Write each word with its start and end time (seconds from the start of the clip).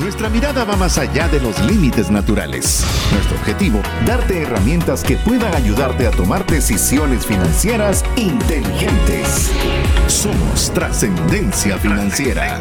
Nuestra 0.00 0.28
mirada 0.28 0.64
va 0.64 0.76
más 0.76 0.98
allá 0.98 1.28
de 1.28 1.40
los 1.40 1.60
límites 1.60 2.10
naturales. 2.10 2.84
Nuestro 3.12 3.36
objetivo, 3.36 3.80
darte 4.06 4.42
herramientas 4.42 5.02
que 5.02 5.16
puedan 5.16 5.54
ayudarte 5.54 6.06
a 6.06 6.10
tomar 6.10 6.46
decisiones 6.46 7.26
financieras 7.26 8.04
inteligentes. 8.16 9.50
Somos 10.06 10.70
trascendencia 10.72 11.78
financiera. 11.78 12.58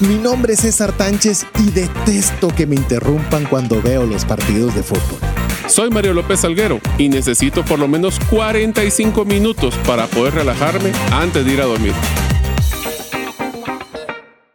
Mi 0.00 0.14
nombre 0.14 0.54
es 0.54 0.60
César 0.60 0.92
Tánchez 0.92 1.46
y 1.58 1.70
detesto 1.70 2.48
que 2.48 2.66
me 2.66 2.74
interrumpan 2.74 3.44
cuando 3.44 3.82
veo 3.82 4.06
los 4.06 4.24
partidos 4.24 4.74
de 4.74 4.82
fútbol. 4.82 5.29
Soy 5.70 5.88
Mario 5.88 6.14
López 6.14 6.40
Salguero 6.40 6.80
y 6.98 7.08
necesito 7.08 7.64
por 7.64 7.78
lo 7.78 7.86
menos 7.86 8.18
45 8.28 9.24
minutos 9.24 9.76
para 9.86 10.08
poder 10.08 10.34
relajarme 10.34 10.90
antes 11.12 11.44
de 11.44 11.52
ir 11.52 11.60
a 11.60 11.66
dormir. 11.66 11.92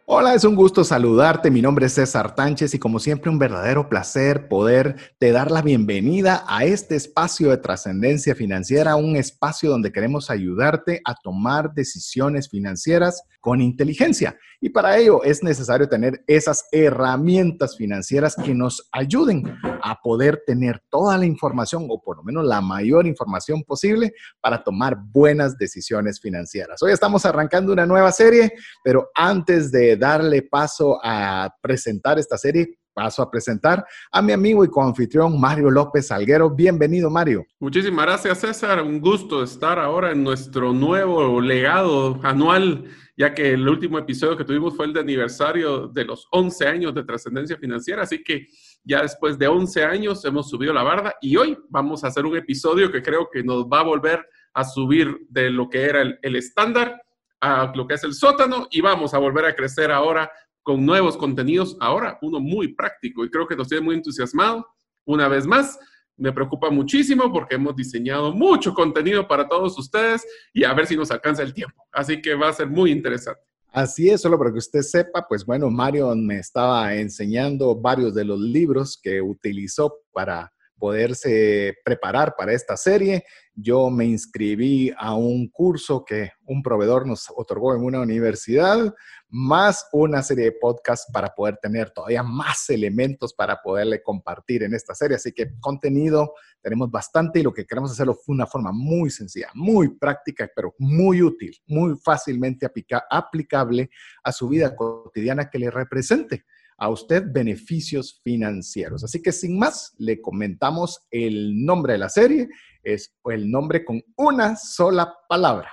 Hola, 0.04 0.34
es 0.34 0.44
un 0.44 0.54
gusto 0.54 0.84
saludarte. 0.84 1.50
Mi 1.50 1.62
nombre 1.62 1.86
es 1.86 1.94
César 1.94 2.34
Tánchez 2.34 2.74
y 2.74 2.78
como 2.78 2.98
siempre 2.98 3.30
un 3.30 3.38
verdadero 3.38 3.88
placer 3.88 4.46
poder 4.46 4.96
te 5.18 5.32
dar 5.32 5.50
la 5.50 5.62
bienvenida 5.62 6.44
a 6.46 6.64
este 6.64 6.96
espacio 6.96 7.48
de 7.48 7.56
trascendencia 7.56 8.34
financiera, 8.34 8.96
un 8.96 9.16
espacio 9.16 9.70
donde 9.70 9.92
queremos 9.92 10.28
ayudarte 10.28 11.00
a 11.06 11.14
tomar 11.14 11.72
decisiones 11.72 12.50
financieras 12.50 13.22
con 13.40 13.62
inteligencia. 13.62 14.36
Y 14.60 14.70
para 14.70 14.96
ello 14.96 15.22
es 15.22 15.42
necesario 15.42 15.88
tener 15.88 16.22
esas 16.26 16.66
herramientas 16.72 17.76
financieras 17.76 18.36
que 18.36 18.54
nos 18.54 18.88
ayuden 18.92 19.42
a 19.82 20.00
poder 20.02 20.42
tener 20.46 20.82
toda 20.88 21.18
la 21.18 21.26
información 21.26 21.86
o 21.88 22.00
por 22.00 22.16
lo 22.18 22.22
menos 22.22 22.44
la 22.44 22.60
mayor 22.60 23.06
información 23.06 23.62
posible 23.62 24.12
para 24.40 24.62
tomar 24.62 24.96
buenas 24.96 25.56
decisiones 25.56 26.20
financieras. 26.20 26.82
Hoy 26.82 26.92
estamos 26.92 27.24
arrancando 27.26 27.72
una 27.72 27.86
nueva 27.86 28.12
serie, 28.12 28.52
pero 28.82 29.10
antes 29.14 29.70
de 29.70 29.96
darle 29.96 30.42
paso 30.42 30.98
a 31.02 31.54
presentar 31.60 32.18
esta 32.18 32.38
serie, 32.38 32.78
paso 32.96 33.20
a 33.20 33.30
presentar 33.30 33.84
a 34.10 34.22
mi 34.22 34.32
amigo 34.32 34.64
y 34.64 34.68
coanfitrión 34.68 35.38
Mario 35.38 35.70
López 35.70 36.06
Salguero. 36.06 36.48
Bienvenido, 36.48 37.10
Mario. 37.10 37.44
Muchísimas 37.60 38.06
gracias, 38.06 38.38
César. 38.38 38.80
Un 38.82 39.02
gusto 39.02 39.42
estar 39.42 39.78
ahora 39.78 40.12
en 40.12 40.24
nuestro 40.24 40.72
nuevo 40.72 41.38
legado 41.42 42.18
anual, 42.22 42.86
ya 43.14 43.34
que 43.34 43.52
el 43.52 43.68
último 43.68 43.98
episodio 43.98 44.34
que 44.38 44.46
tuvimos 44.46 44.74
fue 44.74 44.86
el 44.86 44.94
de 44.94 45.00
aniversario 45.00 45.88
de 45.88 46.06
los 46.06 46.26
11 46.30 46.66
años 46.66 46.94
de 46.94 47.04
trascendencia 47.04 47.58
financiera. 47.58 48.02
Así 48.02 48.24
que 48.24 48.46
ya 48.82 49.02
después 49.02 49.38
de 49.38 49.46
11 49.46 49.84
años 49.84 50.24
hemos 50.24 50.48
subido 50.48 50.72
la 50.72 50.82
barda 50.82 51.16
y 51.20 51.36
hoy 51.36 51.58
vamos 51.68 52.02
a 52.02 52.06
hacer 52.06 52.24
un 52.24 52.38
episodio 52.38 52.90
que 52.90 53.02
creo 53.02 53.28
que 53.30 53.44
nos 53.44 53.66
va 53.66 53.80
a 53.80 53.84
volver 53.84 54.26
a 54.54 54.64
subir 54.64 55.18
de 55.28 55.50
lo 55.50 55.68
que 55.68 55.82
era 55.82 56.00
el 56.00 56.36
estándar 56.36 56.98
a 57.40 57.72
lo 57.74 57.86
que 57.86 57.94
es 57.94 58.04
el 58.04 58.14
sótano 58.14 58.66
y 58.70 58.80
vamos 58.80 59.14
a 59.14 59.18
volver 59.18 59.44
a 59.44 59.54
crecer 59.54 59.90
ahora 59.90 60.30
con 60.66 60.84
nuevos 60.84 61.16
contenidos. 61.16 61.76
Ahora 61.78 62.18
uno 62.22 62.40
muy 62.40 62.74
práctico 62.74 63.24
y 63.24 63.30
creo 63.30 63.46
que 63.46 63.54
nos 63.54 63.68
tiene 63.68 63.84
muy 63.84 63.94
entusiasmado. 63.94 64.66
Una 65.04 65.28
vez 65.28 65.46
más, 65.46 65.78
me 66.16 66.32
preocupa 66.32 66.70
muchísimo 66.70 67.32
porque 67.32 67.54
hemos 67.54 67.76
diseñado 67.76 68.32
mucho 68.32 68.74
contenido 68.74 69.28
para 69.28 69.48
todos 69.48 69.78
ustedes 69.78 70.26
y 70.52 70.64
a 70.64 70.74
ver 70.74 70.88
si 70.88 70.96
nos 70.96 71.12
alcanza 71.12 71.44
el 71.44 71.54
tiempo. 71.54 71.86
Así 71.92 72.20
que 72.20 72.34
va 72.34 72.48
a 72.48 72.52
ser 72.52 72.68
muy 72.68 72.90
interesante. 72.90 73.40
Así 73.70 74.10
es, 74.10 74.20
solo 74.20 74.36
para 74.38 74.50
que 74.50 74.58
usted 74.58 74.80
sepa, 74.80 75.24
pues 75.28 75.46
bueno, 75.46 75.70
Mario 75.70 76.12
me 76.16 76.38
estaba 76.38 76.92
enseñando 76.96 77.76
varios 77.76 78.12
de 78.12 78.24
los 78.24 78.40
libros 78.40 78.98
que 79.00 79.22
utilizó 79.22 80.00
para 80.12 80.52
poderse 80.76 81.76
preparar 81.84 82.34
para 82.36 82.52
esta 82.52 82.76
serie. 82.76 83.22
Yo 83.58 83.88
me 83.88 84.04
inscribí 84.04 84.92
a 84.98 85.14
un 85.14 85.48
curso 85.48 86.04
que 86.04 86.32
un 86.44 86.62
proveedor 86.62 87.06
nos 87.06 87.32
otorgó 87.34 87.74
en 87.74 87.82
una 87.82 88.02
universidad, 88.02 88.94
más 89.30 89.88
una 89.92 90.22
serie 90.22 90.44
de 90.44 90.52
podcasts 90.52 91.10
para 91.10 91.34
poder 91.34 91.56
tener 91.56 91.90
todavía 91.90 92.22
más 92.22 92.68
elementos 92.68 93.32
para 93.32 93.62
poderle 93.62 94.02
compartir 94.02 94.62
en 94.62 94.74
esta 94.74 94.94
serie. 94.94 95.16
Así 95.16 95.32
que 95.32 95.58
contenido 95.58 96.34
tenemos 96.60 96.90
bastante 96.90 97.40
y 97.40 97.42
lo 97.42 97.54
que 97.54 97.64
queremos 97.64 97.90
hacerlo 97.90 98.14
fue 98.14 98.34
una 98.34 98.46
forma 98.46 98.72
muy 98.72 99.08
sencilla, 99.08 99.48
muy 99.54 99.88
práctica, 99.88 100.50
pero 100.54 100.74
muy 100.78 101.22
útil, 101.22 101.56
muy 101.66 101.96
fácilmente 101.96 102.70
aplicable 103.10 103.88
a 104.22 104.32
su 104.32 104.48
vida 104.48 104.76
cotidiana 104.76 105.48
que 105.48 105.58
le 105.58 105.70
represente 105.70 106.44
a 106.78 106.88
usted 106.88 107.24
beneficios 107.26 108.20
financieros. 108.22 109.02
Así 109.02 109.22
que 109.22 109.32
sin 109.32 109.58
más, 109.58 109.94
le 109.98 110.20
comentamos 110.20 111.06
el 111.10 111.64
nombre 111.64 111.94
de 111.94 111.98
la 111.98 112.08
serie. 112.08 112.48
Es 112.82 113.14
el 113.24 113.50
nombre 113.50 113.84
con 113.84 114.02
una 114.16 114.56
sola 114.56 115.14
palabra. 115.28 115.72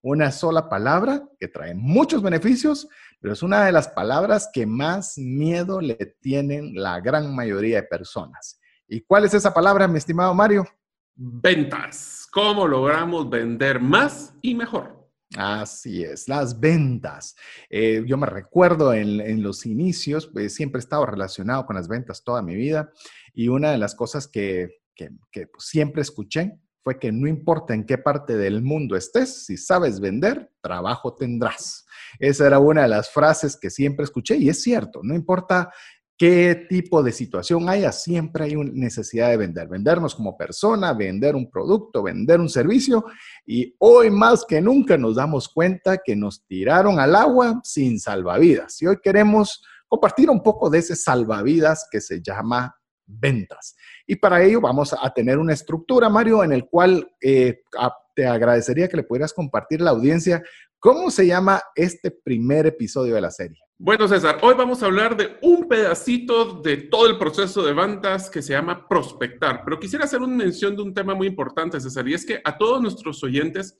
Una 0.00 0.30
sola 0.30 0.68
palabra 0.68 1.28
que 1.40 1.48
trae 1.48 1.74
muchos 1.74 2.22
beneficios, 2.22 2.88
pero 3.20 3.32
es 3.32 3.42
una 3.42 3.64
de 3.64 3.72
las 3.72 3.88
palabras 3.88 4.48
que 4.52 4.64
más 4.64 5.18
miedo 5.18 5.80
le 5.80 6.16
tienen 6.20 6.72
la 6.74 7.00
gran 7.00 7.34
mayoría 7.34 7.82
de 7.82 7.88
personas. 7.88 8.60
¿Y 8.86 9.00
cuál 9.00 9.24
es 9.24 9.34
esa 9.34 9.52
palabra, 9.52 9.88
mi 9.88 9.98
estimado 9.98 10.32
Mario? 10.34 10.64
Ventas. 11.16 12.28
¿Cómo 12.30 12.68
logramos 12.68 13.28
vender 13.28 13.80
más 13.80 14.32
y 14.40 14.54
mejor? 14.54 14.97
Así 15.36 16.02
es, 16.02 16.26
las 16.26 16.58
ventas. 16.58 17.36
Eh, 17.68 18.02
yo 18.06 18.16
me 18.16 18.26
recuerdo 18.26 18.94
en, 18.94 19.42
los 19.42 19.66
inicios, 19.66 20.26
pues 20.26 20.54
siempre 20.54 20.78
he 20.78 20.82
estado 20.82 21.04
relacionado 21.04 21.66
con 21.66 21.76
las 21.76 21.86
ventas 21.86 22.24
toda 22.24 22.40
mi 22.40 22.54
vida 22.54 22.90
y 23.34 23.48
una 23.48 23.70
de 23.70 23.78
las 23.78 23.94
cosas 23.94 24.26
que, 24.26 24.78
que, 24.94 25.10
pues, 25.32 25.64
siempre 25.64 26.00
escuché 26.02 26.58
fue 26.82 26.98
que 26.98 27.12
no 27.12 27.28
importa 27.28 27.74
en 27.74 27.84
qué 27.84 27.98
parte 27.98 28.38
del 28.38 28.62
mundo 28.62 28.96
estés, 28.96 29.44
si 29.44 29.58
sabes 29.58 30.00
vender, 30.00 30.50
trabajo 30.62 31.14
tendrás. 31.14 31.84
Esa 32.18 32.46
era 32.46 32.58
una 32.58 32.82
de 32.82 32.88
las 32.88 33.10
frases 33.10 33.58
que 33.58 33.68
siempre 33.68 34.04
escuché 34.04 34.36
y 34.38 34.48
es 34.48 34.62
cierto, 34.62 35.00
no 35.02 35.14
importa 35.14 35.70
qué 36.18 36.66
tipo 36.68 37.02
de 37.02 37.12
situación 37.12 37.68
haya, 37.68 37.92
siempre 37.92 38.44
hay 38.44 38.56
una 38.56 38.72
necesidad 38.74 39.30
de 39.30 39.36
vender. 39.36 39.68
Vendernos 39.68 40.16
como 40.16 40.36
persona, 40.36 40.92
vender 40.92 41.36
un 41.36 41.48
producto, 41.48 42.02
vender 42.02 42.40
un 42.40 42.48
servicio. 42.48 43.04
Y 43.46 43.74
hoy 43.78 44.10
más 44.10 44.44
que 44.44 44.60
nunca 44.60 44.98
nos 44.98 45.14
damos 45.14 45.48
cuenta 45.48 45.98
que 46.04 46.16
nos 46.16 46.44
tiraron 46.44 46.98
al 46.98 47.14
agua 47.14 47.60
sin 47.62 48.00
salvavidas. 48.00 48.82
Y 48.82 48.88
hoy 48.88 48.96
queremos 49.00 49.62
compartir 49.86 50.28
un 50.28 50.42
poco 50.42 50.68
de 50.68 50.78
ese 50.80 50.96
salvavidas 50.96 51.86
que 51.90 52.00
se 52.00 52.20
llama 52.20 52.74
ventas. 53.06 53.76
Y 54.04 54.16
para 54.16 54.42
ello 54.42 54.60
vamos 54.60 54.94
a 55.00 55.14
tener 55.14 55.38
una 55.38 55.52
estructura, 55.52 56.08
Mario, 56.08 56.42
en 56.42 56.52
el 56.52 56.66
cual 56.66 57.08
eh, 57.20 57.62
te 58.14 58.26
agradecería 58.26 58.88
que 58.88 58.96
le 58.96 59.04
pudieras 59.04 59.32
compartir 59.32 59.80
la 59.80 59.92
audiencia 59.92 60.42
cómo 60.80 61.10
se 61.12 61.26
llama 61.26 61.62
este 61.76 62.10
primer 62.10 62.66
episodio 62.66 63.14
de 63.14 63.20
la 63.20 63.30
serie. 63.30 63.67
Bueno, 63.80 64.08
César, 64.08 64.40
hoy 64.42 64.56
vamos 64.58 64.82
a 64.82 64.86
hablar 64.86 65.16
de 65.16 65.38
un 65.40 65.68
pedacito 65.68 66.60
de 66.62 66.78
todo 66.78 67.06
el 67.06 67.16
proceso 67.16 67.62
de 67.62 67.72
ventas 67.72 68.28
que 68.28 68.42
se 68.42 68.52
llama 68.52 68.88
prospectar, 68.88 69.62
pero 69.64 69.78
quisiera 69.78 70.04
hacer 70.04 70.20
una 70.20 70.34
mención 70.34 70.74
de 70.74 70.82
un 70.82 70.92
tema 70.92 71.14
muy 71.14 71.28
importante, 71.28 71.80
César, 71.80 72.08
y 72.08 72.14
es 72.14 72.26
que 72.26 72.40
a 72.42 72.58
todos 72.58 72.82
nuestros 72.82 73.22
oyentes 73.22 73.78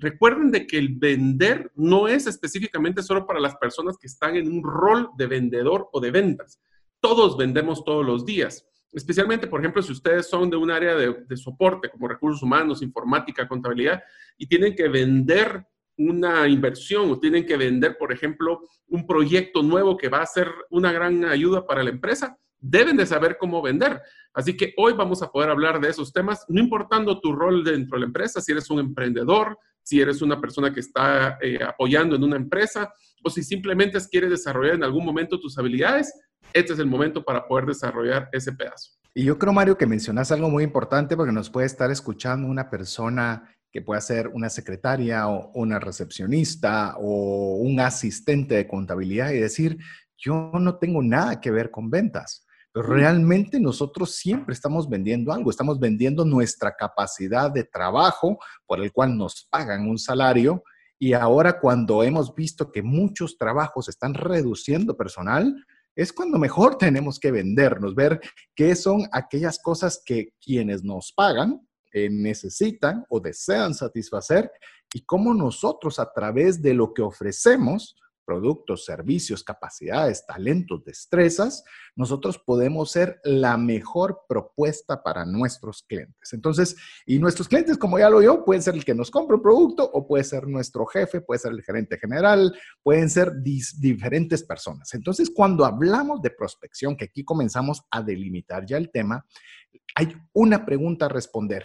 recuerden 0.00 0.50
de 0.50 0.66
que 0.66 0.78
el 0.78 0.96
vender 0.96 1.70
no 1.76 2.08
es 2.08 2.26
específicamente 2.26 3.04
solo 3.04 3.24
para 3.24 3.38
las 3.38 3.54
personas 3.54 3.96
que 3.96 4.08
están 4.08 4.34
en 4.34 4.50
un 4.50 4.64
rol 4.64 5.10
de 5.16 5.28
vendedor 5.28 5.90
o 5.92 6.00
de 6.00 6.10
ventas. 6.10 6.60
Todos 6.98 7.36
vendemos 7.36 7.84
todos 7.84 8.04
los 8.04 8.26
días, 8.26 8.66
especialmente, 8.92 9.46
por 9.46 9.60
ejemplo, 9.60 9.80
si 9.80 9.92
ustedes 9.92 10.28
son 10.28 10.50
de 10.50 10.56
un 10.56 10.72
área 10.72 10.96
de, 10.96 11.24
de 11.24 11.36
soporte 11.36 11.88
como 11.88 12.08
recursos 12.08 12.42
humanos, 12.42 12.82
informática, 12.82 13.46
contabilidad, 13.46 14.02
y 14.36 14.48
tienen 14.48 14.74
que 14.74 14.88
vender 14.88 15.64
una 15.98 16.46
inversión 16.48 17.10
o 17.10 17.18
tienen 17.18 17.46
que 17.46 17.56
vender, 17.56 17.96
por 17.98 18.12
ejemplo, 18.12 18.60
un 18.88 19.06
proyecto 19.06 19.62
nuevo 19.62 19.96
que 19.96 20.08
va 20.08 20.22
a 20.22 20.26
ser 20.26 20.48
una 20.70 20.92
gran 20.92 21.24
ayuda 21.24 21.66
para 21.66 21.82
la 21.82 21.90
empresa, 21.90 22.36
deben 22.58 22.96
de 22.96 23.06
saber 23.06 23.36
cómo 23.38 23.62
vender. 23.62 24.00
Así 24.32 24.56
que 24.56 24.74
hoy 24.76 24.92
vamos 24.92 25.22
a 25.22 25.30
poder 25.30 25.50
hablar 25.50 25.80
de 25.80 25.88
esos 25.88 26.12
temas, 26.12 26.44
no 26.48 26.60
importando 26.60 27.20
tu 27.20 27.32
rol 27.32 27.64
dentro 27.64 27.96
de 27.96 28.00
la 28.00 28.06
empresa, 28.06 28.40
si 28.40 28.52
eres 28.52 28.68
un 28.70 28.80
emprendedor, 28.80 29.58
si 29.82 30.00
eres 30.00 30.20
una 30.20 30.40
persona 30.40 30.72
que 30.72 30.80
está 30.80 31.38
eh, 31.40 31.58
apoyando 31.62 32.16
en 32.16 32.24
una 32.24 32.36
empresa 32.36 32.92
o 33.22 33.30
si 33.30 33.42
simplemente 33.42 33.98
quieres 34.10 34.30
desarrollar 34.30 34.74
en 34.74 34.84
algún 34.84 35.04
momento 35.04 35.38
tus 35.38 35.56
habilidades, 35.58 36.12
este 36.52 36.72
es 36.72 36.78
el 36.78 36.86
momento 36.86 37.24
para 37.24 37.46
poder 37.46 37.66
desarrollar 37.66 38.28
ese 38.32 38.52
pedazo. 38.52 38.92
Y 39.14 39.24
yo 39.24 39.38
creo, 39.38 39.52
Mario, 39.52 39.78
que 39.78 39.86
mencionas 39.86 40.30
algo 40.30 40.50
muy 40.50 40.64
importante 40.64 41.16
porque 41.16 41.32
nos 41.32 41.48
puede 41.48 41.66
estar 41.66 41.90
escuchando 41.90 42.48
una 42.48 42.68
persona 42.68 43.54
que 43.76 43.82
puede 43.82 44.00
ser 44.00 44.28
una 44.28 44.48
secretaria 44.48 45.28
o 45.28 45.50
una 45.52 45.78
recepcionista 45.78 46.96
o 46.98 47.56
un 47.56 47.78
asistente 47.78 48.54
de 48.54 48.66
contabilidad 48.66 49.32
y 49.32 49.38
decir, 49.38 49.76
yo 50.16 50.50
no 50.54 50.78
tengo 50.78 51.02
nada 51.02 51.42
que 51.42 51.50
ver 51.50 51.70
con 51.70 51.90
ventas. 51.90 52.46
Pero 52.72 52.86
realmente 52.86 53.60
nosotros 53.60 54.16
siempre 54.16 54.54
estamos 54.54 54.88
vendiendo 54.88 55.30
algo, 55.30 55.50
estamos 55.50 55.78
vendiendo 55.78 56.24
nuestra 56.24 56.74
capacidad 56.74 57.50
de 57.50 57.64
trabajo 57.64 58.38
por 58.64 58.80
el 58.80 58.92
cual 58.92 59.14
nos 59.14 59.46
pagan 59.50 59.86
un 59.86 59.98
salario 59.98 60.64
y 60.98 61.12
ahora 61.12 61.60
cuando 61.60 62.02
hemos 62.02 62.34
visto 62.34 62.72
que 62.72 62.82
muchos 62.82 63.36
trabajos 63.36 63.90
están 63.90 64.14
reduciendo 64.14 64.96
personal, 64.96 65.54
es 65.94 66.14
cuando 66.14 66.38
mejor 66.38 66.78
tenemos 66.78 67.20
que 67.20 67.30
vendernos, 67.30 67.94
ver 67.94 68.22
qué 68.54 68.74
son 68.74 69.02
aquellas 69.12 69.58
cosas 69.58 70.00
que 70.02 70.30
quienes 70.40 70.82
nos 70.82 71.12
pagan 71.12 71.60
eh, 71.98 72.10
necesitan 72.10 73.06
o 73.08 73.20
desean 73.20 73.72
satisfacer 73.72 74.52
y 74.92 75.06
cómo 75.06 75.32
nosotros 75.32 75.98
a 75.98 76.12
través 76.12 76.60
de 76.60 76.74
lo 76.74 76.92
que 76.92 77.00
ofrecemos 77.00 77.96
productos, 78.26 78.84
servicios, 78.84 79.42
capacidades, 79.42 80.26
talentos, 80.26 80.84
destrezas, 80.84 81.64
nosotros 81.94 82.38
podemos 82.38 82.90
ser 82.90 83.18
la 83.24 83.56
mejor 83.56 84.24
propuesta 84.28 85.02
para 85.02 85.24
nuestros 85.24 85.84
clientes. 85.84 86.34
Entonces, 86.34 86.76
y 87.06 87.18
nuestros 87.18 87.48
clientes, 87.48 87.78
como 87.78 87.98
ya 87.98 88.10
lo 88.10 88.20
yo, 88.20 88.44
pueden 88.44 88.62
ser 88.62 88.74
el 88.74 88.84
que 88.84 88.94
nos 88.94 89.10
compra 89.10 89.36
un 89.36 89.42
producto 89.42 89.88
o 89.90 90.06
puede 90.06 90.24
ser 90.24 90.46
nuestro 90.46 90.84
jefe, 90.84 91.22
puede 91.22 91.38
ser 91.38 91.52
el 91.52 91.62
gerente 91.62 91.96
general, 91.98 92.54
pueden 92.82 93.08
ser 93.08 93.32
diferentes 93.40 94.42
personas. 94.42 94.92
Entonces, 94.92 95.30
cuando 95.34 95.64
hablamos 95.64 96.20
de 96.20 96.28
prospección, 96.28 96.94
que 96.94 97.06
aquí 97.06 97.24
comenzamos 97.24 97.84
a 97.90 98.02
delimitar 98.02 98.66
ya 98.66 98.76
el 98.76 98.90
tema, 98.90 99.24
hay 99.94 100.14
una 100.32 100.66
pregunta 100.66 101.06
a 101.06 101.08
responder. 101.08 101.64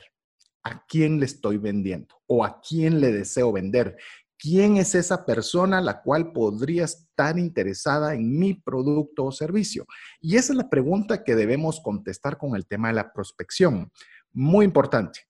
¿A 0.63 0.85
quién 0.85 1.19
le 1.19 1.25
estoy 1.25 1.57
vendiendo? 1.57 2.15
¿O 2.27 2.45
a 2.45 2.61
quién 2.61 2.99
le 3.01 3.11
deseo 3.11 3.51
vender? 3.51 3.97
¿Quién 4.37 4.77
es 4.77 4.95
esa 4.95 5.25
persona 5.25 5.81
la 5.81 6.01
cual 6.01 6.31
podría 6.31 6.85
estar 6.85 7.37
interesada 7.37 8.15
en 8.15 8.39
mi 8.39 8.55
producto 8.55 9.25
o 9.25 9.31
servicio? 9.31 9.85
Y 10.19 10.35
esa 10.35 10.53
es 10.53 10.57
la 10.57 10.69
pregunta 10.69 11.23
que 11.23 11.35
debemos 11.35 11.79
contestar 11.79 12.37
con 12.37 12.55
el 12.55 12.65
tema 12.65 12.87
de 12.87 12.95
la 12.95 13.13
prospección. 13.13 13.91
Muy 14.33 14.65
importante. 14.65 15.21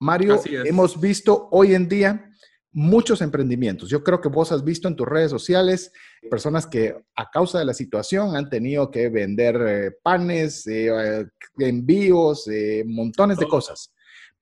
Mario, 0.00 0.40
hemos 0.44 1.00
visto 1.00 1.48
hoy 1.50 1.74
en 1.74 1.88
día 1.88 2.28
muchos 2.72 3.22
emprendimientos. 3.22 3.88
Yo 3.88 4.04
creo 4.04 4.20
que 4.20 4.28
vos 4.28 4.52
has 4.52 4.62
visto 4.62 4.86
en 4.86 4.96
tus 4.96 5.06
redes 5.06 5.30
sociales 5.30 5.92
personas 6.30 6.66
que 6.66 6.96
a 7.16 7.30
causa 7.30 7.58
de 7.58 7.64
la 7.64 7.74
situación 7.74 8.36
han 8.36 8.48
tenido 8.48 8.90
que 8.90 9.08
vender 9.08 9.56
eh, 9.66 9.90
panes, 10.02 10.66
eh, 10.66 11.26
envíos, 11.58 12.46
eh, 12.48 12.84
montones 12.86 13.38
de 13.38 13.48
cosas. 13.48 13.92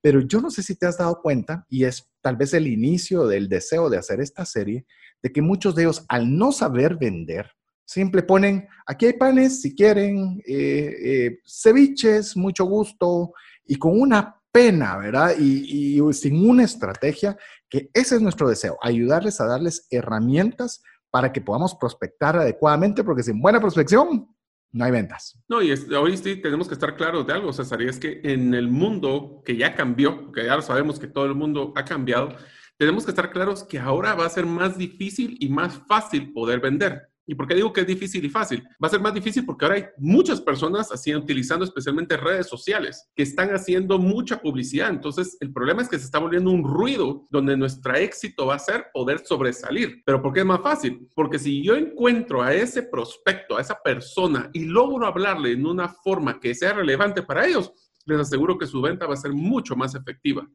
Pero 0.01 0.21
yo 0.21 0.41
no 0.41 0.49
sé 0.49 0.63
si 0.63 0.75
te 0.75 0.85
has 0.85 0.97
dado 0.97 1.21
cuenta, 1.21 1.65
y 1.69 1.85
es 1.85 2.09
tal 2.21 2.35
vez 2.35 2.53
el 2.53 2.67
inicio 2.67 3.27
del 3.27 3.49
deseo 3.49 3.89
de 3.89 3.97
hacer 3.97 4.21
esta 4.21 4.45
serie, 4.45 4.85
de 5.21 5.31
que 5.31 5.41
muchos 5.41 5.75
de 5.75 5.83
ellos, 5.83 6.05
al 6.09 6.37
no 6.37 6.51
saber 6.51 6.97
vender, 6.97 7.51
siempre 7.85 8.21
ponen, 8.21 8.67
aquí 8.85 9.05
hay 9.05 9.13
panes 9.13 9.61
si 9.61 9.73
quieren, 9.73 10.41
eh, 10.45 10.95
eh, 11.03 11.39
ceviches, 11.45 12.35
mucho 12.35 12.65
gusto, 12.65 13.33
y 13.65 13.77
con 13.77 13.99
una 13.99 14.35
pena, 14.51 14.97
¿verdad? 14.97 15.35
Y 15.37 15.99
sin 16.13 16.49
una 16.49 16.63
estrategia, 16.63 17.37
que 17.69 17.89
ese 17.93 18.15
es 18.15 18.21
nuestro 18.21 18.49
deseo, 18.49 18.77
ayudarles 18.81 19.39
a 19.39 19.45
darles 19.45 19.87
herramientas 19.89 20.81
para 21.09 21.31
que 21.31 21.41
podamos 21.41 21.75
prospectar 21.75 22.37
adecuadamente, 22.37 23.03
porque 23.03 23.23
sin 23.23 23.41
buena 23.41 23.59
prospección, 23.59 24.27
no 24.71 24.85
hay 24.85 24.91
ventas. 24.91 25.39
No, 25.47 25.61
y 25.61 25.71
hoy 25.71 26.17
sí 26.17 26.35
tenemos 26.37 26.67
que 26.67 26.73
estar 26.73 26.95
claros 26.95 27.25
de 27.25 27.33
algo, 27.33 27.53
César, 27.53 27.81
y 27.81 27.87
es 27.87 27.99
que 27.99 28.21
en 28.23 28.53
el 28.53 28.69
mundo 28.69 29.41
que 29.45 29.55
ya 29.55 29.75
cambió, 29.75 30.31
que 30.31 30.45
ya 30.45 30.61
sabemos 30.61 30.99
que 30.99 31.07
todo 31.07 31.25
el 31.25 31.35
mundo 31.35 31.73
ha 31.75 31.85
cambiado, 31.85 32.35
tenemos 32.77 33.05
que 33.05 33.11
estar 33.11 33.31
claros 33.31 33.63
que 33.63 33.79
ahora 33.79 34.13
va 34.13 34.25
a 34.25 34.29
ser 34.29 34.45
más 34.45 34.77
difícil 34.77 35.37
y 35.39 35.49
más 35.49 35.81
fácil 35.87 36.31
poder 36.31 36.59
vender. 36.59 37.09
¿Y 37.29 37.35
por 37.35 37.45
qué 37.45 37.55
digo 37.55 37.73
que 37.73 37.81
es 37.81 37.87
difícil 37.87 38.23
y 38.23 38.29
fácil? 38.29 38.63
Va 38.81 38.87
a 38.87 38.89
ser 38.89 39.01
más 39.01 39.13
difícil 39.13 39.45
porque 39.45 39.65
ahora 39.65 39.75
hay 39.75 39.85
muchas 39.97 40.39
personas 40.39 40.93
así 40.93 41.13
utilizando 41.13 41.65
especialmente 41.65 42.15
redes 42.15 42.47
sociales 42.47 43.09
que 43.13 43.23
están 43.23 43.53
haciendo 43.53 43.99
mucha 43.99 44.41
publicidad. 44.41 44.89
Entonces, 44.89 45.35
el 45.41 45.51
problema 45.51 45.81
es 45.81 45.89
que 45.89 45.99
se 45.99 46.05
está 46.05 46.19
volviendo 46.19 46.51
un 46.51 46.63
ruido 46.63 47.27
donde 47.29 47.57
nuestro 47.57 47.93
éxito 47.95 48.45
va 48.45 48.55
a 48.55 48.59
ser 48.59 48.85
poder 48.93 49.19
sobresalir. 49.25 50.01
¿Pero 50.05 50.21
por 50.21 50.31
qué 50.31 50.39
es 50.39 50.45
más 50.45 50.61
fácil? 50.61 51.09
Porque 51.13 51.37
si 51.37 51.61
yo 51.61 51.75
encuentro 51.75 52.41
a 52.41 52.53
ese 52.53 52.83
prospecto, 52.83 53.57
a 53.57 53.61
esa 53.61 53.77
persona 53.83 54.49
y 54.53 54.63
logro 54.63 55.05
hablarle 55.05 55.51
en 55.51 55.65
una 55.65 55.89
forma 55.89 56.39
que 56.39 56.55
sea 56.55 56.71
relevante 56.71 57.23
para 57.23 57.45
ellos, 57.45 57.73
les 58.05 58.21
aseguro 58.21 58.57
que 58.57 58.67
su 58.67 58.81
venta 58.81 59.05
va 59.05 59.15
a 59.15 59.17
ser 59.17 59.33
mucho 59.33 59.75
más 59.75 59.95
efectiva. 59.95 60.47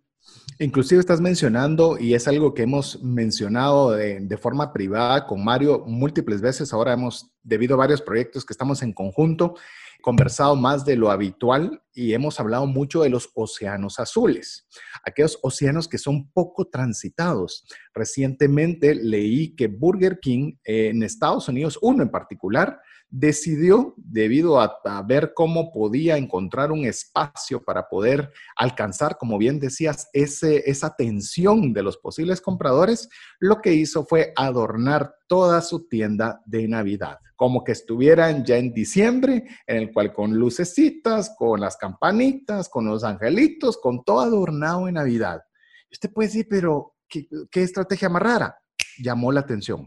Inclusive 0.58 1.00
estás 1.00 1.20
mencionando, 1.20 1.98
y 1.98 2.14
es 2.14 2.28
algo 2.28 2.54
que 2.54 2.62
hemos 2.62 3.02
mencionado 3.02 3.92
de, 3.92 4.38
forma 4.40 4.72
privada 4.72 5.26
con 5.26 5.42
Mario 5.42 5.82
múltiples 5.86 6.40
veces, 6.40 6.72
ahora 6.72 6.92
hemos, 6.92 7.32
debido 7.42 7.74
a 7.74 7.78
varios 7.78 8.00
proyectos 8.00 8.44
que 8.44 8.52
estamos 8.52 8.82
en 8.82 8.92
conjunto, 8.92 9.54
conversado 10.02 10.54
más 10.54 10.84
de 10.84 10.96
lo 10.96 11.10
habitual 11.10 11.82
y 11.92 12.12
hemos 12.12 12.38
hablado 12.38 12.66
mucho 12.66 13.02
de 13.02 13.08
los 13.08 13.30
océanos 13.34 13.98
azules, 13.98 14.68
aquellos 15.04 15.38
océanos 15.42 15.88
que 15.88 15.98
son 15.98 16.30
poco 16.32 16.68
transitados. 16.68 17.64
Recientemente 17.94 18.94
leí 18.94 19.54
que 19.56 19.68
Burger 19.68 20.18
King 20.20 20.54
en 20.64 21.02
Estados 21.02 21.48
Unidos, 21.48 21.78
uno 21.82 22.02
en 22.02 22.10
particular, 22.10 22.80
decidió, 23.12 23.94
debido 23.98 24.58
a, 24.58 24.80
ver 25.06 25.32
cómo 25.34 25.70
podía 25.70 26.16
encontrar 26.16 26.72
un 26.72 26.86
espacio 26.86 27.62
para 27.62 27.86
poder 27.86 28.32
alcanzar, 28.56 29.18
como 29.18 29.36
bien 29.36 29.60
decías, 29.60 30.08
ese, 30.14 30.68
esa 30.68 30.88
atención 30.88 31.74
de 31.74 31.82
los 31.82 31.98
posibles 31.98 32.40
compradores, 32.40 33.10
lo 33.38 33.60
que 33.60 33.74
hizo 33.74 34.06
fue 34.06 34.32
adornar 34.34 35.14
toda 35.28 35.60
su 35.60 35.88
tienda 35.88 36.40
de 36.46 36.66
Navidad, 36.66 37.18
como 37.36 37.64
que 37.64 37.72
estuvieran 37.72 38.46
ya 38.46 38.56
en 38.56 38.72
diciembre, 38.72 39.44
en 39.66 39.76
el 39.76 39.92
cual 39.92 40.14
con 40.14 40.34
lucecitas, 40.34 41.34
con 41.36 41.60
las 41.60 41.76
campanitas, 41.76 42.70
con 42.70 42.86
los 42.86 43.04
angelitos, 43.04 43.76
con 43.76 44.02
todo 44.04 44.20
adornado 44.20 44.88
en 44.88 44.94
Navidad. 44.94 45.42
usted 45.90 46.10
puede 46.10 46.28
decir, 46.28 46.46
pero 46.48 46.94
¿qué, 47.06 47.28
qué 47.50 47.62
estrategia 47.62 48.08
más 48.08 48.22
rara? 48.22 48.56
Llamó 48.98 49.32
la 49.32 49.40
atención, 49.40 49.86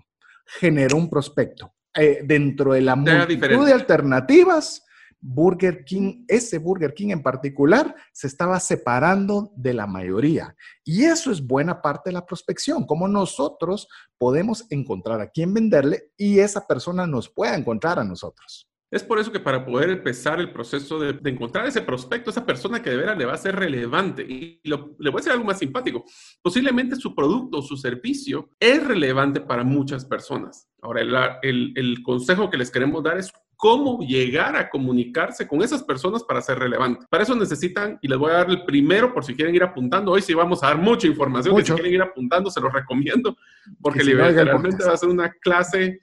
generó 0.59 0.97
un 0.97 1.09
prospecto 1.09 1.74
eh, 1.95 2.21
dentro 2.23 2.73
de 2.73 2.81
la 2.81 2.95
multitud 2.95 3.65
de 3.65 3.73
alternativas, 3.73 4.85
Burger 5.19 5.83
King, 5.85 6.25
ese 6.27 6.59
Burger 6.59 6.93
King 6.93 7.09
en 7.09 7.23
particular, 7.23 7.95
se 8.13 8.27
estaba 8.27 8.59
separando 8.59 9.51
de 9.55 9.73
la 9.73 9.87
mayoría. 9.87 10.55
Y 10.83 11.05
eso 11.05 11.31
es 11.31 11.45
buena 11.45 11.81
parte 11.81 12.09
de 12.09 12.13
la 12.13 12.25
prospección, 12.25 12.85
cómo 12.85 13.07
nosotros 13.07 13.87
podemos 14.17 14.65
encontrar 14.69 15.21
a 15.21 15.29
quién 15.29 15.53
venderle 15.53 16.11
y 16.15 16.39
esa 16.39 16.67
persona 16.67 17.07
nos 17.07 17.29
pueda 17.29 17.55
encontrar 17.55 17.97
a 17.97 18.03
nosotros. 18.03 18.69
Es 18.95 19.03
por 19.03 19.19
eso 19.19 19.29
que 19.29 19.41
para 19.41 19.65
poder 19.65 19.89
empezar 19.89 20.39
el 20.39 20.53
proceso 20.53 20.97
de, 20.97 21.19
encontrar 21.29 21.67
ese 21.67 21.81
prospecto, 21.81 22.29
esa 22.29 22.45
persona 22.45 22.81
que 22.81 22.89
de 22.89 22.95
veras 22.95 23.17
le 23.17 23.25
va 23.25 23.33
a 23.33 23.37
ser 23.37 23.53
relevante, 23.53 24.21
y 24.21 24.61
le 24.63 24.77
voy 24.77 25.11
a 25.11 25.17
decir 25.17 25.33
algo 25.33 25.43
más 25.43 25.59
simpático, 25.59 26.05
posiblemente 26.41 26.95
su 26.95 27.13
producto 27.13 27.57
o 27.57 27.61
su 27.61 27.75
servicio 27.75 28.51
es 28.57 28.81
relevante 28.81 29.41
para 29.41 29.65
muchas 29.65 30.05
personas. 30.05 30.69
Ahora, 30.81 31.39
el, 31.41 31.73
el 31.75 32.01
consejo 32.03 32.49
que 32.49 32.55
les 32.55 32.71
queremos 32.71 33.03
dar 33.03 33.17
es 33.17 33.33
cómo 33.57 33.99
llegar 33.99 34.55
a 34.55 34.69
comunicarse 34.69 35.45
con 35.45 35.61
esas 35.61 35.83
personas 35.83 36.23
para 36.23 36.39
ser 36.39 36.59
relevante. 36.59 37.05
Para 37.09 37.23
eso 37.23 37.35
necesitan, 37.35 37.99
y 38.01 38.07
les 38.07 38.17
voy 38.17 38.31
a 38.31 38.35
dar 38.35 38.49
el 38.49 38.63
primero 38.63 39.13
por 39.13 39.25
si 39.25 39.35
quieren 39.35 39.55
ir 39.55 39.63
apuntando, 39.63 40.13
hoy 40.13 40.21
sí 40.21 40.33
vamos 40.33 40.63
a 40.63 40.67
dar 40.67 40.77
mucha 40.77 41.05
información, 41.05 41.57
si 41.65 41.73
quieren 41.73 41.95
ir 41.95 42.01
apuntando, 42.01 42.49
se 42.49 42.61
los 42.61 42.71
recomiendo, 42.71 43.35
porque 43.81 44.05
literalmente 44.05 44.85
va 44.85 44.93
a 44.93 44.97
ser 44.97 45.09
una 45.09 45.29
clase 45.41 45.99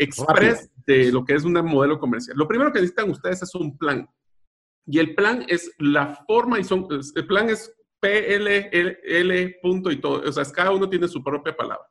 express 0.00 0.70
de 0.86 1.12
lo 1.12 1.24
que 1.24 1.34
es 1.34 1.44
un 1.44 1.52
modelo 1.52 1.98
comercial. 1.98 2.36
Lo 2.36 2.48
primero 2.48 2.72
que 2.72 2.80
necesitan 2.80 3.10
ustedes 3.10 3.42
es 3.42 3.54
un 3.54 3.76
plan. 3.76 4.08
Y 4.86 4.98
el 4.98 5.14
plan 5.14 5.44
es 5.46 5.72
la 5.78 6.18
forma 6.26 6.58
y 6.58 6.64
son, 6.64 6.88
el 7.14 7.26
plan 7.26 7.50
es 7.50 7.72
PLL 8.00 9.56
punto 9.62 9.90
y 9.90 10.00
todo. 10.00 10.22
O 10.26 10.32
sea, 10.32 10.44
cada 10.52 10.72
uno 10.72 10.88
tiene 10.88 11.06
su 11.06 11.22
propia 11.22 11.54
palabra. 11.54 11.86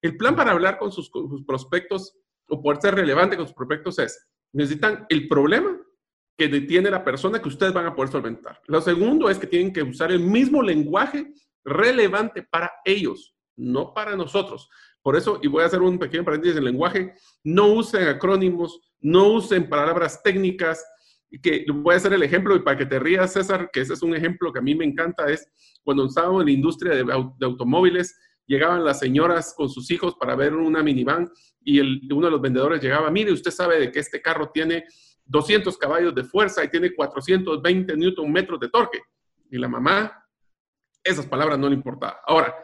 El 0.00 0.16
plan 0.16 0.36
para 0.36 0.52
hablar 0.52 0.78
con 0.78 0.92
sus, 0.92 1.10
prospectos 1.46 2.16
o 2.48 2.62
poder 2.62 2.80
ser 2.80 2.94
relevante 2.94 3.36
con 3.36 3.46
sus 3.46 3.54
prospectos 3.54 3.98
es, 3.98 4.28
necesitan 4.52 5.06
el 5.08 5.28
problema 5.28 5.76
que 6.38 6.48
detiene 6.48 6.90
la 6.90 7.04
persona 7.04 7.42
que 7.42 7.48
ustedes 7.48 7.72
van 7.72 7.86
a 7.86 7.94
poder 7.94 8.10
solventar. 8.10 8.60
Lo 8.66 8.80
segundo 8.80 9.28
es 9.28 9.38
que 9.38 9.46
tienen 9.46 9.72
que 9.72 9.82
usar 9.82 10.10
el 10.10 10.20
mismo 10.20 10.62
lenguaje 10.62 11.34
relevante 11.64 12.42
para 12.42 12.72
ellos, 12.84 13.34
no 13.56 13.92
para 13.92 14.16
nosotros. 14.16 14.70
Por 15.02 15.16
eso, 15.16 15.38
y 15.42 15.48
voy 15.48 15.62
a 15.62 15.66
hacer 15.66 15.80
un 15.80 15.98
pequeño 15.98 16.24
paréntesis 16.24 16.56
en 16.56 16.64
lenguaje, 16.64 17.14
no 17.42 17.68
usen 17.68 18.06
acrónimos, 18.08 18.80
no 19.00 19.32
usen 19.32 19.68
palabras 19.68 20.22
técnicas, 20.22 20.84
que 21.42 21.64
voy 21.72 21.94
a 21.94 21.96
hacer 21.96 22.12
el 22.12 22.22
ejemplo, 22.22 22.56
y 22.56 22.60
para 22.60 22.76
que 22.76 22.86
te 22.86 22.98
rías, 22.98 23.32
César, 23.32 23.70
que 23.72 23.80
ese 23.80 23.94
es 23.94 24.02
un 24.02 24.14
ejemplo 24.14 24.52
que 24.52 24.58
a 24.58 24.62
mí 24.62 24.74
me 24.74 24.84
encanta, 24.84 25.30
es 25.30 25.48
cuando 25.82 26.06
estábamos 26.06 26.42
en 26.42 26.46
la 26.46 26.52
industria 26.52 26.94
de, 26.94 27.12
automóviles, 27.12 28.18
llegaban 28.46 28.84
las 28.84 28.98
señoras 28.98 29.54
con 29.56 29.68
sus 29.68 29.90
hijos 29.90 30.16
para 30.16 30.34
ver 30.34 30.54
una 30.54 30.82
minivan 30.82 31.30
y 31.62 31.80
uno 32.12 32.26
de 32.26 32.32
los 32.32 32.40
vendedores 32.40 32.82
llegaba, 32.82 33.10
mire, 33.10 33.32
usted 33.32 33.50
sabe 33.52 33.78
de 33.78 33.92
que 33.92 34.00
este 34.00 34.20
carro 34.20 34.50
tiene 34.50 34.84
200 35.24 35.78
caballos 35.78 36.14
de 36.14 36.24
fuerza 36.24 36.64
y 36.64 36.68
tiene 36.68 36.92
420 36.92 37.96
newton 37.96 38.32
metros 38.32 38.58
de 38.58 38.68
torque. 38.68 39.00
Y 39.50 39.58
la 39.58 39.68
mamá, 39.68 40.26
esas 41.04 41.26
palabras 41.26 41.58
no 41.58 41.68
le 41.68 41.76
importaba. 41.76 42.20
Ahora, 42.26 42.54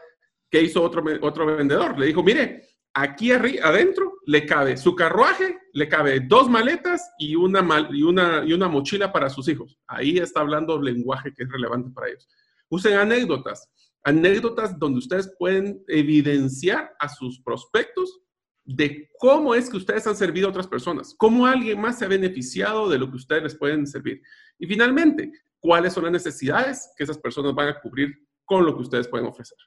¿Qué 0.49 0.61
hizo 0.61 0.81
otro, 0.81 1.03
otro 1.21 1.45
vendedor? 1.45 1.99
Le 1.99 2.07
dijo, 2.07 2.23
mire, 2.23 2.63
aquí 2.93 3.31
adentro 3.31 4.13
le 4.25 4.45
cabe 4.45 4.77
su 4.77 4.95
carruaje, 4.95 5.57
le 5.73 5.87
cabe 5.87 6.19
dos 6.21 6.49
maletas 6.49 7.11
y 7.19 7.35
una, 7.35 7.87
y, 7.91 8.03
una, 8.03 8.43
y 8.45 8.53
una 8.53 8.67
mochila 8.67 9.11
para 9.11 9.29
sus 9.29 9.47
hijos. 9.47 9.77
Ahí 9.87 10.17
está 10.17 10.41
hablando 10.41 10.81
lenguaje 10.81 11.33
que 11.35 11.43
es 11.43 11.51
relevante 11.51 11.91
para 11.91 12.09
ellos. 12.09 12.27
Usen 12.69 12.93
anécdotas, 12.93 13.69
anécdotas 14.03 14.77
donde 14.79 14.99
ustedes 14.99 15.33
pueden 15.37 15.83
evidenciar 15.87 16.91
a 16.99 17.07
sus 17.07 17.39
prospectos 17.41 18.21
de 18.65 19.09
cómo 19.17 19.55
es 19.55 19.69
que 19.69 19.77
ustedes 19.77 20.05
han 20.07 20.15
servido 20.15 20.47
a 20.47 20.49
otras 20.49 20.67
personas, 20.67 21.15
cómo 21.17 21.45
alguien 21.45 21.79
más 21.79 21.99
se 21.99 22.05
ha 22.05 22.09
beneficiado 22.09 22.89
de 22.89 22.97
lo 22.99 23.09
que 23.09 23.15
ustedes 23.15 23.43
les 23.43 23.55
pueden 23.55 23.87
servir. 23.87 24.21
Y 24.59 24.67
finalmente, 24.67 25.31
cuáles 25.59 25.93
son 25.93 26.03
las 26.03 26.11
necesidades 26.11 26.89
que 26.97 27.03
esas 27.03 27.17
personas 27.17 27.53
van 27.53 27.69
a 27.69 27.79
cubrir 27.79 28.13
con 28.43 28.65
lo 28.65 28.75
que 28.75 28.81
ustedes 28.81 29.07
pueden 29.07 29.27
ofrecer. 29.27 29.57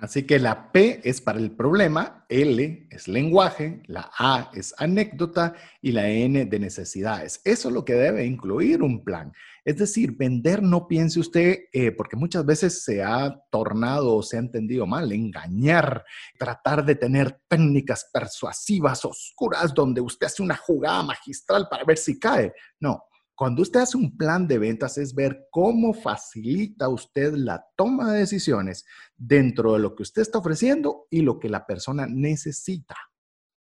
Así 0.00 0.22
que 0.22 0.38
la 0.38 0.70
P 0.70 1.00
es 1.02 1.20
para 1.20 1.40
el 1.40 1.50
problema, 1.50 2.24
L 2.28 2.86
es 2.88 3.08
lenguaje, 3.08 3.82
la 3.86 4.10
A 4.16 4.50
es 4.54 4.72
anécdota 4.78 5.54
y 5.82 5.90
la 5.90 6.08
N 6.08 6.46
de 6.46 6.58
necesidades. 6.60 7.40
Eso 7.44 7.68
es 7.68 7.74
lo 7.74 7.84
que 7.84 7.94
debe 7.94 8.24
incluir 8.24 8.82
un 8.82 9.02
plan. 9.02 9.32
Es 9.64 9.76
decir, 9.76 10.12
vender 10.16 10.62
no 10.62 10.86
piense 10.86 11.18
usted, 11.18 11.64
eh, 11.72 11.90
porque 11.90 12.16
muchas 12.16 12.46
veces 12.46 12.84
se 12.84 13.02
ha 13.02 13.42
tornado 13.50 14.14
o 14.16 14.22
se 14.22 14.36
ha 14.36 14.40
entendido 14.40 14.86
mal, 14.86 15.10
engañar, 15.10 16.04
tratar 16.38 16.84
de 16.84 16.94
tener 16.94 17.40
técnicas 17.48 18.08
persuasivas 18.12 19.04
oscuras 19.04 19.74
donde 19.74 20.00
usted 20.00 20.28
hace 20.28 20.42
una 20.42 20.56
jugada 20.56 21.02
magistral 21.02 21.66
para 21.68 21.84
ver 21.84 21.98
si 21.98 22.20
cae. 22.20 22.52
No, 22.78 23.02
cuando 23.38 23.62
usted 23.62 23.78
hace 23.78 23.96
un 23.96 24.16
plan 24.16 24.48
de 24.48 24.58
ventas 24.58 24.98
es 24.98 25.14
ver 25.14 25.46
cómo 25.52 25.94
facilita 25.94 26.88
usted 26.88 27.34
la 27.34 27.64
toma 27.76 28.10
de 28.10 28.18
decisiones 28.18 28.84
dentro 29.16 29.74
de 29.74 29.78
lo 29.78 29.94
que 29.94 30.02
usted 30.02 30.22
está 30.22 30.38
ofreciendo 30.38 31.06
y 31.08 31.20
lo 31.20 31.38
que 31.38 31.48
la 31.48 31.64
persona 31.64 32.08
necesita. 32.08 32.96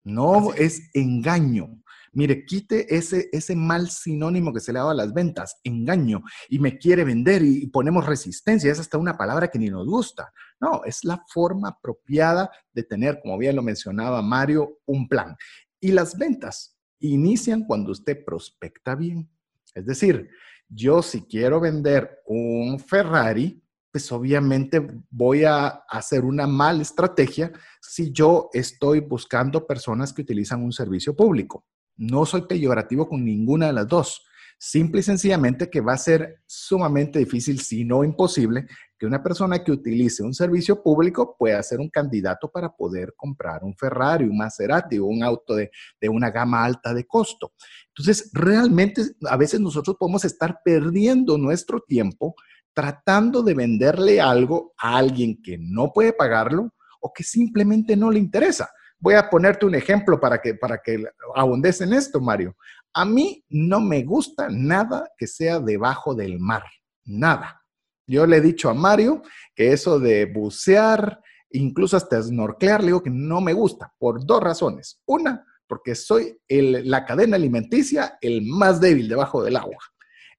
No 0.03 0.53
es 0.55 0.91
engaño. 0.93 1.85
Mire, 2.11 2.45
quite 2.45 2.97
ese, 2.97 3.29
ese 3.31 3.55
mal 3.55 3.89
sinónimo 3.91 4.53
que 4.53 4.59
se 4.59 4.73
le 4.73 4.81
da 4.81 4.91
a 4.91 4.95
las 4.95 5.15
ventas, 5.15 5.61
engaño, 5.63 6.25
y 6.49 6.59
me 6.59 6.77
quiere 6.77 7.05
vender 7.05 7.41
y, 7.45 7.69
ponemos 7.69 8.07
resistencia. 8.07 8.73
Es 8.73 8.81
hasta 8.81 8.99
una 8.99 9.17
palabra 9.17 9.47
que 9.47 9.61
ni 9.61 9.71
nos 9.71 9.87
gusta. 9.87 10.33
No, 10.59 10.83
es 10.85 11.05
la 11.05 11.25
forma 11.29 11.69
apropiada 11.69 12.51
de 12.73 12.83
tener, 12.83 13.21
como 13.23 13.39
bien 13.39 13.55
lo 13.55 13.63
mencionaba 13.63 14.21
Mario, 14.21 14.81
un 14.87 15.07
plan. 15.07 15.37
Y 15.79 15.93
las 15.93 16.19
ventas 16.19 16.77
inician 16.99 17.67
cuando 17.69 17.93
usted 17.93 18.25
prospecta 18.25 18.97
bien. 18.97 19.31
Es 19.75 19.87
decir, 19.87 20.29
yo 20.69 21.03
si 21.03 21.23
quiero 21.23 21.61
vender 21.61 22.21
un 22.27 22.79
Ferrari, 22.79 23.63
pues 23.91 24.11
obviamente 24.13 24.87
voy 25.11 25.45
a 25.45 25.67
hacer 25.89 26.25
una 26.25 26.47
mala 26.47 26.83
estrategia 26.83 27.53
si 27.81 28.13
yo 28.13 28.49
estoy 28.53 29.01
buscando 29.01 29.67
personas 29.67 30.13
que 30.13 30.23
utilizan 30.23 30.63
un 30.63 30.73
servicio 30.73 31.15
público. 31.17 31.67
No 31.97 32.25
soy 32.25 32.43
peyorativo 32.43 33.09
con 33.09 33.25
ninguna 33.25 33.67
de 33.67 33.73
las 33.73 33.89
dos. 33.89 34.25
Simple 34.63 35.01
y 35.01 35.03
sencillamente 35.03 35.71
que 35.71 35.81
va 35.81 35.95
a 35.95 35.97
ser 35.97 36.43
sumamente 36.45 37.19
difícil, 37.19 37.61
si 37.61 37.83
no 37.83 38.05
imposible, 38.05 38.67
que 38.99 39.07
una 39.07 39.23
persona 39.23 39.65
que 39.65 39.73
utilice 39.73 40.23
un 40.23 40.35
servicio 40.35 40.83
público 40.83 41.35
pueda 41.39 41.63
ser 41.63 41.81
un 41.81 41.89
candidato 41.89 42.51
para 42.51 42.69
poder 42.69 43.15
comprar 43.17 43.65
un 43.65 43.75
Ferrari, 43.75 44.27
un 44.27 44.37
Maserati 44.37 44.99
o 44.99 45.07
un 45.07 45.25
auto 45.25 45.55
de, 45.55 45.71
una 46.11 46.31
gama 46.31 46.63
alta 46.63 46.93
de 46.93 47.07
costo. 47.07 47.55
Entonces, 47.89 48.31
realmente 48.35 49.01
a 49.31 49.39
veces 49.39 49.61
nosotros 49.61 49.97
podemos 49.99 50.27
estar 50.27 50.61
perdiendo 50.63 51.39
nuestro 51.39 51.81
tiempo 51.81 52.35
tratando 52.75 53.43
de 53.43 53.55
venderle 53.55 54.21
algo 54.21 54.75
a 54.77 54.99
alguien 54.99 55.41
que 55.43 55.57
no 55.59 55.91
puede 55.91 56.13
pagarlo 56.13 56.75
o 57.01 57.11
que 57.15 57.25
simplemente 57.25 57.97
no 57.97 58.11
le 58.11 58.19
interesa. 58.19 58.69
Voy 58.99 59.15
a 59.15 59.31
ponerte 59.31 59.65
un 59.65 59.75
ejemplo 59.75 60.21
para 60.21 60.43
que, 60.43 60.55
para 60.55 60.83
que 60.83 61.03
abundes 61.35 61.81
en 61.81 61.95
esto, 61.95 62.21
Mario. 62.21 62.55
A 62.93 63.05
mí 63.05 63.45
no 63.49 63.81
me 63.81 64.03
gusta 64.03 64.49
nada 64.51 65.11
que 65.17 65.27
sea 65.27 65.61
debajo 65.61 66.15
del 66.15 66.39
mar, 66.39 66.65
nada. 67.05 67.63
Yo 68.07 68.27
le 68.27 68.39
he 68.39 68.41
dicho 68.41 68.69
a 68.69 68.75
Mario 68.75 69.23
que 69.55 69.73
eso 69.73 70.01
de 70.01 70.27
bucear, 70.27 71.21
incluso 71.51 71.97
hasta 71.97 72.21
snorclear, 72.21 72.81
le 72.81 72.89
digo 72.89 73.03
que 73.03 73.11
no 73.11 73.41
me 73.41 73.53
gusta 73.53 73.93
por 73.99 74.27
dos 74.27 74.43
razones. 74.43 75.01
Una, 75.07 75.45
porque 75.69 75.95
soy 75.95 76.37
la 76.49 77.05
cadena 77.05 77.37
alimenticia 77.37 78.19
el 78.21 78.43
más 78.43 78.81
débil 78.81 79.09
debajo 79.09 79.45
del 79.45 79.57
agua. 79.57 79.79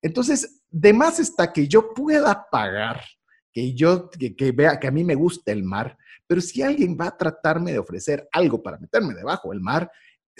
Entonces, 0.01 0.61
de 0.69 0.91
más 0.91 1.19
está 1.19 1.53
que 1.53 1.69
yo 1.69 1.93
pueda 1.93 2.47
pagar, 2.51 3.01
que 3.53 3.73
yo, 3.73 4.09
que, 4.09 4.51
vea 4.51 4.77
que 4.77 4.87
a 4.87 4.91
mí 4.91 5.05
me 5.05 5.15
gusta 5.15 5.53
el 5.53 5.63
mar, 5.63 5.97
pero 6.27 6.41
si 6.41 6.61
alguien 6.61 6.97
va 6.99 7.07
a 7.07 7.17
tratarme 7.17 7.71
de 7.71 7.79
ofrecer 7.79 8.27
algo 8.33 8.61
para 8.61 8.77
meterme 8.77 9.13
debajo 9.13 9.51
del 9.51 9.61
mar, 9.61 9.89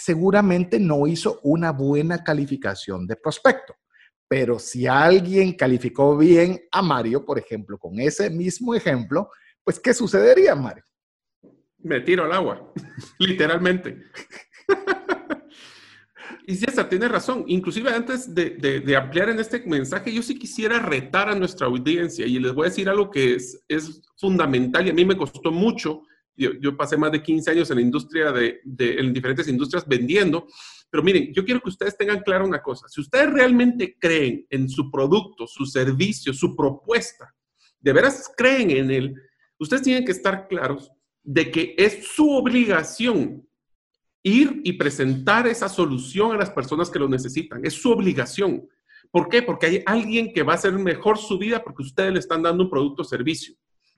seguramente 0.01 0.79
no 0.79 1.05
hizo 1.05 1.39
una 1.43 1.71
buena 1.71 2.23
calificación 2.23 3.05
de 3.05 3.15
prospecto. 3.15 3.75
Pero 4.27 4.57
si 4.57 4.87
alguien 4.87 5.53
calificó 5.53 6.17
bien 6.17 6.61
a 6.71 6.81
Mario, 6.81 7.23
por 7.25 7.37
ejemplo, 7.37 7.77
con 7.77 7.99
ese 7.99 8.29
mismo 8.29 8.73
ejemplo, 8.73 9.29
pues 9.63 9.79
¿qué 9.79 9.93
sucedería, 9.93 10.55
Mario? 10.55 10.83
Me 11.79 11.99
tiro 12.01 12.23
al 12.23 12.31
agua, 12.31 12.73
literalmente. 13.19 14.01
y 16.47 16.55
César, 16.55 16.89
tiene 16.89 17.07
razón. 17.07 17.43
Inclusive 17.47 17.93
antes 17.93 18.33
de, 18.33 18.95
ampliar 18.97 19.29
en 19.29 19.39
este 19.39 19.59
mensaje, 19.67 20.13
yo 20.13 20.23
sí 20.23 20.39
quisiera 20.39 20.79
retar 20.79 21.29
a 21.29 21.35
nuestra 21.35 21.67
audiencia 21.67 22.25
y 22.25 22.39
les 22.39 22.53
voy 22.53 22.65
a 22.65 22.69
decir 22.69 22.89
algo 22.89 23.11
que 23.11 23.35
es 23.35 24.01
fundamental 24.17 24.87
y 24.87 24.91
a 24.91 24.93
mí 24.93 25.05
me 25.05 25.17
costó 25.17 25.51
mucho 25.51 26.03
yo, 26.35 26.77
pasé 26.77 26.97
más 26.97 27.11
de 27.11 27.21
15 27.21 27.51
años 27.51 27.69
en 27.69 27.75
la 27.77 27.81
industria 27.81 28.31
de, 28.31 28.61
en 28.63 29.13
diferentes 29.13 29.47
industrias 29.47 29.87
vendiendo, 29.87 30.47
pero 30.89 31.03
miren, 31.03 31.33
yo 31.33 31.45
quiero 31.45 31.61
que 31.61 31.69
ustedes 31.69 31.97
tengan 31.97 32.21
claro 32.21 32.45
una 32.45 32.61
cosa. 32.61 32.87
Si 32.89 33.01
ustedes 33.01 33.31
realmente 33.31 33.97
creen 33.99 34.45
en 34.49 34.69
su 34.69 34.91
producto, 34.91 35.47
su 35.47 35.65
servicio, 35.65 36.33
su 36.33 36.55
propuesta, 36.55 37.33
de 37.79 37.93
veras 37.93 38.31
creen 38.35 38.71
en 38.71 38.91
él, 38.91 39.15
ustedes 39.57 39.83
tienen 39.83 40.05
que 40.05 40.11
estar 40.11 40.47
claros 40.47 40.91
de 41.23 41.51
que 41.51 41.75
es 41.77 42.07
su 42.07 42.29
obligación 42.29 43.47
ir 44.23 44.61
y 44.63 44.73
presentar 44.73 45.47
esa 45.47 45.67
solución 45.67 46.31
a 46.31 46.37
las 46.37 46.51
personas 46.51 46.89
que 46.89 46.99
lo 46.99 47.07
necesitan. 47.07 47.65
Es 47.65 47.73
su 47.73 47.91
obligación. 47.91 48.67
¿Por 49.09 49.29
qué? 49.29 49.41
Porque 49.41 49.65
hay 49.65 49.83
alguien 49.85 50.31
que 50.33 50.43
va 50.43 50.53
a 50.53 50.55
hacer 50.55 50.73
mejor 50.73 51.17
su 51.17 51.37
vida 51.37 51.63
porque 51.63 51.83
ustedes 51.83 52.13
le 52.13 52.19
están 52.19 52.43
dando 52.43 52.63
un 52.63 52.69
producto 52.69 53.01
o 53.01 53.05
servicio. 53.05 53.55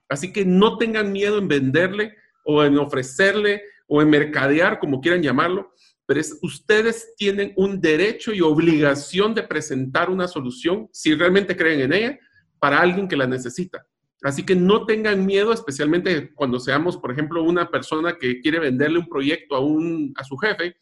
Así 0.10 0.32
que 0.32 0.46
no 0.46 0.78
tengan 0.78 1.12
miedo 1.12 1.38
en 1.38 1.48
venderle 1.48 2.16
o 2.44 2.64
en 2.64 2.78
ofrecerle 2.78 3.62
o 3.88 4.02
en 4.02 4.10
mercadear, 4.10 4.80
como 4.80 5.02
quieran 5.02 5.22
llamarlo, 5.22 5.74
pero 6.06 6.20
es, 6.20 6.38
ustedes 6.42 7.14
tienen 7.16 7.54
un 7.56 7.80
derecho 7.80 8.34
y 8.34 8.42
obligación 8.42 9.34
de 9.34 9.44
presentar 9.44 10.10
una 10.10 10.28
solución, 10.28 10.90
si 10.92 11.14
realmente 11.16 11.56
creen 11.56 11.82
en 11.82 11.94
ella, 11.94 12.20
para 12.60 12.80
alguien 12.80 13.08
que 13.08 13.18
la 13.18 13.28
necesita. 13.28 13.86
Así 14.24 14.46
que 14.46 14.56
no 14.56 14.86
tengan 14.86 15.26
miedo, 15.26 15.52
especialmente 15.52 16.34
cuando 16.34 16.60
seamos, 16.60 16.98
por 16.98 17.12
ejemplo, 17.12 17.44
una 17.44 17.70
persona 17.70 18.18
que 18.18 18.40
quiere 18.40 18.60
venderle 18.60 19.00
un 19.00 19.10
proyecto 19.10 19.56
a, 19.56 19.60
un, 19.60 20.14
a 20.16 20.24
su 20.24 20.38
jefe. 20.38 20.78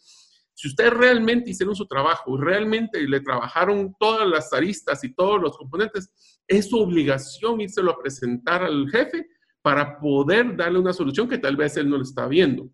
Si 0.53 0.68
ustedes 0.68 0.94
realmente 0.94 1.50
hicieron 1.50 1.75
su 1.75 1.88
trabajo, 1.88 2.38
realmente 2.38 3.01
le 3.01 3.20
trabajaron 3.20 3.96
todas 4.00 4.27
las 4.27 4.53
aristas 4.53 5.03
y 5.03 5.13
todos 5.15 5.41
los 5.41 5.58
componentes, 5.58 6.13
es 6.48 6.70
su 6.70 6.77
obligación 6.77 7.62
írselo 7.62 7.91
a 7.91 8.00
presentar 8.00 8.63
al 8.63 8.88
jefe 8.91 9.25
para 9.62 10.00
poder 10.00 10.56
darle 10.56 10.80
una 10.80 10.94
solución 10.94 11.27
que 11.30 11.38
tal 11.38 11.56
vez 11.56 11.77
él 11.77 11.89
no 11.89 11.98
lo 11.98 12.03
está 12.03 12.27
viendo. 12.27 12.70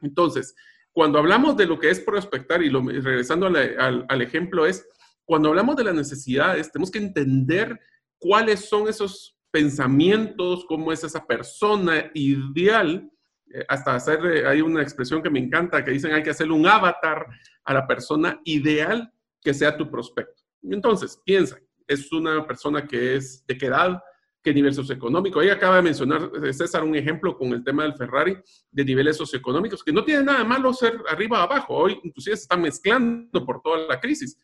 Entonces, 0.00 0.54
cuando 0.92 1.18
hablamos 1.18 1.56
de 1.56 1.66
lo 1.66 1.78
que 1.78 1.90
es 1.90 2.00
prospectar, 2.00 2.62
y 2.62 2.70
lo, 2.70 2.82
regresando 2.82 3.46
al, 3.46 4.22
ejemplo, 4.22 4.66
es 4.66 4.86
cuando 5.24 5.48
hablamos 5.48 5.76
de 5.76 5.84
las 5.84 5.94
necesidades, 5.94 6.70
tenemos 6.70 6.90
que 6.90 6.98
entender 6.98 7.80
cuáles 8.18 8.68
son 8.68 8.88
esos 8.88 9.36
pensamientos, 9.50 10.64
cómo 10.66 10.92
es 10.92 11.04
esa 11.04 11.26
persona 11.26 12.10
ideal. 12.14 13.10
Eh, 13.52 13.64
hasta 13.68 13.94
hacer, 13.94 14.24
eh, 14.26 14.46
hay 14.46 14.60
una 14.60 14.82
expresión 14.82 15.22
que 15.22 15.30
me 15.30 15.38
encanta, 15.38 15.84
que 15.84 15.90
dicen 15.90 16.12
hay 16.12 16.22
que 16.22 16.30
hacerle 16.30 16.54
un 16.54 16.66
avatar 16.66 17.26
a 17.64 17.74
la 17.74 17.86
persona 17.86 18.40
ideal 18.44 19.12
que 19.40 19.54
sea 19.54 19.76
tu 19.76 19.90
prospecto. 19.90 20.42
Entonces, 20.62 21.20
piensa, 21.24 21.58
es 21.86 22.12
una 22.12 22.46
persona 22.46 22.86
que 22.86 23.16
es 23.16 23.44
de 23.46 23.56
qué 23.56 23.66
edad, 23.66 24.02
qué 24.42 24.52
nivel 24.52 24.74
socioeconómico. 24.74 25.40
Ahí 25.40 25.50
acaba 25.50 25.76
de 25.76 25.82
mencionar 25.82 26.30
eh, 26.42 26.52
César 26.52 26.82
un 26.84 26.96
ejemplo 26.96 27.36
con 27.36 27.52
el 27.52 27.62
tema 27.62 27.84
del 27.84 27.94
Ferrari 27.94 28.36
de 28.70 28.84
niveles 28.84 29.16
socioeconómicos, 29.16 29.84
que 29.84 29.92
no 29.92 30.04
tiene 30.04 30.24
nada 30.24 30.44
malo 30.44 30.72
ser 30.72 31.00
arriba 31.08 31.40
o 31.40 31.42
abajo. 31.42 31.74
Hoy 31.74 32.00
inclusive 32.02 32.36
se 32.36 32.42
están 32.42 32.62
mezclando 32.62 33.44
por 33.46 33.62
toda 33.62 33.86
la 33.86 34.00
crisis. 34.00 34.38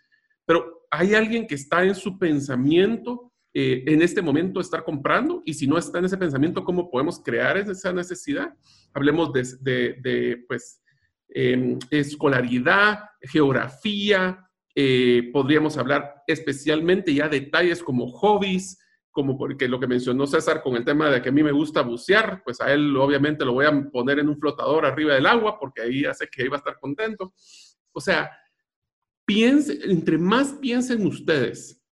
Pero 0.47 0.87
hay 0.91 1.15
alguien 1.15 1.47
que 1.47 1.57
está 1.57 1.85
en 1.85 1.95
su 1.95 2.19
pensamiento 2.19 3.33
eh, 3.55 3.83
en 3.87 4.03
este 4.03 4.23
momento 4.23 4.61
estar 4.61 4.85
comprando 4.85 5.43
y 5.45 5.55
si 5.55 5.67
no 5.67 5.79
está 5.79 5.99
en 5.99 6.05
ese 6.05 6.17
pensamiento, 6.17 6.65
¿cómo 6.65 6.91
podemos 6.91 7.21
crear 7.21 7.57
esa 7.57 7.93
necesidad? 7.93 8.55
Hablemos 8.95 9.33
de, 9.33 9.95
de, 10.01 10.45
pues, 10.47 10.81
em, 11.31 11.79
escolaridad, 11.91 13.01
geografía, 13.23 14.49
eh, 14.75 15.31
podríamos 15.33 15.77
hablar 15.77 16.23
especialmente 16.27 17.13
ya 17.13 17.29
detalles 17.29 17.83
como 17.83 18.07
hobbies, 18.13 18.79
como 19.19 19.37
porque 19.37 19.67
lo 19.67 19.81
que 19.81 19.89
mencionó 19.89 20.29
César 20.29 20.63
con 20.63 20.77
el 20.77 20.85
tema 20.85 21.11
de 21.11 21.21
que 21.21 21.31
a 21.31 21.33
mí 21.33 21.43
me 21.43 21.51
gusta 21.51 21.83
bucear, 21.83 22.41
pues 22.45 22.61
a 22.61 22.73
él 22.73 22.97
obviamente 22.97 23.45
lo 23.45 23.53
voy 23.53 23.67
a 23.67 23.91
poner 23.91 24.21
en 24.21 24.29
un 24.29 24.39
flotador 24.39 24.87
arriba 24.87 25.13
del 25.13 25.27
agua 25.27 25.59
porque 25.59 25.83
ahí 25.83 26.05
hace 26.05 26.29
que 26.29 26.45
iba 26.45 26.55
a 26.55 26.59
estar 26.59 26.79
contento. 26.79 27.35
O 27.91 28.01
sea, 28.01 28.31
piensen, 29.25 29.91
entre 29.91 30.19
más 30.19 30.53
piensen 30.61 31.05
ustedes 31.05 31.83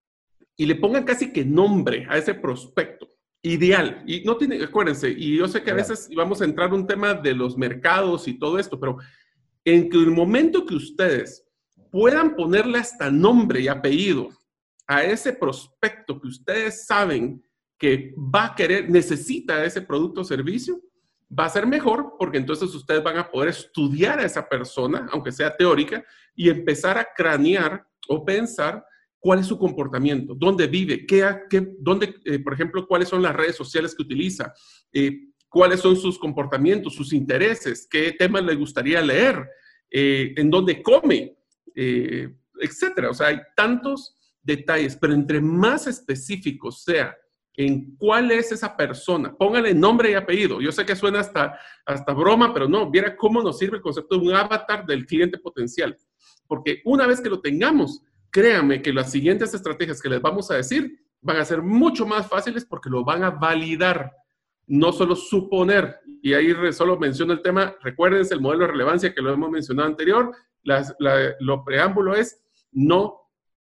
y 0.56 0.66
le 0.66 0.76
pongan 0.76 1.02
casi 1.02 1.32
que 1.32 1.44
nombre 1.44 2.06
a 2.08 2.16
ese 2.16 2.32
prospecto 2.32 3.08
ideal. 3.42 4.04
Y 4.06 4.22
no 4.22 4.36
tiene, 4.36 4.62
acuérdense, 4.62 5.10
y 5.10 5.36
yo 5.36 5.48
sé 5.48 5.64
que 5.64 5.72
a 5.72 5.74
veces 5.74 6.08
vamos 6.14 6.40
a 6.40 6.44
entrar 6.44 6.72
un 6.72 6.86
tema 6.86 7.12
de 7.12 7.34
los 7.34 7.58
mercados 7.58 8.28
y 8.28 8.38
todo 8.38 8.56
esto, 8.56 8.78
pero 8.78 8.98
en 9.64 9.90
que 9.90 9.96
el 9.96 10.12
momento 10.12 10.64
que 10.64 10.76
ustedes 10.76 11.44
puedan 11.90 12.36
ponerle 12.36 12.78
hasta 12.78 13.10
nombre 13.10 13.62
y 13.62 13.66
apellido 13.66 14.28
a 14.86 15.04
ese 15.04 15.32
prospecto 15.32 16.20
que 16.20 16.28
ustedes 16.28 16.86
saben 16.86 17.42
que 17.78 18.14
va 18.16 18.46
a 18.46 18.54
querer, 18.54 18.88
necesita 18.88 19.64
ese 19.64 19.82
producto 19.82 20.22
o 20.22 20.24
servicio, 20.24 20.80
va 21.36 21.46
a 21.46 21.50
ser 21.50 21.66
mejor 21.66 22.14
porque 22.18 22.38
entonces 22.38 22.74
ustedes 22.74 23.02
van 23.02 23.18
a 23.18 23.30
poder 23.30 23.50
estudiar 23.50 24.18
a 24.18 24.24
esa 24.24 24.48
persona, 24.48 25.08
aunque 25.12 25.32
sea 25.32 25.56
teórica, 25.56 26.04
y 26.34 26.48
empezar 26.48 26.98
a 26.98 27.06
cranear 27.16 27.86
o 28.08 28.24
pensar 28.24 28.84
cuál 29.18 29.40
es 29.40 29.46
su 29.46 29.58
comportamiento, 29.58 30.34
dónde 30.36 30.68
vive, 30.68 31.04
qué, 31.04 31.24
dónde, 31.80 32.14
eh, 32.24 32.38
por 32.38 32.54
ejemplo, 32.54 32.86
cuáles 32.86 33.08
son 33.08 33.22
las 33.22 33.34
redes 33.34 33.56
sociales 33.56 33.94
que 33.94 34.02
utiliza, 34.02 34.54
eh, 34.92 35.30
cuáles 35.48 35.80
son 35.80 35.96
sus 35.96 36.18
comportamientos, 36.18 36.94
sus 36.94 37.12
intereses, 37.12 37.88
qué 37.90 38.12
temas 38.12 38.44
le 38.44 38.54
gustaría 38.54 39.00
leer, 39.02 39.44
eh, 39.90 40.32
en 40.36 40.50
dónde 40.50 40.82
come, 40.82 41.36
etcétera. 41.74 43.10
O 43.10 43.14
sea, 43.14 43.26
hay 43.28 43.40
tantos 43.54 44.15
detalles, 44.46 44.96
pero 44.96 45.12
entre 45.12 45.40
más 45.40 45.86
específicos 45.86 46.84
sea 46.84 47.14
en 47.56 47.96
cuál 47.96 48.30
es 48.30 48.52
esa 48.52 48.76
persona. 48.76 49.34
Póngale 49.34 49.74
nombre 49.74 50.10
y 50.10 50.14
apellido. 50.14 50.60
Yo 50.60 50.70
sé 50.72 50.84
que 50.84 50.94
suena 50.94 51.20
hasta, 51.20 51.58
hasta 51.84 52.12
broma, 52.12 52.52
pero 52.52 52.68
no, 52.68 52.90
viera 52.90 53.16
cómo 53.16 53.42
nos 53.42 53.58
sirve 53.58 53.78
el 53.78 53.82
concepto 53.82 54.18
de 54.18 54.26
un 54.26 54.34
avatar 54.34 54.86
del 54.86 55.06
cliente 55.06 55.38
potencial. 55.38 55.96
Porque 56.46 56.82
una 56.84 57.06
vez 57.06 57.20
que 57.20 57.30
lo 57.30 57.40
tengamos, 57.40 58.02
créanme 58.30 58.82
que 58.82 58.92
las 58.92 59.10
siguientes 59.10 59.54
estrategias 59.54 60.00
que 60.00 60.10
les 60.10 60.20
vamos 60.20 60.50
a 60.50 60.56
decir 60.56 61.00
van 61.22 61.38
a 61.38 61.44
ser 61.44 61.62
mucho 61.62 62.06
más 62.06 62.28
fáciles 62.28 62.64
porque 62.64 62.90
lo 62.90 63.04
van 63.04 63.24
a 63.24 63.30
validar, 63.30 64.12
no 64.66 64.92
solo 64.92 65.16
suponer. 65.16 65.96
Y 66.22 66.34
ahí 66.34 66.54
solo 66.72 66.98
menciono 66.98 67.32
el 67.32 67.42
tema, 67.42 67.74
recuérdense 67.82 68.34
el 68.34 68.40
modelo 68.40 68.66
de 68.66 68.72
relevancia 68.72 69.14
que 69.14 69.22
lo 69.22 69.32
hemos 69.32 69.50
mencionado 69.50 69.88
anterior, 69.88 70.32
lo 71.40 71.64
preámbulo 71.64 72.14
es 72.14 72.38
no 72.70 73.25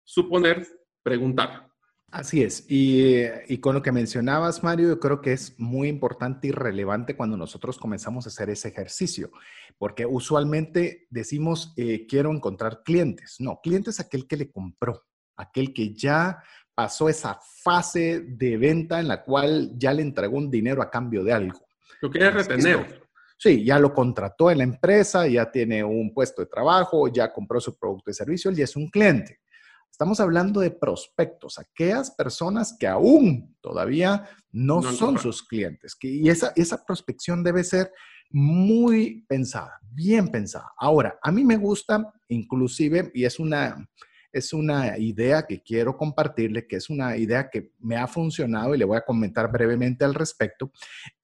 suponer, 0.06 0.66
preguntar. 1.02 1.68
Así 2.10 2.42
es. 2.42 2.64
Y, 2.68 3.58
con 3.58 3.75
lo 3.75 3.82
que 3.82 3.92
mencionabas, 3.92 4.62
Mario, 4.62 4.88
yo 4.88 5.00
creo 5.00 5.20
que 5.20 5.32
es 5.32 5.58
muy 5.58 5.88
importante 5.88 6.48
y 6.48 6.52
relevante 6.52 7.16
cuando 7.16 7.36
nosotros 7.36 7.78
comenzamos 7.78 8.25
a 8.25 8.28
hacer 8.28 8.48
ese 8.48 8.68
ejercicio, 8.68 9.30
porque 9.76 10.06
usualmente 10.06 11.06
decimos, 11.10 11.75
eh, 11.76 12.06
quiero 12.08 12.32
encontrar 12.32 12.82
clientes. 12.84 13.36
No, 13.40 13.60
cliente 13.60 13.90
es 13.90 14.00
aquel 14.00 14.26
que 14.26 14.36
le 14.36 14.50
compró, 14.50 15.04
aquel 15.36 15.75
que 15.75 15.92
ya 15.94 16.42
pasó 16.75 17.08
esa 17.08 17.38
fase 17.62 18.20
de 18.20 18.56
venta 18.56 19.00
en 19.00 19.08
la 19.08 19.25
cual 19.25 19.72
ya 19.76 19.92
le 19.92 20.02
entregó 20.02 20.36
un 20.36 20.50
dinero 20.50 20.82
a 20.82 20.90
cambio 20.90 21.25
de 21.25 21.32
algo. 21.32 21.66
Lo 22.00 22.10
quiere 22.10 22.30
retener. 22.30 23.02
Sí, 23.38 23.64
ya 23.64 23.78
lo 23.78 23.92
contrató 23.92 24.50
en 24.50 24.58
la 24.58 24.64
empresa, 24.64 25.26
ya 25.26 25.50
tiene 25.50 25.84
un 25.84 26.14
puesto 26.14 26.40
de 26.40 26.48
trabajo, 26.48 27.08
ya 27.08 27.32
compró 27.32 27.60
su 27.60 27.78
producto 27.78 28.10
y 28.10 28.14
servicio, 28.14 28.50
y 28.52 28.62
es 28.62 28.76
un 28.76 28.88
cliente. 28.88 29.40
Estamos 29.90 30.20
hablando 30.20 30.60
de 30.60 30.70
prospectos, 30.70 31.58
aquellas 31.58 32.10
personas 32.10 32.76
que 32.78 32.86
aún 32.86 33.56
todavía 33.60 34.28
no, 34.52 34.82
son 34.82 35.18
sus 35.18 35.42
clientes. 35.42 35.96
y 36.02 36.28
esa, 36.28 36.52
esa 36.54 36.84
prospección 36.84 37.42
debe 37.42 37.64
ser 37.64 37.90
muy 38.30 39.24
pensada, 39.28 39.78
bien 39.82 40.28
pensada. 40.28 40.72
Ahora, 40.78 41.18
a 41.22 41.32
mí 41.32 41.44
me 41.44 41.56
gusta 41.56 42.12
inclusive, 42.28 43.10
y 43.14 43.24
es 43.24 43.38
una, 43.38 43.88
es 44.32 44.52
una 44.52 44.98
idea 44.98 45.46
que 45.46 45.62
quiero 45.62 45.96
compartirle, 45.96 46.66
que 46.66 46.76
es 46.76 46.90
una 46.90 47.16
idea 47.16 47.48
que 47.50 47.72
me 47.78 47.96
ha 47.96 48.06
funcionado 48.06 48.74
y 48.74 48.78
le 48.78 48.84
voy 48.84 48.96
a 48.96 49.04
comentar 49.04 49.50
brevemente 49.50 50.04
al 50.04 50.14
respecto, 50.14 50.70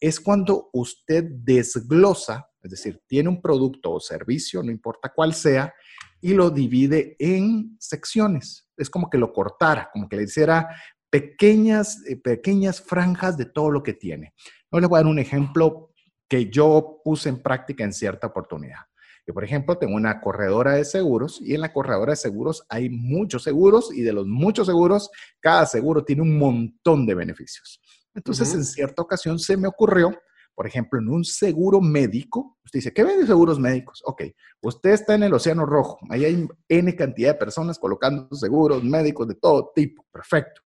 es 0.01 0.21
cuando 0.21 0.71
usted 0.73 1.25
desglosa, 1.25 2.49
es 2.63 2.71
decir, 2.71 3.03
tiene 3.07 3.29
un 3.29 3.43
producto 3.43 3.93
o 3.93 4.01
servicio, 4.01 4.63
no 4.63 4.71
importa 4.71 5.13
cuál 5.15 5.35
sea, 5.35 5.75
y 6.23 6.35
lo 6.35 6.51
divide 6.51 7.17
en 7.19 7.77
secciones. 7.79 8.67
Es 8.77 8.89
como 8.89 9.11
que 9.11 9.19
lo 9.19 9.33
cortara, 9.33 9.91
como 9.93 10.09
que 10.09 10.17
le 10.17 10.23
hiciera 10.23 10.69
pequeñas, 11.11 12.03
eh, 12.09 12.17
pequeñas 12.17 12.81
franjas 12.81 13.37
de 13.37 13.45
todo 13.45 13.71
lo 13.71 13.83
que 13.83 13.93
tiene. 13.93 14.33
No 14.71 14.81
les 14.81 14.89
voy 14.89 14.97
a 14.97 15.03
dar 15.03 15.11
un 15.11 15.19
ejemplo 15.19 15.91
que 16.29 16.49
yo 16.49 17.01
puse 17.05 17.29
en 17.29 17.43
práctica 17.43 17.85
en 17.85 17.93
cierta 17.93 18.29
oportunidad. 18.29 18.79
Yo, 19.27 19.35
por 19.35 19.45
ejemplo, 19.45 19.77
tengo 19.77 19.95
una 19.95 20.21
corredora 20.21 20.73
de 20.73 20.85
seguros 20.85 21.41
y 21.43 21.55
en 21.55 21.61
la 21.61 21.73
corredora 21.73 22.13
de 22.13 22.17
seguros 22.17 22.65
hay 22.69 22.89
muchos 22.89 23.43
seguros 23.43 23.93
y 23.93 24.03
de 24.03 24.13
los 24.13 24.27
muchos 24.27 24.67
seguros, 24.67 25.11
cada 25.41 25.67
seguro 25.67 26.05
tiene 26.05 26.23
un 26.23 26.39
montón 26.39 27.05
de 27.05 27.15
beneficios. 27.15 27.81
Entonces, 28.15 28.55
en 28.55 28.65
cierta 28.65 29.03
ocasión 29.03 29.39
se 29.39 29.57
me 29.57 29.69
ocurrió 29.69 30.17
por 30.55 30.67
ejemplo, 30.67 30.99
en 31.01 31.09
un 31.09 31.25
seguro 31.25 31.81
médico, 31.81 32.59
usted 32.65 32.79
dice, 32.79 32.93
¿qué 32.93 33.05
vende 33.05 33.27
seguros 33.27 33.59
médicos? 33.59 34.03
Ok, 34.05 34.23
usted 34.61 34.91
está 34.91 35.15
en 35.15 35.25
el 35.25 35.35
Océano 35.35 35.67
Rojo, 35.67 35.99
ahí 36.11 36.25
hay 36.25 36.47
N 36.69 36.95
cantidad 36.95 37.33
de 37.33 37.39
personas 37.39 37.79
colocando 37.79 38.35
seguros 38.35 38.85
médicos 38.85 39.29
de 39.29 39.35
todo 39.35 39.73
tipo, 39.75 40.05
perfecto. 40.13 40.61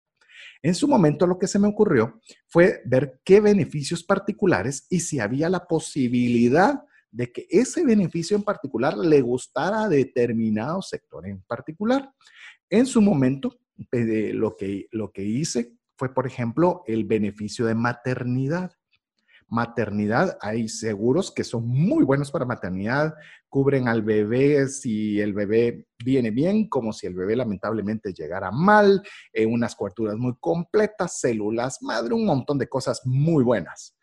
En 0.61 0.73
su 0.73 0.87
momento 0.87 1.27
lo 1.27 1.37
que 1.37 1.47
se 1.47 1.59
me 1.59 1.67
ocurrió 1.67 2.19
fue 2.47 2.81
ver 2.85 3.21
qué 3.23 3.39
beneficios 3.39 4.03
particulares 4.03 4.87
y 4.89 4.99
si 4.99 5.19
había 5.19 5.47
la 5.47 5.67
posibilidad 5.67 6.83
de 7.11 7.31
que 7.31 7.45
ese 7.49 7.85
beneficio 7.85 8.35
en 8.35 8.43
particular 8.43 8.97
le 8.97 9.21
gustara 9.21 9.83
a 9.83 9.89
determinado 9.89 10.81
sector 10.81 11.27
en 11.27 11.41
particular. 11.43 12.11
En 12.69 12.85
su 12.85 13.01
momento, 13.01 13.59
eh, 13.91 14.31
lo 14.33 14.57
que, 14.57 14.87
lo 14.91 15.11
que 15.11 15.23
hice 15.23 15.77
fue, 15.95 16.13
por 16.13 16.27
ejemplo, 16.27 16.83
el 16.87 17.05
beneficio 17.05 17.65
de 17.65 17.75
maternidad 17.75 18.71
maternidad. 19.47 20.37
Hay 20.41 20.67
seguros 20.67 21.31
que 21.31 21.43
son 21.43 21.67
muy 21.67 22.03
buenos 22.03 22.31
para 22.31 22.45
maternidad, 22.45 23.13
cubren 23.49 23.87
al 23.87 24.01
bebé 24.01 24.67
si 24.67 25.19
el 25.19 25.33
bebé 25.33 25.87
viene 26.03 26.31
bien, 26.31 26.67
como 26.67 26.91
si 26.93 27.07
el 27.07 27.13
bebé 27.13 27.35
lamentablemente 27.35 28.13
llegara 28.13 28.51
mal, 28.51 29.01
eh, 29.31 29.45
unas 29.45 29.75
coberturas 29.75 30.17
muy 30.17 30.35
completas, 30.39 31.19
células 31.19 31.81
madre, 31.81 32.13
un 32.13 32.25
montón 32.25 32.57
de 32.57 32.67
cosas 32.67 33.01
muy 33.05 33.43
buenas. 33.43 33.95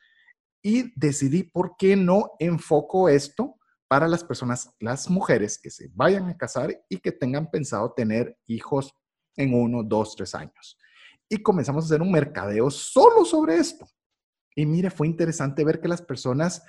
Y 0.63 0.93
decidí 0.99 1.43
por 1.43 1.77
qué 1.77 1.97
no 1.97 2.33
enfoco 2.39 3.09
esto 3.09 3.57
para 3.89 4.09
las 4.09 4.25
personas, 4.25 4.71
las 4.81 5.11
mujeres 5.11 5.59
que 5.59 5.71
se 5.71 5.91
vayan 5.93 6.29
a 6.29 6.37
casar 6.37 6.75
y 6.89 6.99
que 6.99 7.13
tengan 7.13 7.51
pensado 7.51 7.93
tener 7.93 8.39
hijos 8.47 8.95
en 9.37 9.53
uno, 9.53 9.83
dos, 9.83 10.17
tres 10.17 10.35
años. 10.35 10.79
Y 11.29 11.43
comenzamos 11.43 11.85
a 11.85 11.87
hacer 11.87 12.01
un 12.01 12.13
mercadeo 12.13 12.71
solo 12.71 13.25
sobre 13.25 13.57
esto. 13.57 13.87
Y 14.55 14.67
mire, 14.67 14.91
fue 14.91 15.07
interesante 15.07 15.65
ver 15.65 15.81
que 15.81 15.89
las 15.89 16.03
personas 16.03 16.63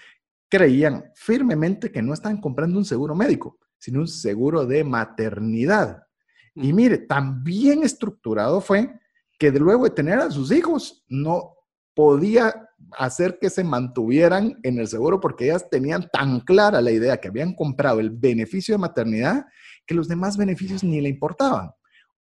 creían 0.49 1.11
firmemente 1.15 1.91
que 1.91 2.01
no 2.01 2.13
estaban 2.13 2.39
comprando 2.39 2.77
un 2.77 2.85
seguro 2.85 3.15
médico, 3.15 3.57
sino 3.77 4.01
un 4.01 4.07
seguro 4.07 4.65
de 4.65 4.83
maternidad. 4.83 6.03
Y 6.55 6.73
mire, 6.73 6.99
tan 6.99 7.43
bien 7.43 7.83
estructurado 7.83 8.61
fue 8.61 8.89
que 9.39 9.51
luego 9.51 9.85
de 9.85 9.89
tener 9.89 10.19
a 10.19 10.29
sus 10.29 10.51
hijos 10.51 11.03
no 11.07 11.55
podía 11.95 12.69
hacer 12.97 13.37
que 13.39 13.49
se 13.49 13.63
mantuvieran 13.63 14.59
en 14.63 14.77
el 14.79 14.87
seguro 14.87 15.19
porque 15.19 15.45
ellas 15.45 15.69
tenían 15.69 16.07
tan 16.11 16.39
clara 16.41 16.81
la 16.81 16.91
idea 16.91 17.17
que 17.17 17.29
habían 17.29 17.53
comprado 17.53 17.99
el 17.99 18.09
beneficio 18.09 18.75
de 18.75 18.79
maternidad 18.79 19.45
que 19.85 19.95
los 19.95 20.07
demás 20.07 20.37
beneficios 20.37 20.83
ni 20.83 21.01
le 21.01 21.09
importaban. 21.09 21.71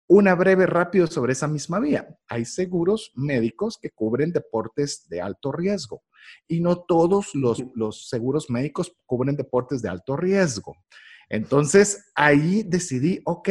Una 0.08 0.34
breve 0.34 0.66
rápido 0.66 1.06
sobre 1.06 1.32
esa 1.32 1.48
misma 1.48 1.78
vía. 1.78 2.08
Hay 2.28 2.44
seguros 2.44 3.12
médicos 3.14 3.78
que 3.80 3.90
cubren 3.90 4.32
deportes 4.32 5.08
de 5.08 5.20
alto 5.20 5.52
riesgo 5.52 6.02
y 6.46 6.60
no 6.60 6.80
todos 6.80 7.34
los, 7.34 7.64
los 7.74 8.08
seguros 8.08 8.50
médicos 8.50 8.94
cubren 9.06 9.36
deportes 9.36 9.80
de 9.82 9.88
alto 9.88 10.16
riesgo. 10.16 10.76
Entonces, 11.28 12.10
ahí 12.14 12.62
decidí, 12.62 13.20
ok, 13.24 13.48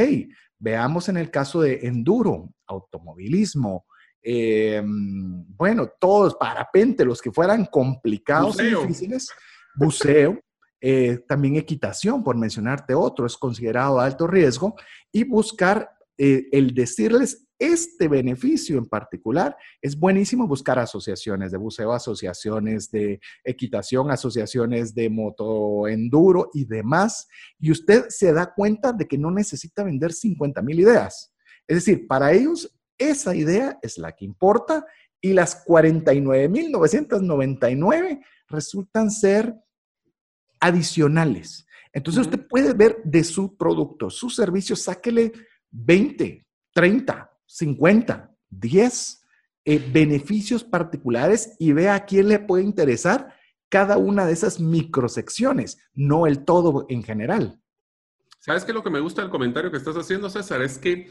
veamos 0.59 1.09
en 1.09 1.17
el 1.17 1.31
caso 1.31 1.61
de 1.61 1.79
enduro, 1.81 2.53
automovilismo, 2.67 3.85
em, 4.21 5.43
bueno, 5.55 5.89
todos, 5.99 6.35
parapente, 6.35 7.03
los 7.03 7.21
que 7.21 7.31
fueran 7.31 7.65
complicados 7.65 8.59
y 8.59 8.65
difíciles, 8.65 9.29
buceo, 9.75 10.39
eh, 10.79 11.23
también 11.27 11.55
equitación, 11.55 12.23
por 12.23 12.37
mencionarte 12.37 12.93
otro, 12.93 13.25
es 13.25 13.35
considerado 13.35 13.99
alto 13.99 14.27
riesgo, 14.27 14.75
y 15.11 15.23
buscar 15.23 15.89
eh, 16.23 16.47
el 16.51 16.75
decirles 16.75 17.47
este 17.57 18.07
beneficio 18.07 18.77
en 18.77 18.85
particular, 18.85 19.57
es 19.81 19.97
buenísimo 19.97 20.47
buscar 20.47 20.77
asociaciones 20.77 21.51
de 21.51 21.57
buceo, 21.57 21.93
asociaciones 21.93 22.91
de 22.91 23.19
equitación, 23.43 24.11
asociaciones 24.11 24.93
de 24.93 25.09
motoenduro 25.09 26.51
y 26.53 26.65
demás. 26.65 27.27
Y 27.59 27.71
usted 27.71 28.05
se 28.09 28.33
da 28.33 28.53
cuenta 28.53 28.93
de 28.93 29.07
que 29.07 29.17
no 29.17 29.31
necesita 29.31 29.83
vender 29.83 30.13
50 30.13 30.61
mil 30.61 30.79
ideas. 30.79 31.33
Es 31.67 31.77
decir, 31.77 32.05
para 32.05 32.31
ellos 32.33 32.71
esa 32.99 33.33
idea 33.33 33.79
es 33.81 33.97
la 33.97 34.11
que 34.11 34.25
importa 34.25 34.85
y 35.19 35.33
las 35.33 35.65
49.999 35.65 38.23
resultan 38.47 39.09
ser 39.09 39.55
adicionales. 40.59 41.65
Entonces 41.91 42.27
usted 42.27 42.45
puede 42.47 42.73
ver 42.73 43.01
de 43.03 43.23
su 43.23 43.57
producto, 43.57 44.11
su 44.11 44.29
servicio, 44.29 44.75
sáquele 44.75 45.31
20, 45.71 46.45
30, 46.73 47.37
50, 47.45 48.35
10 48.49 49.21
beneficios 49.91 50.63
particulares 50.63 51.55
y 51.59 51.73
vea 51.73 51.95
a 51.95 52.05
quién 52.05 52.27
le 52.27 52.39
puede 52.39 52.63
interesar 52.63 53.35
cada 53.69 53.97
una 53.97 54.25
de 54.25 54.33
esas 54.33 54.59
microsecciones, 54.59 55.77
no 55.93 56.27
el 56.27 56.43
todo 56.43 56.85
en 56.89 57.03
general. 57.03 57.61
¿Sabes 58.39 58.65
qué? 58.65 58.73
Lo 58.73 58.83
que 58.83 58.89
me 58.89 58.99
gusta 58.99 59.21
del 59.21 59.31
comentario 59.31 59.71
que 59.71 59.77
estás 59.77 59.95
haciendo, 59.95 60.29
César, 60.29 60.61
es 60.61 60.77
que 60.77 61.09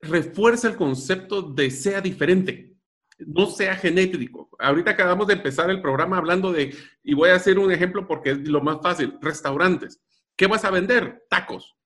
refuerza 0.00 0.68
el 0.68 0.76
concepto 0.76 1.42
de 1.42 1.70
sea 1.70 2.00
diferente, 2.00 2.76
no 3.18 3.46
sea 3.46 3.74
genético. 3.74 4.48
Ahorita 4.58 4.92
acabamos 4.92 5.26
de 5.26 5.34
empezar 5.34 5.68
el 5.68 5.82
programa 5.82 6.16
hablando 6.16 6.52
de, 6.52 6.74
y 7.02 7.14
voy 7.14 7.30
a 7.30 7.34
hacer 7.34 7.58
un 7.58 7.72
ejemplo 7.72 8.06
porque 8.06 8.30
es 8.30 8.48
lo 8.48 8.62
más 8.62 8.78
fácil, 8.80 9.18
restaurantes. 9.20 10.00
¿Qué 10.36 10.46
vas 10.46 10.64
a 10.64 10.70
vender? 10.70 11.26
Tacos. 11.28 11.76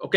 Ok, 0.00 0.16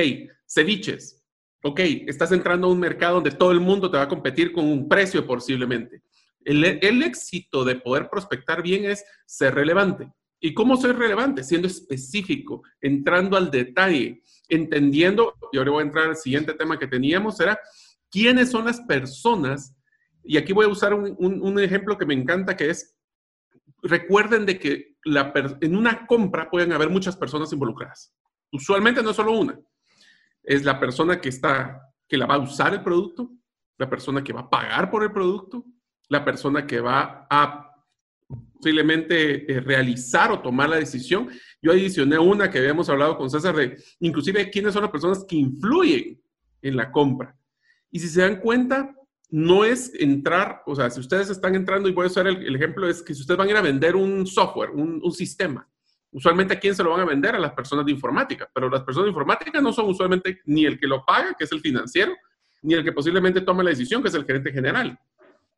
ceviches. 0.53 1.21
Ok, 1.63 1.79
estás 2.07 2.31
entrando 2.31 2.67
a 2.67 2.71
un 2.71 2.79
mercado 2.79 3.15
donde 3.15 3.31
todo 3.31 3.51
el 3.51 3.59
mundo 3.59 3.89
te 3.89 3.97
va 3.97 4.03
a 4.03 4.09
competir 4.09 4.51
con 4.51 4.65
un 4.65 4.87
precio 4.87 5.25
posiblemente. 5.25 6.01
El, 6.43 6.63
el 6.65 7.03
éxito 7.03 7.63
de 7.63 7.75
poder 7.75 8.09
prospectar 8.09 8.61
bien 8.61 8.85
es 8.85 9.05
ser 9.25 9.55
relevante. 9.55 10.11
¿Y 10.41 10.53
cómo 10.53 10.75
ser 10.75 10.97
relevante? 10.97 11.41
Siendo 11.41 11.67
específico, 11.69 12.63
entrando 12.81 13.37
al 13.37 13.49
detalle, 13.49 14.21
entendiendo, 14.49 15.35
y 15.53 15.57
ahora 15.57 15.71
voy 15.71 15.83
a 15.83 15.85
entrar 15.85 16.09
al 16.09 16.17
siguiente 16.17 16.53
tema 16.53 16.77
que 16.77 16.87
teníamos, 16.87 17.39
era 17.39 17.57
quiénes 18.11 18.51
son 18.51 18.65
las 18.65 18.81
personas, 18.81 19.73
y 20.21 20.35
aquí 20.35 20.51
voy 20.51 20.65
a 20.65 20.69
usar 20.69 20.93
un, 20.93 21.59
ejemplo 21.59 21.97
que 21.97 22.05
me 22.05 22.13
encanta, 22.13 22.57
que 22.57 22.69
es, 22.69 22.93
recuerden 23.81 24.45
de 24.45 24.59
que 24.59 24.97
la, 25.05 25.31
en 25.61 25.77
una 25.77 26.05
compra 26.05 26.49
pueden 26.49 26.73
haber 26.73 26.89
muchas 26.89 27.15
personas 27.15 27.53
involucradas. 27.53 28.13
Usualmente 28.51 29.01
no 29.01 29.11
es 29.11 29.15
solo 29.15 29.31
una, 29.31 29.57
es 30.43 30.63
la 30.63 30.79
persona 30.79 31.19
que 31.19 31.29
está, 31.29 31.93
que 32.07 32.17
la 32.17 32.25
va 32.25 32.35
a 32.35 32.39
usar 32.39 32.73
el 32.73 32.83
producto, 32.83 33.31
la 33.77 33.89
persona 33.89 34.23
que 34.23 34.33
va 34.33 34.41
a 34.41 34.49
pagar 34.49 34.91
por 34.91 35.03
el 35.03 35.11
producto, 35.11 35.65
la 36.09 36.23
persona 36.23 36.67
que 36.67 36.79
va 36.79 37.27
a 37.29 37.69
posiblemente 38.53 39.51
eh, 39.51 39.59
realizar 39.59 40.31
o 40.31 40.41
tomar 40.41 40.69
la 40.69 40.77
decisión. 40.77 41.29
Yo 41.61 41.71
adicioné 41.71 42.17
una 42.17 42.49
que 42.49 42.59
habíamos 42.59 42.89
hablado 42.89 43.17
con 43.17 43.29
César 43.29 43.55
de, 43.55 43.77
inclusive, 43.99 44.49
quiénes 44.49 44.73
son 44.73 44.83
las 44.83 44.91
personas 44.91 45.25
que 45.27 45.35
influyen 45.35 46.21
en 46.61 46.77
la 46.77 46.91
compra. 46.91 47.35
Y 47.91 47.99
si 47.99 48.07
se 48.07 48.21
dan 48.21 48.39
cuenta, 48.39 48.95
no 49.29 49.65
es 49.65 49.91
entrar, 49.95 50.61
o 50.65 50.75
sea, 50.75 50.89
si 50.89 50.99
ustedes 50.99 51.29
están 51.29 51.55
entrando, 51.55 51.89
y 51.89 51.91
voy 51.91 52.05
a 52.05 52.07
usar 52.07 52.27
el, 52.27 52.55
ejemplo, 52.55 52.87
es 52.87 53.01
que 53.01 53.13
si 53.13 53.21
ustedes 53.21 53.37
van 53.37 53.47
a 53.47 53.51
ir 53.51 53.57
a 53.57 53.61
vender 53.61 53.95
un 53.95 54.25
software, 54.25 54.69
un, 54.69 55.01
un, 55.03 55.11
sistema, 55.11 55.67
usualmente 56.13 56.53
a 56.53 56.59
quién 56.59 56.75
se 56.75 56.83
lo 56.83 56.91
van 56.91 57.01
a 57.01 57.05
vender? 57.05 57.35
A 57.35 57.39
las 57.39 57.53
personas 57.53 57.85
de 57.85 57.91
informática, 57.91 58.49
pero 58.53 58.69
las 58.69 58.83
personas 58.83 59.05
de 59.05 59.09
informática 59.09 59.59
no 59.59 59.73
son 59.73 59.89
usualmente 59.89 60.41
ni 60.45 60.65
el 60.65 60.79
que 60.79 60.87
lo 60.87 61.03
paga, 61.03 61.35
que 61.37 61.43
es 61.43 61.51
el 61.51 61.59
financiero, 61.59 62.13
ni 62.61 62.75
el 62.75 62.83
que 62.83 62.91
posiblemente 62.91 63.41
toma 63.41 63.63
la 63.63 63.71
decisión, 63.71 64.01
que 64.01 64.07
es 64.07 64.15
el 64.15 64.25
gerente 64.25 64.51
general. 64.51 64.97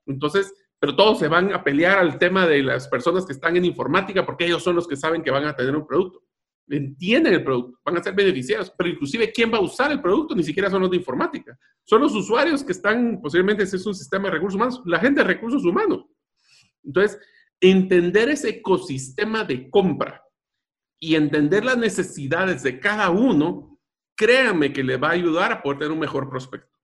Entonces, 0.06 0.54
pero 0.80 0.96
todos 0.96 1.20
se 1.20 1.28
van 1.28 1.54
a 1.54 1.64
pelear 1.64 1.98
al 1.98 2.18
tema 2.18 2.48
de 2.48 2.64
las 2.64 2.88
personas 2.88 3.26
que 3.26 3.34
están 3.34 3.56
en 3.58 3.66
informática 3.66 4.26
porque 4.26 4.46
ellos 4.46 4.64
son 4.64 4.76
los 4.76 4.88
que 4.88 4.96
saben 4.96 5.22
que 5.22 5.32
van 5.32 5.46
a 5.46 5.56
tener 5.56 5.76
un 5.76 5.86
producto. 5.86 6.24
Entienden 6.68 7.34
el 7.34 7.44
producto, 7.44 7.80
van 7.86 7.98
a 7.98 8.04
ser 8.04 8.14
beneficiados, 8.14 8.74
pero 8.76 8.90
inclusive 8.90 9.32
quién 9.32 9.54
va 9.54 9.58
a 9.58 9.62
usar 9.62 9.92
el 9.92 10.02
producto 10.02 10.36
ni 10.36 10.44
siquiera 10.44 10.70
son 10.70 10.82
los 10.82 10.90
de 10.90 10.98
informática. 10.98 11.58
Son 11.84 12.02
los 12.02 12.14
usuarios 12.16 12.64
que 12.64 12.72
están, 12.72 13.22
posiblemente 13.22 13.64
ese 13.64 13.78
es 13.78 13.86
un 13.86 13.94
sistema 13.94 14.26
de 14.26 14.32
recursos 14.32 14.56
humanos, 14.56 14.82
la 14.86 15.00
gente 15.00 15.22
de 15.22 15.28
recursos 15.28 15.64
humanos. 15.64 16.06
Entonces, 16.84 17.20
entender 17.60 18.30
ese 18.30 18.50
ecosistema 18.50 19.44
de 19.44 19.70
compra 19.70 20.25
y 21.00 21.16
entender 21.16 21.66
las 21.66 21.78
necesidades 21.78 22.64
de 22.64 22.80
cada 22.80 23.10
uno, 23.10 23.80
créanme 24.16 24.74
que 24.74 24.84
le 24.84 24.98
va 24.98 25.10
a 25.10 25.14
ayudar 25.14 25.52
a 25.52 25.62
poder 25.62 25.80
tener 25.80 25.92
un 25.92 26.00
mejor 26.00 26.30
prospecto. 26.30 26.76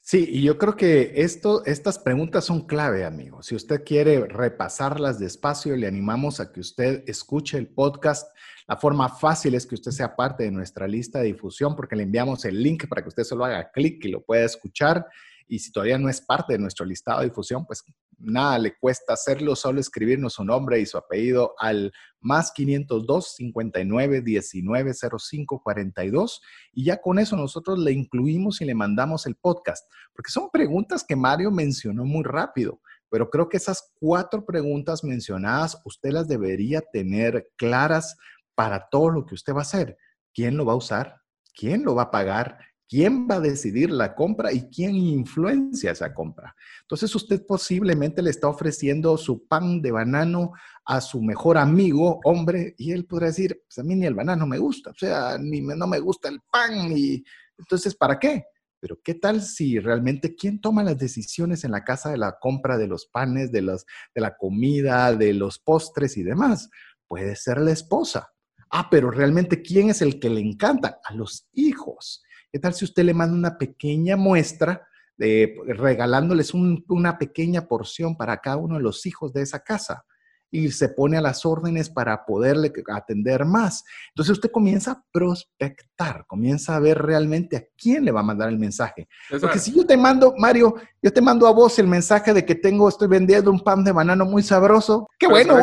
Sí, 0.00 0.26
y 0.26 0.40
yo 0.40 0.56
creo 0.56 0.74
que 0.74 1.12
estas 1.16 1.98
preguntas 1.98 2.46
son 2.46 2.66
clave, 2.66 3.04
amigo. 3.04 3.42
Si 3.42 3.54
usted 3.54 3.84
quiere 3.84 4.26
repasarlas 4.26 5.18
despacio, 5.18 5.76
le 5.76 5.86
animamos 5.86 6.40
a 6.40 6.50
que 6.50 6.60
usted 6.60 7.04
escuche 7.06 7.58
el 7.58 7.68
podcast. 7.68 8.34
La 8.66 8.78
forma 8.78 9.10
fácil 9.10 9.54
es 9.54 9.66
que 9.66 9.74
usted 9.74 9.90
sea 9.90 10.16
parte 10.16 10.44
de 10.44 10.50
nuestra 10.50 10.88
lista 10.88 11.18
de 11.18 11.26
difusión 11.26 11.76
porque 11.76 11.94
le 11.94 12.04
enviamos 12.04 12.46
el 12.46 12.62
link 12.62 12.88
para 12.88 13.02
que 13.02 13.08
usted 13.08 13.24
solo 13.24 13.44
haga 13.44 13.70
clic 13.70 14.02
y 14.06 14.08
lo 14.08 14.24
pueda 14.24 14.46
escuchar. 14.46 15.04
Y 15.46 15.58
si 15.58 15.72
todavía 15.72 15.98
no 15.98 16.08
es 16.08 16.22
parte 16.22 16.54
de 16.54 16.58
nuestro 16.58 16.86
listado 16.86 17.20
de 17.20 17.26
difusión, 17.26 17.66
pues 17.66 17.84
nada 18.18 18.58
le 18.58 18.76
cuesta 18.76 19.14
hacerlo, 19.14 19.56
solo 19.56 19.80
escribirnos 19.80 20.34
su 20.34 20.44
nombre 20.44 20.80
y 20.80 20.86
su 20.86 20.98
apellido 20.98 21.54
al 21.58 21.92
más 22.20 22.52
502 22.52 23.34
59 23.36 24.22
19 24.22 24.92
05 24.94 25.62
42 25.62 26.40
y 26.72 26.84
ya 26.84 27.00
con 27.00 27.18
eso 27.18 27.36
nosotros 27.36 27.78
le 27.78 27.92
incluimos 27.92 28.60
y 28.60 28.64
le 28.64 28.74
mandamos 28.74 29.26
el 29.26 29.36
podcast, 29.36 29.88
porque 30.12 30.30
son 30.30 30.50
preguntas 30.50 31.04
que 31.04 31.16
Mario 31.16 31.50
mencionó 31.50 32.04
muy 32.04 32.24
rápido, 32.24 32.80
pero 33.08 33.30
creo 33.30 33.48
que 33.48 33.56
esas 33.56 33.92
cuatro 33.98 34.44
preguntas 34.44 35.04
mencionadas 35.04 35.80
usted 35.84 36.10
las 36.10 36.28
debería 36.28 36.82
tener 36.92 37.50
claras 37.56 38.16
para 38.54 38.88
todo 38.90 39.10
lo 39.10 39.24
que 39.24 39.34
usted 39.34 39.54
va 39.54 39.60
a 39.60 39.62
hacer. 39.62 39.96
¿Quién 40.34 40.56
lo 40.56 40.66
va 40.66 40.72
a 40.72 40.76
usar? 40.76 41.20
¿Quién 41.54 41.84
lo 41.84 41.94
va 41.94 42.02
a 42.02 42.10
pagar? 42.10 42.58
Quién 42.88 43.28
va 43.30 43.36
a 43.36 43.40
decidir 43.40 43.90
la 43.90 44.14
compra 44.14 44.52
y 44.52 44.68
quién 44.68 44.96
influencia 44.96 45.90
esa 45.90 46.14
compra. 46.14 46.56
Entonces 46.82 47.14
usted 47.14 47.44
posiblemente 47.46 48.22
le 48.22 48.30
está 48.30 48.48
ofreciendo 48.48 49.16
su 49.18 49.46
pan 49.46 49.82
de 49.82 49.92
banano 49.92 50.52
a 50.84 51.00
su 51.00 51.20
mejor 51.20 51.58
amigo, 51.58 52.20
hombre, 52.24 52.74
y 52.78 52.92
él 52.92 53.04
podrá 53.04 53.26
decir, 53.26 53.62
pues 53.66 53.78
a 53.78 53.82
mí 53.82 53.94
ni 53.94 54.06
el 54.06 54.14
banano 54.14 54.46
me 54.46 54.58
gusta, 54.58 54.90
o 54.90 54.94
sea, 54.94 55.36
ni 55.38 55.60
no 55.60 55.86
me 55.86 55.98
gusta 55.98 56.30
el 56.30 56.40
pan, 56.50 56.96
y 56.96 57.22
entonces, 57.58 57.94
¿para 57.94 58.18
qué? 58.18 58.44
Pero 58.80 59.00
¿qué 59.02 59.14
tal 59.14 59.42
si 59.42 59.78
realmente 59.80 60.34
quién 60.34 60.60
toma 60.60 60.84
las 60.84 60.96
decisiones 60.96 61.64
en 61.64 61.72
la 61.72 61.84
casa 61.84 62.10
de 62.10 62.16
la 62.16 62.38
compra 62.40 62.78
de 62.78 62.86
los 62.86 63.06
panes, 63.06 63.50
de, 63.50 63.62
los, 63.62 63.84
de 64.14 64.20
la 64.20 64.36
comida, 64.36 65.12
de 65.14 65.34
los 65.34 65.58
postres 65.58 66.16
y 66.16 66.22
demás? 66.22 66.70
Puede 67.06 67.34
ser 67.34 67.58
la 67.58 67.72
esposa. 67.72 68.32
Ah, 68.70 68.88
pero 68.90 69.10
realmente 69.10 69.62
¿quién 69.62 69.90
es 69.90 70.00
el 70.00 70.20
que 70.20 70.30
le 70.30 70.40
encanta? 70.40 71.00
A 71.04 71.14
los 71.14 71.48
hijos. 71.52 72.22
¿Qué 72.52 72.58
tal 72.58 72.74
si 72.74 72.84
usted 72.84 73.04
le 73.04 73.14
manda 73.14 73.36
una 73.36 73.58
pequeña 73.58 74.16
muestra, 74.16 74.86
de, 75.16 75.56
regalándoles 75.66 76.54
una 76.54 77.18
pequeña 77.18 77.66
porción 77.66 78.16
para 78.16 78.38
cada 78.38 78.56
uno 78.56 78.76
de 78.76 78.82
los 78.82 79.04
hijos 79.06 79.32
de 79.32 79.42
esa 79.42 79.60
casa? 79.60 80.04
y 80.50 80.70
se 80.70 80.88
pone 80.88 81.16
a 81.16 81.20
las 81.20 81.44
órdenes 81.44 81.90
para 81.90 82.24
poderle 82.24 82.72
atender 82.88 83.44
más. 83.44 83.84
Entonces 84.10 84.32
usted 84.32 84.50
comienza 84.50 84.92
a 84.92 85.04
prospectar, 85.12 86.24
comienza 86.26 86.76
a 86.76 86.80
ver 86.80 86.98
realmente 86.98 87.56
a 87.56 87.64
quién 87.76 88.04
le 88.04 88.12
va 88.12 88.20
a 88.20 88.24
mandar 88.24 88.48
el 88.48 88.58
mensaje. 88.58 89.08
Porque 89.40 89.58
si 89.58 89.74
yo 89.74 89.86
te 89.86 89.96
mando, 89.96 90.34
Mario, 90.38 90.74
yo 91.02 91.12
te 91.12 91.20
mando 91.20 91.46
a 91.46 91.52
vos 91.52 91.78
el 91.78 91.86
mensaje 91.86 92.32
de 92.32 92.44
que 92.44 92.54
tengo, 92.54 92.88
estoy 92.88 93.08
vendiendo 93.08 93.50
un 93.50 93.60
pan 93.60 93.84
de 93.84 93.92
banano 93.92 94.24
muy 94.24 94.42
sabroso, 94.42 95.08
qué 95.18 95.26
bueno. 95.26 95.60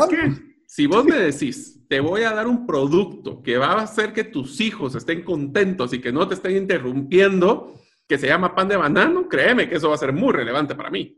Si 0.76 0.88
vos 0.88 1.06
me 1.06 1.16
decís, 1.16 1.80
te 1.88 2.02
voy 2.02 2.24
a 2.24 2.34
dar 2.34 2.48
un 2.48 2.68
producto 2.68 3.42
que 3.42 3.56
va 3.56 3.68
a 3.68 3.84
hacer 3.84 4.12
que 4.12 4.26
tus 4.26 4.60
hijos 4.60 4.94
estén 4.94 5.24
contentos 5.24 5.94
y 5.94 6.02
que 6.02 6.12
no 6.12 6.28
te 6.28 6.34
estén 6.34 6.58
interrumpiendo, 6.58 7.80
que 8.06 8.18
se 8.18 8.28
llama 8.28 8.54
pan 8.54 8.68
de 8.68 8.76
banano, 8.76 9.30
créeme 9.30 9.70
que 9.70 9.76
eso 9.76 9.88
va 9.88 9.96
a 9.96 10.00
ser 10.00 10.12
muy 10.12 10.34
relevante 10.34 10.76
para 10.76 10.90
mí. 10.90 11.18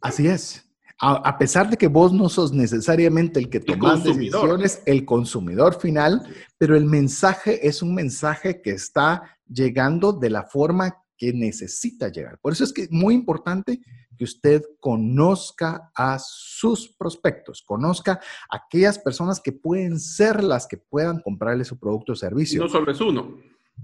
Así 0.00 0.28
es. 0.28 0.70
A, 1.00 1.36
pesar 1.36 1.68
de 1.68 1.76
que 1.76 1.88
vos 1.88 2.12
no 2.12 2.28
sos 2.28 2.52
necesariamente 2.52 3.40
el 3.40 3.50
que 3.50 3.58
tomas 3.58 4.04
decisiones, 4.04 4.80
el 4.86 5.04
consumidor 5.04 5.80
final, 5.80 6.22
pero 6.56 6.76
el 6.76 6.84
mensaje 6.84 7.66
es 7.66 7.82
un 7.82 7.92
mensaje 7.92 8.62
que 8.62 8.70
está 8.70 9.36
llegando 9.48 10.12
de 10.12 10.30
la 10.30 10.44
forma 10.44 11.02
que 11.18 11.32
necesita 11.32 12.08
llegar. 12.08 12.38
Por 12.38 12.52
eso 12.52 12.62
es 12.62 12.72
que 12.72 12.82
es 12.82 12.92
muy 12.92 13.16
importante 13.16 13.80
que 14.16 14.24
usted 14.24 14.62
conozca 14.80 15.90
a 15.94 16.18
sus 16.18 16.88
prospectos, 16.96 17.62
conozca 17.66 18.20
a 18.50 18.56
aquellas 18.56 18.98
personas 18.98 19.40
que 19.40 19.52
pueden 19.52 20.00
ser 20.00 20.42
las 20.42 20.66
que 20.66 20.76
puedan 20.76 21.20
comprarle 21.20 21.64
su 21.64 21.78
producto 21.78 22.12
o 22.12 22.16
servicio. 22.16 22.62
No 22.62 22.68
solo 22.68 22.90
es 22.90 23.00
uno. 23.00 23.36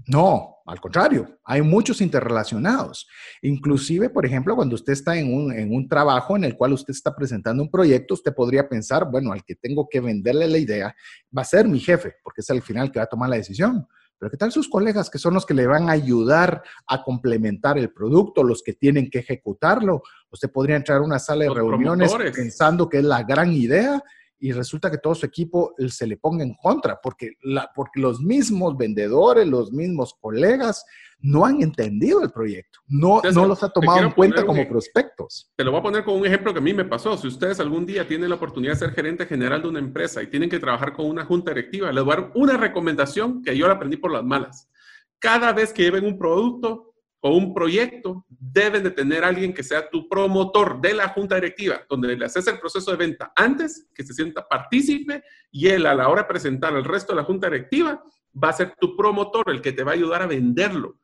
No, 0.07 0.57
al 0.65 0.81
contrario, 0.81 1.39
hay 1.45 1.61
muchos 1.61 2.01
interrelacionados. 2.01 3.07
Inclusive, 3.41 4.09
por 4.09 4.25
ejemplo, 4.25 4.55
cuando 4.55 4.75
usted 4.75 4.93
está 4.93 5.17
en 5.17 5.33
un, 5.33 5.53
en 5.53 5.73
un, 5.73 5.87
trabajo 5.87 6.35
en 6.35 6.43
el 6.43 6.57
cual 6.57 6.73
usted 6.73 6.91
está 6.91 7.15
presentando 7.15 7.61
un 7.63 7.69
proyecto, 7.69 8.15
usted 8.15 8.33
podría 8.33 8.67
pensar, 8.67 9.09
bueno, 9.09 9.31
al 9.31 9.43
que 9.43 9.55
tengo 9.55 9.87
que 9.89 10.01
venderle 10.01 10.47
la 10.47 10.57
idea 10.57 10.95
va 11.35 11.43
a 11.43 11.45
ser 11.45 11.67
mi 11.67 11.79
jefe, 11.79 12.15
porque 12.23 12.41
es 12.41 12.49
al 12.49 12.61
final 12.61 12.91
que 12.91 12.99
va 12.99 13.05
a 13.05 13.09
tomar 13.09 13.29
la 13.29 13.37
decisión. 13.37 13.87
Pero 14.17 14.29
¿qué 14.31 14.37
tal 14.37 14.51
sus 14.51 14.69
colegas 14.69 15.09
que 15.09 15.17
son 15.17 15.33
los 15.33 15.45
que 15.45 15.53
le 15.53 15.67
van 15.67 15.89
a 15.89 15.93
ayudar 15.93 16.63
a 16.87 17.03
complementar 17.03 17.77
el 17.77 17.91
producto, 17.91 18.43
los 18.43 18.63
que 18.63 18.73
tienen 18.73 19.09
que 19.09 19.19
ejecutarlo? 19.19 20.01
Usted 20.31 20.51
podría 20.51 20.77
entrar 20.77 20.99
a 20.99 21.03
una 21.03 21.19
sala 21.19 21.45
de 21.45 21.53
reuniones 21.53 22.13
pensando 22.33 22.87
que 22.87 22.99
es 22.99 23.03
la 23.03 23.23
gran 23.23 23.51
idea 23.51 24.01
y 24.39 24.51
resulta 24.51 24.91
que 24.91 24.97
todo 24.97 25.15
su 25.15 25.25
equipo 25.25 25.73
se 25.87 26.05
le 26.05 26.17
ponga 26.17 26.43
en 26.43 26.53
contra, 26.55 26.99
porque, 27.01 27.35
la, 27.43 27.71
porque 27.73 28.01
los 28.01 28.19
mismos 28.19 28.75
vendedores, 28.75 29.47
los 29.47 29.71
mismos 29.71 30.15
colegas 30.19 30.85
no 31.23 31.45
han 31.45 31.61
entendido 31.63 32.21
el 32.21 32.31
proyecto, 32.31 32.79
no, 32.87 33.21
no 33.33 33.45
los 33.47 33.63
ha 33.63 33.69
tomado 33.69 34.01
en 34.01 34.11
cuenta 34.11 34.45
como 34.45 34.67
prospectos. 34.67 35.51
Te 35.55 35.63
lo 35.63 35.71
voy 35.71 35.79
a 35.79 35.83
poner 35.83 36.03
con 36.03 36.15
un 36.15 36.25
ejemplo 36.25 36.51
que 36.53 36.59
a 36.59 36.61
mí 36.61 36.73
me 36.73 36.85
pasó. 36.85 37.17
Si 37.17 37.27
ustedes 37.27 37.59
algún 37.59 37.85
día 37.85 38.07
tienen 38.07 38.29
la 38.29 38.35
oportunidad 38.35 38.73
de 38.73 38.79
ser 38.79 38.91
gerente 38.91 39.25
general 39.25 39.61
de 39.61 39.69
una 39.69 39.79
empresa 39.79 40.21
y 40.21 40.27
tienen 40.27 40.49
que 40.49 40.59
trabajar 40.59 40.93
con 40.93 41.05
una 41.05 41.25
junta 41.25 41.51
directiva, 41.51 41.91
les 41.91 42.03
voy 42.03 42.13
a 42.13 42.17
dar 42.17 42.31
una 42.35 42.57
recomendación 42.57 43.41
que 43.41 43.57
yo 43.57 43.67
la 43.67 43.75
aprendí 43.75 43.95
por 43.97 44.11
las 44.11 44.23
malas. 44.23 44.69
Cada 45.17 45.53
vez 45.53 45.71
que 45.71 45.83
lleven 45.83 46.05
un 46.05 46.17
producto, 46.17 46.93
o 47.25 47.37
un 47.37 47.53
proyecto, 47.53 48.25
debes 48.27 48.83
de 48.83 48.91
tener 48.91 49.23
alguien 49.23 49.53
que 49.53 49.63
sea 49.63 49.89
tu 49.89 50.09
promotor 50.09 50.81
de 50.81 50.93
la 50.93 51.07
junta 51.07 51.35
directiva, 51.35 51.81
donde 51.89 52.17
le 52.17 52.25
haces 52.25 52.45
el 52.47 52.59
proceso 52.59 52.91
de 52.91 52.97
venta 52.97 53.31
antes, 53.33 53.87
que 53.95 54.03
se 54.03 54.13
sienta 54.13 54.45
partícipe 54.45 55.23
y 55.49 55.69
él 55.69 55.85
a 55.85 55.95
la 55.95 56.09
hora 56.09 56.23
de 56.23 56.27
presentar 56.27 56.75
al 56.75 56.83
resto 56.83 57.13
de 57.13 57.21
la 57.21 57.23
junta 57.23 57.47
directiva 57.47 58.03
va 58.35 58.49
a 58.49 58.53
ser 58.53 58.75
tu 58.77 58.97
promotor, 58.97 59.49
el 59.49 59.61
que 59.61 59.71
te 59.71 59.83
va 59.83 59.91
a 59.91 59.93
ayudar 59.93 60.21
a 60.21 60.27
venderlo. 60.27 60.99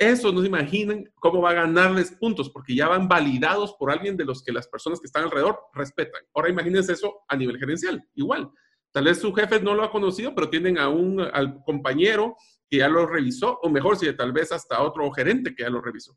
Eso 0.00 0.32
no 0.32 0.40
se 0.40 0.46
imaginan 0.46 1.04
cómo 1.16 1.42
va 1.42 1.50
a 1.50 1.54
ganarles 1.54 2.12
puntos, 2.12 2.48
porque 2.48 2.74
ya 2.74 2.88
van 2.88 3.06
validados 3.06 3.74
por 3.78 3.90
alguien 3.90 4.16
de 4.16 4.24
los 4.24 4.42
que 4.42 4.50
las 4.50 4.66
personas 4.66 4.98
que 4.98 5.04
están 5.04 5.24
alrededor 5.24 5.58
respetan. 5.74 6.22
Ahora 6.34 6.48
imagínense 6.48 6.94
eso 6.94 7.20
a 7.28 7.36
nivel 7.36 7.58
gerencial, 7.58 8.02
igual. 8.14 8.50
Tal 8.92 9.04
vez 9.04 9.20
su 9.20 9.30
jefe 9.34 9.60
no 9.60 9.74
lo 9.74 9.84
ha 9.84 9.92
conocido, 9.92 10.34
pero 10.34 10.48
tienen 10.48 10.78
a 10.78 10.88
un 10.88 11.20
al 11.20 11.62
compañero 11.64 12.34
que 12.66 12.78
ya 12.78 12.88
lo 12.88 13.06
revisó, 13.06 13.58
o 13.60 13.68
mejor, 13.68 13.98
si 13.98 14.10
tal 14.16 14.32
vez 14.32 14.52
hasta 14.52 14.80
otro 14.80 15.10
gerente 15.10 15.54
que 15.54 15.64
ya 15.64 15.68
lo 15.68 15.82
revisó. 15.82 16.16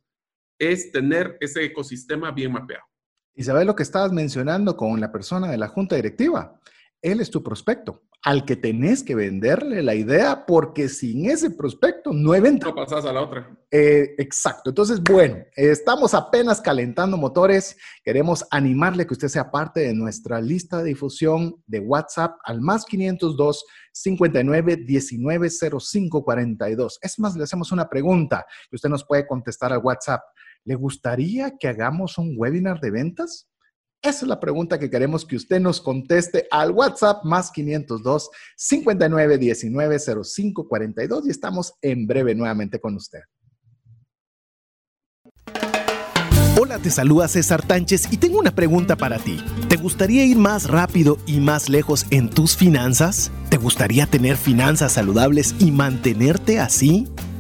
Es 0.58 0.94
tener 0.94 1.36
ese 1.42 1.66
ecosistema 1.66 2.32
bien 2.32 2.54
mapeado. 2.54 2.86
Y 3.36 3.44
sabes 3.44 3.66
lo 3.66 3.76
que 3.76 3.84
estabas 3.84 4.14
mencionando 4.14 4.78
con 4.78 5.02
la 5.02 5.12
persona 5.12 5.52
de 5.52 5.58
la 5.58 5.68
junta 5.68 5.98
directiva. 5.98 6.58
Él 7.04 7.20
es 7.20 7.30
tu 7.30 7.44
prospecto 7.44 8.02
al 8.24 8.46
que 8.46 8.56
tenés 8.56 9.04
que 9.04 9.14
venderle 9.14 9.84
la 9.84 9.94
idea 9.94 10.46
porque 10.46 10.88
sin 10.88 11.30
ese 11.30 11.52
prospecto 11.52 12.14
no 12.14 12.32
hay 12.32 12.40
venta. 12.40 12.68
No 12.68 12.76
pasas 12.76 13.04
a 13.04 13.12
la 13.12 13.22
otra. 13.22 13.54
Eh, 13.70 14.16
exacto. 14.18 14.70
Entonces, 14.70 15.02
bueno, 15.04 15.40
estamos 15.58 16.14
apenas 16.14 16.62
calentando 16.62 17.18
motores. 17.18 17.76
Queremos 18.06 18.46
animarle 18.50 19.06
que 19.06 19.14
usted 19.14 19.28
sea 19.28 19.52
parte 19.52 19.82
de 19.82 19.94
nuestra 19.94 20.40
lista 20.40 20.78
de 20.78 20.86
difusión 20.86 21.62
de 21.68 21.82
WhatsApp 21.82 22.38
al 22.46 22.62
más 22.62 22.86
502 22.86 23.66
59 23.92 24.78
19 24.78 25.50
05 25.50 26.24
42. 26.24 27.00
Es 27.02 27.20
más, 27.20 27.36
le 27.36 27.44
hacemos 27.44 27.74
una 27.74 27.90
pregunta 27.90 28.46
que 28.70 28.78
usted 28.78 28.88
nos 28.88 29.04
puede 29.04 29.28
contestar 29.28 29.74
al 29.74 29.82
WhatsApp. 29.84 30.22
¿Le 30.64 30.76
gustaría 30.76 31.58
que 31.60 31.68
hagamos 31.68 32.18
un 32.18 32.36
webinar 32.38 32.80
de 32.80 32.92
ventas? 32.92 33.50
Esa 34.04 34.26
es 34.26 34.28
la 34.28 34.38
pregunta 34.38 34.78
que 34.78 34.90
queremos 34.90 35.24
que 35.24 35.38
usted 35.38 35.62
nos 35.62 35.80
conteste 35.80 36.46
al 36.52 36.72
WhatsApp 36.72 37.24
más 37.24 37.50
502 37.52 38.30
59 38.58 39.38
19 39.38 39.98
05 40.26 40.68
42 40.68 41.26
y 41.26 41.30
estamos 41.30 41.74
en 41.82 42.06
breve 42.06 42.36
nuevamente 42.36 42.82
con 42.82 42.96
usted. 42.98 43.22
Hola, 46.60 46.80
te 46.80 46.90
saluda 46.90 47.30
César 47.30 47.66
Tánchez 47.66 48.10
y 48.12 48.18
tengo 48.18 48.40
una 48.40 48.54
pregunta 48.54 48.98
para 48.98 49.20
ti. 49.20 49.42
¿Te 49.70 49.78
gustaría 49.78 50.26
ir 50.26 50.38
más 50.38 50.68
rápido 50.68 51.18
y 51.26 51.40
más 51.40 51.70
lejos 51.70 52.06
en 52.10 52.30
tus 52.30 52.58
finanzas? 52.58 53.32
¿Te 53.50 53.56
gustaría 53.56 54.06
tener 54.06 54.36
finanzas 54.36 54.92
saludables 54.92 55.56
y 55.60 55.72
mantenerte 55.72 56.60
así? 56.60 57.08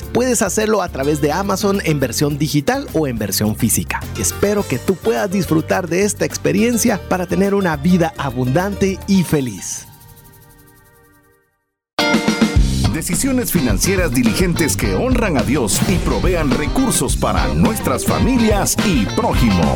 puedes 0.00 0.40
hacerlo 0.40 0.80
a 0.80 0.88
través 0.88 1.20
de 1.20 1.32
Amazon 1.32 1.82
en 1.84 2.00
versión 2.00 2.38
digital 2.38 2.86
o 2.94 3.06
en 3.06 3.18
versión 3.18 3.56
física. 3.56 4.00
Espero 4.18 4.66
que 4.66 4.78
tú 4.78 4.94
puedas 4.94 5.30
disfrutar 5.30 5.88
de 5.88 6.04
esta 6.04 6.24
experiencia 6.24 6.98
para 7.10 7.26
tener 7.26 7.54
una 7.54 7.76
vida 7.76 8.14
abundante 8.16 8.98
y 9.06 9.24
feliz. 9.24 9.86
Decisiones 12.94 13.50
financieras 13.50 14.12
diligentes 14.12 14.76
que 14.76 14.94
honran 14.94 15.36
a 15.36 15.42
Dios 15.42 15.80
y 15.88 15.96
provean 15.96 16.50
recursos 16.50 17.16
para 17.16 17.52
nuestras 17.52 18.04
familias 18.06 18.76
y 18.86 19.06
prójimo. 19.16 19.74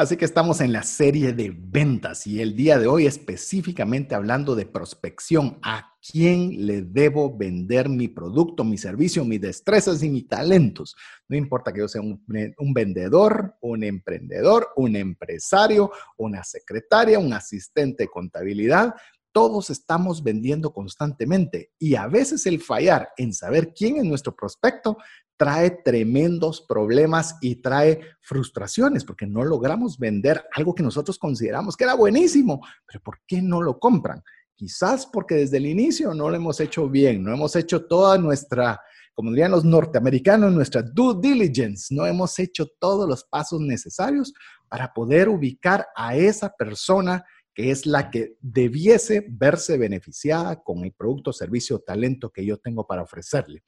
Así 0.00 0.16
que 0.16 0.24
estamos 0.24 0.62
en 0.62 0.72
la 0.72 0.82
serie 0.82 1.34
de 1.34 1.54
ventas 1.54 2.26
y 2.26 2.40
el 2.40 2.56
día 2.56 2.78
de 2.78 2.86
hoy 2.86 3.04
específicamente 3.04 4.14
hablando 4.14 4.54
de 4.54 4.64
prospección. 4.64 5.58
¿A 5.60 5.94
quién 6.00 6.64
le 6.66 6.80
debo 6.80 7.36
vender 7.36 7.90
mi 7.90 8.08
producto, 8.08 8.64
mi 8.64 8.78
servicio, 8.78 9.26
mis 9.26 9.42
destrezas 9.42 10.02
y 10.02 10.08
mis 10.08 10.26
talentos? 10.26 10.96
No 11.28 11.36
importa 11.36 11.70
que 11.70 11.80
yo 11.80 11.88
sea 11.88 12.00
un, 12.00 12.24
vendedor, 12.72 13.58
un 13.60 13.84
emprendedor, 13.84 14.68
un 14.74 14.96
empresario, 14.96 15.92
una 16.16 16.44
secretaria, 16.44 17.18
un 17.18 17.34
asistente 17.34 18.04
de 18.04 18.08
contabilidad. 18.08 18.94
Todos 19.32 19.68
estamos 19.68 20.22
vendiendo 20.22 20.72
constantemente 20.72 21.72
y 21.78 21.96
a 21.96 22.06
veces 22.06 22.46
el 22.46 22.62
fallar 22.62 23.10
en 23.18 23.34
saber 23.34 23.74
quién 23.74 23.98
es 23.98 24.04
nuestro 24.04 24.34
prospecto 24.34 24.96
trae 25.40 25.70
tremendos 25.70 26.60
problemas 26.60 27.38
y 27.40 27.62
trae 27.62 27.98
frustraciones 28.20 29.06
porque 29.06 29.26
no 29.26 29.42
logramos 29.42 29.98
vender 29.98 30.44
algo 30.52 30.74
que 30.74 30.82
nosotros 30.82 31.18
consideramos 31.18 31.78
que 31.78 31.84
era 31.84 31.94
buenísimo, 31.94 32.60
pero 32.86 33.00
¿por 33.02 33.20
qué 33.26 33.40
no 33.40 33.62
lo 33.62 33.78
compran? 33.78 34.22
Quizás 34.54 35.06
porque 35.06 35.36
desde 35.36 35.56
el 35.56 35.64
inicio 35.64 36.12
no 36.12 36.28
lo 36.28 36.36
hemos 36.36 36.60
hecho 36.60 36.90
bien, 36.90 37.24
no 37.24 37.32
hemos 37.32 37.56
hecho 37.56 37.86
toda 37.86 38.18
nuestra, 38.18 38.82
como 39.14 39.30
dirían 39.30 39.52
los 39.52 39.64
norteamericanos, 39.64 40.52
nuestra 40.52 40.82
due 40.82 41.14
diligence, 41.22 41.94
no 41.94 42.04
hemos 42.04 42.38
hecho 42.38 42.66
todos 42.78 43.08
los 43.08 43.24
pasos 43.24 43.62
necesarios 43.62 44.34
para 44.68 44.92
poder 44.92 45.30
ubicar 45.30 45.86
a 45.96 46.16
esa 46.16 46.50
persona 46.50 47.24
que 47.54 47.70
es 47.70 47.86
la 47.86 48.10
que 48.10 48.36
debiese 48.42 49.24
verse 49.26 49.78
beneficiada 49.78 50.62
con 50.62 50.84
el 50.84 50.92
producto, 50.92 51.32
servicio 51.32 51.76
o 51.76 51.80
talento 51.80 52.30
que 52.30 52.44
yo 52.44 52.58
tengo 52.58 52.86
para 52.86 53.02
ofrecerle. 53.02 53.62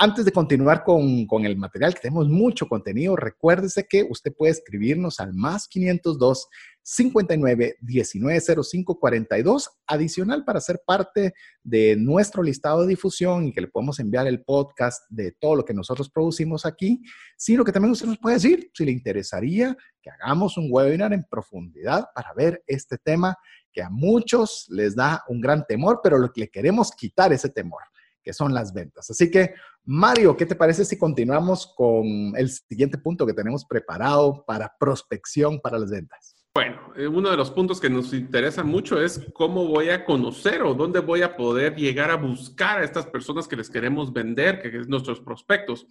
Antes 0.00 0.24
de 0.24 0.30
continuar 0.30 0.84
con, 0.84 1.26
con, 1.26 1.44
el 1.44 1.56
material, 1.56 1.92
que 1.92 2.02
tenemos 2.02 2.28
mucho 2.28 2.68
contenido, 2.68 3.16
recuérdese 3.16 3.88
que 3.88 4.06
usted 4.08 4.32
puede 4.32 4.52
escribirnos 4.52 5.18
al 5.18 5.34
más 5.34 5.66
502 5.66 6.46
59 6.84 7.78
19 7.80 8.40
05 8.62 9.00
42 9.00 9.70
adicional 9.88 10.44
para 10.44 10.60
ser 10.60 10.82
parte 10.86 11.34
de 11.64 11.96
nuestro 11.96 12.44
listado 12.44 12.82
de 12.82 12.90
difusión 12.90 13.46
y 13.46 13.52
que 13.52 13.60
le 13.60 13.66
podemos 13.66 13.98
enviar 13.98 14.28
el 14.28 14.44
podcast 14.44 15.02
de 15.10 15.32
todo 15.32 15.56
lo 15.56 15.64
que 15.64 15.74
nosotros 15.74 16.08
producimos 16.08 16.64
aquí, 16.64 17.02
sino 17.36 17.64
que 17.64 17.72
también 17.72 17.90
usted 17.90 18.06
nos 18.06 18.18
puede 18.18 18.36
decir 18.36 18.70
si 18.72 18.84
le 18.84 18.92
interesaría 18.92 19.76
que 20.00 20.10
hagamos 20.10 20.56
un 20.56 20.68
webinar 20.70 21.12
en 21.12 21.24
profundidad 21.28 22.06
para 22.14 22.32
ver 22.34 22.62
este 22.68 22.98
tema 22.98 23.36
que 23.72 23.82
a 23.82 23.90
muchos 23.90 24.68
les 24.70 24.94
da 24.94 25.24
un 25.26 25.40
gran 25.40 25.66
temor, 25.66 25.98
pero 26.04 26.18
lo 26.18 26.32
que 26.32 26.42
le 26.42 26.48
queremos 26.48 26.92
quitar 26.92 27.32
ese 27.32 27.48
temor 27.48 27.82
que 28.28 28.34
son 28.34 28.52
las 28.52 28.74
ventas. 28.74 29.08
Así 29.08 29.30
que, 29.30 29.54
Mario, 29.86 30.36
¿qué 30.36 30.44
te 30.44 30.54
parece 30.54 30.84
si 30.84 30.98
continuamos 30.98 31.72
con 31.74 32.04
el 32.36 32.50
siguiente 32.50 32.98
punto 32.98 33.24
que 33.24 33.32
tenemos 33.32 33.64
preparado 33.64 34.44
para 34.46 34.70
prospección 34.78 35.58
para 35.60 35.78
las 35.78 35.90
ventas? 35.90 36.36
Bueno, 36.52 36.92
eh, 36.94 37.06
uno 37.06 37.30
de 37.30 37.38
los 37.38 37.50
puntos 37.50 37.80
que 37.80 37.88
nos 37.88 38.12
interesa 38.12 38.62
mucho 38.62 39.00
es 39.00 39.18
cómo 39.32 39.66
voy 39.66 39.88
a 39.88 40.04
conocer 40.04 40.60
o 40.60 40.74
dónde 40.74 41.00
voy 41.00 41.22
a 41.22 41.38
poder 41.38 41.74
llegar 41.74 42.10
a 42.10 42.16
buscar 42.16 42.80
a 42.80 42.84
estas 42.84 43.06
personas 43.06 43.48
que 43.48 43.56
les 43.56 43.70
queremos 43.70 44.12
vender, 44.12 44.60
que 44.60 44.76
es 44.76 44.88
nuestros 44.88 45.20
prospectos. 45.20 45.86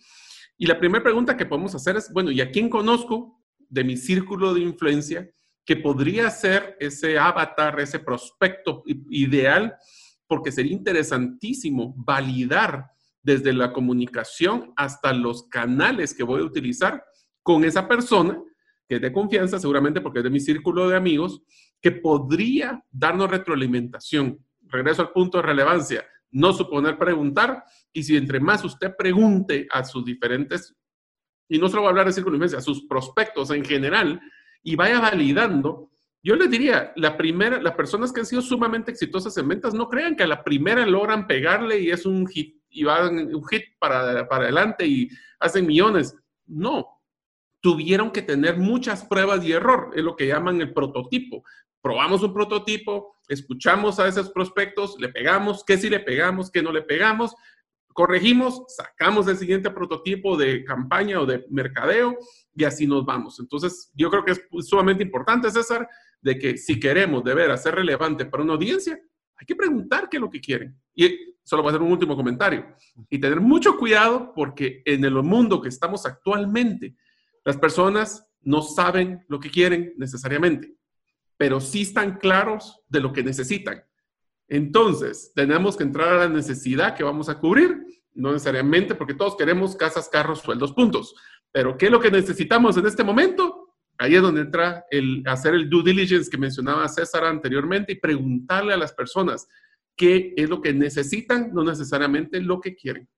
Y 0.59 0.67
la 0.67 0.77
primera 0.77 1.03
pregunta 1.03 1.35
que 1.35 1.47
podemos 1.47 1.73
hacer 1.73 1.95
es, 1.95 2.13
bueno, 2.13 2.29
¿y 2.29 2.39
a 2.39 2.51
quién 2.51 2.69
conozco 2.69 3.41
de 3.67 3.83
mi 3.83 3.97
círculo 3.97 4.53
de 4.53 4.59
influencia 4.59 5.27
que 5.65 5.75
podría 5.75 6.29
ser 6.29 6.77
ese 6.79 7.17
avatar, 7.17 7.79
ese 7.79 7.97
prospecto 7.97 8.83
ideal 9.09 9.75
porque 10.27 10.51
sería 10.51 10.73
interesantísimo 10.73 11.93
validar 11.97 12.91
desde 13.23 13.53
la 13.53 13.73
comunicación 13.73 14.73
hasta 14.75 15.13
los 15.13 15.47
canales 15.47 16.13
que 16.13 16.23
voy 16.23 16.41
a 16.41 16.45
utilizar 16.45 17.03
con 17.43 17.63
esa 17.63 17.87
persona 17.87 18.41
que 18.87 18.95
es 18.95 19.01
de 19.01 19.11
confianza, 19.11 19.59
seguramente 19.59 20.01
porque 20.01 20.19
es 20.19 20.23
de 20.23 20.29
mi 20.29 20.39
círculo 20.39 20.87
de 20.87 20.95
amigos, 20.95 21.41
que 21.81 21.91
podría 21.91 22.83
darnos 22.89 23.29
retroalimentación. 23.29 24.39
Regreso 24.61 25.01
al 25.01 25.11
punto 25.11 25.37
de 25.37 25.43
relevancia, 25.43 26.05
no 26.31 26.53
suponer 26.53 26.97
preguntar, 26.97 27.63
y 27.91 28.03
si 28.03 28.15
entre 28.15 28.39
más 28.39 28.63
usted 28.63 28.95
pregunte 28.97 29.67
a 29.71 29.83
sus 29.83 30.05
diferentes, 30.05 30.75
y 31.49 31.59
no 31.59 31.69
solo 31.69 31.83
va 31.83 31.89
a 31.89 31.91
hablar 31.91 32.07
de 32.07 32.13
círculo 32.13 32.33
de 32.33 32.45
influencia, 32.45 32.59
a 32.59 32.61
sus 32.61 32.87
prospectos 32.87 33.51
en 33.51 33.63
general, 33.63 34.21
y 34.63 34.75
vaya 34.75 34.99
validando, 34.99 35.91
yo 36.27 36.35
les 36.35 36.51
diría, 36.51 36.91
la 36.97 37.15
primera, 37.15 37.61
las 37.61 37.73
personas 37.75 38.11
que 38.11 38.19
han 38.19 38.25
sido 38.25 38.41
sumamente 38.41 38.91
exitosas 38.91 39.37
en 39.37 39.47
ventas, 39.47 39.73
no 39.73 39.87
crean 39.87 40.13
que 40.13 40.23
a 40.23 40.27
la 40.27 40.43
primera 40.43 40.85
logran 40.85 41.25
pegarle 41.25 41.79
y 41.79 41.89
es 41.89 42.05
un 42.05 42.27
hit, 42.27 42.61
y 42.69 42.83
van 42.83 43.33
un 43.33 43.47
hit 43.47 43.63
para, 43.79 44.27
para 44.27 44.43
adelante 44.43 44.85
y 44.85 45.07
hacen 45.39 45.65
millones. 45.65 46.17
No, 46.45 46.99
tuvieron 47.61 48.11
que 48.11 48.21
tener 48.21 48.57
muchas 48.57 49.05
pruebas 49.05 49.41
y 49.45 49.53
error, 49.53 49.91
es 49.95 50.03
lo 50.03 50.17
que 50.17 50.27
llaman 50.27 50.59
el 50.59 50.73
prototipo. 50.73 51.45
Probamos 51.81 52.21
un 52.23 52.33
prototipo, 52.33 53.15
escuchamos 53.29 53.97
a 53.97 54.07
esos 54.09 54.29
prospectos, 54.29 54.97
le 54.99 55.07
pegamos, 55.07 55.63
qué 55.63 55.77
si 55.77 55.89
le 55.89 56.01
pegamos, 56.01 56.51
qué 56.51 56.61
no 56.61 56.73
le 56.73 56.81
pegamos, 56.81 57.35
corregimos, 57.93 58.65
sacamos 58.67 59.29
el 59.29 59.37
siguiente 59.37 59.71
prototipo 59.71 60.35
de 60.35 60.65
campaña 60.65 61.21
o 61.21 61.25
de 61.25 61.45
mercadeo 61.49 62.17
y 62.53 62.65
así 62.65 62.85
nos 62.85 63.05
vamos. 63.05 63.39
Entonces, 63.39 63.89
yo 63.93 64.09
creo 64.09 64.25
que 64.25 64.33
es 64.33 64.41
sumamente 64.67 65.03
importante, 65.03 65.49
César, 65.49 65.87
de 66.21 66.37
que 66.37 66.57
si 66.57 66.79
queremos 66.79 67.23
de 67.23 67.33
ver 67.33 67.57
ser 67.57 67.75
relevante 67.75 68.25
para 68.25 68.43
una 68.43 68.53
audiencia, 68.53 68.99
hay 69.35 69.45
que 69.45 69.55
preguntar 69.55 70.09
qué 70.09 70.17
es 70.17 70.21
lo 70.21 70.29
que 70.29 70.41
quieren. 70.41 70.79
Y 70.95 71.35
solo 71.43 71.61
voy 71.61 71.69
a 71.69 71.71
hacer 71.73 71.81
un 71.81 71.91
último 71.91 72.15
comentario. 72.15 72.65
Y 73.09 73.19
tener 73.19 73.39
mucho 73.39 73.77
cuidado 73.77 74.33
porque 74.33 74.81
en 74.85 75.05
el 75.05 75.13
mundo 75.23 75.61
que 75.61 75.69
estamos 75.69 76.05
actualmente, 76.05 76.95
las 77.45 77.57
personas 77.57 78.27
no 78.41 78.61
saben 78.61 79.25
lo 79.27 79.39
que 79.39 79.49
quieren 79.49 79.93
necesariamente, 79.97 80.73
pero 81.37 81.59
sí 81.59 81.83
están 81.83 82.17
claros 82.17 82.81
de 82.87 82.99
lo 82.99 83.13
que 83.13 83.23
necesitan. 83.23 83.83
Entonces, 84.47 85.31
tenemos 85.35 85.75
que 85.75 85.83
entrar 85.83 86.09
a 86.09 86.17
la 86.17 86.29
necesidad 86.29 86.95
que 86.95 87.03
vamos 87.03 87.29
a 87.29 87.39
cubrir, 87.39 87.77
no 88.13 88.31
necesariamente 88.31 88.95
porque 88.95 89.13
todos 89.13 89.35
queremos 89.35 89.75
casas, 89.75 90.09
carros, 90.09 90.39
sueldos, 90.39 90.73
puntos. 90.73 91.15
Pero 91.51 91.77
¿qué 91.77 91.87
es 91.87 91.91
lo 91.91 91.99
que 91.99 92.11
necesitamos 92.11 92.77
en 92.77 92.87
este 92.87 93.03
momento? 93.03 93.66
Ahí 93.99 94.15
es 94.15 94.21
donde 94.21 94.41
entra 94.41 94.85
el 94.91 95.23
hacer 95.25 95.55
el 95.55 95.69
due 95.69 95.83
diligence 95.83 96.29
que 96.29 96.37
mencionaba 96.37 96.87
César 96.87 97.25
anteriormente 97.25 97.93
y 97.93 97.99
preguntarle 97.99 98.73
a 98.73 98.77
las 98.77 98.93
personas 98.93 99.47
qué 99.95 100.33
es 100.37 100.49
lo 100.49 100.61
que 100.61 100.73
necesitan, 100.73 101.51
no 101.53 101.63
necesariamente 101.63 102.39
lo 102.39 102.61
que 102.61 102.75
quieren. 102.75 103.09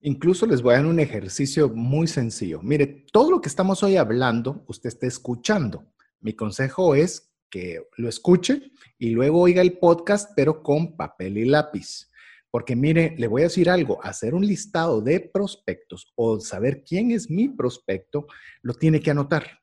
Incluso 0.00 0.46
les 0.46 0.62
voy 0.62 0.74
a 0.74 0.76
dar 0.78 0.86
un 0.86 1.00
ejercicio 1.00 1.68
muy 1.68 2.06
sencillo. 2.06 2.62
Mire, 2.62 3.04
todo 3.12 3.30
lo 3.30 3.40
que 3.40 3.48
estamos 3.48 3.82
hoy 3.82 3.96
hablando, 3.96 4.64
usted 4.68 4.88
está 4.88 5.06
escuchando. 5.06 5.92
Mi 6.20 6.34
consejo 6.34 6.94
es 6.94 7.34
que 7.50 7.82
lo 7.96 8.08
escuche 8.08 8.70
y 8.98 9.10
luego 9.10 9.40
oiga 9.40 9.60
el 9.60 9.78
podcast, 9.78 10.32
pero 10.36 10.62
con 10.62 10.96
papel 10.96 11.38
y 11.38 11.44
lápiz. 11.44 12.10
Porque 12.50 12.76
mire, 12.76 13.14
le 13.18 13.26
voy 13.26 13.42
a 13.42 13.46
decir 13.46 13.68
algo, 13.68 14.02
hacer 14.02 14.34
un 14.34 14.46
listado 14.46 15.02
de 15.02 15.20
prospectos 15.20 16.12
o 16.14 16.40
saber 16.40 16.82
quién 16.82 17.10
es 17.10 17.28
mi 17.28 17.48
prospecto, 17.48 18.26
lo 18.62 18.74
tiene 18.74 19.00
que 19.00 19.10
anotar. 19.10 19.60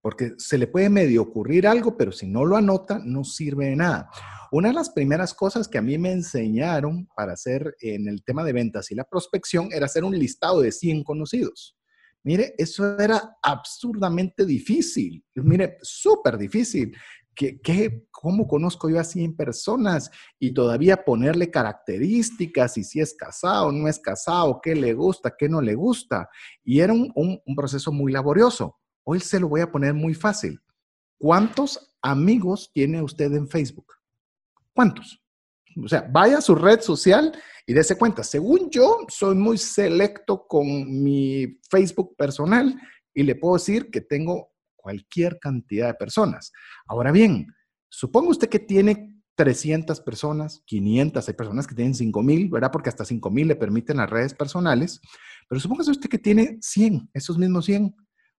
Porque 0.00 0.32
se 0.38 0.58
le 0.58 0.66
puede 0.66 0.88
medio 0.88 1.22
ocurrir 1.22 1.66
algo, 1.66 1.96
pero 1.96 2.12
si 2.12 2.26
no 2.26 2.44
lo 2.44 2.56
anota, 2.56 3.00
no 3.04 3.24
sirve 3.24 3.66
de 3.66 3.76
nada. 3.76 4.08
Una 4.50 4.68
de 4.68 4.74
las 4.74 4.90
primeras 4.90 5.34
cosas 5.34 5.68
que 5.68 5.78
a 5.78 5.82
mí 5.82 5.98
me 5.98 6.12
enseñaron 6.12 7.08
para 7.14 7.32
hacer 7.32 7.76
en 7.80 8.08
el 8.08 8.22
tema 8.22 8.44
de 8.44 8.52
ventas 8.52 8.90
y 8.90 8.94
la 8.94 9.04
prospección 9.04 9.68
era 9.72 9.86
hacer 9.86 10.04
un 10.04 10.18
listado 10.18 10.60
de 10.60 10.72
100 10.72 11.04
conocidos. 11.04 11.76
Mire, 12.24 12.54
eso 12.58 12.98
era 12.98 13.36
absurdamente 13.42 14.44
difícil. 14.44 15.24
Mire, 15.34 15.78
súper 15.82 16.36
difícil. 16.38 16.94
¿Qué, 17.34 17.60
¿Qué, 17.60 18.08
cómo 18.10 18.48
conozco 18.48 18.90
yo 18.90 18.98
a 18.98 19.04
100 19.04 19.36
personas? 19.36 20.10
Y 20.40 20.52
todavía 20.52 21.04
ponerle 21.04 21.50
características 21.50 22.76
y 22.76 22.84
si 22.84 23.00
es 23.00 23.14
casado, 23.14 23.70
no 23.70 23.86
es 23.86 24.00
casado, 24.00 24.60
qué 24.62 24.74
le 24.74 24.92
gusta, 24.92 25.34
qué 25.38 25.48
no 25.48 25.60
le 25.60 25.74
gusta. 25.74 26.28
Y 26.64 26.80
era 26.80 26.92
un, 26.92 27.40
proceso 27.56 27.92
muy 27.92 28.12
laborioso. 28.12 28.76
Hoy 29.10 29.20
se 29.20 29.40
lo 29.40 29.48
voy 29.48 29.62
a 29.62 29.72
poner 29.72 29.94
muy 29.94 30.12
fácil. 30.12 30.60
¿Cuántos 31.16 31.96
amigos 32.02 32.70
tiene 32.74 33.00
usted 33.00 33.32
en 33.32 33.48
Facebook? 33.48 33.94
¿Cuántos? 34.74 35.24
O 35.82 35.88
sea, 35.88 36.06
vaya 36.12 36.36
a 36.36 36.42
su 36.42 36.54
red 36.54 36.82
social 36.82 37.32
y 37.66 37.72
dése 37.72 37.96
cuenta. 37.96 38.22
Según 38.22 38.68
yo, 38.68 39.06
soy 39.08 39.34
muy 39.34 39.56
selecto 39.56 40.46
con 40.46 41.02
mi 41.02 41.58
Facebook 41.70 42.16
personal 42.18 42.78
y 43.14 43.22
le 43.22 43.34
puedo 43.34 43.54
decir 43.54 43.90
que 43.90 44.02
tengo 44.02 44.52
cualquier 44.76 45.38
cantidad 45.38 45.86
de 45.86 45.94
personas. 45.94 46.52
Ahora 46.86 47.10
bien, 47.10 47.46
suponga 47.88 48.28
usted 48.28 48.50
que 48.50 48.58
tiene 48.58 49.22
300 49.36 50.02
personas, 50.02 50.62
500, 50.66 51.26
hay 51.26 51.34
personas 51.34 51.66
que 51.66 51.74
tienen 51.74 51.94
5000, 51.94 52.50
¿verdad? 52.50 52.70
Porque 52.70 52.90
hasta 52.90 53.06
5000 53.06 53.48
le 53.48 53.56
permiten 53.56 53.96
las 53.96 54.10
redes 54.10 54.34
personales. 54.34 55.00
Pero 55.48 55.60
supóngase 55.62 55.92
usted 55.92 56.10
que 56.10 56.18
tiene 56.18 56.58
100, 56.60 57.08
esos 57.14 57.38
mismos 57.38 57.64
100 57.64 57.96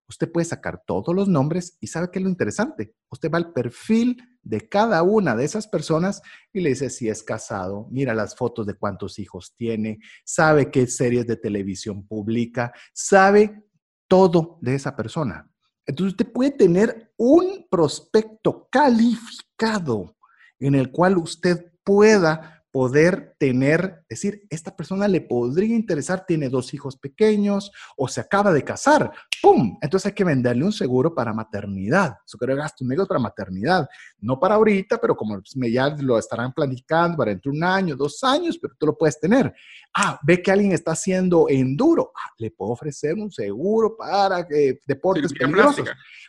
usted 0.10 0.32
puede 0.32 0.45
sacar 0.45 0.84
todos 0.86 1.15
los 1.15 1.28
nombres 1.28 1.78
y 1.80 1.88
sabe 1.88 2.10
qué 2.12 2.19
es 2.19 2.24
lo 2.24 2.30
interesante. 2.30 2.95
Usted 3.10 3.32
va 3.32 3.38
al 3.38 3.54
perfil 3.54 4.17
de 4.41 4.67
cada 4.67 5.04
una 5.04 5.36
de 5.36 5.45
esas 5.45 5.67
personas 5.67 6.22
y 6.52 6.62
le 6.62 6.69
dice 6.69 6.89
si 6.89 7.08
es 7.08 7.24
casado, 7.24 7.88
mira 7.91 8.13
las 8.15 8.36
fotos 8.36 8.65
de 8.65 8.74
cuántos 8.74 9.19
hijos 9.19 9.54
tiene, 9.56 10.00
sabe 10.26 10.72
qué 10.72 10.88
series 10.88 11.28
de 11.28 11.38
televisión 11.38 12.08
publica, 12.08 12.74
sabe 12.93 13.63
todo 14.08 14.58
de 14.62 14.76
esa 14.76 14.95
persona. 14.95 15.50
Entonces 15.86 16.13
usted 16.13 16.32
puede 16.32 16.52
tener 16.52 17.13
un 17.17 17.67
prospecto 17.69 18.67
calificado 18.72 20.15
en 20.60 20.76
el 20.76 20.91
cual 20.91 21.17
usted 21.17 21.72
pueda 21.84 22.59
poder 22.71 23.36
tener, 23.39 24.03
decir, 24.08 24.43
esta 24.49 24.75
persona 24.75 25.08
le 25.08 25.21
podría 25.21 25.75
interesar, 25.75 26.25
tiene 26.27 26.49
dos 26.49 26.73
hijos 26.73 26.97
pequeños 26.97 27.71
o 27.97 28.08
se 28.08 28.21
acaba 28.21 28.53
de 28.53 28.63
casar, 28.63 29.12
¡pum! 29.41 29.77
Entonces 29.82 30.08
hay 30.08 30.13
que 30.13 30.23
venderle 30.23 30.63
un 30.63 30.71
seguro 30.71 31.15
para 31.15 31.34
maternidad, 31.34 32.17
eso 32.25 32.38
creo 32.38 32.55
gasto 32.55 32.84
un 32.84 33.08
para 33.08 33.19
maternidad, 33.19 33.88
no 34.19 34.39
para 34.39 34.55
ahorita, 34.55 34.99
pero 34.99 35.15
como 35.15 35.41
ya 35.71 35.89
lo 35.89 36.19
estarán 36.19 36.53
planificando 36.53 37.17
para 37.17 37.32
entre 37.32 37.51
un 37.51 37.63
año, 37.63 37.95
dos 37.95 38.23
años, 38.23 38.58
pero 38.62 38.75
tú 38.77 38.88
lo 38.88 38.97
puedes 38.97 39.19
tener. 39.19 39.53
Ah, 39.95 40.19
ve 40.23 40.41
que 40.41 40.51
alguien 40.51 40.71
está 40.71 40.91
haciendo 40.91 41.47
enduro, 41.49 42.12
ah, 42.15 42.34
le 42.38 42.51
puedo 42.51 42.71
ofrecer 42.71 43.15
un 43.15 43.32
seguro 43.32 43.95
para 43.97 44.41
eh, 44.51 44.79
deportes 44.86 45.34
peligrosos. 45.34 45.88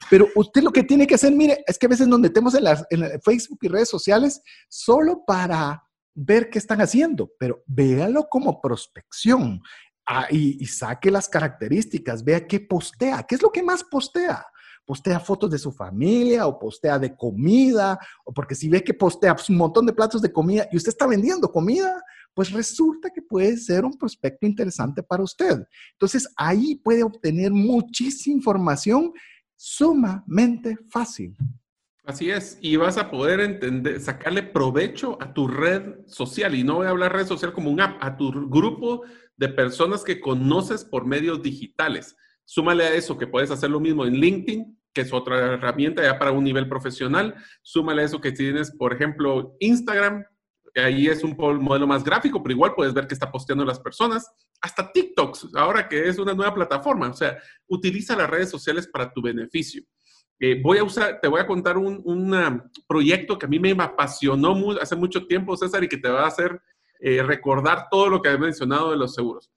Pero 0.08 0.28
usted 0.34 0.62
lo 0.62 0.70
que 0.70 0.82
tiene 0.82 1.06
que 1.06 1.16
hacer, 1.16 1.32
mire, 1.32 1.62
es 1.66 1.78
que 1.78 1.86
a 1.86 1.90
veces 1.90 2.08
nos 2.08 2.20
metemos 2.20 2.54
en, 2.54 2.64
las, 2.64 2.84
en 2.90 3.20
Facebook 3.20 3.58
y 3.62 3.68
redes 3.68 3.88
sociales 3.88 4.40
solo 4.68 5.22
para 5.26 5.84
ver 6.14 6.50
qué 6.50 6.58
están 6.58 6.80
haciendo, 6.80 7.30
pero 7.38 7.62
véalo 7.66 8.28
como 8.28 8.60
prospección 8.60 9.62
ah, 10.06 10.26
y, 10.30 10.62
y, 10.62 10.66
saque 10.66 11.10
las 11.10 11.28
características, 11.28 12.24
vea 12.24 12.46
qué 12.46 12.60
postea, 12.60 13.22
qué 13.24 13.34
es 13.34 13.42
lo 13.42 13.50
que 13.50 13.62
más 13.62 13.84
postea. 13.84 14.44
Postea 14.84 15.20
fotos 15.20 15.50
de 15.50 15.58
su 15.58 15.70
familia 15.70 16.46
o 16.46 16.58
postea 16.58 16.98
de 16.98 17.14
comida, 17.14 17.98
o 18.24 18.32
porque 18.32 18.56
si 18.56 18.68
ve 18.68 18.82
que 18.82 18.94
postea 18.94 19.36
pues, 19.36 19.48
un 19.48 19.56
montón 19.56 19.86
de 19.86 19.92
platos 19.92 20.20
de 20.20 20.32
comida 20.32 20.66
y 20.72 20.76
usted 20.76 20.88
está 20.88 21.06
vendiendo 21.06 21.52
comida, 21.52 22.02
pues 22.34 22.52
resulta 22.52 23.10
que 23.10 23.22
puede 23.22 23.56
ser 23.56 23.84
un 23.84 23.96
prospecto 23.96 24.46
interesante 24.46 25.02
para 25.02 25.22
usted. 25.22 25.64
Entonces 25.92 26.28
ahí 26.36 26.76
puede 26.76 27.02
obtener 27.02 27.52
muchísima 27.52 28.36
información 28.36 29.12
sumamente 29.56 30.76
fácil. 30.90 31.36
Así 32.04 32.30
es, 32.30 32.58
y 32.62 32.76
vas 32.76 32.96
a 32.96 33.10
poder 33.10 33.40
entender, 33.40 34.00
sacarle 34.00 34.42
provecho 34.42 35.18
a 35.20 35.34
tu 35.34 35.46
red 35.46 36.06
social, 36.06 36.54
y 36.54 36.64
no 36.64 36.76
voy 36.76 36.86
a 36.86 36.90
hablar 36.90 37.12
red 37.12 37.26
social 37.26 37.52
como 37.52 37.70
un 37.70 37.80
app, 37.80 38.02
a 38.02 38.16
tu 38.16 38.32
grupo 38.48 39.02
de 39.36 39.48
personas 39.48 40.02
que 40.02 40.20
conoces 40.20 40.84
por 40.84 41.06
medios 41.06 41.42
digitales. 41.42 42.16
Súmale 42.44 42.84
a 42.84 42.94
eso 42.94 43.16
que 43.16 43.26
puedes 43.26 43.50
hacer 43.50 43.70
lo 43.70 43.80
mismo 43.80 44.04
en 44.06 44.14
LinkedIn, 44.14 44.78
que 44.92 45.02
es 45.02 45.12
otra 45.12 45.54
herramienta 45.54 46.02
ya 46.02 46.18
para 46.18 46.32
un 46.32 46.42
nivel 46.42 46.68
profesional. 46.68 47.34
Súmale 47.62 48.02
a 48.02 48.04
eso 48.06 48.20
que 48.20 48.32
tienes, 48.32 48.74
por 48.76 48.92
ejemplo, 48.92 49.54
Instagram, 49.60 50.24
ahí 50.76 51.06
es 51.06 51.22
un 51.24 51.36
modelo 51.36 51.86
más 51.86 52.04
gráfico, 52.04 52.42
pero 52.42 52.54
igual 52.54 52.74
puedes 52.74 52.94
ver 52.94 53.06
que 53.06 53.14
está 53.14 53.30
posteando 53.30 53.64
las 53.64 53.80
personas. 53.80 54.30
Hasta 54.60 54.92
TikToks, 54.92 55.50
ahora 55.54 55.88
que 55.88 56.08
es 56.08 56.18
una 56.18 56.34
nueva 56.34 56.54
plataforma. 56.54 57.08
O 57.08 57.14
sea, 57.14 57.38
utiliza 57.68 58.16
las 58.16 58.28
redes 58.28 58.50
sociales 58.50 58.88
para 58.88 59.12
tu 59.12 59.22
beneficio. 59.22 59.82
Eh, 60.42 60.58
voy 60.62 60.78
a 60.78 60.84
usar, 60.84 61.20
te 61.20 61.28
voy 61.28 61.38
a 61.38 61.46
contar 61.46 61.76
un, 61.76 62.62
proyecto 62.88 63.38
que 63.38 63.44
a 63.44 63.48
mí 63.48 63.58
me 63.58 63.72
apasionó 63.72 64.56
hace 64.80 64.96
mucho 64.96 65.26
tiempo, 65.26 65.54
César, 65.54 65.84
y 65.84 65.88
que 65.88 65.98
te 65.98 66.08
va 66.08 66.24
a 66.24 66.28
hacer 66.28 66.58
eh, 66.98 67.22
recordar 67.22 67.88
todo 67.90 68.08
lo 68.08 68.22
que 68.22 68.30
he 68.30 68.38
mencionado 68.38 68.90
de 68.90 68.96
los 68.96 69.14
seguros. 69.14 69.50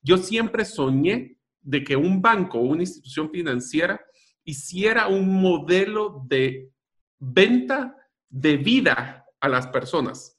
Yo 0.00 0.16
siempre 0.16 0.64
soñé 0.64 1.36
de 1.60 1.82
que 1.82 1.96
un 1.96 2.22
banco 2.22 2.58
o 2.58 2.62
una 2.62 2.82
institución 2.82 3.30
financiera 3.30 4.00
hiciera 4.44 5.08
un 5.08 5.42
modelo 5.42 6.22
de 6.28 6.70
venta 7.18 7.96
de 8.28 8.56
vida 8.58 9.26
a 9.40 9.48
las 9.48 9.66
personas. 9.66 10.38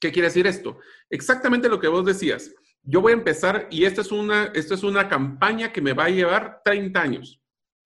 ¿Qué 0.00 0.10
quiere 0.10 0.28
decir 0.28 0.48
esto? 0.48 0.78
Exactamente 1.10 1.68
lo 1.68 1.78
que 1.78 1.88
vos 1.88 2.04
decías. 2.04 2.52
Yo 2.82 3.00
voy 3.00 3.12
a 3.12 3.16
empezar 3.16 3.68
y 3.70 3.84
esta 3.84 4.00
es 4.00 4.10
una, 4.10 4.46
esta 4.54 4.74
es 4.74 4.82
una 4.82 5.08
campaña 5.08 5.72
que 5.72 5.80
me 5.80 5.92
va 5.92 6.06
a 6.06 6.10
llevar 6.10 6.60
30 6.64 7.00
años. 7.00 7.37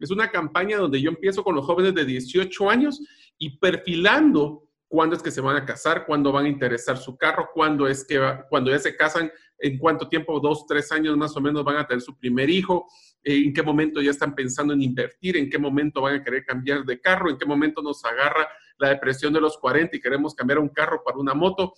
Es 0.03 0.11
una 0.11 0.31
campaña 0.31 0.79
donde 0.79 1.01
yo 1.01 1.11
empiezo 1.11 1.45
con 1.45 1.55
los 1.55 1.65
jóvenes 1.65 1.95
de 1.95 2.05
18 2.05 2.69
años 2.69 3.01
y 3.39 3.57
perfilando 3.59 4.69
cuándo 4.89 5.15
es 5.17 5.23
que 5.23 5.31
se 5.31 5.41
van 5.41 5.57
a 5.57 5.65
casar, 5.65 6.05
cuándo 6.05 6.33
van 6.33 6.47
a 6.47 6.49
interesar 6.49 6.99
su 6.99 7.17
carro, 7.17 7.51
cuándo 7.55 7.87
es 7.87 8.05
que 8.05 8.21
cuando 8.51 8.71
ya 8.71 8.81
se 8.81 8.97
casan, 8.97 9.31
en 9.59 9.79
cuánto 9.79 10.09
tiempo, 10.09 10.41
dos, 10.41 10.67
tres 10.67 10.91
años 10.91 11.17
más 11.17 11.37
o 11.37 11.41
menos 11.41 11.63
van 11.63 11.77
a 11.77 11.87
tener 11.87 12.03
su 12.03 12.19
primer 12.19 12.51
hijo, 12.51 12.89
eh, 13.23 13.45
en 13.45 13.55
qué 13.55 13.63
momento 13.63 14.03
ya 14.03 14.11
están 14.11 14.35
pensando 14.35 14.75
en 14.75 14.83
invertir, 14.83 15.37
en 15.37 15.49
qué 15.49 15.57
momento 15.57 16.03
van 16.03 16.17
a 16.17 16.25
querer 16.25 16.45
cambiar 16.45 16.85
de 16.85 17.01
carro, 17.01 17.31
en 17.31 17.39
qué 17.39 17.47
momento 17.47 17.81
nos 17.81 18.05
agarra 18.05 18.49
la 18.79 18.89
depresión 18.89 19.33
de 19.33 19.41
los 19.41 19.57
40 19.59 19.97
y 19.97 20.01
queremos 20.01 20.35
cambiar 20.35 20.59
un 20.59 20.69
carro 20.69 21.03
para 21.05 21.17
una 21.17 21.33
moto. 21.33 21.75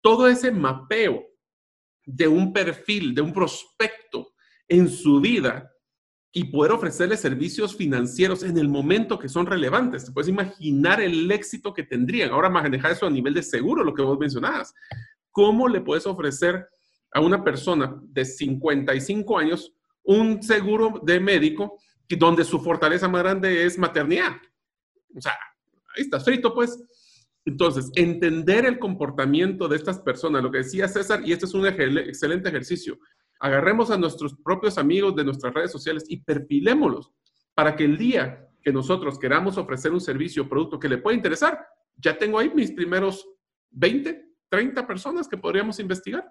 Todo 0.00 0.26
ese 0.26 0.50
mapeo 0.50 1.26
de 2.06 2.26
un 2.26 2.52
perfil, 2.52 3.14
de 3.14 3.20
un 3.20 3.34
prospecto 3.34 4.32
en 4.66 4.88
su 4.88 5.20
vida, 5.20 5.70
y 6.32 6.44
poder 6.44 6.72
ofrecerle 6.72 7.16
servicios 7.16 7.74
financieros 7.74 8.42
en 8.42 8.58
el 8.58 8.68
momento 8.68 9.18
que 9.18 9.28
son 9.28 9.46
relevantes. 9.46 10.04
Te 10.04 10.12
puedes 10.12 10.28
imaginar 10.28 11.00
el 11.00 11.30
éxito 11.30 11.72
que 11.72 11.84
tendrían. 11.84 12.30
Ahora 12.30 12.50
manejar 12.50 12.92
eso 12.92 13.06
a 13.06 13.10
nivel 13.10 13.34
de 13.34 13.42
seguro, 13.42 13.82
lo 13.82 13.94
que 13.94 14.02
vos 14.02 14.18
mencionabas. 14.18 14.74
¿Cómo 15.30 15.68
le 15.68 15.80
puedes 15.80 16.06
ofrecer 16.06 16.68
a 17.12 17.20
una 17.20 17.42
persona 17.42 17.98
de 18.02 18.24
55 18.24 19.38
años 19.38 19.72
un 20.02 20.42
seguro 20.42 21.00
de 21.02 21.18
médico 21.18 21.78
donde 22.08 22.44
su 22.44 22.60
fortaleza 22.60 23.08
más 23.08 23.22
grande 23.22 23.64
es 23.64 23.78
maternidad? 23.78 24.32
O 25.14 25.20
sea, 25.20 25.32
ahí 25.96 26.02
está 26.02 26.20
frito, 26.20 26.54
pues. 26.54 26.78
Entonces, 27.46 27.90
entender 27.94 28.66
el 28.66 28.78
comportamiento 28.78 29.68
de 29.68 29.76
estas 29.76 29.98
personas, 30.00 30.42
lo 30.42 30.50
que 30.50 30.58
decía 30.58 30.86
César, 30.86 31.22
y 31.24 31.32
este 31.32 31.46
es 31.46 31.54
un 31.54 31.66
excelente 31.66 32.50
ejercicio, 32.50 32.98
agarremos 33.40 33.90
a 33.90 33.98
nuestros 33.98 34.34
propios 34.42 34.78
amigos 34.78 35.14
de 35.16 35.24
nuestras 35.24 35.54
redes 35.54 35.72
sociales 35.72 36.04
y 36.08 36.20
perfilémoslos 36.20 37.12
para 37.54 37.76
que 37.76 37.84
el 37.84 37.96
día 37.96 38.48
que 38.62 38.72
nosotros 38.72 39.18
queramos 39.18 39.56
ofrecer 39.58 39.92
un 39.92 40.00
servicio 40.00 40.42
o 40.42 40.48
producto 40.48 40.78
que 40.78 40.88
le 40.88 40.98
pueda 40.98 41.16
interesar, 41.16 41.66
ya 41.96 42.16
tengo 42.16 42.38
ahí 42.38 42.50
mis 42.54 42.72
primeros 42.72 43.28
20, 43.70 44.34
30 44.48 44.86
personas 44.86 45.28
que 45.28 45.36
podríamos 45.36 45.78
investigar. 45.80 46.24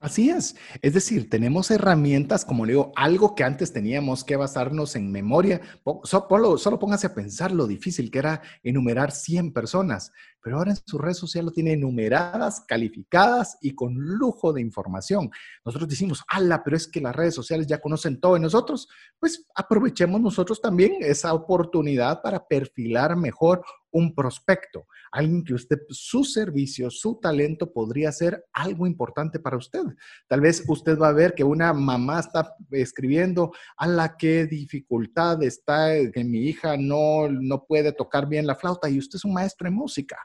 Así 0.00 0.28
es. 0.28 0.54
Es 0.82 0.92
decir, 0.92 1.30
tenemos 1.30 1.70
herramientas, 1.70 2.44
como 2.44 2.66
digo, 2.66 2.92
algo 2.94 3.34
que 3.34 3.42
antes 3.42 3.72
teníamos 3.72 4.22
que 4.22 4.36
basarnos 4.36 4.96
en 4.96 5.10
memoria. 5.10 5.62
Solo, 6.02 6.58
solo 6.58 6.78
póngase 6.78 7.06
a 7.06 7.14
pensar 7.14 7.52
lo 7.52 7.66
difícil 7.66 8.10
que 8.10 8.18
era 8.18 8.42
enumerar 8.62 9.12
100 9.12 9.54
personas, 9.54 10.12
pero 10.42 10.58
ahora 10.58 10.72
en 10.72 10.76
su 10.84 10.98
red 10.98 11.14
social 11.14 11.46
lo 11.46 11.52
tiene 11.52 11.72
enumeradas, 11.72 12.60
calificadas 12.68 13.56
y 13.62 13.74
con 13.74 13.94
lujo 13.94 14.52
de 14.52 14.60
información. 14.60 15.30
Nosotros 15.64 15.88
decimos, 15.88 16.22
ala, 16.28 16.62
pero 16.62 16.76
es 16.76 16.86
que 16.86 17.00
las 17.00 17.16
redes 17.16 17.34
sociales 17.34 17.66
ya 17.66 17.80
conocen 17.80 18.20
todo 18.20 18.34
de 18.34 18.40
nosotros. 18.40 18.88
Pues 19.18 19.46
aprovechemos 19.54 20.20
nosotros 20.20 20.60
también 20.60 20.96
esa 21.00 21.32
oportunidad 21.32 22.20
para 22.20 22.46
perfilar 22.46 23.16
mejor 23.16 23.64
un 23.94 24.14
prospecto, 24.14 24.86
alguien 25.12 25.44
que 25.44 25.54
usted, 25.54 25.78
su 25.88 26.24
servicio, 26.24 26.90
su 26.90 27.20
talento 27.20 27.72
podría 27.72 28.10
ser 28.10 28.44
algo 28.52 28.86
importante 28.86 29.38
para 29.38 29.56
usted. 29.56 29.84
Tal 30.26 30.40
vez 30.40 30.64
usted 30.66 30.98
va 30.98 31.08
a 31.08 31.12
ver 31.12 31.32
que 31.34 31.44
una 31.44 31.72
mamá 31.72 32.20
está 32.20 32.54
escribiendo, 32.72 33.52
a 33.76 33.86
la 33.86 34.16
que 34.16 34.46
dificultad 34.46 35.42
está 35.44 35.92
que 36.12 36.24
mi 36.24 36.40
hija 36.40 36.76
no, 36.76 37.28
no 37.28 37.64
puede 37.64 37.92
tocar 37.92 38.28
bien 38.28 38.46
la 38.46 38.56
flauta 38.56 38.90
y 38.90 38.98
usted 38.98 39.16
es 39.16 39.24
un 39.24 39.32
maestro 39.32 39.66
de 39.66 39.70
música 39.70 40.18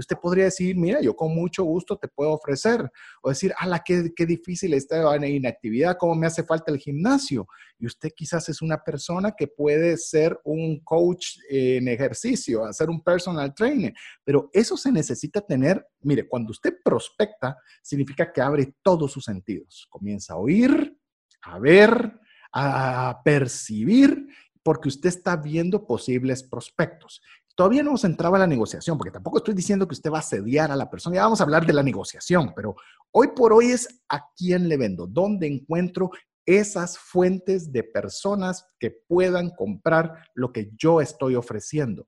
usted 0.00 0.16
podría 0.20 0.44
decir, 0.44 0.76
mira, 0.76 1.00
yo 1.00 1.14
con 1.14 1.34
mucho 1.34 1.64
gusto 1.64 1.96
te 1.96 2.08
puedo 2.08 2.32
ofrecer. 2.32 2.90
O 3.22 3.28
decir, 3.28 3.52
ala, 3.58 3.82
qué, 3.84 4.12
qué 4.14 4.26
difícil 4.26 4.74
esta 4.74 5.16
inactividad, 5.26 5.96
cómo 5.98 6.14
me 6.14 6.26
hace 6.26 6.44
falta 6.44 6.70
el 6.70 6.78
gimnasio. 6.78 7.46
Y 7.78 7.86
usted 7.86 8.10
quizás 8.14 8.48
es 8.48 8.62
una 8.62 8.82
persona 8.82 9.32
que 9.32 9.48
puede 9.48 9.96
ser 9.96 10.38
un 10.44 10.80
coach 10.80 11.38
en 11.48 11.88
ejercicio, 11.88 12.64
hacer 12.64 12.90
un 12.90 13.02
personal 13.02 13.54
trainer. 13.54 13.94
Pero 14.24 14.50
eso 14.52 14.76
se 14.76 14.92
necesita 14.92 15.40
tener, 15.40 15.86
mire, 16.00 16.28
cuando 16.28 16.50
usted 16.50 16.74
prospecta, 16.84 17.56
significa 17.82 18.32
que 18.32 18.40
abre 18.40 18.74
todos 18.82 19.12
sus 19.12 19.24
sentidos. 19.24 19.86
Comienza 19.90 20.34
a 20.34 20.38
oír, 20.38 20.98
a 21.42 21.58
ver, 21.58 22.20
a 22.52 23.20
percibir 23.22 24.26
porque 24.66 24.88
usted 24.88 25.10
está 25.10 25.36
viendo 25.36 25.86
posibles 25.86 26.42
prospectos. 26.42 27.22
Todavía 27.56 27.82
no 27.82 27.88
hemos 27.88 28.04
entrado 28.04 28.34
a 28.34 28.38
la 28.38 28.46
negociación, 28.46 28.98
porque 28.98 29.10
tampoco 29.10 29.38
estoy 29.38 29.54
diciendo 29.54 29.88
que 29.88 29.94
usted 29.94 30.10
va 30.10 30.18
a 30.18 30.22
sediar 30.22 30.70
a 30.70 30.76
la 30.76 30.90
persona. 30.90 31.16
Ya 31.16 31.22
vamos 31.22 31.40
a 31.40 31.44
hablar 31.44 31.64
de 31.64 31.72
la 31.72 31.82
negociación, 31.82 32.52
pero 32.54 32.76
hoy 33.12 33.28
por 33.34 33.54
hoy 33.54 33.70
es 33.70 33.88
a 34.10 34.26
quién 34.36 34.68
le 34.68 34.76
vendo, 34.76 35.06
dónde 35.06 35.46
encuentro 35.46 36.10
esas 36.44 36.98
fuentes 36.98 37.72
de 37.72 37.82
personas 37.82 38.66
que 38.78 38.90
puedan 38.90 39.50
comprar 39.50 40.12
lo 40.34 40.52
que 40.52 40.70
yo 40.76 41.00
estoy 41.00 41.34
ofreciendo. 41.34 42.06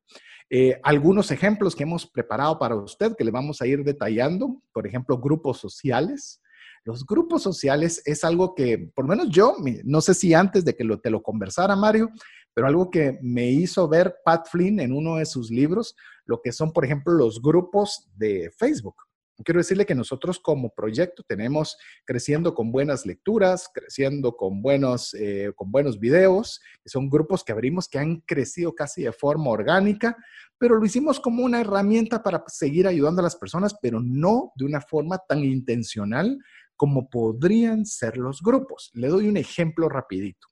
Eh, 0.51 0.79
algunos 0.83 1.31
ejemplos 1.31 1.75
que 1.75 1.83
hemos 1.83 2.07
preparado 2.07 2.59
para 2.59 2.77
usted 2.77 3.17
que 3.17 3.25
le 3.25 3.31
vamos 3.31 3.61
a 3.63 3.67
ir 3.67 3.83
detallando, 3.85 4.63
por 4.73 4.87
ejemplo, 4.87 5.19
grupos 5.19 5.59
sociales. 5.59 6.43
Los 6.85 7.05
grupos 7.05 7.43
sociales 7.43 8.03
es 8.05 8.23
algo 8.23 8.55
que, 8.55 8.91
por 8.95 9.07
lo 9.07 9.11
menos 9.11 9.29
yo, 9.31 9.57
no 9.85 10.01
sé 10.01 10.15
si 10.15 10.33
antes 10.35 10.65
de 10.65 10.77
que 10.77 10.85
lo, 10.85 11.01
te 11.01 11.11
lo 11.11 11.23
conversara, 11.23 11.75
Mario, 11.75 12.11
pero 12.59 12.67
algo 12.67 12.91
que 12.91 13.21
me 13.23 13.49
hizo 13.49 13.87
ver 13.87 14.17
Pat 14.25 14.49
Flynn 14.51 14.81
en 14.81 14.93
uno 14.93 15.15
de 15.15 15.27
sus 15.27 15.49
libros, 15.49 15.95
lo 16.25 16.41
que 16.43 16.51
son, 16.51 16.73
por 16.73 16.85
ejemplo, 16.85 17.13
los 17.13 17.41
grupos 17.41 18.11
de 18.17 18.51
Facebook. 18.51 18.97
Quiero 19.45 19.61
decirle 19.61 19.87
que 19.87 19.95
nosotros 19.95 20.41
como 20.41 20.75
proyecto 20.75 21.23
tenemos 21.23 21.79
creciendo 22.05 22.57
con 22.57 22.73
buenas 22.73 23.07
lecturas, 23.07 23.71
creciendo 23.73 24.37
con 24.37 24.61
buenos, 24.61 25.15
eh, 25.15 25.53
con 25.55 25.71
buenos 25.71 26.01
videos, 26.01 26.61
son 26.85 27.09
grupos 27.09 27.45
que 27.45 27.53
abrimos 27.53 27.89
que 27.89 28.01
han 28.01 28.23
crecido 28.23 28.75
casi 28.75 29.05
de 29.05 29.13
forma 29.13 29.51
orgánica, 29.51 30.17
pero 30.59 30.81
lo 30.81 30.85
hicimos 30.85 31.21
como 31.21 31.45
una 31.45 31.61
herramienta 31.61 32.25
para 32.25 32.43
seguir 32.49 32.89
ayudando 32.89 33.21
a 33.21 33.23
las 33.23 33.37
personas, 33.37 33.77
pero 33.81 34.01
no 34.01 34.51
de 34.57 34.65
una 34.65 34.81
forma 34.81 35.19
tan 35.29 35.45
intencional 35.45 36.41
como 36.75 37.09
podrían 37.09 37.87
ser 37.87 38.17
los 38.17 38.43
grupos. 38.43 38.91
Le 38.95 39.07
doy 39.07 39.29
un 39.29 39.37
ejemplo 39.37 39.89
rapidito. 39.89 40.49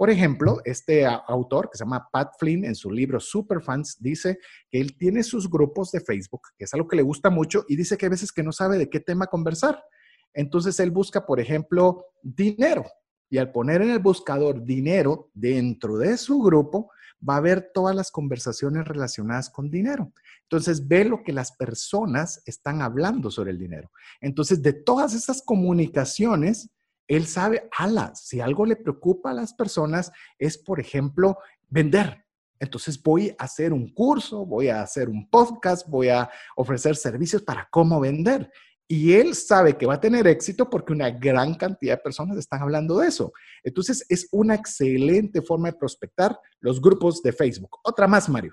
Por 0.00 0.08
ejemplo, 0.08 0.62
este 0.64 1.04
autor 1.04 1.68
que 1.68 1.76
se 1.76 1.84
llama 1.84 2.08
Pat 2.10 2.32
Flynn 2.38 2.64
en 2.64 2.74
su 2.74 2.90
libro 2.90 3.20
Superfans 3.20 3.98
dice 4.00 4.38
que 4.70 4.80
él 4.80 4.96
tiene 4.96 5.22
sus 5.22 5.50
grupos 5.50 5.92
de 5.92 6.00
Facebook, 6.00 6.40
que 6.56 6.64
es 6.64 6.72
algo 6.72 6.88
que 6.88 6.96
le 6.96 7.02
gusta 7.02 7.28
mucho, 7.28 7.66
y 7.68 7.76
dice 7.76 7.98
que 7.98 8.06
a 8.06 8.08
veces 8.08 8.32
que 8.32 8.42
no 8.42 8.50
sabe 8.50 8.78
de 8.78 8.88
qué 8.88 9.00
tema 9.00 9.26
conversar. 9.26 9.84
Entonces 10.32 10.80
él 10.80 10.90
busca, 10.90 11.26
por 11.26 11.38
ejemplo, 11.38 12.06
dinero. 12.22 12.86
Y 13.28 13.36
al 13.36 13.52
poner 13.52 13.82
en 13.82 13.90
el 13.90 13.98
buscador 13.98 14.64
dinero 14.64 15.30
dentro 15.34 15.98
de 15.98 16.16
su 16.16 16.40
grupo, 16.40 16.90
va 17.22 17.36
a 17.36 17.40
ver 17.42 17.70
todas 17.74 17.94
las 17.94 18.10
conversaciones 18.10 18.88
relacionadas 18.88 19.50
con 19.50 19.70
dinero. 19.70 20.14
Entonces 20.44 20.88
ve 20.88 21.04
lo 21.04 21.22
que 21.22 21.34
las 21.34 21.52
personas 21.52 22.42
están 22.46 22.80
hablando 22.80 23.30
sobre 23.30 23.50
el 23.50 23.58
dinero. 23.58 23.90
Entonces 24.22 24.62
de 24.62 24.72
todas 24.72 25.12
esas 25.12 25.42
comunicaciones, 25.42 26.70
él 27.10 27.26
sabe, 27.26 27.68
ala, 27.76 28.14
si 28.14 28.40
algo 28.40 28.64
le 28.64 28.76
preocupa 28.76 29.30
a 29.30 29.34
las 29.34 29.52
personas 29.52 30.12
es, 30.38 30.56
por 30.56 30.78
ejemplo, 30.78 31.38
vender. 31.68 32.24
Entonces 32.60 33.02
voy 33.02 33.34
a 33.36 33.44
hacer 33.44 33.72
un 33.72 33.92
curso, 33.92 34.46
voy 34.46 34.68
a 34.68 34.82
hacer 34.82 35.08
un 35.08 35.28
podcast, 35.28 35.88
voy 35.88 36.08
a 36.08 36.30
ofrecer 36.54 36.94
servicios 36.94 37.42
para 37.42 37.66
cómo 37.68 37.98
vender. 37.98 38.48
Y 38.86 39.14
él 39.14 39.34
sabe 39.34 39.76
que 39.76 39.86
va 39.86 39.94
a 39.94 40.00
tener 40.00 40.28
éxito 40.28 40.70
porque 40.70 40.92
una 40.92 41.10
gran 41.10 41.54
cantidad 41.54 41.96
de 41.96 42.02
personas 42.02 42.38
están 42.38 42.62
hablando 42.62 42.98
de 42.98 43.08
eso. 43.08 43.32
Entonces 43.64 44.06
es 44.08 44.28
una 44.30 44.54
excelente 44.54 45.42
forma 45.42 45.72
de 45.72 45.78
prospectar 45.78 46.38
los 46.60 46.80
grupos 46.80 47.22
de 47.22 47.32
Facebook. 47.32 47.76
Otra 47.82 48.06
más, 48.06 48.28
Mario. 48.28 48.52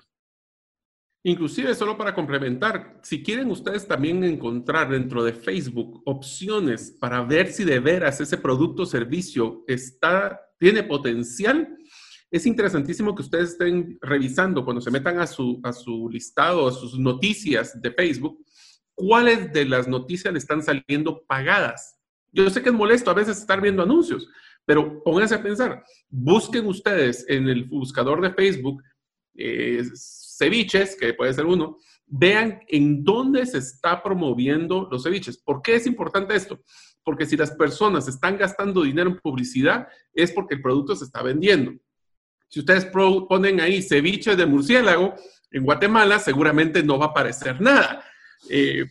Inclusive, 1.24 1.74
solo 1.74 1.98
para 1.98 2.14
complementar, 2.14 3.00
si 3.02 3.22
quieren 3.22 3.50
ustedes 3.50 3.88
también 3.88 4.22
encontrar 4.22 4.88
dentro 4.88 5.24
de 5.24 5.32
Facebook 5.32 6.00
opciones 6.06 6.96
para 7.00 7.22
ver 7.22 7.52
si 7.52 7.64
de 7.64 7.80
veras 7.80 8.20
ese 8.20 8.38
producto 8.38 8.82
o 8.82 8.86
servicio 8.86 9.64
está, 9.66 10.40
tiene 10.58 10.84
potencial, 10.84 11.76
es 12.30 12.46
interesantísimo 12.46 13.14
que 13.14 13.22
ustedes 13.22 13.50
estén 13.50 13.98
revisando 14.00 14.64
cuando 14.64 14.80
se 14.80 14.90
metan 14.90 15.18
a 15.18 15.26
su, 15.26 15.60
a 15.64 15.72
su 15.72 16.08
listado, 16.08 16.68
a 16.68 16.72
sus 16.72 16.98
noticias 16.98 17.80
de 17.80 17.90
Facebook, 17.90 18.38
cuáles 18.94 19.52
de 19.52 19.64
las 19.64 19.88
noticias 19.88 20.32
le 20.32 20.38
están 20.38 20.62
saliendo 20.62 21.24
pagadas. 21.26 21.98
Yo 22.30 22.48
sé 22.50 22.62
que 22.62 22.68
es 22.68 22.74
molesto 22.74 23.10
a 23.10 23.14
veces 23.14 23.38
estar 23.38 23.60
viendo 23.60 23.82
anuncios, 23.82 24.28
pero 24.64 25.02
pónganse 25.02 25.34
a 25.34 25.42
pensar, 25.42 25.82
busquen 26.10 26.66
ustedes 26.66 27.24
en 27.28 27.48
el 27.48 27.64
buscador 27.64 28.20
de 28.20 28.32
Facebook 28.34 28.82
eh, 29.34 29.82
ceviches, 30.38 30.96
que 30.96 31.14
puede 31.14 31.34
ser 31.34 31.46
uno, 31.46 31.78
vean 32.06 32.60
en 32.68 33.04
dónde 33.04 33.44
se 33.46 33.58
está 33.58 34.02
promoviendo 34.02 34.88
los 34.90 35.02
ceviches. 35.02 35.36
¿Por 35.38 35.60
qué 35.60 35.76
es 35.76 35.86
importante 35.86 36.34
esto? 36.34 36.60
Porque 37.02 37.26
si 37.26 37.36
las 37.36 37.50
personas 37.50 38.08
están 38.08 38.38
gastando 38.38 38.82
dinero 38.82 39.10
en 39.10 39.18
publicidad, 39.18 39.88
es 40.14 40.32
porque 40.32 40.54
el 40.54 40.62
producto 40.62 40.96
se 40.96 41.04
está 41.04 41.22
vendiendo. 41.22 41.72
Si 42.48 42.60
ustedes 42.60 42.86
ponen 42.86 43.60
ahí 43.60 43.82
ceviche 43.82 44.36
de 44.36 44.46
murciélago, 44.46 45.14
en 45.50 45.64
Guatemala 45.64 46.18
seguramente 46.18 46.82
no 46.82 46.98
va 46.98 47.06
a 47.06 47.08
aparecer 47.08 47.60
nada. 47.60 48.04
Eh, 48.48 48.84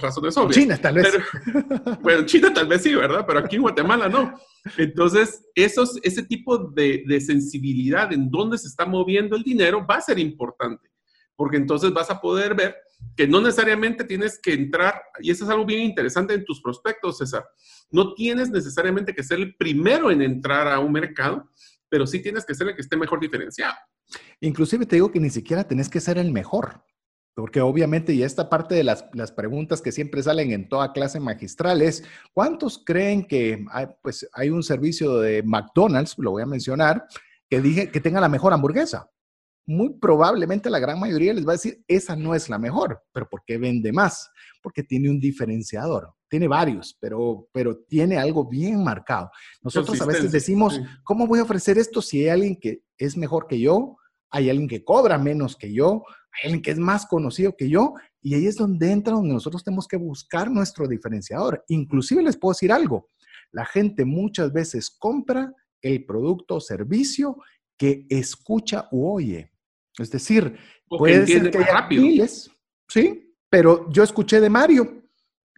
razones 0.00 0.36
obvias. 0.36 0.56
China 0.56 0.78
tal 0.78 0.94
vez. 0.94 1.14
bueno, 2.02 2.24
China 2.24 2.52
tal 2.54 2.68
vez 2.68 2.82
sí, 2.82 2.94
¿verdad? 2.94 3.24
Pero 3.26 3.40
aquí 3.40 3.56
en 3.56 3.62
Guatemala 3.62 4.08
no. 4.08 4.34
Entonces, 4.76 5.44
esos, 5.54 5.98
ese 6.02 6.22
tipo 6.22 6.58
de, 6.58 7.04
de 7.06 7.20
sensibilidad 7.20 8.12
en 8.12 8.30
dónde 8.30 8.58
se 8.58 8.68
está 8.68 8.86
moviendo 8.86 9.36
el 9.36 9.42
dinero 9.42 9.86
va 9.86 9.96
a 9.96 10.00
ser 10.00 10.18
importante, 10.18 10.90
porque 11.34 11.56
entonces 11.56 11.92
vas 11.92 12.10
a 12.10 12.20
poder 12.20 12.54
ver 12.54 12.76
que 13.16 13.26
no 13.26 13.40
necesariamente 13.40 14.04
tienes 14.04 14.38
que 14.40 14.52
entrar, 14.52 15.00
y 15.20 15.30
eso 15.30 15.44
es 15.44 15.50
algo 15.50 15.64
bien 15.64 15.82
interesante 15.82 16.34
en 16.34 16.44
tus 16.44 16.60
prospectos, 16.60 17.18
César, 17.18 17.44
no 17.90 18.14
tienes 18.14 18.50
necesariamente 18.50 19.14
que 19.14 19.22
ser 19.22 19.38
el 19.38 19.54
primero 19.56 20.10
en 20.10 20.22
entrar 20.22 20.68
a 20.68 20.78
un 20.78 20.92
mercado, 20.92 21.50
pero 21.88 22.06
sí 22.06 22.20
tienes 22.20 22.44
que 22.44 22.54
ser 22.54 22.68
el 22.68 22.74
que 22.74 22.82
esté 22.82 22.96
mejor 22.96 23.20
diferenciado. 23.20 23.74
Inclusive 24.40 24.86
te 24.86 24.96
digo 24.96 25.10
que 25.10 25.20
ni 25.20 25.30
siquiera 25.30 25.66
tenés 25.66 25.88
que 25.88 26.00
ser 26.00 26.18
el 26.18 26.32
mejor. 26.32 26.82
Porque 27.36 27.60
obviamente, 27.60 28.14
y 28.14 28.22
esta 28.22 28.48
parte 28.48 28.74
de 28.74 28.82
las, 28.82 29.04
preguntas 29.36 29.82
que 29.82 29.92
siempre 29.92 30.22
salen 30.22 30.52
en 30.52 30.70
toda 30.70 30.94
clase 30.94 31.20
magistral 31.20 31.82
es, 31.82 32.02
¿cuántos 32.32 32.82
creen 32.82 33.26
que 33.26 33.62
hay, 33.72 33.88
pues, 34.00 34.26
hay 34.32 34.48
un 34.48 34.62
servicio 34.62 35.18
de 35.18 35.42
McDonald's, 35.42 36.14
lo 36.16 36.30
voy 36.30 36.42
a 36.42 36.46
mencionar, 36.46 37.04
que, 37.50 37.60
dije, 37.60 37.90
que 37.90 38.00
tenga 38.00 38.22
la 38.22 38.30
mejor 38.30 38.54
hamburguesa? 38.54 39.10
Muy 39.66 39.98
probablemente 40.00 40.70
la 40.70 40.78
gran 40.78 40.98
mayoría 40.98 41.34
les 41.34 41.46
va 41.46 41.50
a 41.50 41.56
decir, 41.56 41.84
esa 41.86 42.16
no 42.16 42.34
es 42.34 42.48
la 42.48 42.58
mejor, 42.58 43.02
pero 43.12 43.28
¿por 43.28 43.44
qué 43.44 43.58
vende 43.58 43.92
más? 43.92 44.30
Porque 44.62 44.82
tiene 44.82 45.10
un 45.10 45.20
diferenciador, 45.20 46.14
tiene 46.30 46.48
varios, 46.48 46.96
pero, 46.98 47.50
pero 47.52 47.76
tiene 47.86 48.16
algo 48.16 48.48
bien 48.48 48.82
marcado. 48.82 49.30
Nosotros 49.60 50.00
a 50.00 50.06
veces 50.06 50.32
decimos, 50.32 50.80
¿cómo 51.04 51.26
voy 51.26 51.40
a 51.40 51.42
ofrecer 51.42 51.76
esto 51.76 52.00
si 52.00 52.22
hay 52.22 52.28
alguien 52.30 52.56
que 52.58 52.80
es 52.96 53.14
mejor 53.14 53.46
que 53.46 53.60
yo? 53.60 53.98
Hay 54.30 54.50
alguien 54.50 54.68
que 54.68 54.84
cobra 54.84 55.18
menos 55.18 55.56
que 55.56 55.72
yo, 55.72 56.04
hay 56.32 56.48
alguien 56.48 56.62
que 56.62 56.70
es 56.72 56.78
más 56.78 57.06
conocido 57.06 57.56
que 57.56 57.68
yo, 57.68 57.94
y 58.20 58.34
ahí 58.34 58.46
es 58.46 58.56
donde 58.56 58.90
entra 58.90 59.14
donde 59.14 59.34
nosotros 59.34 59.64
tenemos 59.64 59.86
que 59.86 59.96
buscar 59.96 60.50
nuestro 60.50 60.86
diferenciador. 60.86 61.64
Inclusive 61.68 62.22
les 62.22 62.36
puedo 62.36 62.52
decir 62.52 62.72
algo, 62.72 63.10
la 63.52 63.64
gente 63.64 64.04
muchas 64.04 64.52
veces 64.52 64.90
compra 64.90 65.52
el 65.80 66.04
producto 66.04 66.56
o 66.56 66.60
servicio 66.60 67.38
que 67.78 68.06
escucha 68.08 68.88
u 68.90 69.08
oye. 69.08 69.52
Es 69.98 70.10
decir, 70.10 70.56
puede 70.88 71.26
ser 71.26 71.50
que 71.50 71.58
haya 71.58 71.86
miles, 71.88 72.50
¿sí? 72.88 73.34
Pero 73.48 73.90
yo 73.90 74.02
escuché 74.02 74.40
de 74.40 74.50
Mario 74.50 75.02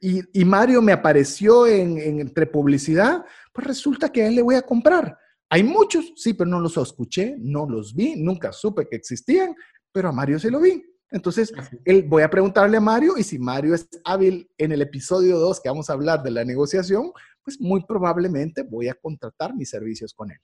y, 0.01 0.45
Mario 0.45 0.81
me 0.81 0.93
apareció 0.93 1.67
en, 1.67 1.99
entre 1.99 2.47
publicidad, 2.47 3.25
pues 3.53 3.67
resulta 3.67 4.11
que 4.11 4.23
a 4.23 4.29
él 4.29 4.37
le 4.37 4.43
voy 4.43 4.55
a 4.55 4.63
comprar. 4.63 5.19
Hay 5.51 5.65
muchos, 5.65 6.13
sí, 6.17 6.35
pero 6.35 6.51
no 6.51 6.61
los 6.61 6.77
escuché, 6.77 7.37
no 7.39 7.67
los 7.69 7.95
vi, 7.95 8.17
nunca 8.17 8.53
supe 8.53 8.87
que 8.89 8.97
existían, 8.97 9.55
pero 9.93 10.11
a 10.11 10.13
Mario 10.13 10.39
se 10.39 10.51
lo 10.51 10.61
vi. 10.61 10.83
Entonces, 11.11 11.53
él, 11.87 12.05
voy 12.07 12.23
a 12.23 12.29
preguntarle 12.29 12.77
a 12.77 12.83
Mario 12.83 13.17
y 13.17 13.23
si 13.23 13.39
Mario 13.39 13.75
es 13.75 13.89
hábil 14.05 14.47
en 14.59 14.73
el 14.73 14.83
episodio 14.83 15.39
2 15.39 15.61
que 15.61 15.71
vamos 15.71 15.89
a 15.89 15.95
hablar 15.95 16.23
de 16.23 16.31
la 16.31 16.45
negociación, 16.45 17.13
pues 17.43 17.59
muy 17.61 17.83
probablemente 17.85 18.63
voy 18.63 18.89
a 18.89 18.95
contratar 18.95 19.55
mis 19.55 19.71
servicios 19.71 20.13
con 20.13 20.31
él. 20.31 20.39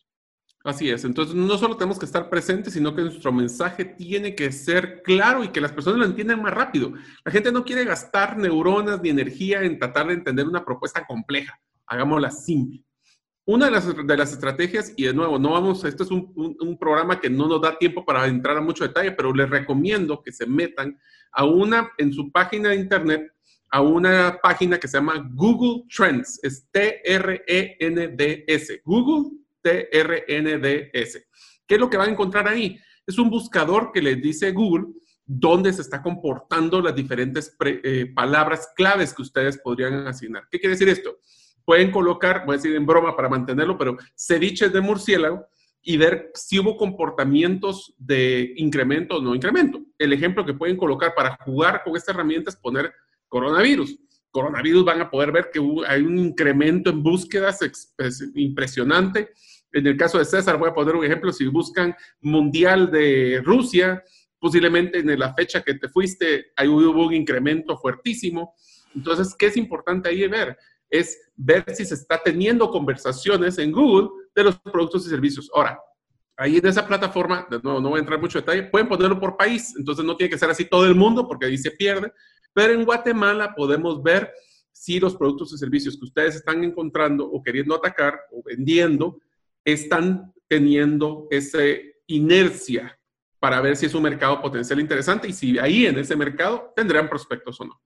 Así 0.65 0.89
es, 0.89 1.05
entonces 1.05 1.35
no 1.35 1.59
solo 1.59 1.77
tenemos 1.77 1.99
que 1.99 2.07
estar 2.07 2.31
presentes, 2.31 2.73
sino 2.73 2.95
que 2.95 3.03
nuestro 3.03 3.31
mensaje 3.31 3.85
tiene 3.85 4.35
que 4.35 4.51
ser 4.51 5.03
claro 5.03 5.45
y 5.45 5.49
que 5.49 5.61
las 5.61 5.73
personas 5.73 5.99
lo 5.99 6.07
entiendan 6.07 6.41
más 6.41 6.55
rápido. 6.55 6.95
La 7.23 7.31
gente 7.31 7.53
no 7.53 7.67
quiere 7.67 7.85
gastar 7.85 8.39
neuronas 8.39 9.03
ni 9.03 9.11
energía 9.11 9.61
en 9.61 9.79
tratar 9.79 10.07
de 10.07 10.15
entender 10.15 10.49
una 10.49 10.65
propuesta 10.65 11.05
compleja, 11.07 11.61
hagámosla 11.87 12.31
simple. 12.31 12.83
Una 13.47 13.67
de 13.67 13.73
las, 14.17 14.33
estrategias, 14.33 14.95
y 14.97 15.05
de 15.05 15.13
nuevo, 15.13 15.39
no 15.39 15.51
vamos, 15.51 15.85
esto 15.85 16.03
es 16.03 16.11
un, 16.11 16.79
programa 16.81 17.21
que 17.21 17.29
no 17.29 17.47
nos 17.47 17.61
da 17.61 17.77
tiempo 17.77 18.03
para 18.03 18.27
entrar 18.27 18.57
a 18.57 18.63
mucho 18.63 18.85
detalle, 18.85 19.13
pero 19.13 19.35
les 19.35 19.51
recomiendo 19.51 20.23
que 20.23 20.33
se 20.33 20.47
metan 20.47 20.99
a 21.31 21.45
una, 21.45 21.91
en 21.99 22.11
su 22.11 22.33
página 22.33 22.71
de 22.71 22.77
internet, 22.77 23.31
a 23.71 23.83
una 23.83 24.39
página 24.43 24.79
que 24.79 24.89
se 24.89 24.97
llama 24.97 25.31
Google 25.35 25.85
Trends, 25.95 26.41
es 26.43 26.67
T-R-E-N-D-S, 26.71 27.21
Google 28.83 29.33
T-R-N-D-S. 29.61 31.27
¿Qué 31.67 31.75
es 31.75 31.81
lo 31.81 31.91
que 31.91 31.99
van 31.99 32.09
a 32.09 32.13
encontrar 32.13 32.49
ahí? 32.49 32.81
Es 33.07 33.19
un 33.19 33.29
buscador 33.29 33.93
que 33.93 34.01
les 34.01 34.23
dice 34.23 34.53
Google 34.53 34.87
dónde 35.27 35.71
se 35.73 35.83
está 35.83 36.03
comportando 36.03 36.81
las 36.81 36.95
diferentes 36.95 37.55
eh, 37.65 38.11
palabras 38.15 38.69
claves 38.75 39.13
que 39.13 39.23
ustedes 39.23 39.59
podrían 39.59 40.07
asignar. 40.07 40.49
¿Qué 40.51 40.59
quiere 40.59 40.77
decir 40.77 40.89
esto? 40.89 41.19
Pueden 41.65 41.91
colocar, 41.91 42.45
voy 42.45 42.55
a 42.55 42.57
decir 42.59 42.75
en 42.75 42.87
broma 42.87 43.17
para 43.17 43.29
mantenerlo, 43.29 43.79
pero 43.79 43.97
ceviches 44.17 44.73
de 44.73 44.81
murciélago 44.81 45.47
y 45.83 45.97
ver 45.97 46.31
si 46.35 46.59
hubo 46.59 46.77
comportamientos 46.77 47.95
de 47.99 48.55
incremento 48.57 49.17
o 49.17 49.21
no 49.23 49.35
incremento. 49.35 49.81
El 49.99 50.12
ejemplo 50.12 50.45
que 50.45 50.55
pueden 50.55 50.77
colocar 50.77 51.15
para 51.15 51.37
jugar 51.37 51.83
con 51.85 51.97
esta 51.97 52.12
herramienta 52.12 52.51
es 52.51 52.57
poner 52.57 52.93
coronavirus. 53.29 53.99
Coronavirus 54.31 54.85
van 54.85 55.03
a 55.03 55.11
poder 55.11 55.31
ver 55.31 55.51
que 55.53 55.61
hay 55.87 56.03
un 56.03 56.19
incremento 56.19 56.91
en 56.91 57.03
búsquedas 57.03 57.61
impresionante. 58.35 59.31
En 59.73 59.87
el 59.87 59.97
caso 59.97 60.19
de 60.19 60.25
César, 60.25 60.57
voy 60.59 60.71
a 60.71 60.75
poner 60.75 60.97
un 60.97 61.05
ejemplo, 61.05 61.33
si 61.33 61.47
buscan 61.47 61.95
Mundial 62.21 62.91
de 62.91 63.43
Rusia, 63.45 64.03
posiblemente 64.39 64.99
en 64.99 65.19
la 65.19 65.35
fecha 65.35 65.62
que 65.62 65.75
te 65.75 65.89
fuiste, 65.89 66.53
ahí 66.57 66.69
hubo 66.69 67.07
un 67.07 67.15
incremento 67.15 67.77
fuertísimo. 67.77 68.55
Entonces, 68.95 69.35
¿qué 69.39 69.47
es 69.47 69.57
importante 69.57 70.09
ahí 70.09 70.27
ver? 70.29 70.57
Es 70.91 71.18
ver 71.35 71.64
si 71.74 71.85
se 71.85 71.95
está 71.95 72.20
teniendo 72.22 72.70
conversaciones 72.70 73.59
en 73.59 73.72
Google 73.72 74.11
de 74.35 74.45
los 74.45 74.59
productos 74.61 75.07
y 75.07 75.11
servicios. 75.11 75.51
Ahora, 75.55 75.78
ahí 76.37 76.59
en 76.59 76.66
esa 76.66 76.87
plataforma, 76.87 77.47
no, 77.62 77.80
no 77.80 77.91
voy 77.91 77.99
a 77.99 78.01
entrar 78.01 78.20
mucho 78.20 78.39
detalle, 78.39 78.64
pueden 78.64 78.89
ponerlo 78.89 79.18
por 79.18 79.37
país, 79.37 79.74
entonces 79.78 80.05
no 80.05 80.16
tiene 80.16 80.30
que 80.30 80.39
ser 80.39 80.51
así 80.51 80.64
todo 80.64 80.87
el 80.87 80.95
mundo 80.95 81.26
porque 81.26 81.47
ahí 81.47 81.59
se 81.59 81.70
pierde, 81.70 82.12
pero 82.53 82.72
en 82.72 82.85
Guatemala 82.85 83.55
podemos 83.55 84.03
ver 84.03 84.32
si 84.72 84.99
los 84.99 85.16
productos 85.16 85.53
y 85.53 85.59
servicios 85.59 85.97
que 85.97 86.05
ustedes 86.05 86.37
están 86.37 86.62
encontrando 86.64 87.24
o 87.24 87.43
queriendo 87.43 87.74
atacar 87.74 88.18
o 88.32 88.43
vendiendo 88.45 89.20
están 89.64 90.32
teniendo 90.49 91.26
esa 91.30 91.61
inercia 92.07 92.99
para 93.45 93.61
ver 93.61 93.77
si 93.77 93.85
es 93.85 93.95
un 93.95 94.05
mercado 94.05 94.41
potencial 94.41 94.81
interesante 94.81 95.29
y 95.29 95.35
si 95.35 95.59
ahí 95.59 95.85
en 95.85 95.99
ese 95.99 96.17
mercado 96.17 96.73
tendrán 96.75 97.11
prospectos 97.11 97.61
o 97.61 97.67
no. 97.67 97.79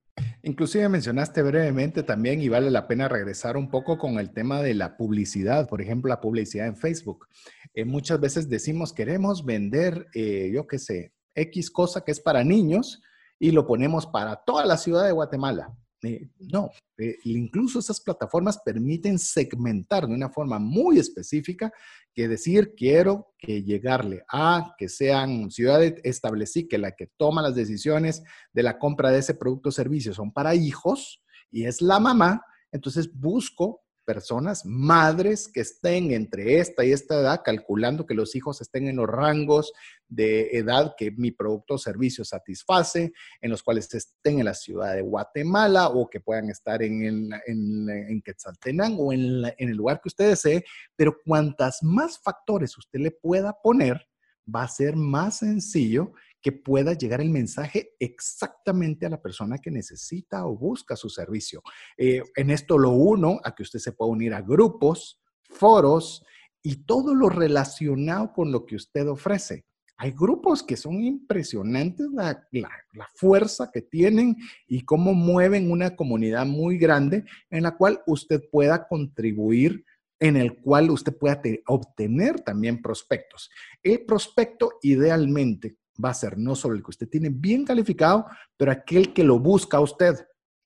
Inclusive 0.44 0.88
mencionaste 0.88 1.42
brevemente 1.42 2.04
también 2.04 2.40
y 2.40 2.48
vale 2.48 2.70
la 2.70 2.86
pena 2.86 3.08
regresar 3.08 3.56
un 3.56 3.68
poco 3.68 3.98
con 3.98 4.20
el 4.20 4.30
tema 4.30 4.62
de 4.62 4.74
la 4.74 4.96
publicidad, 4.96 5.68
por 5.68 5.82
ejemplo, 5.82 6.10
la 6.10 6.20
publicidad 6.20 6.68
en 6.68 6.76
Facebook. 6.76 7.26
Eh, 7.74 7.84
muchas 7.84 8.20
veces 8.20 8.48
decimos 8.48 8.92
queremos 8.92 9.44
vender, 9.44 10.06
eh, 10.14 10.48
yo 10.54 10.68
qué 10.68 10.78
sé, 10.78 11.12
X 11.34 11.72
cosa 11.72 12.04
que 12.04 12.12
es 12.12 12.20
para 12.20 12.44
niños, 12.44 13.02
y 13.40 13.50
lo 13.50 13.66
ponemos 13.66 14.06
para 14.06 14.36
toda 14.36 14.64
la 14.64 14.76
ciudad 14.76 15.06
de 15.06 15.10
Guatemala. 15.10 15.74
Eh, 16.02 16.28
no, 16.38 16.70
eh, 16.96 17.16
incluso 17.24 17.80
esas 17.80 18.00
plataformas 18.00 18.60
permiten 18.64 19.18
segmentar 19.18 20.06
de 20.06 20.14
una 20.14 20.30
forma 20.30 20.60
muy 20.60 21.00
específica 21.00 21.72
que 22.14 22.28
decir 22.28 22.74
quiero 22.76 23.32
que 23.36 23.64
llegarle 23.64 24.22
a 24.32 24.76
que 24.78 24.88
sean 24.88 25.50
ciudades 25.50 25.94
establecí 26.04 26.68
que 26.68 26.78
la 26.78 26.92
que 26.92 27.08
toma 27.16 27.42
las 27.42 27.56
decisiones 27.56 28.22
de 28.52 28.62
la 28.62 28.78
compra 28.78 29.10
de 29.10 29.18
ese 29.18 29.34
producto 29.34 29.70
o 29.70 29.72
servicio 29.72 30.14
son 30.14 30.32
para 30.32 30.54
hijos 30.54 31.20
y 31.50 31.64
es 31.64 31.82
la 31.82 31.98
mamá, 31.98 32.44
entonces 32.70 33.12
busco 33.12 33.82
personas, 34.04 34.64
madres 34.64 35.48
que 35.52 35.60
estén 35.60 36.12
entre 36.12 36.60
esta 36.60 36.84
y 36.84 36.92
esta 36.92 37.20
edad, 37.20 37.42
calculando 37.44 38.06
que 38.06 38.14
los 38.14 38.34
hijos 38.36 38.60
estén 38.60 38.88
en 38.88 38.96
los 38.96 39.06
rangos 39.06 39.72
de 40.08 40.50
edad 40.56 40.94
que 40.96 41.10
mi 41.10 41.30
producto 41.30 41.74
o 41.74 41.78
servicio 41.78 42.24
satisface, 42.24 43.12
en 43.40 43.50
los 43.50 43.62
cuales 43.62 43.92
estén 43.94 44.38
en 44.38 44.46
la 44.46 44.54
ciudad 44.54 44.94
de 44.94 45.02
Guatemala 45.02 45.88
o 45.88 46.08
que 46.08 46.20
puedan 46.20 46.48
estar 46.50 46.82
en, 46.82 47.32
en, 47.46 47.90
en 47.90 48.22
Quetzaltenango 48.22 49.06
o 49.06 49.12
en, 49.12 49.44
en 49.44 49.68
el 49.68 49.76
lugar 49.76 50.00
que 50.00 50.08
usted 50.08 50.30
desee, 50.30 50.64
pero 50.96 51.16
cuantas 51.24 51.82
más 51.82 52.18
factores 52.18 52.76
usted 52.78 53.00
le 53.00 53.10
pueda 53.10 53.52
poner, 53.62 54.08
va 54.54 54.62
a 54.62 54.68
ser 54.68 54.96
más 54.96 55.38
sencillo 55.38 56.12
que 56.40 56.52
pueda 56.52 56.94
llegar 56.94 57.20
el 57.20 57.30
mensaje 57.30 57.94
exactamente 57.98 59.06
a 59.06 59.10
la 59.10 59.20
persona 59.20 59.58
que 59.58 59.70
necesita 59.70 60.46
o 60.46 60.56
busca 60.56 60.96
su 60.96 61.08
servicio. 61.08 61.62
Eh, 61.96 62.22
en 62.36 62.50
esto 62.50 62.78
lo 62.78 62.90
uno 62.90 63.40
a 63.42 63.54
que 63.54 63.62
usted 63.62 63.78
se 63.78 63.92
pueda 63.92 64.10
unir 64.10 64.34
a 64.34 64.42
grupos, 64.42 65.20
foros 65.42 66.24
y 66.62 66.84
todo 66.84 67.14
lo 67.14 67.28
relacionado 67.28 68.32
con 68.32 68.52
lo 68.52 68.66
que 68.66 68.76
usted 68.76 69.08
ofrece. 69.08 69.64
Hay 70.00 70.12
grupos 70.12 70.62
que 70.62 70.76
son 70.76 71.02
impresionantes 71.02 72.06
la, 72.12 72.46
la, 72.52 73.08
fuerza 73.16 73.68
que 73.72 73.82
tienen 73.82 74.36
y 74.68 74.82
cómo 74.82 75.12
mueven 75.12 75.72
una 75.72 75.96
comunidad 75.96 76.46
muy 76.46 76.78
grande 76.78 77.24
en 77.50 77.64
la 77.64 77.76
cual 77.76 78.00
usted 78.06 78.40
pueda 78.48 78.86
contribuir 78.86 79.84
en 80.20 80.36
el 80.36 80.56
cual 80.56 80.90
usted 80.90 81.16
pueda 81.16 81.42
obtener 81.66 82.40
también 82.40 82.80
prospectos. 82.80 83.50
El 83.82 84.04
prospecto 84.04 84.78
idealmente 84.82 85.76
va 86.02 86.10
a 86.10 86.14
ser 86.14 86.38
no 86.38 86.54
solo 86.54 86.76
el 86.76 86.82
que 86.82 86.90
usted 86.90 87.08
tiene 87.08 87.30
bien 87.30 87.64
calificado, 87.64 88.26
pero 88.56 88.70
aquel 88.70 89.12
que 89.12 89.24
lo 89.24 89.40
busca 89.40 89.80
usted, 89.80 90.14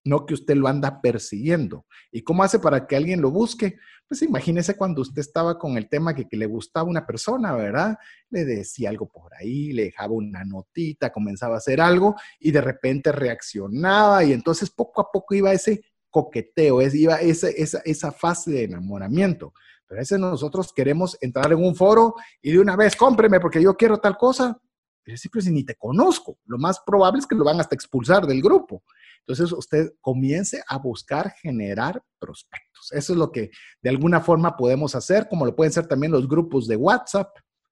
no 0.05 0.27
que 0.27 0.35
usted 0.35 0.57
lo 0.57 0.69
anda 0.69 1.01
persiguiendo. 1.01 1.87
¿Y 2.11 2.23
cómo 2.23 2.43
hace 2.43 2.59
para 2.59 2.87
que 2.87 2.97
alguien 2.97 3.21
lo 3.21 3.31
busque? 3.31 3.77
Pues 4.09 4.23
imagínese 4.23 4.77
cuando 4.77 5.03
usted 5.03 5.21
estaba 5.21 5.59
con 5.59 5.77
el 5.77 5.89
tema 5.89 6.15
que, 6.15 6.27
le 6.33 6.47
gustaba 6.47 6.89
una 6.89 7.07
persona, 7.07 7.55
¿verdad? 7.55 7.97
Le 8.31 8.45
decía 8.45 8.91
algo 8.91 9.09
por 9.09 9.33
ahí, 9.35 9.73
le 9.73 9.85
dejaba 9.85 10.13
una 10.13 10.45
notita, 10.45 11.13
comenzaba 11.13 11.55
a 11.55 11.59
hacer 11.59 11.81
algo 11.81 12.17
y 12.39 12.51
de 12.51 12.61
repente 12.61 13.13
reaccionaba 13.13 14.25
y 14.25 14.33
entonces 14.33 14.71
poco 14.71 15.01
a 15.01 15.11
poco 15.11 15.35
iba 15.35 15.53
ese 15.53 15.83
coqueteo, 16.11 16.83
iba 16.83 17.17
esa, 17.17 17.49
esa, 17.49 17.81
esa 17.85 18.13
fase 18.13 18.51
de 18.51 18.65
enamoramiento. 18.65 19.55
Pero 19.87 19.99
a 19.99 20.03
veces 20.03 20.19
nosotros 20.19 20.73
queremos 20.75 21.17
entrar 21.21 21.53
en 21.53 21.65
un 21.65 21.75
foro 21.75 22.15
y 22.41 22.53
de 22.53 22.61
una 22.61 22.77
vez, 22.77 22.97
cómpreme 22.97 23.41
porque 23.41 23.63
yo 23.63 23.77
quiero 23.77 23.99
tal 23.99 24.17
cosa. 24.17 24.61
Pero 25.05 25.17
si 25.17 25.51
ni 25.51 25.65
te 25.65 25.75
conozco, 25.75 26.39
lo 26.47 26.59
más 26.59 26.81
probable 26.87 27.21
es 27.21 27.27
que 27.27 27.35
lo 27.35 27.45
van 27.45 27.61
hasta 27.61 27.75
expulsar 27.75 28.27
del 28.27 28.41
grupo. 28.41 28.85
Entonces 29.21 29.53
usted 29.53 29.93
comience 30.01 30.63
a 30.67 30.79
buscar 30.79 31.33
generar 31.43 32.03
prospectos. 32.19 32.93
Eso 32.93 33.13
es 33.13 33.19
lo 33.19 33.31
que 33.31 33.51
de 33.81 33.91
alguna 33.91 34.21
forma 34.21 34.57
podemos 34.57 34.95
hacer, 34.95 35.29
como 35.29 35.47
lo 35.47 35.55
pueden 35.55 35.73
ser 35.73 35.87
también 35.87 36.13
los 36.13 36.29
grupos 36.29 36.67
de 36.67 36.77
WhatsApp. 36.77 37.31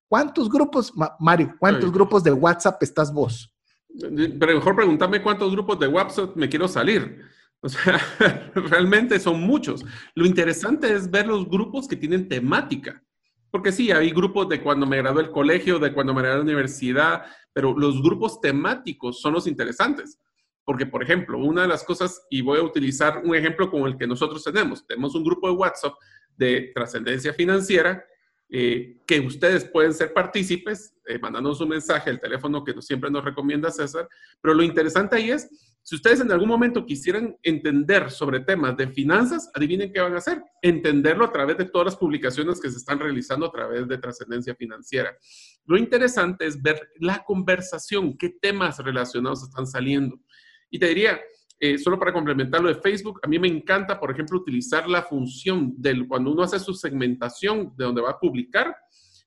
¿Cuántos 0.09 0.49
grupos, 0.49 0.93
Mario, 1.21 1.55
cuántos 1.59 1.93
grupos 1.93 2.25
de 2.25 2.33
WhatsApp 2.33 2.83
estás 2.83 3.13
vos? 3.13 3.55
Pero 3.99 4.55
mejor 4.55 4.77
pregúntame 4.77 5.23
cuántos 5.23 5.53
grupos 5.53 5.79
de 5.79 5.89
WhatsApp 5.89 6.37
me 6.37 6.49
quiero 6.49 6.67
salir. 6.69 7.21
O 7.63 7.69
sea, 7.69 8.01
realmente 8.55 9.21
son 9.21 9.41
muchos. 9.41 9.85
Lo 10.15 10.27
interesante 10.27 10.93
es 10.93 11.11
ver 11.11 11.27
los 11.27 11.49
grupos 11.49 11.87
que 11.87 11.97
tienen 11.97 12.29
temática. 12.29 13.03
Porque 13.51 13.73
sí, 13.73 13.91
hay 13.91 14.11
grupos 14.11 14.49
de 14.49 14.63
cuando 14.63 14.87
me 14.87 14.97
gradué 14.99 15.23
del 15.23 15.33
colegio, 15.33 15.79
de 15.79 15.93
cuando 15.93 16.15
me 16.15 16.23
gradué 16.23 16.39
la 16.39 16.45
universidad, 16.45 17.25
pero 17.53 17.77
los 17.77 18.01
grupos 18.03 18.41
temáticos 18.41 19.21
son 19.21 19.35
los 19.35 19.47
interesantes. 19.47 20.19
Porque, 20.65 20.87
por 20.87 21.03
ejemplo, 21.03 21.39
una 21.39 21.63
de 21.63 21.69
las 21.69 21.83
cosas, 21.83 22.27
y 22.31 22.43
voy 22.43 22.61
a 22.61 22.63
utilizar 22.63 23.23
un 23.25 23.35
ejemplo 23.35 23.71
como 23.71 23.87
el 23.87 23.97
que 23.97 24.07
nosotros 24.07 24.45
tenemos, 24.45 24.87
tenemos 24.87 25.15
un 25.15 25.25
grupo 25.25 25.49
de 25.49 25.55
WhatsApp 25.55 25.95
de 26.37 26.71
trascendencia 26.75 27.33
financiera 27.35 28.05
eh, 28.53 28.97
que 29.07 29.21
ustedes 29.21 29.65
pueden 29.65 29.95
ser 29.95 30.13
partícipes, 30.13 30.93
eh, 31.07 31.19
mandándonos 31.21 31.61
un 31.61 31.69
mensaje 31.69 32.11
al 32.11 32.19
teléfono 32.19 32.65
que 32.65 32.81
siempre 32.83 33.09
nos 33.09 33.25
recomienda 33.25 33.71
César. 33.71 34.09
Pero 34.41 34.55
lo 34.55 34.65
interesante 34.65 35.17
ahí 35.17 35.31
es, 35.31 35.49
si 35.83 35.97
ustedes 35.97 36.21
en 36.21 36.31
algún 36.31 36.49
momento 36.49 36.85
quisieran 36.85 37.37
entender 37.43 38.11
sobre 38.11 38.41
temas 38.41 38.77
de 38.77 38.89
finanzas, 38.89 39.51
adivinen 39.55 39.93
qué 39.93 40.01
van 40.01 40.15
a 40.15 40.19
hacer. 40.19 40.43
Entenderlo 40.63 41.25
a 41.25 41.33
través 41.33 41.57
de 41.59 41.65
todas 41.65 41.87
las 41.87 41.97
publicaciones 41.97 42.61
que 42.61 42.71
se 42.71 42.77
están 42.77 42.99
realizando 43.01 43.47
a 43.47 43.51
través 43.51 43.89
de 43.89 43.99
trascendencia 43.99 44.55
financiera. 44.55 45.17
Lo 45.65 45.79
interesante 45.79 46.47
es 46.47 46.61
ver 46.61 46.91
la 47.01 47.25
conversación, 47.25 48.17
qué 48.17 48.29
temas 48.41 48.79
relacionados 48.79 49.43
están 49.43 49.67
saliendo. 49.67 50.21
Y 50.71 50.79
te 50.79 50.87
diría, 50.89 51.19
eh, 51.59 51.77
solo 51.79 51.99
para 51.99 52.13
complementar 52.13 52.61
lo 52.61 52.69
de 52.69 52.81
Facebook, 52.81 53.21
a 53.23 53.27
mí 53.27 53.39
me 53.39 53.49
encanta, 53.49 53.99
por 53.99 54.11
ejemplo, 54.11 54.39
utilizar 54.39 54.89
la 54.89 55.03
función 55.03 55.75
del 55.77 56.07
cuando 56.07 56.31
uno 56.31 56.43
hace 56.43 56.59
su 56.59 56.75
segmentación 56.75 57.75
de 57.77 57.85
donde 57.85 58.03
va 58.03 58.13
a 58.13 58.19
publicar, 58.19 58.77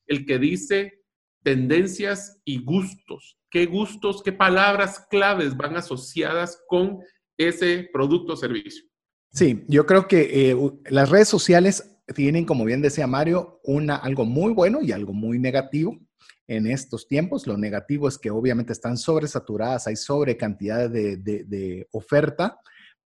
el 0.07 0.25
que 0.25 0.39
dice 0.39 1.03
tendencias 1.43 2.41
y 2.45 2.63
gustos. 2.63 3.37
¿Qué 3.53 3.67
gustos, 3.67 4.23
qué 4.23 4.33
palabras 4.33 5.05
claves 5.11 5.55
van 5.55 5.77
asociadas 5.77 6.59
con 6.67 7.01
ese 7.37 7.87
producto 7.93 8.33
o 8.33 8.35
servicio? 8.35 8.83
Sí, 9.31 9.63
yo 9.67 9.85
creo 9.85 10.07
que 10.07 10.49
eh, 10.49 10.57
las 10.89 11.11
redes 11.11 11.27
sociales 11.27 11.97
tienen, 12.15 12.45
como 12.45 12.65
bien 12.65 12.81
decía 12.81 13.05
Mario, 13.05 13.59
una, 13.63 13.97
algo 13.97 14.25
muy 14.25 14.53
bueno 14.53 14.81
y 14.81 14.91
algo 14.91 15.13
muy 15.13 15.37
negativo 15.37 15.99
en 16.47 16.65
estos 16.65 17.07
tiempos. 17.07 17.45
Lo 17.45 17.55
negativo 17.55 18.07
es 18.07 18.17
que 18.17 18.31
obviamente 18.31 18.73
están 18.73 18.97
sobresaturadas, 18.97 19.85
hay 19.85 19.97
sobre 19.97 20.35
cantidad 20.35 20.89
de, 20.89 21.87
oferta, 21.91 22.59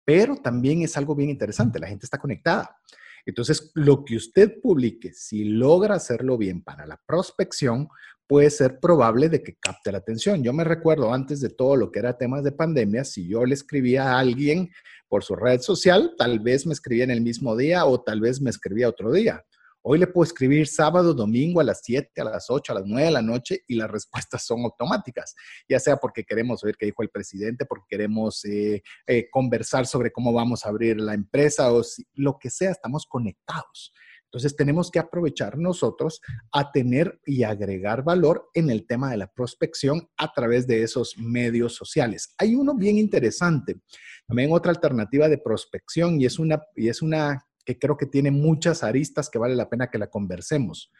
pero 0.05 0.37
también 0.37 0.83
es 0.83 0.95
algo 0.99 1.15
bien 1.15 1.31
interesante, 1.31 1.79
la 1.79 1.89
gente 1.89 2.05
está 2.05 2.19
conectada. 2.19 2.77
Entonces, 3.25 3.71
lo 3.75 4.05
que 4.05 4.17
usted 4.17 4.61
publique, 4.61 5.15
si 5.15 5.45
logra 5.45 5.95
hacerlo 5.95 6.37
bien 6.37 6.63
para 6.63 6.85
la 6.85 7.01
prospección, 7.07 7.89
puede 8.27 8.51
ser 8.51 8.81
probable 8.81 9.29
de 9.29 9.43
que 9.43 9.57
capte 9.57 9.93
la 9.93 9.99
atención. 9.99 10.43
Yo 10.43 10.53
me 10.53 10.65
recuerdo 10.65 11.13
antes 11.13 11.41
de 11.41 11.51
todo 11.51 11.77
lo 11.77 11.91
que 11.91 11.99
era 11.99 12.17
temas 12.17 12.45
de 12.45 12.53
pandemia, 12.53 13.05
si 13.05 13.29
yo 13.29 13.45
le 13.45 13.55
escribía 13.55 14.13
a 14.13 14.19
alguien 14.19 14.71
por 15.09 15.23
su 15.23 15.37
red 15.37 15.61
social, 15.61 16.15
tal 16.19 16.41
vez 16.41 16.67
me 16.67 16.73
escribía 16.73 17.05
en 17.05 17.11
el 17.11 17.21
mismo 17.21 17.57
día 17.57 17.85
o 17.85 18.01
tal 18.01 18.21
vez 18.21 18.41
me 18.41 18.51
escribía 18.51 18.89
otro 18.89 19.13
día. 19.13 19.45
Hoy 19.87 19.99
le 19.99 20.07
puedo 20.07 20.25
escribir 20.25 20.67
sábado, 20.67 21.13
domingo 21.13 21.61
a 21.61 21.65
las 21.65 21.83
7, 21.85 22.23
a 22.23 22.25
las 22.25 22.47
8, 22.49 22.73
a 22.73 22.77
las 22.77 22.87
9 22.87 23.05
de 23.05 23.13
la 23.13 23.21
noche 23.21 23.65
y 23.69 23.75
las 23.75 23.91
respuestas 23.91 24.43
son 24.43 24.65
automáticas, 24.65 25.35
ya 25.69 25.79
sea 25.79 25.99
porque 25.99 26.25
queremos 26.25 26.65
oír 26.65 26.75
qué 26.79 26.87
dijo 26.87 27.03
el 27.03 27.11
presidente, 27.11 27.67
porque 27.67 27.85
queremos 27.91 28.47
eh, 28.47 28.83
eh, 29.07 29.29
conversar 29.31 29.87
sobre 29.87 30.11
cómo 30.11 30.33
vamos 30.33 30.65
a 30.65 30.71
abrir 30.71 30.99
la 30.99 31.13
empresa 31.13 31.71
o 31.71 31.83
lo 32.15 32.39
que 32.39 32.49
sea, 32.49 32.71
estamos 32.71 33.05
conectados. 33.05 33.93
Entonces 34.35 34.57
tenemos 34.57 34.91
que 34.91 34.99
aprovechar 34.99 35.57
nosotros 35.57 36.21
a 36.51 36.73
tener 36.73 37.21
y 37.25 37.45
agregar 37.45 38.03
valor 38.03 38.51
en 38.53 38.69
el 38.69 38.85
tema 38.85 39.13
de 39.13 39.17
la 39.17 39.29
prospección 39.29 40.09
a 40.17 40.33
través 40.33 40.67
de 40.67 40.83
esos 40.83 41.17
medios 41.17 41.77
sociales. 41.77 42.35
Hay 42.39 42.57
uno 42.57 42.75
bien 42.75 42.99
interesante, 42.99 43.77
también 44.27 44.51
otra 44.53 44.73
alternativa 44.73 45.29
de 45.29 45.39
prospección 45.39 46.21
y 46.21 46.27
es 46.27 46.41
una, 46.41 46.61
y 46.75 46.89
es 46.89 47.01
una 47.01 47.47
que 47.65 47.79
creo 47.79 47.97
que 47.97 48.07
tiene 48.07 48.33
muchas 48.33 48.83
aristas 48.83 49.31
que 49.31 49.39
vale 49.39 49.55
la 49.55 49.69
pena 49.69 49.89
que 49.89 49.99
la 49.99 50.11
conversemos. 50.11 50.91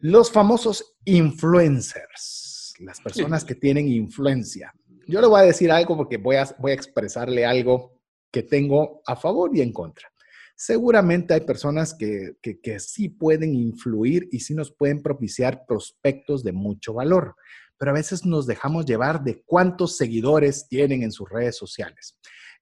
Los 0.00 0.32
famosos 0.32 0.96
influencers, 1.04 2.74
las 2.80 3.00
personas 3.00 3.44
que 3.44 3.54
tienen 3.54 3.86
influencia. 3.86 4.74
Yo 5.06 5.20
le 5.20 5.28
voy 5.28 5.42
a 5.42 5.44
decir 5.44 5.70
algo 5.70 5.96
porque 5.96 6.16
voy 6.16 6.34
a, 6.34 6.48
voy 6.58 6.72
a 6.72 6.74
expresarle 6.74 7.46
algo 7.46 8.00
que 8.32 8.42
tengo 8.42 9.00
a 9.06 9.14
favor 9.14 9.56
y 9.56 9.60
en 9.60 9.72
contra. 9.72 10.08
Seguramente 10.56 11.34
hay 11.34 11.40
personas 11.40 11.94
que, 11.94 12.36
que, 12.40 12.78
sí 12.78 13.08
pueden 13.08 13.54
influir 13.54 14.28
y 14.30 14.40
sí 14.40 14.54
nos 14.54 14.72
pueden 14.72 15.02
propiciar 15.02 15.64
prospectos 15.66 16.44
de 16.44 16.52
mucho 16.52 16.94
valor, 16.94 17.34
pero 17.76 17.90
a 17.90 17.94
veces 17.94 18.24
nos 18.24 18.46
dejamos 18.46 18.86
llevar 18.86 19.24
de 19.24 19.42
cuántos 19.44 19.96
seguidores 19.96 20.68
tienen 20.68 21.02
en 21.02 21.10
sus 21.10 21.28
redes 21.28 21.56
sociales. 21.56 22.18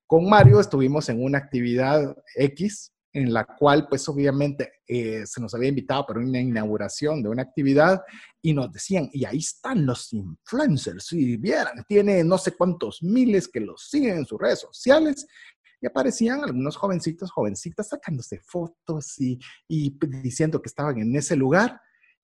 Con 0.07 0.29
Mario 0.29 0.61
estuvimos 0.61 1.09
en 1.11 1.23
una 1.23 1.39
actividad 1.39 2.17
X 2.35 2.93
en 3.13 3.33
la 3.33 3.45
cual 3.45 3.89
pues 3.89 4.09
obviamente 4.09 4.73
eh, 4.87 5.25
se 5.27 5.41
nos 5.41 5.55
había 5.55 5.69
invitado 5.69 6.07
para 6.07 6.21
una 6.21 6.41
inauguración 6.41 7.23
de 7.23 7.29
una 7.29 7.43
actividad 7.43 8.01
y 8.41 8.55
nos 8.55 8.73
decían, 8.73 9.11
y 9.13 9.25
ahí 9.25 9.39
están 9.39 9.85
los 9.85 10.13
influencers, 10.13 11.07
si 11.07 11.37
vieran, 11.37 11.85
tiene 11.87 12.25
no 12.25 12.39
sé 12.39 12.53
cuántos 12.53 13.03
miles 13.03 13.49
que 13.49 13.61
los 13.61 13.89
siguen 13.89 14.19
en 14.19 14.25
sus 14.25 14.41
redes 14.41 14.61
sociales. 14.61 15.27
Y 15.83 15.87
aparecían 15.87 16.43
algunos 16.43 16.77
jovencitos, 16.77 17.31
jovencitas 17.31 17.89
sacándose 17.89 18.39
fotos 18.39 19.21
y, 19.21 19.39
y 19.69 19.99
diciendo 20.23 20.63
que 20.63 20.69
estaban 20.69 20.99
en 20.99 21.15
ese 21.15 21.37
lugar. 21.37 21.79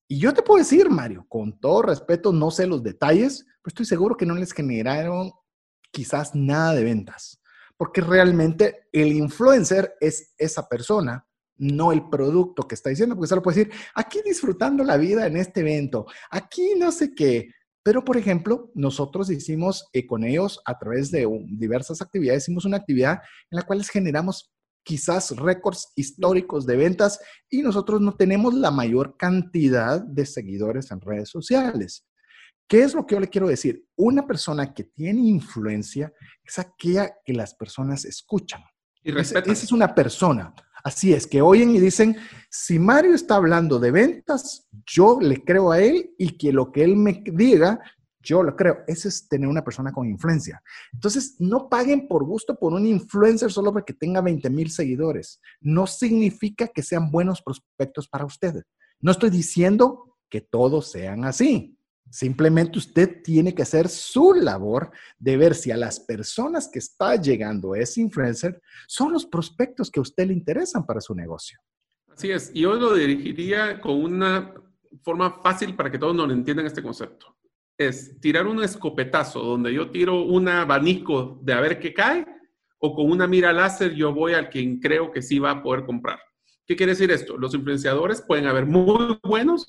Y 0.09 0.19
yo 0.19 0.33
te 0.33 0.41
puedo 0.41 0.59
decir, 0.59 0.89
Mario, 0.89 1.27
con 1.29 1.61
todo 1.61 1.83
respeto, 1.83 2.33
no 2.33 2.51
sé 2.51 2.67
los 2.67 2.83
detalles, 2.83 3.45
pero 3.45 3.69
estoy 3.69 3.85
seguro 3.85 4.17
que 4.17 4.25
no 4.25 4.35
les 4.35 4.53
generaron 4.53 5.33
quizás 5.91 6.35
nada 6.35 6.75
de 6.75 6.85
ventas 6.85 7.43
porque 7.79 8.01
realmente 8.01 8.89
el 8.93 9.13
influencer 9.13 9.95
es 10.01 10.35
esa 10.37 10.69
persona, 10.69 11.25
no 11.57 11.93
el 11.93 12.09
producto 12.11 12.65
que 12.65 12.75
está 12.75 12.91
diciendo, 12.91 13.15
porque 13.15 13.29
solo 13.29 13.43
puede 13.43 13.59
decir, 13.59 13.75
aquí 13.95 14.21
disfrutando 14.25 14.85
la 14.85 14.97
vida 14.97 15.27
en 15.27 15.37
este 15.37 15.61
evento, 15.61 16.05
aquí 16.31 16.75
no 16.77 16.93
sé 16.93 17.15
qué. 17.15 17.49
Pero, 17.83 18.05
por 18.05 18.17
ejemplo, 18.17 18.71
nosotros 18.75 19.31
hicimos 19.31 19.89
eh, 19.93 20.07
con 20.07 20.25
ellos, 20.25 20.61
a 20.65 20.79
través 20.79 21.11
de 21.11 21.27
diversas 21.49 22.03
actividades, 22.03 22.45
hicimos 22.45 22.65
una 22.65 22.77
actividad 22.77 23.21
en 23.51 23.57
la 23.57 23.63
cual 23.63 23.85
generamos 23.85 24.53
quizás 24.83 25.37
récords 25.37 25.93
históricos 25.97 26.67
de 26.67 26.77
ventas 26.77 27.21
y 27.51 27.63
nosotros 27.63 28.01
no 28.01 28.15
tenemos 28.17 28.55
la 28.55 28.71
mayor 28.71 29.17
cantidad 29.17 30.01
de 30.01 30.25
seguidores 30.25 30.91
en 30.91 31.01
redes 31.01 31.29
sociales. 31.29 32.07
¿Qué 32.67 32.83
es 32.83 32.95
lo 32.95 33.07
que 33.07 33.15
yo 33.15 33.21
le 33.21 33.29
quiero 33.29 33.49
decir? 33.49 33.85
Una 33.97 34.27
persona 34.27 34.75
que 34.75 34.85
tiene 34.85 35.21
influencia 35.23 36.13
es 36.45 36.59
aquella 36.59 37.15
que 37.25 37.33
las 37.33 37.55
personas 37.55 38.05
escuchan. 38.05 38.63
Y 39.03 39.11
respetan. 39.11 39.53
Esa 39.53 39.65
es 39.65 39.73
una 39.73 39.95
persona. 39.95 40.55
Así 40.85 41.13
es, 41.13 41.27
que 41.27 41.43
oyen 41.43 41.71
y 41.71 41.81
dicen, 41.81 42.17
si 42.51 42.79
Mario 42.79 43.15
está 43.15 43.37
hablando 43.37 43.79
de 43.79 43.91
ventas, 43.91 44.69
yo 44.87 45.19
le 45.21 45.43
creo 45.43 45.73
a 45.73 45.81
él 45.81 46.15
y 46.19 46.37
que 46.37 46.53
lo 46.53 46.73
que 46.73 46.85
él 46.85 46.97
me 46.97 47.23
diga, 47.25 47.81
yo 48.23 48.43
lo 48.43 48.55
creo. 48.57 48.79
Eso 48.87 49.09
es 49.09 49.29
tener 49.29 49.49
una 49.49 49.65
persona 49.65 49.93
con 49.93 50.07
influencia. 50.07 50.63
Entonces, 50.93 51.37
no 51.39 51.69
paguen 51.69 52.09
por 52.09 52.25
gusto 52.25 52.59
por 52.59 52.73
un 52.73 52.87
influencer 52.87 53.51
solo 53.51 53.73
porque 53.73 53.95
tenga 53.95 54.21
20 54.21 54.51
mil 54.51 54.71
seguidores. 54.71 55.41
No 55.61 55.87
significa 55.87 56.69
que 56.69 56.83
sean 56.83 57.11
buenos 57.11 57.43
prospectos 57.43 58.09
para 58.09 58.25
ustedes. 58.25 58.65
No 59.01 59.13
estoy 59.13 59.31
diciendo 59.31 60.17
que 60.29 60.41
todos 60.41 60.91
sean 60.91 61.25
así. 61.25 61.78
Simplemente 62.11 62.79
usted 62.79 63.23
tiene 63.23 63.55
que 63.55 63.63
hacer 63.63 63.89
su 63.89 64.33
labor 64.33 64.91
de 65.19 65.37
ver 65.37 65.55
si 65.55 65.71
a 65.71 65.77
las 65.77 66.01
personas 66.01 66.69
que 66.73 66.79
está 66.79 67.17
llegando 67.17 67.75
ese 67.75 68.01
influencer 68.01 68.61
son 68.87 69.13
los 69.13 69.27
prospectos 69.27 69.91
que 69.91 70.01
a 70.01 70.03
usted 70.03 70.27
le 70.27 70.33
interesan 70.33 70.87
para 70.87 71.01
su 71.01 71.15
negocio. 71.15 71.59
Así 72.09 72.31
es, 72.31 72.51
y 72.55 72.63
yo 72.63 72.75
lo 72.75 72.95
dirigiría 72.95 73.81
con 73.81 74.03
una 74.03 74.55
forma 75.03 75.41
fácil 75.43 75.77
para 75.77 75.91
que 75.91 75.99
todos 75.99 76.15
nos 76.15 76.31
entiendan 76.33 76.67
este 76.67 76.83
concepto. 76.83 77.37
Es 77.77 78.19
tirar 78.21 78.47
un 78.47 78.63
escopetazo 78.63 79.41
donde 79.41 79.73
yo 79.73 79.91
tiro 79.91 80.25
un 80.25 80.49
abanico 80.49 81.39
de 81.43 81.53
a 81.53 81.61
ver 81.61 81.79
qué 81.79 81.95
cae 81.95 82.27
o 82.79 82.95
con 82.95 83.11
una 83.11 83.27
mira 83.27 83.53
láser 83.53 83.95
yo 83.95 84.13
voy 84.13 84.33
al 84.33 84.49
quien 84.49 84.81
creo 84.81 85.13
que 85.13 85.23
sí 85.23 85.39
va 85.39 85.53
a 85.53 85.63
poder 85.63 85.85
comprar. 85.85 86.19
¿Qué 86.67 86.77
quiere 86.77 86.93
decir 86.93 87.11
esto? 87.11 87.37
Los 87.37 87.55
influenciadores 87.55 88.23
pueden 88.23 88.47
haber 88.47 88.67
muy 88.67 89.19
buenos 89.23 89.65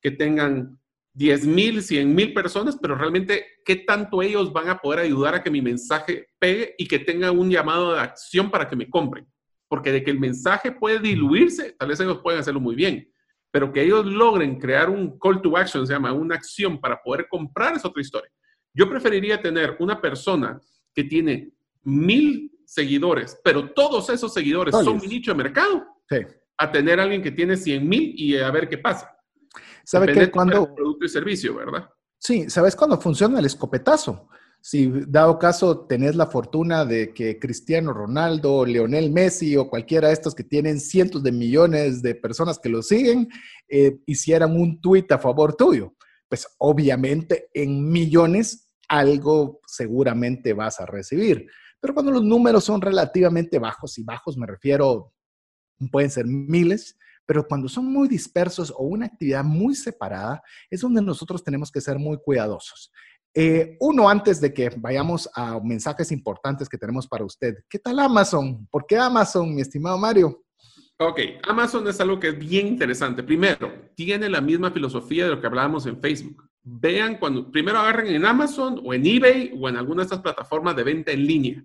que 0.00 0.10
tengan 0.10 0.78
10 1.14 1.46
mil, 1.46 1.82
100 1.82 2.14
mil 2.14 2.32
personas, 2.32 2.78
pero 2.80 2.94
realmente 2.94 3.44
qué 3.64 3.76
tanto 3.76 4.22
ellos 4.22 4.52
van 4.52 4.68
a 4.68 4.78
poder 4.78 5.00
ayudar 5.00 5.34
a 5.34 5.42
que 5.42 5.50
mi 5.50 5.60
mensaje 5.60 6.28
pegue 6.38 6.74
y 6.78 6.86
que 6.86 6.98
tenga 6.98 7.30
un 7.30 7.50
llamado 7.50 7.94
de 7.94 8.00
acción 8.00 8.50
para 8.50 8.68
que 8.68 8.76
me 8.76 8.88
compren. 8.88 9.26
Porque 9.68 9.92
de 9.92 10.02
que 10.02 10.10
el 10.10 10.20
mensaje 10.20 10.72
puede 10.72 10.98
diluirse, 10.98 11.72
tal 11.78 11.88
vez 11.88 12.00
ellos 12.00 12.20
pueden 12.22 12.40
hacerlo 12.40 12.60
muy 12.60 12.74
bien, 12.74 13.10
pero 13.50 13.70
que 13.72 13.82
ellos 13.82 14.06
logren 14.06 14.58
crear 14.58 14.88
un 14.88 15.18
call 15.18 15.42
to 15.42 15.56
action, 15.56 15.86
se 15.86 15.92
llama, 15.92 16.12
una 16.12 16.34
acción 16.34 16.80
para 16.80 17.00
poder 17.02 17.28
comprar 17.28 17.76
es 17.76 17.84
otra 17.84 18.00
historia. 18.00 18.30
Yo 18.74 18.88
preferiría 18.88 19.40
tener 19.40 19.76
una 19.78 20.00
persona 20.00 20.58
que 20.94 21.04
tiene 21.04 21.52
mil 21.82 22.50
seguidores, 22.64 23.38
pero 23.44 23.70
todos 23.70 24.08
esos 24.08 24.32
seguidores 24.32 24.74
son 24.74 24.98
mi 24.98 25.06
nicho 25.06 25.32
de 25.32 25.36
mercado, 25.36 25.86
a 26.56 26.72
tener 26.72 26.98
alguien 26.98 27.22
que 27.22 27.30
tiene 27.30 27.56
100 27.56 27.86
mil 27.86 28.14
y 28.16 28.38
a 28.38 28.50
ver 28.50 28.68
qué 28.68 28.78
pasa. 28.78 29.11
¿Sabe 29.84 30.12
que 30.12 30.30
cuando... 30.30 30.74
Producto 30.74 31.04
y 31.04 31.08
servicio, 31.08 31.54
¿verdad? 31.54 31.88
Sí, 32.18 32.48
¿sabes 32.48 32.76
cuándo 32.76 33.00
funciona 33.00 33.38
el 33.38 33.46
escopetazo? 33.46 34.28
Si 34.60 34.92
dado 35.08 35.40
caso 35.40 35.86
tenés 35.86 36.14
la 36.14 36.26
fortuna 36.26 36.84
de 36.84 37.12
que 37.12 37.40
Cristiano 37.40 37.92
Ronaldo, 37.92 38.64
Leonel 38.64 39.10
Messi 39.10 39.56
o 39.56 39.68
cualquiera 39.68 40.06
de 40.06 40.14
estos 40.14 40.36
que 40.36 40.44
tienen 40.44 40.78
cientos 40.78 41.24
de 41.24 41.32
millones 41.32 42.00
de 42.00 42.14
personas 42.14 42.60
que 42.60 42.68
lo 42.68 42.80
siguen, 42.80 43.28
eh, 43.68 43.98
hicieran 44.06 44.54
un 44.56 44.80
tuit 44.80 45.10
a 45.10 45.18
favor 45.18 45.56
tuyo, 45.56 45.94
pues 46.28 46.46
obviamente 46.58 47.48
en 47.52 47.90
millones 47.90 48.70
algo 48.88 49.60
seguramente 49.66 50.52
vas 50.52 50.78
a 50.78 50.86
recibir. 50.86 51.48
Pero 51.80 51.94
cuando 51.94 52.12
los 52.12 52.22
números 52.22 52.62
son 52.62 52.80
relativamente 52.80 53.58
bajos, 53.58 53.98
y 53.98 54.04
bajos 54.04 54.36
me 54.36 54.46
refiero, 54.46 55.12
pueden 55.90 56.10
ser 56.10 56.26
miles, 56.26 56.96
Pero 57.26 57.46
cuando 57.46 57.68
son 57.68 57.86
muy 57.86 58.08
dispersos 58.08 58.70
o 58.70 58.84
una 58.84 59.06
actividad 59.06 59.44
muy 59.44 59.74
separada, 59.74 60.42
es 60.70 60.80
donde 60.80 61.02
nosotros 61.02 61.42
tenemos 61.42 61.70
que 61.70 61.80
ser 61.80 61.98
muy 61.98 62.18
cuidadosos. 62.18 62.90
Eh, 63.34 63.76
uno, 63.80 64.08
antes 64.08 64.40
de 64.40 64.52
que 64.52 64.70
vayamos 64.76 65.28
a 65.34 65.58
mensajes 65.60 66.12
importantes 66.12 66.68
que 66.68 66.76
tenemos 66.76 67.06
para 67.06 67.24
usted, 67.24 67.54
¿qué 67.68 67.78
tal 67.78 67.98
Amazon? 67.98 68.66
¿Por 68.70 68.84
qué 68.86 68.98
Amazon, 68.98 69.54
mi 69.54 69.62
estimado 69.62 69.96
Mario? 69.96 70.44
Ok, 70.98 71.20
Amazon 71.48 71.88
es 71.88 71.98
algo 72.00 72.20
que 72.20 72.28
es 72.28 72.38
bien 72.38 72.66
interesante. 72.66 73.22
Primero, 73.22 73.90
tiene 73.96 74.28
la 74.28 74.40
misma 74.40 74.70
filosofía 74.70 75.24
de 75.24 75.30
lo 75.30 75.40
que 75.40 75.46
hablábamos 75.46 75.86
en 75.86 76.00
Facebook. 76.00 76.48
Vean 76.62 77.18
cuando, 77.18 77.50
primero 77.50 77.78
agarren 77.78 78.14
en 78.14 78.24
Amazon 78.24 78.80
o 78.84 78.92
en 78.94 79.04
eBay 79.04 79.52
o 79.58 79.68
en 79.68 79.76
alguna 79.76 80.02
de 80.02 80.04
estas 80.04 80.20
plataformas 80.20 80.76
de 80.76 80.84
venta 80.84 81.10
en 81.10 81.26
línea 81.26 81.64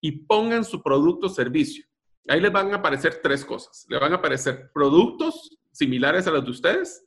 y 0.00 0.12
pongan 0.12 0.64
su 0.64 0.82
producto 0.82 1.28
o 1.28 1.30
servicio. 1.30 1.84
Ahí 2.28 2.40
les 2.40 2.52
van 2.52 2.72
a 2.72 2.76
aparecer 2.76 3.20
tres 3.22 3.44
cosas. 3.44 3.84
Le 3.88 3.98
van 3.98 4.12
a 4.12 4.16
aparecer 4.16 4.70
productos 4.72 5.58
similares 5.72 6.26
a 6.26 6.30
los 6.30 6.44
de 6.44 6.50
ustedes, 6.50 7.04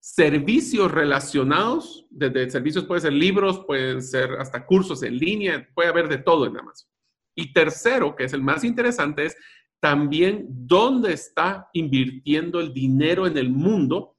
servicios 0.00 0.90
relacionados, 0.90 2.06
desde 2.10 2.50
servicios 2.50 2.84
pueden 2.84 3.02
ser 3.02 3.12
libros, 3.12 3.64
pueden 3.66 4.02
ser 4.02 4.32
hasta 4.32 4.66
cursos 4.66 5.02
en 5.02 5.16
línea, 5.16 5.68
puede 5.74 5.88
haber 5.88 6.08
de 6.08 6.18
todo 6.18 6.46
en 6.46 6.56
Amazon. 6.56 6.88
Y 7.34 7.52
tercero, 7.52 8.14
que 8.14 8.24
es 8.24 8.32
el 8.32 8.42
más 8.42 8.64
interesante, 8.64 9.26
es 9.26 9.36
también 9.80 10.46
dónde 10.48 11.12
está 11.12 11.68
invirtiendo 11.72 12.60
el 12.60 12.72
dinero 12.72 13.26
en 13.26 13.36
el 13.36 13.50
mundo 13.50 14.16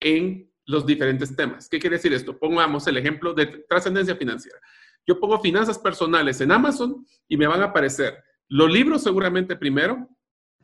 en 0.00 0.50
los 0.66 0.86
diferentes 0.86 1.34
temas. 1.36 1.68
¿Qué 1.68 1.78
quiere 1.78 1.96
decir 1.96 2.12
esto? 2.12 2.38
Pongamos 2.38 2.86
el 2.86 2.96
ejemplo 2.96 3.34
de 3.34 3.46
trascendencia 3.68 4.16
financiera. 4.16 4.58
Yo 5.06 5.20
pongo 5.20 5.38
finanzas 5.40 5.78
personales 5.78 6.40
en 6.40 6.52
Amazon 6.52 7.06
y 7.28 7.36
me 7.36 7.46
van 7.46 7.60
a 7.60 7.66
aparecer 7.66 8.14
los 8.54 8.70
libros 8.70 9.02
seguramente 9.02 9.56
primero, 9.56 10.08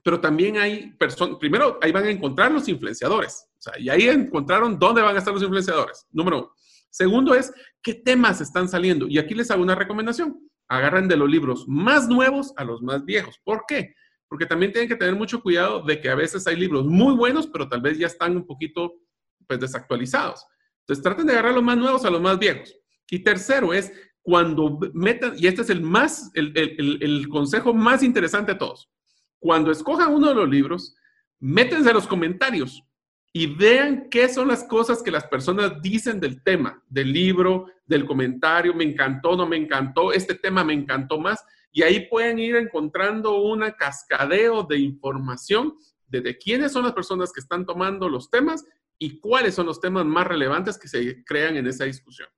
pero 0.05 0.21
también 0.21 0.57
hay 0.59 0.93
personas, 0.93 1.39
primero 1.39 1.77
ahí 1.83 1.91
van 1.91 2.05
a 2.05 2.11
encontrar 2.11 2.53
los 2.53 2.69
influenciadores. 2.69 3.49
O 3.59 3.63
sea, 3.63 3.77
y 3.81 3.89
ahí 3.89 4.07
encontraron 4.07 4.79
dónde 4.79 5.03
van 5.03 5.17
a 5.17 5.19
estar 5.19 5.35
los 5.35 5.43
influenciadores. 5.43 6.07
Número 6.13 6.39
uno. 6.39 6.53
Segundo 6.89 7.35
es, 7.35 7.53
¿qué 7.83 7.95
temas 7.95 8.41
están 8.41 8.69
saliendo? 8.69 9.09
Y 9.09 9.19
aquí 9.19 9.35
les 9.35 9.51
hago 9.51 9.61
una 9.61 9.75
recomendación. 9.75 10.39
Agarren 10.69 11.09
de 11.09 11.17
los 11.17 11.29
libros 11.29 11.65
más 11.67 12.09
nuevos 12.09 12.53
a 12.57 12.63
los 12.63 12.81
más 12.81 13.05
viejos. 13.05 13.41
¿Por 13.43 13.65
qué? 13.67 13.93
Porque 14.29 14.47
también 14.47 14.71
tienen 14.71 14.89
que 14.89 14.95
tener 14.95 15.17
mucho 15.17 15.43
cuidado 15.43 15.83
de 15.83 16.01
que 16.01 16.11
a 16.11 16.15
veces 16.15 16.47
hay 16.47 16.55
libros 16.55 16.87
muy 16.87 17.17
buenos, 17.17 17.49
pero 17.49 17.69
tal 17.69 17.81
vez 17.81 17.99
ya 17.99 18.07
están 18.07 18.37
un 18.37 18.47
poquito 18.47 19.01
pues, 19.49 19.59
desactualizados. 19.59 20.47
Entonces 20.83 21.03
traten 21.03 21.27
de 21.27 21.33
agarrar 21.33 21.55
los 21.55 21.65
más 21.65 21.77
nuevos 21.77 22.05
a 22.05 22.11
los 22.11 22.21
más 22.21 22.39
viejos. 22.39 22.73
Y 23.11 23.19
tercero 23.19 23.75
es, 23.75 23.93
cuando 24.31 24.79
metan, 24.95 25.35
y 25.37 25.49
este 25.49 25.63
es 25.63 25.71
el 25.71 25.81
más, 25.81 26.31
el, 26.35 27.29
consejo 27.29 27.75
más 27.75 28.01
interesante 28.05 28.53
de 28.53 28.59
todos, 28.61 28.89
cuando 29.41 29.73
escojan 29.73 30.15
uno 30.15 30.29
de 30.29 30.37
los 30.37 30.49
libros, 30.49 30.95
métense 31.41 31.89
en 31.89 31.97
los 31.97 32.07
comentarios 32.07 32.81
y 33.33 33.49
vean 33.49 34.09
qué 34.09 34.29
son 34.29 34.47
las 34.47 34.63
cosas 34.63 35.03
que 35.03 35.11
las 35.11 35.25
personas 35.25 35.83
dicen 35.83 36.21
del 36.21 36.45
tema, 36.45 36.81
del 36.89 37.13
libro, 37.13 37.67
del 37.85 38.07
comentario, 38.07 38.73
me 38.73 38.85
encantó, 38.85 39.37
no 39.37 39.49
me 39.49 39.57
encantó, 39.57 40.13
este 40.13 40.37
tema 40.37 40.63
me 40.63 40.75
encantó 40.75 41.19
más, 41.19 41.45
y 41.73 41.83
ahí 41.83 42.07
pueden 42.09 42.39
ir 42.39 42.55
encontrando 42.55 43.37
una 43.43 43.73
cascadeo 43.73 44.63
de 44.63 44.79
información 44.79 45.75
de 46.07 46.39
quiénes 46.39 46.71
son 46.71 46.85
las 46.85 46.93
personas 46.93 47.33
que 47.33 47.41
están 47.41 47.67
tomando 47.67 48.09
los 48.09 48.31
temas 48.31 48.65
y 48.97 49.19
cuáles 49.19 49.57
son 49.57 49.67
los 49.67 49.81
temas 49.81 50.07
más 50.07 50.29
relevantes 50.29 50.79
que 50.79 50.87
se 50.87 51.25
crean 51.25 51.57
en 51.57 51.67
esa 51.67 51.85
discusión. 51.85 52.29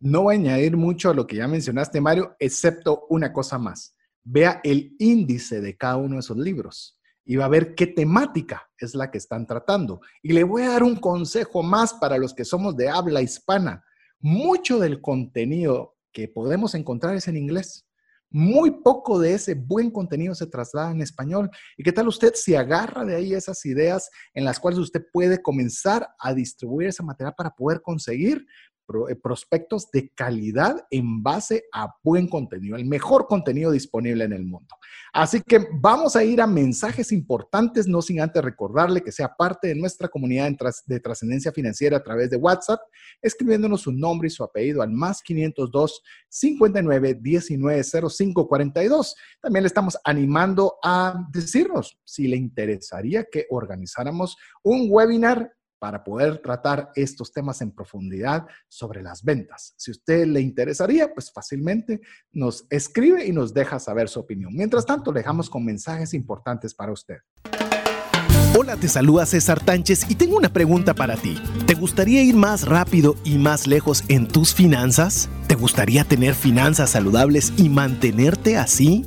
No 0.00 0.22
voy 0.22 0.36
a 0.36 0.38
añadir 0.38 0.76
mucho 0.76 1.10
a 1.10 1.14
lo 1.14 1.26
que 1.26 1.36
ya 1.36 1.48
mencionaste, 1.48 2.00
Mario, 2.00 2.36
excepto 2.38 3.06
una 3.08 3.32
cosa 3.32 3.58
más. 3.58 3.96
Vea 4.22 4.60
el 4.62 4.94
índice 4.98 5.60
de 5.60 5.76
cada 5.76 5.96
uno 5.96 6.14
de 6.14 6.20
esos 6.20 6.36
libros 6.36 6.98
y 7.24 7.36
va 7.36 7.44
a 7.44 7.48
ver 7.48 7.74
qué 7.74 7.86
temática 7.86 8.70
es 8.78 8.94
la 8.94 9.10
que 9.10 9.18
están 9.18 9.46
tratando. 9.46 10.00
Y 10.22 10.32
le 10.32 10.44
voy 10.44 10.62
a 10.62 10.70
dar 10.70 10.82
un 10.82 10.96
consejo 10.96 11.62
más 11.62 11.94
para 11.94 12.16
los 12.16 12.32
que 12.32 12.44
somos 12.44 12.76
de 12.76 12.88
habla 12.88 13.20
hispana. 13.20 13.84
Mucho 14.18 14.78
del 14.78 15.00
contenido 15.00 15.96
que 16.10 16.26
podemos 16.26 16.74
encontrar 16.74 17.14
es 17.16 17.28
en 17.28 17.36
inglés. 17.36 17.86
Muy 18.30 18.82
poco 18.82 19.18
de 19.18 19.34
ese 19.34 19.54
buen 19.54 19.90
contenido 19.90 20.34
se 20.34 20.46
traslada 20.46 20.90
en 20.90 21.02
español. 21.02 21.50
¿Y 21.76 21.82
qué 21.82 21.92
tal 21.92 22.08
usted 22.08 22.32
si 22.34 22.54
agarra 22.54 23.04
de 23.04 23.16
ahí 23.16 23.34
esas 23.34 23.64
ideas 23.66 24.10
en 24.32 24.44
las 24.44 24.58
cuales 24.58 24.78
usted 24.78 25.02
puede 25.12 25.42
comenzar 25.42 26.08
a 26.18 26.32
distribuir 26.32 26.88
esa 26.88 27.02
material 27.02 27.34
para 27.36 27.50
poder 27.50 27.82
conseguir 27.82 28.46
prospectos 29.22 29.90
de 29.90 30.08
calidad 30.10 30.86
en 30.90 31.22
base 31.22 31.64
a 31.72 31.94
buen 32.02 32.26
contenido, 32.26 32.76
el 32.76 32.86
mejor 32.86 33.26
contenido 33.26 33.70
disponible 33.70 34.24
en 34.24 34.32
el 34.32 34.44
mundo. 34.44 34.74
Así 35.12 35.42
que 35.46 35.66
vamos 35.72 36.16
a 36.16 36.24
ir 36.24 36.40
a 36.40 36.46
mensajes 36.46 37.12
importantes, 37.12 37.86
no 37.86 38.00
sin 38.02 38.20
antes 38.20 38.42
recordarle 38.42 39.02
que 39.02 39.12
sea 39.12 39.34
parte 39.36 39.68
de 39.68 39.74
nuestra 39.74 40.08
comunidad 40.08 40.50
de 40.86 41.00
trascendencia 41.00 41.52
financiera 41.52 41.98
a 41.98 42.02
través 42.02 42.30
de 42.30 42.36
WhatsApp, 42.36 42.80
escribiéndonos 43.20 43.82
su 43.82 43.92
nombre 43.92 44.28
y 44.28 44.30
su 44.30 44.42
apellido 44.42 44.82
al 44.82 44.90
más 44.90 45.22
502 45.22 46.02
59 46.28 47.18
19 47.20 47.82
05 48.10 48.48
42. 48.48 49.14
También 49.40 49.62
le 49.64 49.68
estamos 49.68 49.98
animando 50.04 50.76
a 50.82 51.26
decirnos 51.30 51.98
si 52.04 52.26
le 52.26 52.36
interesaría 52.36 53.24
que 53.24 53.46
organizáramos 53.50 54.36
un 54.62 54.86
webinar 54.90 55.52
para 55.78 56.02
poder 56.02 56.38
tratar 56.38 56.90
estos 56.94 57.32
temas 57.32 57.60
en 57.60 57.72
profundidad 57.72 58.46
sobre 58.68 59.02
las 59.02 59.22
ventas. 59.22 59.74
Si 59.76 59.90
a 59.90 59.92
usted 59.92 60.26
le 60.26 60.40
interesaría, 60.40 61.12
pues 61.12 61.30
fácilmente 61.30 62.00
nos 62.32 62.66
escribe 62.70 63.26
y 63.26 63.32
nos 63.32 63.54
deja 63.54 63.78
saber 63.78 64.08
su 64.08 64.20
opinión. 64.20 64.54
Mientras 64.54 64.86
tanto, 64.86 65.12
dejamos 65.12 65.48
con 65.48 65.64
mensajes 65.64 66.14
importantes 66.14 66.74
para 66.74 66.92
usted. 66.92 67.18
Hola, 68.58 68.76
te 68.76 68.88
saluda 68.88 69.26
César 69.26 69.60
Tánchez 69.60 70.06
y 70.10 70.14
tengo 70.14 70.36
una 70.36 70.48
pregunta 70.48 70.94
para 70.94 71.16
ti. 71.16 71.36
¿Te 71.66 71.74
gustaría 71.74 72.22
ir 72.22 72.34
más 72.34 72.66
rápido 72.66 73.14
y 73.22 73.38
más 73.38 73.66
lejos 73.66 74.04
en 74.08 74.26
tus 74.26 74.54
finanzas? 74.54 75.28
¿Te 75.46 75.54
gustaría 75.54 76.04
tener 76.04 76.34
finanzas 76.34 76.90
saludables 76.90 77.52
y 77.56 77.68
mantenerte 77.68 78.56
así? 78.56 79.06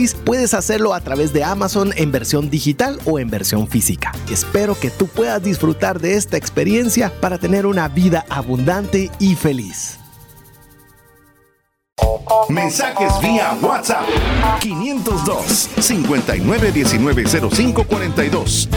puedes 0.25 0.53
hacerlo 0.53 0.93
a 0.93 1.01
través 1.01 1.33
de 1.33 1.43
Amazon 1.43 1.91
en 1.95 2.11
versión 2.11 2.49
digital 2.49 2.99
o 3.05 3.19
en 3.19 3.29
versión 3.29 3.67
física. 3.67 4.13
Espero 4.31 4.75
que 4.79 4.89
tú 4.89 5.07
puedas 5.07 5.43
disfrutar 5.43 5.99
de 5.99 6.15
esta 6.15 6.37
experiencia 6.37 7.11
para 7.21 7.37
tener 7.37 7.65
una 7.65 7.87
vida 7.87 8.25
abundante 8.29 9.11
y 9.19 9.35
feliz. 9.35 9.97
Mensajes 12.49 13.13
vía 13.21 13.55
WhatsApp 13.61 14.05
502 14.59 15.69
59190542. 15.77 18.69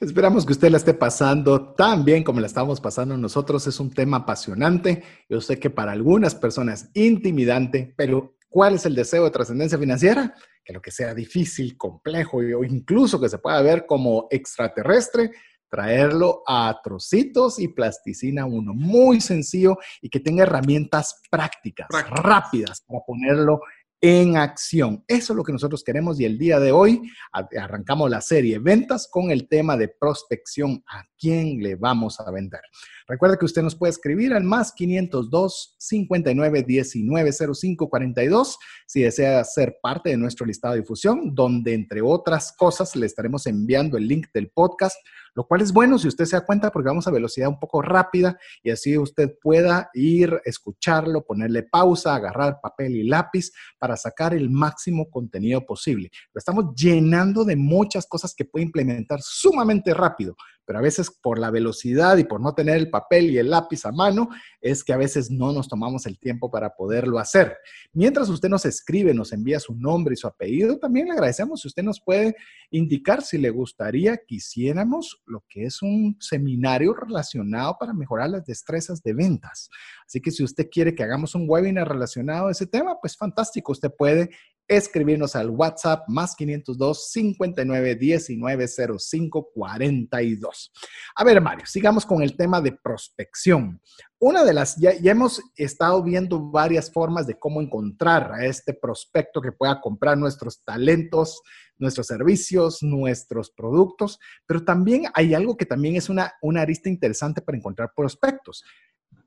Esperamos 0.00 0.46
que 0.46 0.52
usted 0.52 0.70
la 0.70 0.76
esté 0.76 0.94
pasando 0.94 1.74
tan 1.74 2.04
bien 2.04 2.22
como 2.22 2.38
la 2.38 2.46
estamos 2.46 2.80
pasando 2.80 3.16
nosotros. 3.16 3.66
Es 3.66 3.80
un 3.80 3.90
tema 3.90 4.18
apasionante. 4.18 5.02
Yo 5.28 5.40
sé 5.40 5.58
que 5.58 5.70
para 5.70 5.90
algunas 5.90 6.36
personas 6.36 6.90
intimidante, 6.94 7.94
pero 7.96 8.37
¿Cuál 8.48 8.74
es 8.74 8.86
el 8.86 8.94
deseo 8.94 9.24
de 9.24 9.30
trascendencia 9.30 9.78
financiera? 9.78 10.34
Que 10.64 10.72
lo 10.72 10.80
que 10.80 10.90
sea 10.90 11.14
difícil, 11.14 11.76
complejo 11.76 12.38
o 12.38 12.64
incluso 12.64 13.20
que 13.20 13.28
se 13.28 13.38
pueda 13.38 13.60
ver 13.62 13.86
como 13.86 14.26
extraterrestre, 14.30 15.30
traerlo 15.68 16.42
a 16.46 16.80
trocitos 16.82 17.58
y 17.58 17.68
plasticina 17.68 18.46
uno 18.46 18.72
muy 18.74 19.20
sencillo 19.20 19.76
y 20.00 20.08
que 20.08 20.20
tenga 20.20 20.44
herramientas 20.44 21.20
prácticas, 21.30 21.88
rápidas 21.90 22.82
para 22.86 23.00
ponerlo 23.06 23.60
en 24.00 24.36
acción. 24.36 25.04
Eso 25.08 25.32
es 25.32 25.36
lo 25.36 25.42
que 25.42 25.52
nosotros 25.52 25.82
queremos 25.82 26.20
y 26.20 26.24
el 26.24 26.38
día 26.38 26.60
de 26.60 26.72
hoy 26.72 27.02
arrancamos 27.32 28.08
la 28.08 28.20
serie 28.20 28.58
Ventas 28.58 29.08
con 29.10 29.30
el 29.30 29.48
tema 29.48 29.76
de 29.76 29.88
prospección. 29.88 30.84
¿A 30.86 31.04
quién 31.18 31.60
le 31.60 31.74
vamos 31.74 32.20
a 32.20 32.30
vender? 32.30 32.60
Recuerda 33.08 33.36
que 33.36 33.44
usted 33.44 33.62
nos 33.62 33.74
puede 33.74 33.90
escribir 33.90 34.34
al 34.34 34.44
más 34.44 34.72
502 34.72 35.76
59 35.78 36.62
19 36.62 37.32
05 37.32 37.88
42 37.88 38.58
si 38.86 39.02
desea 39.02 39.42
ser 39.44 39.78
parte 39.82 40.10
de 40.10 40.16
nuestro 40.16 40.46
listado 40.46 40.74
de 40.74 40.80
difusión, 40.80 41.34
donde 41.34 41.74
entre 41.74 42.00
otras 42.00 42.52
cosas 42.52 42.94
le 42.94 43.06
estaremos 43.06 43.46
enviando 43.46 43.96
el 43.96 44.06
link 44.06 44.28
del 44.32 44.50
podcast 44.50 44.96
lo 45.38 45.46
cual 45.46 45.60
es 45.60 45.72
bueno 45.72 46.00
si 46.00 46.08
usted 46.08 46.24
se 46.24 46.34
da 46.34 46.44
cuenta 46.44 46.72
porque 46.72 46.88
vamos 46.88 47.06
a 47.06 47.12
velocidad 47.12 47.48
un 47.48 47.60
poco 47.60 47.80
rápida 47.80 48.36
y 48.60 48.70
así 48.70 48.98
usted 48.98 49.36
pueda 49.40 49.88
ir, 49.94 50.40
escucharlo, 50.44 51.24
ponerle 51.24 51.62
pausa, 51.62 52.16
agarrar 52.16 52.58
papel 52.60 52.96
y 52.96 53.04
lápiz 53.04 53.52
para 53.78 53.96
sacar 53.96 54.34
el 54.34 54.50
máximo 54.50 55.08
contenido 55.08 55.64
posible. 55.64 56.10
Lo 56.34 56.40
estamos 56.40 56.74
llenando 56.74 57.44
de 57.44 57.54
muchas 57.54 58.08
cosas 58.08 58.34
que 58.34 58.46
puede 58.46 58.64
implementar 58.64 59.20
sumamente 59.22 59.94
rápido, 59.94 60.34
pero 60.68 60.80
a 60.80 60.82
veces 60.82 61.10
por 61.10 61.38
la 61.38 61.50
velocidad 61.50 62.18
y 62.18 62.24
por 62.24 62.42
no 62.42 62.54
tener 62.54 62.76
el 62.76 62.90
papel 62.90 63.30
y 63.30 63.38
el 63.38 63.48
lápiz 63.48 63.86
a 63.86 63.90
mano, 63.90 64.28
es 64.60 64.84
que 64.84 64.92
a 64.92 64.98
veces 64.98 65.30
no 65.30 65.50
nos 65.50 65.66
tomamos 65.66 66.04
el 66.04 66.18
tiempo 66.18 66.50
para 66.50 66.76
poderlo 66.76 67.18
hacer. 67.18 67.56
Mientras 67.94 68.28
usted 68.28 68.50
nos 68.50 68.66
escribe, 68.66 69.14
nos 69.14 69.32
envía 69.32 69.60
su 69.60 69.74
nombre 69.74 70.12
y 70.12 70.18
su 70.18 70.26
apellido, 70.26 70.78
también 70.78 71.06
le 71.06 71.12
agradecemos 71.14 71.62
si 71.62 71.68
usted 71.68 71.82
nos 71.82 72.02
puede 72.02 72.36
indicar 72.70 73.22
si 73.22 73.38
le 73.38 73.48
gustaría 73.48 74.18
que 74.18 74.34
hiciéramos 74.34 75.22
lo 75.24 75.42
que 75.48 75.64
es 75.64 75.80
un 75.80 76.18
seminario 76.20 76.92
relacionado 76.92 77.78
para 77.80 77.94
mejorar 77.94 78.28
las 78.28 78.44
destrezas 78.44 79.02
de 79.02 79.14
ventas. 79.14 79.70
Así 80.06 80.20
que 80.20 80.30
si 80.30 80.44
usted 80.44 80.68
quiere 80.70 80.94
que 80.94 81.02
hagamos 81.02 81.34
un 81.34 81.46
webinar 81.48 81.88
relacionado 81.88 82.48
a 82.48 82.50
ese 82.50 82.66
tema, 82.66 83.00
pues 83.00 83.16
fantástico, 83.16 83.72
usted 83.72 83.90
puede 83.96 84.28
escribirnos 84.68 85.34
al 85.34 85.48
WhatsApp 85.50 86.04
más 86.08 86.36
502 86.36 87.10
59 87.10 87.94
19 87.96 88.68
05 88.98 89.50
42. 89.54 90.72
A 91.16 91.24
ver, 91.24 91.40
Mario, 91.40 91.64
sigamos 91.66 92.04
con 92.04 92.22
el 92.22 92.36
tema 92.36 92.60
de 92.60 92.72
prospección. 92.72 93.80
Una 94.20 94.44
de 94.44 94.52
las, 94.52 94.76
ya, 94.76 94.92
ya, 94.94 95.12
hemos 95.12 95.40
estado 95.56 96.02
viendo 96.02 96.50
varias 96.50 96.92
formas 96.92 97.26
de 97.26 97.38
cómo 97.38 97.62
encontrar 97.62 98.32
a 98.32 98.44
este 98.44 98.74
prospecto 98.74 99.40
que 99.40 99.52
pueda 99.52 99.80
comprar 99.80 100.18
nuestros 100.18 100.62
talentos, 100.64 101.40
nuestros 101.78 102.08
servicios, 102.08 102.82
nuestros 102.82 103.50
productos, 103.50 104.18
pero 104.44 104.64
también 104.64 105.04
hay 105.14 105.34
algo 105.34 105.56
que 105.56 105.66
también 105.66 105.96
es 105.96 106.08
una, 106.08 106.34
una 106.42 106.62
arista 106.62 106.88
interesante 106.88 107.40
para 107.40 107.56
encontrar 107.56 107.92
prospectos 107.96 108.64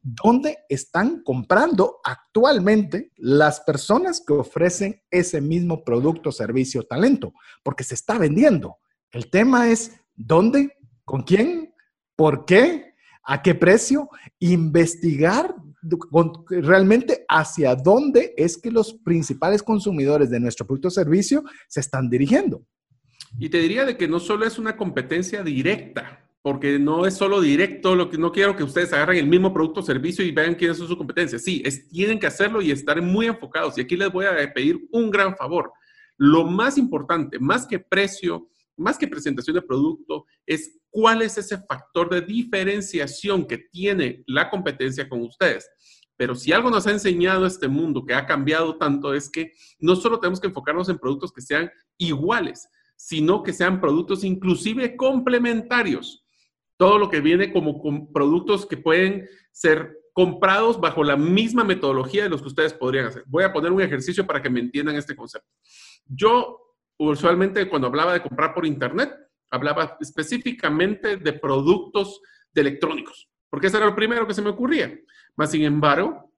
dónde 0.01 0.57
están 0.69 1.21
comprando 1.23 1.99
actualmente 2.03 3.11
las 3.17 3.61
personas 3.61 4.23
que 4.25 4.33
ofrecen 4.33 5.01
ese 5.09 5.41
mismo 5.41 5.83
producto, 5.83 6.31
servicio, 6.31 6.83
talento, 6.83 7.33
porque 7.63 7.83
se 7.83 7.95
está 7.95 8.17
vendiendo. 8.17 8.77
El 9.11 9.29
tema 9.29 9.69
es 9.69 9.91
dónde, 10.15 10.77
con 11.05 11.23
quién, 11.23 11.73
por 12.15 12.45
qué, 12.45 12.95
a 13.23 13.41
qué 13.41 13.55
precio, 13.55 14.09
investigar 14.39 15.55
realmente 16.49 17.25
hacia 17.27 17.75
dónde 17.75 18.33
es 18.37 18.57
que 18.57 18.71
los 18.71 18.93
principales 18.93 19.63
consumidores 19.63 20.29
de 20.29 20.39
nuestro 20.39 20.65
producto 20.65 20.89
o 20.89 20.91
servicio 20.91 21.43
se 21.67 21.79
están 21.79 22.09
dirigiendo. 22.09 22.63
Y 23.39 23.49
te 23.49 23.59
diría 23.59 23.85
de 23.85 23.97
que 23.97 24.07
no 24.07 24.19
solo 24.19 24.45
es 24.45 24.59
una 24.59 24.75
competencia 24.75 25.43
directa, 25.43 26.20
porque 26.41 26.79
no 26.79 27.05
es 27.05 27.15
solo 27.15 27.39
directo, 27.39 27.95
lo 27.95 28.09
que 28.09 28.17
no 28.17 28.31
quiero 28.31 28.55
que 28.55 28.63
ustedes 28.63 28.91
agarren 28.93 29.19
el 29.19 29.27
mismo 29.27 29.53
producto 29.53 29.81
o 29.81 29.83
servicio 29.83 30.25
y 30.25 30.31
vean 30.31 30.55
quiénes 30.55 30.77
son 30.77 30.87
sus 30.87 30.97
competencias. 30.97 31.43
Sí, 31.43 31.61
es, 31.63 31.87
tienen 31.87 32.19
que 32.19 32.27
hacerlo 32.27 32.61
y 32.61 32.71
estar 32.71 32.99
muy 33.01 33.27
enfocados. 33.27 33.77
Y 33.77 33.81
aquí 33.81 33.95
les 33.95 34.11
voy 34.11 34.25
a 34.25 34.51
pedir 34.53 34.79
un 34.91 35.11
gran 35.11 35.35
favor. 35.35 35.71
Lo 36.17 36.45
más 36.45 36.77
importante, 36.77 37.37
más 37.39 37.67
que 37.67 37.79
precio, 37.79 38.49
más 38.75 38.97
que 38.97 39.07
presentación 39.07 39.55
de 39.55 39.61
producto, 39.61 40.25
es 40.45 40.79
cuál 40.89 41.21
es 41.21 41.37
ese 41.37 41.59
factor 41.59 42.09
de 42.09 42.21
diferenciación 42.21 43.45
que 43.45 43.59
tiene 43.71 44.23
la 44.25 44.49
competencia 44.49 45.07
con 45.07 45.21
ustedes. 45.21 45.69
Pero 46.17 46.33
si 46.33 46.51
algo 46.51 46.71
nos 46.71 46.87
ha 46.87 46.91
enseñado 46.91 47.45
este 47.45 47.67
mundo 47.67 48.03
que 48.03 48.15
ha 48.15 48.25
cambiado 48.25 48.77
tanto 48.77 49.13
es 49.13 49.29
que 49.29 49.51
no 49.79 49.95
solo 49.95 50.19
tenemos 50.19 50.39
que 50.39 50.47
enfocarnos 50.47 50.89
en 50.89 50.97
productos 50.97 51.31
que 51.31 51.41
sean 51.41 51.71
iguales, 51.97 52.67
sino 52.95 53.41
que 53.41 53.53
sean 53.53 53.79
productos 53.79 54.23
inclusive 54.23 54.95
complementarios 54.95 56.20
todo 56.81 56.97
lo 56.97 57.11
que 57.11 57.21
viene 57.21 57.53
como 57.53 57.79
con 57.79 58.11
productos 58.11 58.65
que 58.65 58.75
pueden 58.75 59.29
ser 59.51 59.99
comprados 60.13 60.81
bajo 60.81 61.03
la 61.03 61.15
misma 61.15 61.63
metodología 61.63 62.23
de 62.23 62.29
los 62.29 62.41
que 62.41 62.47
ustedes 62.47 62.73
podrían 62.73 63.05
hacer. 63.05 63.23
Voy 63.27 63.43
a 63.43 63.53
poner 63.53 63.71
un 63.71 63.83
ejercicio 63.83 64.25
para 64.25 64.41
que 64.41 64.49
me 64.49 64.61
entiendan 64.61 64.95
este 64.95 65.15
concepto. 65.15 65.47
Yo 66.07 66.57
usualmente 66.97 67.69
cuando 67.69 67.87
hablaba 67.87 68.13
de 68.13 68.23
comprar 68.23 68.55
por 68.55 68.65
internet, 68.65 69.13
hablaba 69.51 69.95
específicamente 70.01 71.17
de 71.17 71.33
productos 71.33 72.19
de 72.51 72.61
electrónicos, 72.61 73.29
porque 73.51 73.67
ese 73.67 73.77
era 73.77 73.85
lo 73.85 73.95
primero 73.95 74.25
que 74.25 74.33
se 74.33 74.41
me 74.41 74.49
ocurría. 74.49 74.91
Más 75.35 75.51
sin 75.51 75.61
embargo, 75.61 76.33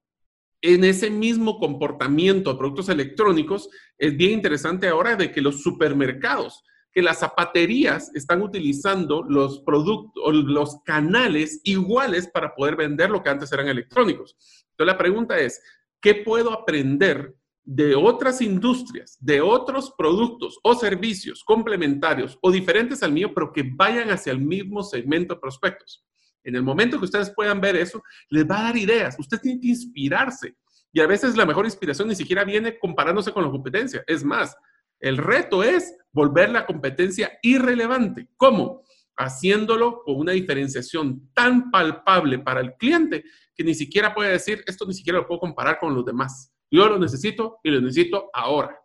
en 0.61 0.83
ese 0.83 1.09
mismo 1.09 1.57
comportamiento 1.57 2.51
de 2.51 2.57
productos 2.57 2.89
electrónicos, 2.89 3.69
es 3.97 4.17
bien 4.17 4.31
interesante 4.33 4.89
ahora 4.89 5.15
de 5.15 5.31
que 5.31 5.39
los 5.39 5.63
supermercados 5.63 6.65
que 6.93 7.01
las 7.01 7.19
zapaterías 7.19 8.11
están 8.13 8.41
utilizando 8.41 9.23
los 9.23 9.59
productos, 9.61 10.23
los 10.33 10.79
canales 10.85 11.59
iguales 11.63 12.27
para 12.27 12.53
poder 12.53 12.75
vender 12.75 13.09
lo 13.09 13.23
que 13.23 13.29
antes 13.29 13.51
eran 13.51 13.67
electrónicos. 13.67 14.35
Entonces 14.71 14.93
la 14.93 14.97
pregunta 14.97 15.37
es, 15.37 15.61
¿qué 15.99 16.15
puedo 16.15 16.53
aprender 16.53 17.35
de 17.65 17.95
otras 17.95 18.41
industrias, 18.41 19.17
de 19.19 19.41
otros 19.41 19.93
productos 19.97 20.59
o 20.63 20.75
servicios 20.75 21.43
complementarios 21.43 22.37
o 22.41 22.51
diferentes 22.51 23.01
al 23.01 23.11
mío, 23.11 23.33
pero 23.33 23.51
que 23.51 23.63
vayan 23.63 24.11
hacia 24.11 24.31
el 24.31 24.39
mismo 24.39 24.83
segmento 24.83 25.33
de 25.33 25.39
prospectos? 25.39 26.05
En 26.43 26.55
el 26.55 26.61
momento 26.61 26.99
que 26.99 27.05
ustedes 27.05 27.31
puedan 27.31 27.59
ver 27.59 27.75
eso, 27.75 28.03
les 28.29 28.47
va 28.47 28.59
a 28.59 28.63
dar 28.63 28.77
ideas. 28.77 29.15
Usted 29.17 29.39
tiene 29.39 29.59
que 29.59 29.69
inspirarse. 29.69 30.55
Y 30.91 30.99
a 30.99 31.07
veces 31.07 31.35
la 31.35 31.45
mejor 31.45 31.65
inspiración 31.65 32.07
ni 32.07 32.15
siquiera 32.15 32.43
viene 32.43 32.77
comparándose 32.77 33.31
con 33.31 33.43
la 33.43 33.49
competencia. 33.49 34.03
Es 34.05 34.23
más, 34.23 34.55
el 35.03 35.17
reto 35.17 35.63
es 35.63 35.97
volver 36.13 36.49
la 36.49 36.65
competencia 36.65 37.37
irrelevante. 37.41 38.29
¿Cómo? 38.37 38.83
Haciéndolo 39.17 40.01
con 40.05 40.15
una 40.15 40.31
diferenciación 40.31 41.29
tan 41.33 41.69
palpable 41.71 42.39
para 42.39 42.61
el 42.61 42.73
cliente 42.75 43.25
que 43.53 43.65
ni 43.65 43.75
siquiera 43.75 44.15
puede 44.15 44.31
decir, 44.31 44.63
esto 44.65 44.85
ni 44.87 44.93
siquiera 44.93 45.19
lo 45.19 45.27
puedo 45.27 45.41
comparar 45.41 45.77
con 45.77 45.93
los 45.93 46.05
demás. 46.05 46.53
Yo 46.71 46.87
lo 46.87 46.97
necesito 46.97 47.57
y 47.63 47.69
lo 47.69 47.81
necesito 47.81 48.29
ahora. 48.33 48.79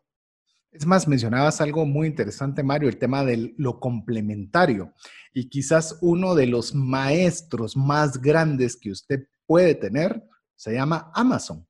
Es 0.72 0.84
más, 0.84 1.06
mencionabas 1.06 1.60
algo 1.60 1.86
muy 1.86 2.08
interesante, 2.08 2.64
Mario, 2.64 2.88
el 2.88 2.98
tema 2.98 3.24
de 3.24 3.54
lo 3.56 3.78
complementario. 3.78 4.92
Y 5.32 5.48
quizás 5.48 5.98
uno 6.02 6.34
de 6.34 6.48
los 6.48 6.74
maestros 6.74 7.76
más 7.76 8.20
grandes 8.20 8.76
que 8.76 8.90
usted 8.90 9.28
puede 9.46 9.76
tener 9.76 10.20
se 10.56 10.74
llama 10.74 11.12
Amazon. 11.14 11.64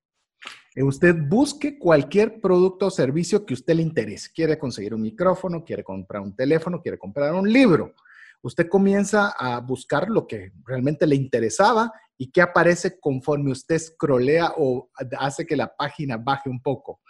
Eh, 0.78 0.84
usted 0.84 1.12
busque 1.12 1.76
cualquier 1.76 2.40
producto 2.40 2.86
o 2.86 2.90
servicio 2.90 3.44
que 3.44 3.54
usted 3.54 3.74
le 3.74 3.82
interese. 3.82 4.30
Quiere 4.32 4.56
conseguir 4.56 4.94
un 4.94 5.02
micrófono, 5.02 5.64
quiere 5.64 5.82
comprar 5.82 6.22
un 6.22 6.36
teléfono, 6.36 6.80
quiere 6.80 6.96
comprar 6.96 7.34
un 7.34 7.52
libro. 7.52 7.94
Usted 8.42 8.68
comienza 8.68 9.34
a 9.36 9.58
buscar 9.58 10.08
lo 10.08 10.24
que 10.24 10.52
realmente 10.64 11.04
le 11.04 11.16
interesaba 11.16 11.90
y 12.16 12.30
qué 12.30 12.42
aparece 12.42 13.00
conforme 13.00 13.50
usted 13.50 13.76
scrollea 13.76 14.52
o 14.56 14.88
hace 15.18 15.44
que 15.44 15.56
la 15.56 15.74
página 15.74 16.16
baje 16.16 16.48
un 16.48 16.62
poco. 16.62 17.00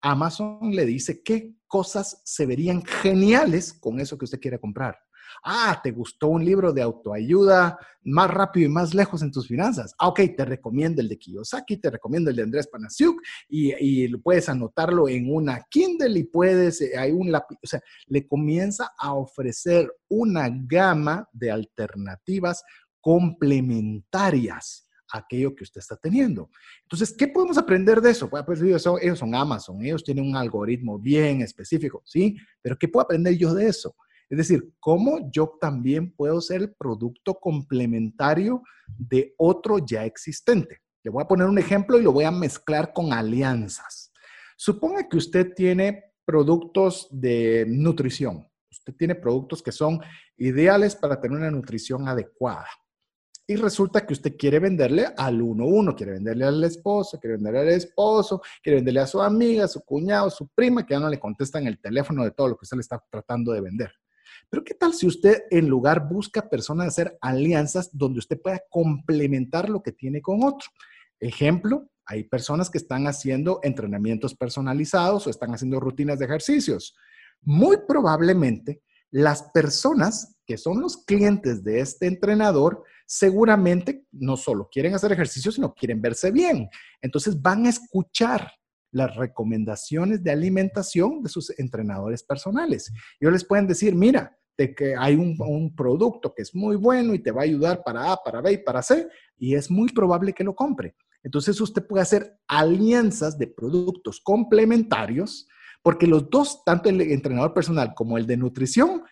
Amazon 0.00 0.72
le 0.72 0.84
dice 0.84 1.22
qué 1.22 1.54
cosas 1.68 2.22
se 2.24 2.44
verían 2.44 2.84
geniales 2.84 3.72
con 3.72 4.00
eso 4.00 4.18
que 4.18 4.24
usted 4.24 4.40
quiere 4.40 4.58
comprar. 4.58 4.98
Ah, 5.44 5.80
¿te 5.82 5.90
gustó 5.90 6.28
un 6.28 6.44
libro 6.44 6.72
de 6.72 6.82
autoayuda 6.82 7.78
más 8.04 8.30
rápido 8.30 8.66
y 8.66 8.72
más 8.72 8.94
lejos 8.94 9.22
en 9.22 9.30
tus 9.30 9.46
finanzas? 9.48 9.94
Ah, 9.98 10.08
ok, 10.08 10.20
te 10.36 10.44
recomiendo 10.44 11.00
el 11.00 11.08
de 11.08 11.18
Kiyosaki, 11.18 11.76
te 11.78 11.90
recomiendo 11.90 12.30
el 12.30 12.36
de 12.36 12.42
Andrés 12.42 12.68
Panasiuk 12.68 13.20
y, 13.48 13.72
y 13.78 14.16
puedes 14.18 14.48
anotarlo 14.48 15.08
en 15.08 15.32
una 15.32 15.64
Kindle 15.70 16.18
y 16.18 16.24
puedes, 16.24 16.80
eh, 16.80 16.96
hay 16.96 17.12
un 17.12 17.30
lápiz, 17.30 17.56
o 17.62 17.66
sea, 17.66 17.80
le 18.06 18.26
comienza 18.26 18.92
a 18.98 19.14
ofrecer 19.14 19.92
una 20.08 20.48
gama 20.50 21.28
de 21.32 21.50
alternativas 21.50 22.62
complementarias 23.00 24.88
aquello 25.12 25.54
que 25.54 25.64
usted 25.64 25.80
está 25.80 25.96
teniendo. 25.96 26.50
Entonces, 26.82 27.14
¿qué 27.16 27.28
podemos 27.28 27.58
aprender 27.58 28.00
de 28.00 28.10
eso? 28.10 28.28
Pues 28.28 28.60
ellos 28.62 28.82
son, 28.82 28.98
ellos 29.00 29.18
son 29.18 29.34
Amazon, 29.34 29.82
ellos 29.84 30.02
tienen 30.02 30.26
un 30.26 30.36
algoritmo 30.36 30.98
bien 30.98 31.42
específico, 31.42 32.02
¿sí? 32.04 32.36
Pero 32.60 32.76
¿qué 32.78 32.88
puedo 32.88 33.04
aprender 33.04 33.36
yo 33.36 33.54
de 33.54 33.66
eso? 33.66 33.94
Es 34.32 34.38
decir, 34.38 34.72
cómo 34.80 35.30
yo 35.30 35.58
también 35.60 36.10
puedo 36.10 36.40
ser 36.40 36.62
el 36.62 36.72
producto 36.72 37.34
complementario 37.34 38.62
de 38.86 39.34
otro 39.36 39.76
ya 39.76 40.06
existente. 40.06 40.78
Le 41.04 41.10
voy 41.10 41.22
a 41.22 41.28
poner 41.28 41.46
un 41.46 41.58
ejemplo 41.58 41.98
y 41.98 42.02
lo 42.02 42.12
voy 42.12 42.24
a 42.24 42.30
mezclar 42.30 42.94
con 42.94 43.12
alianzas. 43.12 44.10
Suponga 44.56 45.06
que 45.06 45.18
usted 45.18 45.52
tiene 45.52 46.14
productos 46.24 47.08
de 47.10 47.66
nutrición. 47.68 48.48
Usted 48.70 48.94
tiene 48.94 49.16
productos 49.16 49.62
que 49.62 49.70
son 49.70 50.00
ideales 50.38 50.96
para 50.96 51.20
tener 51.20 51.36
una 51.36 51.50
nutrición 51.50 52.08
adecuada. 52.08 52.68
Y 53.46 53.56
resulta 53.56 54.06
que 54.06 54.14
usted 54.14 54.38
quiere 54.38 54.60
venderle 54.60 55.08
al 55.14 55.42
uno 55.42 55.66
uno, 55.66 55.94
quiere 55.94 56.12
venderle 56.12 56.46
al 56.46 56.64
esposo, 56.64 57.20
quiere 57.20 57.36
venderle 57.36 57.60
al 57.60 57.68
esposo, 57.68 58.40
quiere 58.62 58.76
venderle 58.76 59.00
a 59.00 59.06
su 59.06 59.20
amiga, 59.20 59.66
a 59.66 59.68
su 59.68 59.82
cuñado, 59.84 60.28
a 60.28 60.30
su 60.30 60.48
prima, 60.48 60.86
que 60.86 60.94
ya 60.94 61.00
no 61.00 61.10
le 61.10 61.20
contestan 61.20 61.66
el 61.66 61.78
teléfono 61.78 62.24
de 62.24 62.30
todo 62.30 62.48
lo 62.48 62.56
que 62.56 62.64
usted 62.64 62.78
le 62.78 62.80
está 62.80 62.98
tratando 63.10 63.52
de 63.52 63.60
vender. 63.60 63.92
Pero 64.52 64.64
¿qué 64.64 64.74
tal 64.74 64.92
si 64.92 65.06
usted 65.06 65.44
en 65.50 65.66
lugar 65.66 66.10
busca 66.10 66.50
personas 66.50 66.88
hacer 66.88 67.16
alianzas 67.22 67.88
donde 67.90 68.18
usted 68.18 68.38
pueda 68.38 68.60
complementar 68.68 69.70
lo 69.70 69.82
que 69.82 69.92
tiene 69.92 70.20
con 70.20 70.44
otro? 70.44 70.68
Ejemplo, 71.18 71.88
hay 72.04 72.24
personas 72.24 72.68
que 72.68 72.76
están 72.76 73.06
haciendo 73.06 73.60
entrenamientos 73.62 74.34
personalizados 74.34 75.26
o 75.26 75.30
están 75.30 75.54
haciendo 75.54 75.80
rutinas 75.80 76.18
de 76.18 76.26
ejercicios. 76.26 76.94
Muy 77.40 77.78
probablemente 77.88 78.82
las 79.10 79.44
personas 79.54 80.36
que 80.44 80.58
son 80.58 80.82
los 80.82 80.98
clientes 80.98 81.64
de 81.64 81.80
este 81.80 82.06
entrenador, 82.06 82.84
seguramente 83.06 84.04
no 84.12 84.36
solo 84.36 84.68
quieren 84.70 84.94
hacer 84.94 85.12
ejercicio, 85.12 85.50
sino 85.50 85.72
quieren 85.72 86.02
verse 86.02 86.30
bien. 86.30 86.68
Entonces 87.00 87.40
van 87.40 87.64
a 87.64 87.70
escuchar 87.70 88.52
las 88.90 89.16
recomendaciones 89.16 90.22
de 90.22 90.30
alimentación 90.30 91.22
de 91.22 91.30
sus 91.30 91.58
entrenadores 91.58 92.22
personales. 92.22 92.92
Ellos 93.18 93.32
les 93.32 93.44
pueden 93.46 93.66
decir, 93.66 93.94
mira, 93.94 94.38
que 94.70 94.94
hay 94.96 95.14
un, 95.16 95.36
un, 95.38 95.74
producto 95.74 96.32
que 96.34 96.42
es 96.42 96.54
muy 96.54 96.76
bueno 96.76 97.14
y 97.14 97.18
te 97.18 97.30
va 97.30 97.42
a 97.42 97.44
ayudar 97.44 97.82
para 97.84 98.12
A, 98.12 98.16
para 98.16 98.40
B 98.40 98.52
y 98.52 98.58
para 98.58 98.82
C, 98.82 99.08
y 99.36 99.54
es 99.54 99.70
muy 99.70 99.88
probable 99.90 100.32
que 100.32 100.44
lo 100.44 100.54
compre. 100.54 100.94
Entonces 101.22 101.60
usted 101.60 101.86
puede 101.86 102.02
hacer 102.02 102.38
alianzas 102.48 103.38
de 103.38 103.46
productos 103.46 104.20
complementarios, 104.20 105.48
porque 105.82 106.06
los 106.06 106.30
dos, 106.30 106.64
tanto 106.64 106.88
el 106.88 107.00
entrenador 107.00 107.52
personal 107.52 107.92
como 107.94 108.18
el 108.18 108.26
de 108.26 108.36
nutrición, 108.36 109.02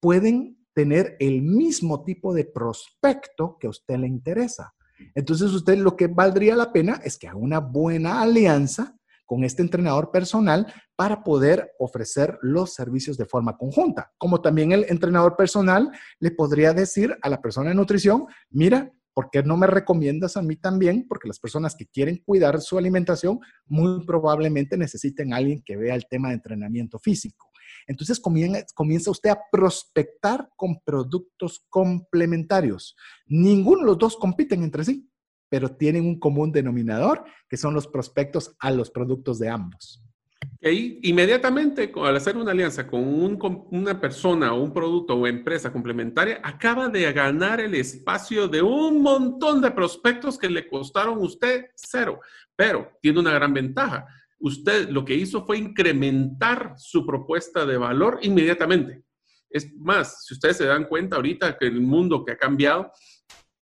pueden 0.00 0.58
tener 0.74 1.16
el 1.20 1.42
mismo 1.42 2.04
tipo 2.04 2.32
de 2.32 2.44
prospecto 2.44 3.58
que 3.58 3.66
a 3.66 3.70
usted 3.70 3.96
le 3.98 4.08
interesa. 4.08 4.74
Entonces 5.14 5.52
usted 5.52 5.78
lo 5.78 5.96
que 5.96 6.06
valdría 6.06 6.56
la 6.56 6.72
pena 6.72 7.00
es 7.04 7.18
que 7.18 7.28
haga 7.28 7.38
una 7.38 7.58
buena 7.58 8.22
alianza 8.22 8.96
con 9.32 9.44
este 9.44 9.62
entrenador 9.62 10.10
personal 10.10 10.70
para 10.94 11.24
poder 11.24 11.72
ofrecer 11.78 12.38
los 12.42 12.74
servicios 12.74 13.16
de 13.16 13.24
forma 13.24 13.56
conjunta. 13.56 14.12
Como 14.18 14.42
también 14.42 14.72
el 14.72 14.84
entrenador 14.90 15.36
personal 15.36 15.90
le 16.20 16.32
podría 16.32 16.74
decir 16.74 17.16
a 17.22 17.30
la 17.30 17.40
persona 17.40 17.70
de 17.70 17.74
nutrición, 17.74 18.26
mira, 18.50 18.92
¿por 19.14 19.30
qué 19.30 19.42
no 19.42 19.56
me 19.56 19.66
recomiendas 19.66 20.36
a 20.36 20.42
mí 20.42 20.56
también? 20.56 21.06
Porque 21.08 21.28
las 21.28 21.40
personas 21.40 21.74
que 21.74 21.86
quieren 21.86 22.22
cuidar 22.26 22.60
su 22.60 22.76
alimentación 22.76 23.40
muy 23.64 24.04
probablemente 24.04 24.76
necesiten 24.76 25.32
a 25.32 25.38
alguien 25.38 25.62
que 25.64 25.78
vea 25.78 25.94
el 25.94 26.04
tema 26.10 26.28
de 26.28 26.34
entrenamiento 26.34 26.98
físico. 26.98 27.48
Entonces 27.86 28.20
comienza 28.20 29.10
usted 29.10 29.30
a 29.30 29.40
prospectar 29.50 30.46
con 30.56 30.78
productos 30.84 31.64
complementarios. 31.70 32.94
Ninguno 33.24 33.80
de 33.80 33.86
los 33.86 33.98
dos 33.98 34.14
compiten 34.18 34.62
entre 34.62 34.84
sí 34.84 35.08
pero 35.52 35.68
tienen 35.68 36.06
un 36.06 36.18
común 36.18 36.50
denominador, 36.50 37.24
que 37.46 37.58
son 37.58 37.74
los 37.74 37.86
prospectos 37.86 38.56
a 38.58 38.70
los 38.70 38.90
productos 38.90 39.38
de 39.38 39.50
ambos. 39.50 40.02
Y 40.62 41.10
inmediatamente, 41.10 41.92
al 41.94 42.16
hacer 42.16 42.38
una 42.38 42.52
alianza 42.52 42.86
con, 42.86 43.38
una 43.70 44.00
persona 44.00 44.54
o 44.54 44.62
un 44.62 44.72
producto 44.72 45.14
o 45.14 45.26
empresa 45.26 45.70
complementaria, 45.70 46.40
acaba 46.42 46.88
de 46.88 47.12
ganar 47.12 47.60
el 47.60 47.74
espacio 47.74 48.48
de 48.48 48.62
un 48.62 49.02
montón 49.02 49.60
de 49.60 49.70
prospectos 49.70 50.38
que 50.38 50.48
le 50.48 50.66
costaron 50.66 51.18
usted 51.18 51.66
cero, 51.74 52.18
pero 52.56 52.90
tiene 53.02 53.20
una 53.20 53.34
gran 53.34 53.52
ventaja. 53.52 54.06
Usted 54.38 54.88
lo 54.88 55.04
que 55.04 55.16
hizo 55.16 55.44
fue 55.44 55.58
incrementar 55.58 56.72
su 56.78 57.04
propuesta 57.04 57.66
de 57.66 57.76
valor 57.76 58.20
inmediatamente. 58.22 59.02
Es 59.50 59.70
más, 59.76 60.24
si 60.24 60.32
ustedes 60.32 60.56
se 60.56 60.64
dan 60.64 60.84
cuenta 60.84 61.16
ahorita 61.16 61.58
que 61.58 61.66
el 61.66 61.82
mundo 61.82 62.24
que 62.24 62.32
ha 62.32 62.38
cambiado, 62.38 62.90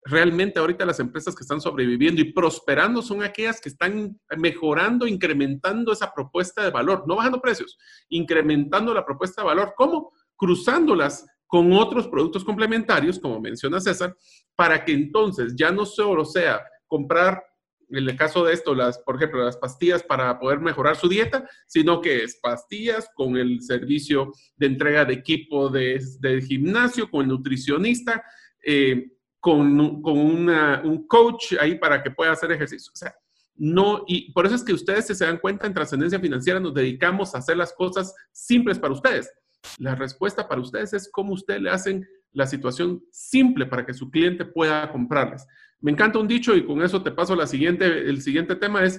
realmente 0.09 0.59
ahorita 0.59 0.87
las 0.87 1.01
empresas 1.01 1.35
que 1.35 1.43
están 1.43 1.61
sobreviviendo 1.61 2.21
y 2.21 2.33
prosperando 2.33 3.03
son 3.03 3.23
aquellas 3.23 3.61
que 3.61 3.69
están 3.69 4.19
mejorando, 4.37 5.07
incrementando 5.07 5.93
esa 5.93 6.13
propuesta 6.13 6.63
de 6.63 6.71
valor, 6.71 7.05
no 7.07 7.17
bajando 7.17 7.41
precios, 7.41 7.79
incrementando 8.09 8.95
la 8.95 9.05
propuesta 9.05 9.43
de 9.43 9.47
valor. 9.47 9.75
¿Cómo? 9.77 10.13
Cruzándolas 10.35 11.27
con 11.47 11.73
otros 11.73 12.09
productos 12.09 12.45
complementarios, 12.45 13.19
como 13.19 13.41
menciona 13.41 13.81
César, 13.81 14.17
para 14.57 14.85
que 14.85 14.93
entonces 14.93 15.55
ya 15.57 15.71
no 15.71 15.85
solo 15.85 16.25
sea 16.25 16.63
comprar, 16.87 17.43
en 17.91 18.09
el 18.09 18.17
caso 18.17 18.45
de 18.45 18.53
esto, 18.53 18.75
las, 18.75 18.99
por 18.99 19.17
ejemplo, 19.17 19.45
las 19.45 19.57
pastillas 19.57 20.03
para 20.03 20.39
poder 20.39 20.61
mejorar 20.61 20.97
su 20.97 21.09
dieta, 21.09 21.49
sino 21.67 22.01
que 22.01 22.23
es 22.23 22.39
pastillas 22.43 23.09
con 23.15 23.37
el 23.37 23.63
servicio 23.63 24.33
de 24.57 24.67
entrega 24.67 25.05
de 25.07 25.15
equipo 25.15 25.71
de, 25.71 26.01
gimnasio, 26.47 27.11
con 27.11 27.23
el 27.23 27.29
nutricionista, 27.29 28.23
eh, 28.65 29.18
con, 29.41 29.81
un 29.81 31.07
coach 31.07 31.55
ahí 31.61 31.77
para 31.77 32.03
que 32.03 32.11
pueda 32.11 32.33
hacer 32.33 32.53
ejercicio. 32.53 32.93
O 32.93 32.97
sea, 32.97 33.15
no, 33.55 34.05
y 34.07 34.33
por 34.33 34.47
eso 34.47 34.55
es 34.55 34.63
que 34.63 34.73
ustedes 34.73 35.07
se 35.07 35.25
dan 35.25 35.39
cuenta 35.39 35.67
en 35.67 35.75
trascendencia 35.75 36.21
financiera, 36.21 36.61
nos 36.61 36.75
dedicamos 36.75 37.35
a 37.35 37.39
hacer 37.39 37.57
las 37.57 37.73
cosas 37.73 38.15
simples 38.33 38.79
para 38.79 38.95
ustedes. 38.95 39.33
La 39.79 39.97
respuesta 39.97 40.49
para 40.49 40.61
ustedes 40.61 40.93
es 40.93 41.11
cómo 41.11 41.33
ustedes 41.33 41.61
le 41.61 41.71
hacen 41.71 42.09
la 42.33 42.47
situación 42.47 43.03
simple 43.11 43.67
para 43.67 43.85
que 43.85 43.95
su 43.95 44.11
cliente 44.11 44.45
pueda 44.45 44.91
comprarles. 44.93 45.45
Me 45.81 45.91
encanta 45.91 46.19
un 46.19 46.29
dicho 46.29 46.55
y 46.55 46.65
con 46.65 46.83
eso 46.83 47.03
te 47.03 47.11
paso 47.11 47.35
la 47.35 47.47
siguiente, 47.47 47.87
el 47.87 48.23
siguiente 48.23 48.55
tema 48.55 48.85
es, 48.85 48.99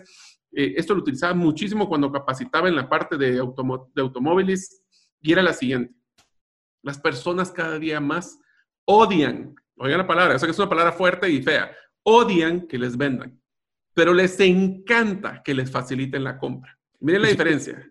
eh, 0.52 0.74
esto 0.76 0.94
lo 0.94 1.02
utilizaba 1.02 1.34
muchísimo 1.34 1.88
cuando 1.88 2.12
capacitaba 2.12 2.68
en 2.68 2.76
la 2.76 2.90
parte 2.90 3.18
de, 3.18 3.32
de 3.34 4.02
automóviles 4.02 4.84
y 5.22 5.32
era 5.32 5.42
la 5.42 5.54
siguiente. 5.54 5.96
Las 6.84 7.00
personas 7.00 7.52
cada 7.52 7.80
día 7.80 8.00
más 8.00 8.40
odian 8.86 9.56
oigan 9.80 10.00
la 10.00 10.08
palabra, 10.08 10.38
sé 10.38 10.46
que 10.46 10.52
es 10.52 10.60
una 10.60 10.70
palabra 10.70 10.92
fuerte 10.92 11.30
y 11.30 11.42
fea, 11.42 11.72
odian 12.04 12.68
que 12.68 12.78
les 12.78 12.98
vendan, 12.98 13.40
pero 13.94 14.14
les 14.14 14.40
encanta 14.40 15.42
que 15.44 15.54
les 15.54 15.72
faciliten 15.72 16.24
la 16.24 16.38
compra. 16.38 16.78
Miren 17.00 17.22
la 17.22 17.30
diferencia. 17.30 17.90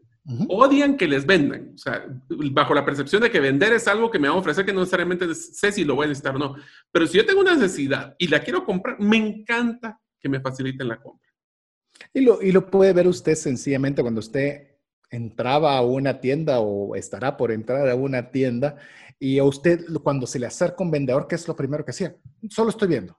Odian 0.49 0.99
que 0.99 1.09
les 1.09 1.25
vendan, 1.25 1.73
o 1.75 1.79
sea, 1.79 2.05
bajo 2.53 2.75
la 2.75 2.85
percepción 2.85 3.23
de 3.23 3.31
que 3.31 3.41
vender 3.41 3.73
es 3.73 3.89
algo 3.89 4.11
que 4.11 4.19
me 4.19 4.29
va 4.29 4.35
a 4.35 4.39
ofrecer 4.39 4.67
que 4.67 4.75
no 4.75 4.81
necesariamente 4.81 5.35
sé 5.35 5.73
si 5.73 5.85
lo 5.85 5.95
voy 5.95 6.05
a 6.05 6.09
necesitar 6.09 6.37
o 6.37 6.39
no. 6.39 6.55
Pero 6.93 7.07
si 7.07 7.17
yo 7.17 7.25
tengo 7.25 7.41
una 7.41 7.55
necesidad 7.55 8.15
y 8.19 8.29
la 8.29 8.41
quiero 8.41 8.63
comprar, 8.63 9.01
me 9.01 9.17
encanta 9.17 9.99
que 10.21 10.29
me 10.29 10.41
faciliten 10.41 10.87
la 10.87 11.01
compra. 11.01 11.27
Y 12.13 12.21
lo, 12.21 12.43
y 12.43 12.53
lo 12.53 12.67
puede 12.67 12.93
ver 12.93 13.09
usted 13.09 13.35
sencillamente 13.37 14.03
cuando 14.03 14.21
usted 14.21 14.68
entraba 15.11 15.77
a 15.77 15.83
una 15.83 16.21
tienda 16.21 16.61
o 16.61 16.95
estará 16.95 17.37
por 17.37 17.53
entrar 17.53 17.89
a 17.89 17.95
una 17.95 18.31
tienda 18.31 18.77
y 19.19 19.39
a 19.39 19.45
usted, 19.45 19.85
cuando 20.03 20.27
se 20.27 20.39
le 20.39 20.47
acerca 20.47 20.85
un 20.85 20.91
vendedor, 20.91 21.27
¿qué 21.27 21.35
es 21.35 21.49
lo 21.49 21.57
primero 21.57 21.85
que 21.85 21.91
hacía? 21.91 22.15
Solo 22.49 22.71
estoy 22.71 22.89
viendo. 22.89 23.19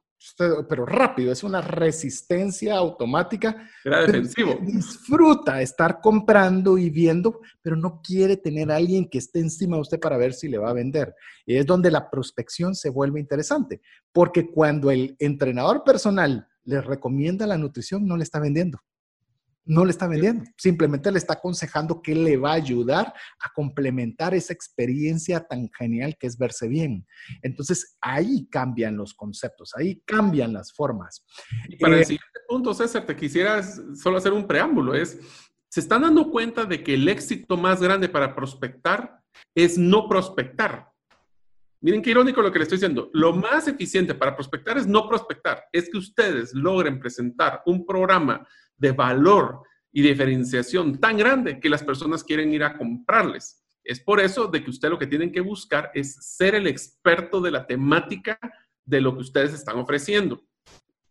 pero 0.69 0.85
rápido, 0.85 1.31
es 1.31 1.43
una 1.43 1.61
resistencia 1.61 2.75
automática. 2.75 3.69
Era 3.83 4.01
defensivo. 4.01 4.57
Disfruta 4.61 5.61
estar 5.61 5.99
comprando 6.01 6.77
y 6.77 6.89
viendo, 6.89 7.41
pero 7.61 7.75
no 7.75 8.01
quiere 8.01 8.37
tener 8.37 8.71
a 8.71 8.77
alguien 8.77 9.09
que 9.09 9.17
esté 9.17 9.39
encima 9.39 9.75
de 9.75 9.81
usted 9.81 9.99
para 9.99 10.17
ver 10.17 10.33
si 10.33 10.47
le 10.47 10.57
va 10.57 10.69
a 10.69 10.73
vender. 10.73 11.13
Y 11.45 11.57
es 11.57 11.65
donde 11.65 11.91
la 11.91 12.09
prospección 12.09 12.75
se 12.75 12.89
vuelve 12.89 13.19
interesante, 13.19 13.81
porque 14.13 14.49
cuando 14.49 14.91
el 14.91 15.15
entrenador 15.19 15.83
personal 15.83 16.47
le 16.63 16.81
recomienda 16.81 17.47
la 17.47 17.57
nutrición, 17.57 18.07
no 18.07 18.15
le 18.15 18.23
está 18.23 18.39
vendiendo 18.39 18.79
no 19.69 19.85
le 19.85 19.91
está 19.91 20.07
vendiendo, 20.07 20.45
simplemente 20.57 21.11
le 21.11 21.19
está 21.19 21.33
aconsejando 21.33 22.01
que 22.01 22.15
le 22.15 22.37
va 22.37 22.53
a 22.53 22.55
ayudar 22.55 23.13
a 23.39 23.53
complementar 23.53 24.33
esa 24.33 24.51
experiencia 24.51 25.41
tan 25.41 25.69
genial 25.77 26.17
que 26.19 26.25
es 26.25 26.39
verse 26.39 26.67
bien. 26.67 27.05
Entonces 27.43 27.95
ahí 28.01 28.47
cambian 28.49 28.97
los 28.97 29.13
conceptos, 29.13 29.73
ahí 29.75 30.01
cambian 30.05 30.53
las 30.53 30.73
formas. 30.73 31.23
Y 31.67 31.77
para 31.77 31.95
el 31.97 32.01
eh, 32.01 32.05
siguiente 32.05 32.39
punto, 32.47 32.73
César, 32.73 33.05
te 33.05 33.15
quisiera 33.15 33.61
solo 33.95 34.17
hacer 34.17 34.33
un 34.33 34.47
preámbulo, 34.47 34.95
es, 34.95 35.19
se 35.69 35.81
están 35.81 36.01
dando 36.01 36.31
cuenta 36.31 36.65
de 36.65 36.83
que 36.83 36.95
el 36.95 37.07
éxito 37.07 37.55
más 37.55 37.79
grande 37.79 38.09
para 38.09 38.35
prospectar 38.35 39.21
es 39.53 39.77
no 39.77 40.09
prospectar. 40.09 40.89
Miren 41.79 42.01
qué 42.01 42.09
irónico 42.09 42.41
lo 42.41 42.51
que 42.51 42.57
le 42.57 42.63
estoy 42.63 42.77
diciendo. 42.77 43.11
Lo 43.13 43.33
más 43.33 43.67
eficiente 43.67 44.15
para 44.15 44.35
prospectar 44.35 44.79
es 44.79 44.87
no 44.87 45.07
prospectar. 45.07 45.65
Es 45.71 45.89
que 45.91 45.99
ustedes 45.99 46.55
logren 46.55 46.99
presentar 46.99 47.61
un 47.67 47.85
programa 47.85 48.45
de 48.79 48.91
valor 48.91 49.61
y 49.91 50.01
diferenciación 50.01 50.99
tan 50.99 51.17
grande 51.17 51.59
que 51.59 51.69
las 51.69 51.83
personas 51.83 52.23
quieren 52.23 52.53
ir 52.53 52.63
a 52.63 52.77
comprarles. 52.77 53.63
Es 53.83 53.99
por 53.99 54.19
eso 54.19 54.47
de 54.47 54.63
que 54.63 54.69
usted 54.69 54.89
lo 54.89 54.99
que 54.99 55.07
tienen 55.07 55.31
que 55.31 55.41
buscar 55.41 55.91
es 55.93 56.15
ser 56.35 56.55
el 56.55 56.67
experto 56.67 57.41
de 57.41 57.51
la 57.51 57.65
temática 57.65 58.39
de 58.85 59.01
lo 59.01 59.13
que 59.13 59.21
ustedes 59.21 59.53
están 59.53 59.77
ofreciendo. 59.77 60.41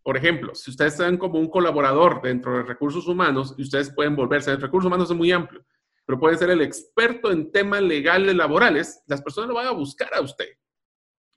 Por 0.03 0.17
ejemplo, 0.17 0.55
si 0.55 0.71
ustedes 0.71 0.95
están 0.95 1.19
como 1.19 1.39
un 1.39 1.51
colaborador 1.51 2.23
dentro 2.23 2.57
de 2.57 2.63
recursos 2.63 3.07
humanos, 3.07 3.55
y 3.59 3.63
ustedes 3.63 3.93
pueden 3.93 4.17
volverse, 4.17 4.51
el 4.51 4.61
recursos 4.61 4.87
humanos 4.87 5.11
es 5.11 5.17
muy 5.17 5.31
amplio, 5.33 5.65
pero 6.07 6.19
pueden 6.19 6.39
ser 6.39 6.51
el 6.51 6.63
experto 6.63 7.31
en 7.31 7.53
temas 7.53 7.83
legales 7.83 8.35
laborales, 8.35 9.03
las 9.07 9.21
personas 9.21 9.49
lo 9.49 9.57
van 9.57 9.67
a 9.67 9.73
buscar 9.73 10.15
a 10.15 10.23
usted. 10.23 10.49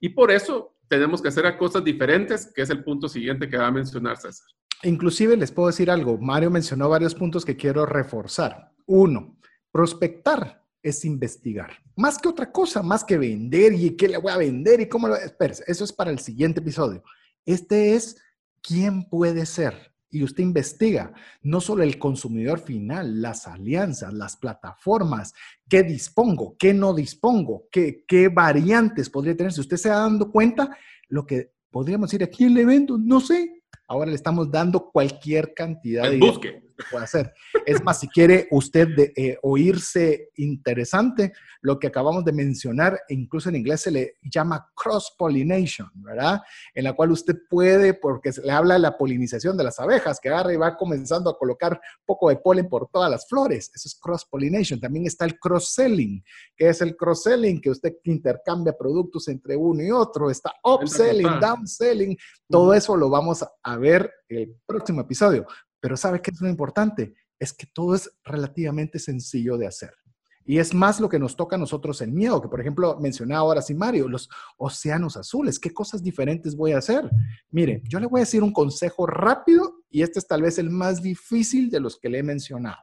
Y 0.00 0.08
por 0.08 0.30
eso 0.30 0.74
tenemos 0.92 1.22
que 1.22 1.28
hacer 1.28 1.56
cosas 1.56 1.82
diferentes, 1.82 2.52
que 2.54 2.60
es 2.60 2.68
el 2.68 2.84
punto 2.84 3.08
siguiente 3.08 3.48
que 3.48 3.56
va 3.56 3.68
a 3.68 3.70
mencionar 3.70 4.18
César. 4.18 4.46
Inclusive 4.82 5.38
les 5.38 5.50
puedo 5.50 5.68
decir 5.68 5.90
algo, 5.90 6.18
Mario 6.18 6.50
mencionó 6.50 6.86
varios 6.90 7.14
puntos 7.14 7.46
que 7.46 7.56
quiero 7.56 7.86
reforzar. 7.86 8.74
Uno, 8.84 9.38
prospectar 9.70 10.62
es 10.82 11.06
investigar. 11.06 11.70
Más 11.96 12.18
que 12.18 12.28
otra 12.28 12.52
cosa, 12.52 12.82
más 12.82 13.04
que 13.04 13.16
vender 13.16 13.72
y 13.72 13.96
qué 13.96 14.06
le 14.06 14.18
voy 14.18 14.32
a 14.32 14.36
vender 14.36 14.82
y 14.82 14.88
cómo 14.90 15.08
lo... 15.08 15.16
Espérese, 15.16 15.64
eso 15.66 15.82
es 15.82 15.94
para 15.94 16.10
el 16.10 16.18
siguiente 16.18 16.60
episodio. 16.60 17.02
Este 17.46 17.94
es 17.94 18.20
quién 18.60 19.08
puede 19.08 19.46
ser. 19.46 19.91
Y 20.12 20.22
usted 20.22 20.44
investiga 20.44 21.12
no 21.42 21.60
solo 21.60 21.82
el 21.82 21.98
consumidor 21.98 22.60
final, 22.60 23.20
las 23.20 23.48
alianzas, 23.48 24.12
las 24.12 24.36
plataformas, 24.36 25.34
qué 25.68 25.82
dispongo, 25.82 26.54
qué 26.56 26.72
no 26.72 26.94
dispongo, 26.94 27.66
qué, 27.72 28.04
qué 28.06 28.28
variantes 28.28 29.10
podría 29.10 29.36
tener. 29.36 29.52
Si 29.52 29.60
usted 29.60 29.76
se 29.76 29.88
va 29.88 29.96
dando 29.96 30.30
cuenta, 30.30 30.76
lo 31.08 31.26
que 31.26 31.52
podríamos 31.70 32.10
decir, 32.10 32.22
¿a 32.22 32.30
quién 32.30 32.54
le 32.54 32.64
vendo? 32.64 32.96
No 32.96 33.20
sé, 33.20 33.62
Ahora 33.92 34.06
le 34.06 34.14
estamos 34.16 34.50
dando 34.50 34.90
cualquier 34.90 35.52
cantidad 35.52 36.10
de... 36.10 36.16
Busque, 36.18 36.62
puede 36.90 37.04
hacer. 37.04 37.32
Es 37.66 37.82
más, 37.82 38.00
si 38.00 38.08
quiere 38.08 38.48
usted 38.50 38.88
de, 38.88 39.12
eh, 39.16 39.38
oírse 39.42 40.30
interesante, 40.36 41.32
lo 41.60 41.78
que 41.78 41.86
acabamos 41.86 42.24
de 42.24 42.32
mencionar, 42.32 43.00
incluso 43.08 43.48
en 43.48 43.56
inglés 43.56 43.82
se 43.82 43.90
le 43.90 44.14
llama 44.22 44.70
cross-pollination, 44.74 45.90
¿verdad? 45.94 46.40
En 46.74 46.84
la 46.84 46.92
cual 46.92 47.12
usted 47.12 47.36
puede, 47.48 47.94
porque 47.94 48.32
se 48.32 48.42
le 48.42 48.50
habla 48.50 48.74
de 48.74 48.80
la 48.80 48.98
polinización 48.98 49.56
de 49.56 49.64
las 49.64 49.78
abejas, 49.78 50.18
que 50.20 50.28
agarra 50.28 50.52
y 50.52 50.56
va 50.56 50.76
comenzando 50.76 51.30
a 51.30 51.38
colocar 51.38 51.80
poco 52.04 52.28
de 52.28 52.36
polen 52.36 52.68
por 52.68 52.88
todas 52.88 53.10
las 53.10 53.28
flores. 53.28 53.70
Eso 53.74 53.88
es 53.88 53.98
cross-pollination. 54.00 54.80
También 54.80 55.06
está 55.06 55.24
el 55.24 55.38
cross-selling, 55.38 56.24
que 56.56 56.68
es 56.68 56.80
el 56.80 56.96
cross-selling, 56.96 57.60
que 57.60 57.70
usted 57.70 57.92
intercambia 58.04 58.76
productos 58.76 59.28
entre 59.28 59.56
uno 59.56 59.82
y 59.82 59.90
otro. 59.90 60.30
Está 60.30 60.52
upselling, 60.64 61.40
downselling. 61.40 62.16
Todo 62.48 62.74
eso 62.74 62.96
lo 62.96 63.08
vamos 63.08 63.44
a 63.62 63.76
ver 63.76 64.10
el 64.28 64.56
próximo 64.66 65.02
episodio. 65.02 65.46
Pero 65.82 65.96
¿sabe 65.96 66.22
qué 66.22 66.30
es 66.30 66.40
lo 66.40 66.48
importante? 66.48 67.12
Es 67.40 67.52
que 67.52 67.66
todo 67.66 67.96
es 67.96 68.08
relativamente 68.24 69.00
sencillo 69.00 69.58
de 69.58 69.66
hacer. 69.66 69.92
Y 70.44 70.58
es 70.58 70.72
más 70.72 71.00
lo 71.00 71.08
que 71.08 71.18
nos 71.18 71.36
toca 71.36 71.56
a 71.56 71.58
nosotros 71.58 72.00
el 72.00 72.12
miedo, 72.12 72.40
que 72.40 72.48
por 72.48 72.60
ejemplo 72.60 72.98
mencionaba 73.00 73.40
ahora 73.40 73.62
sí 73.62 73.74
Mario, 73.74 74.08
los 74.08 74.28
océanos 74.58 75.16
azules, 75.16 75.58
¿qué 75.58 75.72
cosas 75.72 76.02
diferentes 76.02 76.56
voy 76.56 76.72
a 76.72 76.78
hacer? 76.78 77.08
Mire, 77.50 77.82
yo 77.88 77.98
le 77.98 78.06
voy 78.06 78.20
a 78.20 78.22
decir 78.22 78.42
un 78.42 78.52
consejo 78.52 79.06
rápido 79.06 79.82
y 79.90 80.02
este 80.02 80.20
es 80.20 80.26
tal 80.26 80.42
vez 80.42 80.58
el 80.58 80.70
más 80.70 81.02
difícil 81.02 81.68
de 81.68 81.80
los 81.80 81.98
que 81.98 82.08
le 82.08 82.18
he 82.18 82.22
mencionado. 82.22 82.78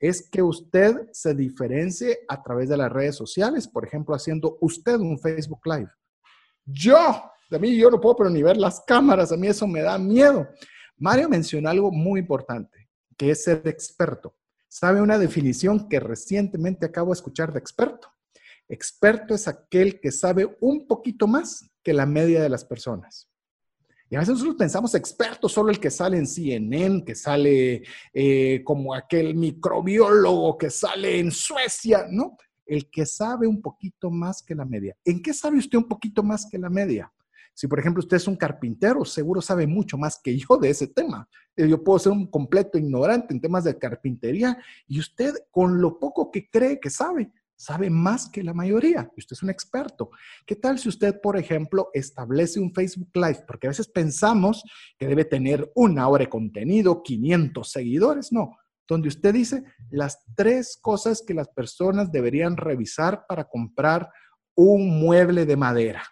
Es 0.00 0.28
que 0.28 0.42
usted 0.42 1.08
se 1.12 1.34
diferencie 1.34 2.18
a 2.28 2.42
través 2.42 2.68
de 2.68 2.76
las 2.76 2.92
redes 2.92 3.16
sociales, 3.16 3.66
por 3.66 3.84
ejemplo, 3.84 4.14
haciendo 4.14 4.58
usted 4.60 4.96
un 4.96 5.18
Facebook 5.18 5.60
Live. 5.64 5.90
Yo, 6.64 6.98
de 7.50 7.58
mí 7.58 7.76
yo 7.76 7.90
no 7.90 8.00
puedo 8.00 8.16
pero 8.16 8.30
ni 8.30 8.42
ver 8.42 8.56
las 8.56 8.80
cámaras, 8.86 9.32
a 9.32 9.36
mí 9.36 9.46
eso 9.46 9.66
me 9.66 9.82
da 9.82 9.98
miedo. 9.98 10.48
Mario 10.98 11.28
mencionó 11.28 11.68
algo 11.68 11.90
muy 11.92 12.20
importante, 12.20 12.88
que 13.16 13.30
es 13.30 13.44
ser 13.44 13.62
experto. 13.66 14.34
¿Sabe 14.68 15.00
una 15.00 15.18
definición 15.18 15.88
que 15.88 16.00
recientemente 16.00 16.86
acabo 16.86 17.12
de 17.12 17.18
escuchar 17.18 17.52
de 17.52 17.58
experto? 17.58 18.12
Experto 18.68 19.34
es 19.34 19.48
aquel 19.48 20.00
que 20.00 20.12
sabe 20.12 20.56
un 20.60 20.86
poquito 20.86 21.26
más 21.26 21.70
que 21.82 21.94
la 21.94 22.04
media 22.04 22.42
de 22.42 22.48
las 22.48 22.64
personas. 22.64 23.28
Y 24.10 24.16
a 24.16 24.20
veces 24.20 24.34
nosotros 24.34 24.56
pensamos 24.56 24.94
experto 24.94 25.48
solo 25.48 25.70
el 25.70 25.80
que 25.80 25.90
sale 25.90 26.16
en 26.16 26.26
CNN, 26.26 27.04
que 27.04 27.14
sale 27.14 27.82
eh, 28.12 28.62
como 28.64 28.94
aquel 28.94 29.34
microbiólogo 29.34 30.56
que 30.56 30.70
sale 30.70 31.18
en 31.18 31.30
Suecia, 31.30 32.06
¿no? 32.10 32.36
El 32.64 32.90
que 32.90 33.06
sabe 33.06 33.46
un 33.46 33.60
poquito 33.60 34.10
más 34.10 34.42
que 34.42 34.54
la 34.54 34.64
media. 34.64 34.96
¿En 35.04 35.22
qué 35.22 35.32
sabe 35.32 35.58
usted 35.58 35.78
un 35.78 35.88
poquito 35.88 36.22
más 36.22 36.46
que 36.50 36.58
la 36.58 36.70
media? 36.70 37.12
Si, 37.58 37.66
por 37.66 37.80
ejemplo, 37.80 37.98
usted 37.98 38.18
es 38.18 38.28
un 38.28 38.36
carpintero, 38.36 39.04
seguro 39.04 39.40
sabe 39.40 39.66
mucho 39.66 39.98
más 39.98 40.20
que 40.22 40.38
yo 40.38 40.58
de 40.58 40.70
ese 40.70 40.86
tema. 40.86 41.28
Eh, 41.56 41.68
yo 41.68 41.82
puedo 41.82 41.98
ser 41.98 42.12
un 42.12 42.30
completo 42.30 42.78
ignorante 42.78 43.34
en 43.34 43.40
temas 43.40 43.64
de 43.64 43.76
carpintería 43.76 44.56
y 44.86 45.00
usted, 45.00 45.34
con 45.50 45.80
lo 45.80 45.98
poco 45.98 46.30
que 46.30 46.48
cree 46.48 46.78
que 46.78 46.88
sabe, 46.88 47.32
sabe 47.56 47.90
más 47.90 48.30
que 48.30 48.44
la 48.44 48.54
mayoría. 48.54 49.10
Usted 49.16 49.34
es 49.34 49.42
un 49.42 49.50
experto. 49.50 50.10
¿Qué 50.46 50.54
tal 50.54 50.78
si 50.78 50.88
usted, 50.88 51.20
por 51.20 51.36
ejemplo, 51.36 51.90
establece 51.94 52.60
un 52.60 52.72
Facebook 52.72 53.10
Live? 53.14 53.42
Porque 53.44 53.66
a 53.66 53.70
veces 53.70 53.88
pensamos 53.88 54.62
que 54.96 55.08
debe 55.08 55.24
tener 55.24 55.68
una 55.74 56.06
hora 56.06 56.26
de 56.26 56.30
contenido, 56.30 57.02
500 57.02 57.68
seguidores. 57.68 58.30
No, 58.30 58.56
donde 58.86 59.08
usted 59.08 59.34
dice 59.34 59.64
las 59.90 60.24
tres 60.36 60.78
cosas 60.80 61.24
que 61.26 61.34
las 61.34 61.48
personas 61.48 62.12
deberían 62.12 62.56
revisar 62.56 63.26
para 63.26 63.48
comprar 63.48 64.10
un 64.54 65.00
mueble 65.00 65.44
de 65.44 65.56
madera. 65.56 66.04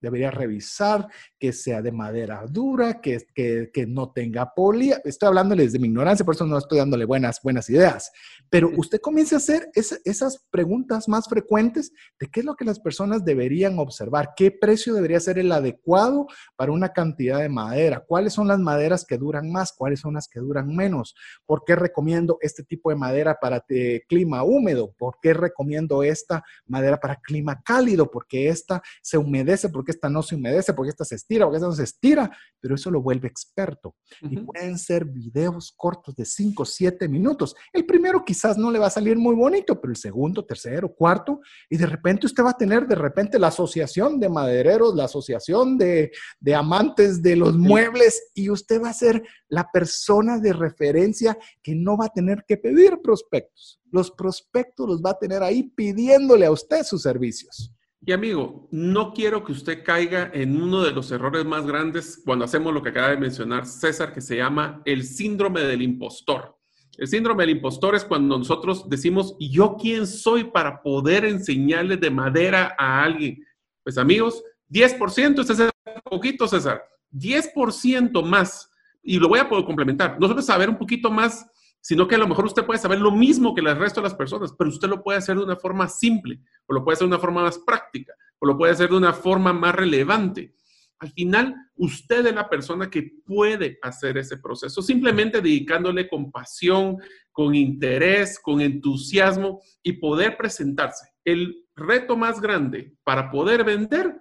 Debería 0.00 0.30
revisar 0.30 1.08
que 1.38 1.52
sea 1.52 1.82
de 1.82 1.92
madera 1.92 2.44
dura, 2.48 3.00
que, 3.00 3.26
que, 3.34 3.86
no 3.86 4.12
tenga 4.12 4.54
poli. 4.54 4.92
Estoy 5.04 5.28
hablándoles 5.28 5.72
de 5.72 5.78
mi 5.78 5.88
ignorancia, 5.88 6.24
por 6.24 6.34
eso 6.34 6.46
no 6.46 6.58
estoy 6.58 6.78
dándole 6.78 7.04
buenas, 7.04 7.40
buenas 7.42 7.68
ideas. 7.70 8.10
Pero 8.48 8.70
usted 8.76 9.00
comience 9.00 9.34
a 9.34 9.38
hacer 9.38 9.70
esas 9.74 10.44
preguntas 10.50 11.08
más 11.08 11.28
frecuentes 11.28 11.92
de 12.18 12.26
qué 12.28 12.40
es 12.40 12.46
lo 12.46 12.54
que 12.54 12.64
las 12.64 12.80
personas 12.80 13.24
deberían 13.24 13.78
observar, 13.78 14.30
qué 14.36 14.50
precio 14.50 14.94
debería 14.94 15.20
ser 15.20 15.38
el 15.38 15.52
adecuado 15.52 16.26
para 16.56 16.72
una 16.72 16.92
cantidad 16.92 17.38
de 17.40 17.48
madera, 17.48 18.04
cuáles 18.06 18.32
son 18.32 18.48
las 18.48 18.58
maderas 18.58 19.04
que 19.04 19.18
duran 19.18 19.50
más, 19.50 19.72
cuáles 19.72 20.00
son 20.00 20.14
las 20.14 20.28
que 20.28 20.40
duran 20.40 20.74
menos, 20.74 21.14
por 21.46 21.64
qué 21.64 21.76
recomiendo 21.76 22.38
este 22.40 22.64
tipo 22.64 22.90
de 22.90 22.96
madera 22.96 23.38
para 23.40 23.64
eh, 23.68 24.02
clima 24.08 24.42
húmedo, 24.42 24.92
por 24.98 25.16
qué 25.20 25.34
recomiendo 25.34 26.02
esta 26.02 26.42
madera 26.66 26.98
para 26.98 27.16
clima 27.16 27.60
cálido, 27.62 28.10
porque 28.10 28.48
esta 28.48 28.82
se 29.02 29.18
humedece, 29.18 29.68
porque 29.68 29.89
esta 29.90 30.08
no 30.08 30.22
se 30.22 30.34
humedece, 30.34 30.72
porque 30.74 30.90
esta 30.90 31.04
se 31.04 31.14
estira, 31.14 31.44
porque 31.44 31.56
esta 31.56 31.68
no 31.68 31.74
se 31.74 31.84
estira, 31.84 32.30
pero 32.60 32.74
eso 32.74 32.90
lo 32.90 33.02
vuelve 33.02 33.28
experto. 33.28 33.94
Y 34.22 34.38
pueden 34.38 34.78
ser 34.78 35.04
videos 35.04 35.72
cortos 35.76 36.14
de 36.14 36.24
5, 36.24 36.64
7 36.64 37.08
minutos. 37.08 37.54
El 37.72 37.86
primero 37.86 38.24
quizás 38.24 38.56
no 38.56 38.70
le 38.70 38.78
va 38.78 38.86
a 38.86 38.90
salir 38.90 39.16
muy 39.16 39.34
bonito, 39.34 39.80
pero 39.80 39.92
el 39.92 39.96
segundo, 39.96 40.44
tercero, 40.44 40.92
cuarto, 40.94 41.40
y 41.68 41.76
de 41.76 41.86
repente 41.86 42.26
usted 42.26 42.44
va 42.44 42.50
a 42.50 42.56
tener 42.56 42.86
de 42.86 42.94
repente 42.94 43.38
la 43.38 43.48
asociación 43.48 44.18
de 44.18 44.28
madereros, 44.28 44.94
la 44.94 45.04
asociación 45.04 45.76
de, 45.76 46.10
de 46.38 46.54
amantes 46.54 47.22
de 47.22 47.36
los 47.36 47.56
muebles, 47.56 48.30
y 48.34 48.50
usted 48.50 48.82
va 48.82 48.90
a 48.90 48.94
ser 48.94 49.22
la 49.48 49.70
persona 49.70 50.38
de 50.38 50.52
referencia 50.52 51.36
que 51.62 51.74
no 51.74 51.96
va 51.96 52.06
a 52.06 52.12
tener 52.12 52.44
que 52.46 52.56
pedir 52.56 53.00
prospectos. 53.02 53.80
Los 53.90 54.10
prospectos 54.10 54.88
los 54.88 55.02
va 55.02 55.10
a 55.10 55.18
tener 55.18 55.42
ahí 55.42 55.64
pidiéndole 55.64 56.46
a 56.46 56.52
usted 56.52 56.84
sus 56.84 57.02
servicios. 57.02 57.72
Y 58.02 58.12
amigo, 58.12 58.66
no 58.70 59.12
quiero 59.12 59.44
que 59.44 59.52
usted 59.52 59.84
caiga 59.84 60.30
en 60.32 60.60
uno 60.60 60.82
de 60.82 60.90
los 60.90 61.10
errores 61.12 61.44
más 61.44 61.66
grandes 61.66 62.22
cuando 62.24 62.46
hacemos 62.46 62.72
lo 62.72 62.82
que 62.82 62.88
acaba 62.88 63.10
de 63.10 63.18
mencionar 63.18 63.66
César, 63.66 64.14
que 64.14 64.22
se 64.22 64.36
llama 64.36 64.80
el 64.86 65.04
síndrome 65.04 65.60
del 65.60 65.82
impostor. 65.82 66.56
El 66.96 67.08
síndrome 67.08 67.42
del 67.42 67.56
impostor 67.56 67.94
es 67.94 68.04
cuando 68.04 68.38
nosotros 68.38 68.88
decimos, 68.88 69.36
¿y 69.38 69.50
yo 69.50 69.76
quién 69.78 70.06
soy 70.06 70.44
para 70.44 70.80
poder 70.80 71.26
enseñarle 71.26 71.98
de 71.98 72.10
madera 72.10 72.74
a 72.78 73.02
alguien? 73.02 73.44
Pues 73.82 73.98
amigos, 73.98 74.42
10%, 74.70 75.40
este 75.40 75.52
es 75.52 75.70
poquito, 76.02 76.48
César, 76.48 76.82
10% 77.12 78.22
más. 78.22 78.70
Y 79.02 79.18
lo 79.18 79.28
voy 79.28 79.40
a 79.40 79.48
poder 79.48 79.66
complementar. 79.66 80.18
Nosotros 80.18 80.46
saber 80.46 80.70
un 80.70 80.78
poquito 80.78 81.10
más 81.10 81.46
sino 81.80 82.06
que 82.06 82.14
a 82.14 82.18
lo 82.18 82.28
mejor 82.28 82.44
usted 82.44 82.64
puede 82.64 82.78
saber 82.78 83.00
lo 83.00 83.10
mismo 83.10 83.54
que 83.54 83.60
el 83.60 83.76
resto 83.76 84.00
de 84.00 84.08
las 84.08 84.14
personas, 84.14 84.54
pero 84.58 84.70
usted 84.70 84.88
lo 84.88 85.02
puede 85.02 85.18
hacer 85.18 85.36
de 85.36 85.44
una 85.44 85.56
forma 85.56 85.88
simple, 85.88 86.40
o 86.66 86.74
lo 86.74 86.84
puede 86.84 86.94
hacer 86.94 87.06
de 87.06 87.14
una 87.14 87.20
forma 87.20 87.42
más 87.42 87.58
práctica, 87.58 88.14
o 88.38 88.46
lo 88.46 88.56
puede 88.56 88.72
hacer 88.72 88.90
de 88.90 88.96
una 88.96 89.12
forma 89.12 89.52
más 89.52 89.74
relevante. 89.74 90.54
Al 91.00 91.10
final, 91.12 91.54
usted 91.76 92.26
es 92.26 92.34
la 92.34 92.48
persona 92.48 92.90
que 92.90 93.10
puede 93.24 93.78
hacer 93.80 94.18
ese 94.18 94.36
proceso, 94.36 94.82
simplemente 94.82 95.40
dedicándole 95.40 96.06
con 96.06 96.30
pasión, 96.30 96.98
con 97.32 97.54
interés, 97.54 98.38
con 98.38 98.60
entusiasmo 98.60 99.62
y 99.82 99.94
poder 99.94 100.36
presentarse. 100.36 101.08
El 101.24 101.64
reto 101.74 102.16
más 102.16 102.40
grande 102.40 102.94
para 103.02 103.30
poder 103.30 103.64
vender 103.64 104.14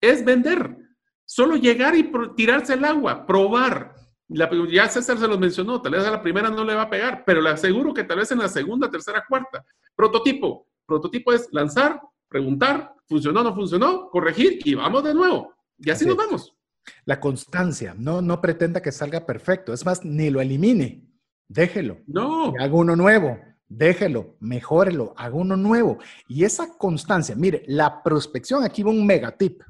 es 0.00 0.24
vender. 0.24 0.76
Solo 1.24 1.56
llegar 1.56 1.96
y 1.96 2.10
tirarse 2.36 2.74
el 2.74 2.84
agua, 2.84 3.26
probar, 3.26 3.94
ya 4.30 4.88
César 4.88 5.18
se 5.18 5.26
los 5.26 5.38
mencionó, 5.38 5.82
tal 5.82 5.92
vez 5.92 6.04
a 6.04 6.10
la 6.10 6.22
primera 6.22 6.50
no 6.50 6.64
le 6.64 6.74
va 6.74 6.82
a 6.82 6.90
pegar, 6.90 7.24
pero 7.24 7.40
le 7.40 7.50
aseguro 7.50 7.92
que 7.92 8.04
tal 8.04 8.18
vez 8.18 8.30
en 8.30 8.38
la 8.38 8.48
segunda, 8.48 8.90
tercera, 8.90 9.24
cuarta. 9.28 9.64
Prototipo. 9.94 10.66
Prototipo 10.86 11.32
es 11.32 11.48
lanzar, 11.52 12.00
preguntar, 12.28 12.94
funcionó, 13.08 13.42
no 13.42 13.54
funcionó, 13.54 14.08
corregir 14.08 14.60
y 14.64 14.74
vamos 14.74 15.04
de 15.04 15.14
nuevo. 15.14 15.54
Y 15.78 15.90
así, 15.90 16.06
nos 16.06 16.16
vamos. 16.16 16.56
La 17.04 17.18
constancia, 17.20 17.94
no, 17.96 18.22
no 18.22 18.40
pretenda 18.40 18.80
que 18.80 18.92
salga 18.92 19.26
perfecto. 19.26 19.72
Es 19.72 19.84
más, 19.84 20.04
ni 20.04 20.30
lo 20.30 20.40
elimine. 20.40 21.06
Déjelo. 21.48 21.98
No. 22.06 22.52
Haga 22.58 22.74
uno 22.74 22.94
nuevo. 22.96 23.38
Déjelo, 23.68 24.36
mejórelo, 24.40 25.14
haga 25.16 25.34
uno 25.34 25.56
nuevo. 25.56 25.98
Y 26.26 26.44
esa 26.44 26.76
constancia, 26.76 27.36
mire, 27.36 27.62
la 27.66 28.02
prospección, 28.02 28.64
aquí 28.64 28.82
va 28.82 28.90
un 28.90 29.06
mega 29.06 29.36
tip. 29.36 29.62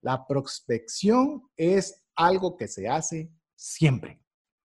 La 0.00 0.24
prospección 0.26 1.42
es 1.56 2.04
algo 2.14 2.56
que 2.56 2.68
se 2.68 2.88
hace 2.88 3.30
siempre. 3.58 4.22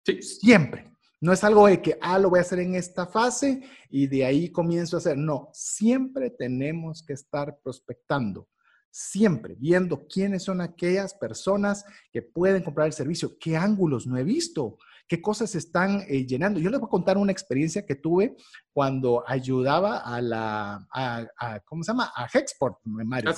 Sí. 0.04 0.20
Siempre. 0.20 0.90
No 1.20 1.32
es 1.32 1.44
algo 1.44 1.66
de 1.66 1.82
que, 1.82 1.98
ah, 2.00 2.18
lo 2.18 2.30
voy 2.30 2.38
a 2.38 2.42
hacer 2.42 2.60
en 2.60 2.74
esta 2.74 3.06
fase 3.06 3.62
y 3.90 4.06
de 4.06 4.24
ahí 4.24 4.50
comienzo 4.50 4.96
a 4.96 5.00
hacer. 5.00 5.18
No, 5.18 5.50
siempre 5.52 6.30
tenemos 6.30 7.04
que 7.06 7.12
estar 7.12 7.58
prospectando. 7.62 8.48
Siempre 8.90 9.54
viendo 9.56 10.06
quiénes 10.08 10.44
son 10.44 10.60
aquellas 10.60 11.14
personas 11.14 11.84
que 12.10 12.22
pueden 12.22 12.62
comprar 12.62 12.86
el 12.86 12.92
servicio, 12.92 13.36
qué 13.38 13.56
ángulos 13.56 14.06
no 14.06 14.16
he 14.16 14.24
visto, 14.24 14.78
qué 15.06 15.20
cosas 15.20 15.54
están 15.54 16.02
eh, 16.08 16.26
llenando. 16.26 16.58
Yo 16.58 16.70
les 16.70 16.80
voy 16.80 16.86
a 16.86 16.90
contar 16.90 17.18
una 17.18 17.32
experiencia 17.32 17.84
que 17.84 17.96
tuve 17.96 18.36
cuando 18.72 19.22
ayudaba 19.28 19.98
a 19.98 20.20
la, 20.20 20.88
a, 20.92 21.60
¿cómo 21.66 21.84
se 21.84 21.92
llama? 21.92 22.10
A 22.16 22.26
Hexport, 22.32 22.78
Mario. 22.84 23.30
Ah, 23.30 23.34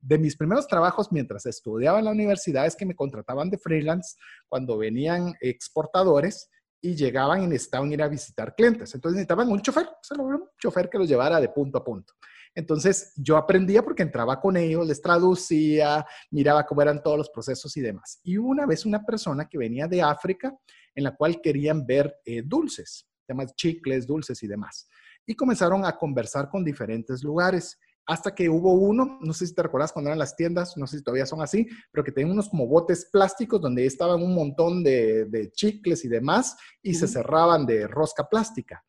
de 0.00 0.18
mis 0.18 0.36
primeros 0.36 0.66
trabajos 0.66 1.10
mientras 1.10 1.46
estudiaba 1.46 1.98
en 1.98 2.04
la 2.04 2.10
universidad 2.10 2.66
es 2.66 2.76
que 2.76 2.86
me 2.86 2.94
contrataban 2.94 3.50
de 3.50 3.58
freelance 3.58 4.16
cuando 4.48 4.78
venían 4.78 5.34
exportadores 5.40 6.50
y 6.80 6.94
llegaban 6.94 7.42
y 7.42 7.46
necesitaban 7.46 7.90
ir 7.92 8.02
a 8.02 8.08
visitar 8.08 8.54
clientes. 8.54 8.94
Entonces 8.94 9.16
necesitaban 9.16 9.50
un 9.50 9.60
chofer, 9.60 9.88
un 10.18 10.48
chofer 10.58 10.88
que 10.88 10.98
los 10.98 11.08
llevara 11.08 11.40
de 11.40 11.48
punto 11.48 11.78
a 11.78 11.84
punto. 11.84 12.14
Entonces 12.54 13.12
yo 13.16 13.36
aprendía 13.36 13.82
porque 13.82 14.02
entraba 14.02 14.40
con 14.40 14.56
ellos, 14.56 14.86
les 14.86 15.00
traducía, 15.00 16.04
miraba 16.30 16.64
cómo 16.64 16.82
eran 16.82 17.02
todos 17.02 17.18
los 17.18 17.30
procesos 17.30 17.76
y 17.76 17.80
demás. 17.80 18.20
Y 18.22 18.36
una 18.36 18.66
vez 18.66 18.86
una 18.86 19.04
persona 19.04 19.48
que 19.48 19.58
venía 19.58 19.86
de 19.86 20.02
África 20.02 20.56
en 20.94 21.04
la 21.04 21.14
cual 21.14 21.40
querían 21.40 21.86
ver 21.86 22.16
eh, 22.24 22.42
dulces, 22.44 23.08
temas 23.26 23.54
chicles, 23.54 24.06
dulces 24.06 24.42
y 24.42 24.46
demás. 24.46 24.88
Y 25.26 25.34
comenzaron 25.34 25.84
a 25.84 25.96
conversar 25.96 26.48
con 26.48 26.64
diferentes 26.64 27.22
lugares 27.22 27.78
hasta 28.08 28.34
que 28.34 28.48
hubo 28.48 28.72
uno, 28.72 29.18
no 29.20 29.34
sé 29.34 29.46
si 29.46 29.54
te 29.54 29.62
recuerdas 29.62 29.92
cuando 29.92 30.08
eran 30.08 30.18
las 30.18 30.34
tiendas, 30.34 30.78
no 30.78 30.86
sé 30.86 30.96
si 30.96 31.04
todavía 31.04 31.26
son 31.26 31.42
así, 31.42 31.68
pero 31.92 32.02
que 32.02 32.10
tenían 32.10 32.32
unos 32.32 32.48
como 32.48 32.66
botes 32.66 33.04
plásticos 33.12 33.60
donde 33.60 33.84
estaban 33.84 34.22
un 34.22 34.34
montón 34.34 34.82
de, 34.82 35.50
chicles 35.52 36.06
y 36.06 36.08
demás 36.08 36.56
y 36.82 36.94
se 36.94 37.06
cerraban 37.06 37.66
de 37.66 37.86
rosca 37.86 38.26
plástica. 38.26 38.82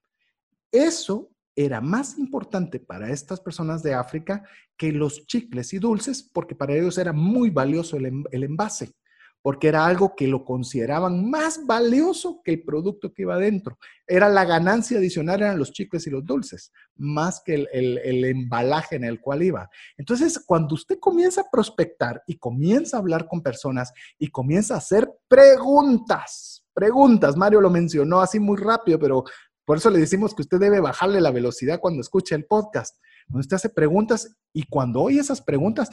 Eso 0.71 1.31
era 1.53 1.81
más 1.81 2.17
importante 2.17 2.79
para 2.79 3.11
estas 3.11 3.41
personas 3.41 3.83
de 3.83 3.93
África 3.93 4.41
que 4.77 4.93
los 4.93 5.27
chicles 5.27 5.73
y 5.73 5.79
dulces, 5.79 6.23
porque 6.23 6.55
para 6.55 6.73
ellos 6.73 6.97
era 6.97 7.11
muy 7.11 7.49
valioso 7.49 7.97
el, 7.97 8.23
el 8.31 8.43
envase 8.45 8.93
porque 9.41 9.69
era 9.69 9.85
algo 9.85 10.15
que 10.15 10.27
lo 10.27 10.43
consideraban 10.43 11.29
más 11.29 11.65
valioso 11.65 12.41
que 12.43 12.51
el 12.51 12.63
producto 12.63 13.13
que 13.13 13.21
iba 13.21 13.35
adentro. 13.35 13.77
Era 14.05 14.27
la 14.29 14.45
ganancia 14.45 14.97
adicional, 14.97 15.41
eran 15.41 15.57
los 15.57 15.71
chicles 15.71 16.05
y 16.07 16.09
los 16.09 16.25
dulces, 16.25 16.71
más 16.95 17.41
que 17.43 17.67
el, 17.71 18.25
embalaje 18.25 18.97
en 18.97 19.05
el 19.05 19.21
cual 19.21 19.43
iba. 19.43 19.69
Entonces, 19.97 20.43
cuando 20.45 20.75
usted 20.75 20.99
comienza 20.99 21.41
a 21.41 21.49
prospectar 21.51 22.21
y 22.27 22.37
comienza 22.37 22.97
a 22.97 22.99
hablar 22.99 23.27
con 23.27 23.41
personas 23.41 23.93
y 24.17 24.27
comienza 24.29 24.75
a 24.75 24.79
hacer 24.79 25.09
preguntas, 25.27 26.65
preguntas, 26.73 27.35
Mario 27.37 27.61
lo 27.61 27.69
mencionó 27.69 28.21
así 28.21 28.39
muy 28.39 28.57
rápido, 28.57 28.99
pero 28.99 29.23
por 29.63 29.77
eso 29.77 29.89
le 29.89 29.99
decimos 29.99 30.33
que 30.33 30.41
usted 30.41 30.59
debe 30.59 30.79
bajarle 30.79 31.21
la 31.21 31.31
velocidad 31.31 31.79
cuando 31.79 32.01
escuche 32.01 32.35
el 32.35 32.45
podcast 32.45 32.97
donde 33.29 33.41
usted 33.41 33.55
hace 33.55 33.69
preguntas 33.69 34.35
y 34.53 34.63
cuando 34.63 35.01
oye 35.01 35.19
esas 35.19 35.41
preguntas, 35.41 35.89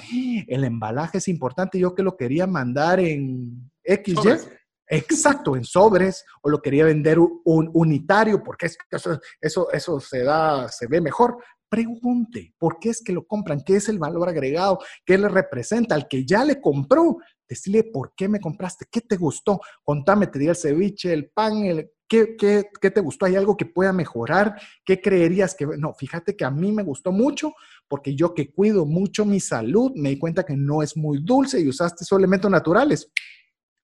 el 0.48 0.64
embalaje 0.64 1.18
es 1.18 1.28
importante. 1.28 1.78
Yo 1.78 1.94
que 1.94 2.02
lo 2.02 2.16
quería 2.16 2.46
mandar 2.46 2.98
en 2.98 3.70
XY, 3.84 4.38
exacto, 4.88 5.54
en 5.54 5.64
sobres, 5.64 6.24
o 6.42 6.48
lo 6.48 6.62
quería 6.62 6.86
vender 6.86 7.18
un 7.18 7.70
unitario, 7.74 8.42
porque 8.42 8.66
eso, 8.66 9.20
eso, 9.40 9.70
eso 9.70 10.00
se 10.00 10.24
da, 10.24 10.68
se 10.68 10.86
ve 10.86 11.00
mejor. 11.00 11.36
Pregunte, 11.68 12.54
¿por 12.58 12.78
qué 12.78 12.90
es 12.90 13.02
que 13.02 13.12
lo 13.12 13.26
compran? 13.26 13.62
¿Qué 13.62 13.76
es 13.76 13.88
el 13.90 13.98
valor 13.98 14.28
agregado? 14.28 14.78
¿Qué 15.04 15.18
le 15.18 15.28
representa? 15.28 15.94
Al 15.94 16.08
que 16.08 16.24
ya 16.24 16.44
le 16.44 16.60
compró, 16.60 17.18
decirle 17.46 17.84
por 17.84 18.14
qué 18.16 18.28
me 18.28 18.40
compraste, 18.40 18.86
qué 18.90 19.02
te 19.02 19.16
gustó, 19.16 19.60
contame, 19.82 20.28
te 20.28 20.38
di 20.38 20.46
el 20.46 20.56
ceviche, 20.56 21.12
el 21.12 21.30
pan, 21.30 21.64
el, 21.64 21.90
¿Qué, 22.08 22.36
te 22.80 23.00
gustó? 23.00 23.26
¿Hay 23.26 23.34
algo 23.34 23.56
que 23.56 23.66
pueda 23.66 23.92
mejorar? 23.92 24.60
¿Qué 24.84 25.00
creerías 25.00 25.54
que.? 25.54 25.66
No, 25.66 25.92
fíjate 25.92 26.36
que 26.36 26.44
a 26.44 26.50
mí 26.50 26.70
me 26.70 26.84
gustó 26.84 27.10
mucho 27.10 27.54
porque 27.88 28.14
yo 28.14 28.32
que 28.34 28.52
cuido 28.52 28.86
mucho 28.86 29.24
mi 29.24 29.40
salud, 29.40 29.92
me 29.96 30.10
di 30.10 30.18
cuenta 30.18 30.44
que 30.44 30.56
no 30.56 30.82
es 30.82 30.96
muy 30.96 31.18
dulce 31.22 31.60
y 31.60 31.68
usaste 31.68 32.04
esos 32.04 32.18
elementos 32.18 32.50
naturales 32.50 33.10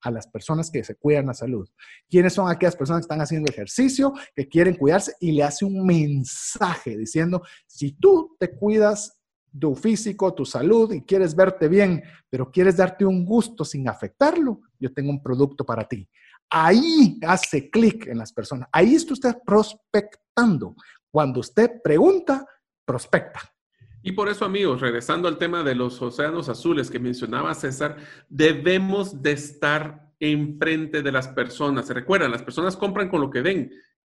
a 0.02 0.10
las 0.10 0.26
personas 0.26 0.70
que 0.70 0.84
se 0.84 0.96
cuidan 0.96 1.26
la 1.26 1.34
salud. 1.34 1.68
¿Quiénes 2.08 2.32
son 2.32 2.48
aquellas 2.48 2.76
personas 2.76 3.00
que 3.00 3.04
están 3.04 3.20
haciendo 3.20 3.50
ejercicio, 3.50 4.12
que 4.34 4.48
quieren 4.48 4.74
cuidarse 4.74 5.14
y 5.20 5.32
le 5.32 5.44
hace 5.44 5.64
un 5.64 5.84
mensaje 5.84 6.96
diciendo, 6.96 7.42
si 7.66 7.92
tú 7.92 8.36
te 8.38 8.50
cuidas 8.56 9.18
tu 9.58 9.74
físico, 9.74 10.34
tu 10.34 10.44
salud 10.44 10.92
y 10.92 11.02
quieres 11.02 11.36
verte 11.36 11.68
bien, 11.68 12.02
pero 12.30 12.50
quieres 12.50 12.76
darte 12.76 13.04
un 13.04 13.24
gusto 13.24 13.64
sin 13.64 13.88
afectarlo, 13.88 14.60
yo 14.78 14.92
tengo 14.92 15.10
un 15.10 15.22
producto 15.22 15.64
para 15.64 15.86
ti 15.86 16.08
ahí 16.52 17.18
hace 17.26 17.70
clic 17.70 18.06
en 18.06 18.18
las 18.18 18.32
personas. 18.32 18.68
Ahí 18.72 18.94
está 18.94 19.14
usted 19.14 19.34
prospectando. 19.44 20.76
Cuando 21.10 21.40
usted 21.40 21.80
pregunta, 21.82 22.46
prospecta. 22.84 23.40
Y 24.02 24.12
por 24.12 24.28
eso, 24.28 24.44
amigos, 24.44 24.80
regresando 24.80 25.28
al 25.28 25.38
tema 25.38 25.62
de 25.62 25.74
los 25.74 26.00
océanos 26.02 26.48
azules 26.48 26.90
que 26.90 26.98
mencionaba 26.98 27.54
César, 27.54 27.96
debemos 28.28 29.22
de 29.22 29.32
estar 29.32 30.12
enfrente 30.20 31.02
de 31.02 31.12
las 31.12 31.28
personas. 31.28 31.86
Se 31.86 31.94
recuerdan, 31.94 32.30
las 32.30 32.42
personas 32.42 32.76
compran 32.76 33.08
con 33.08 33.20
lo 33.20 33.30
que 33.30 33.40
ven. 33.40 33.72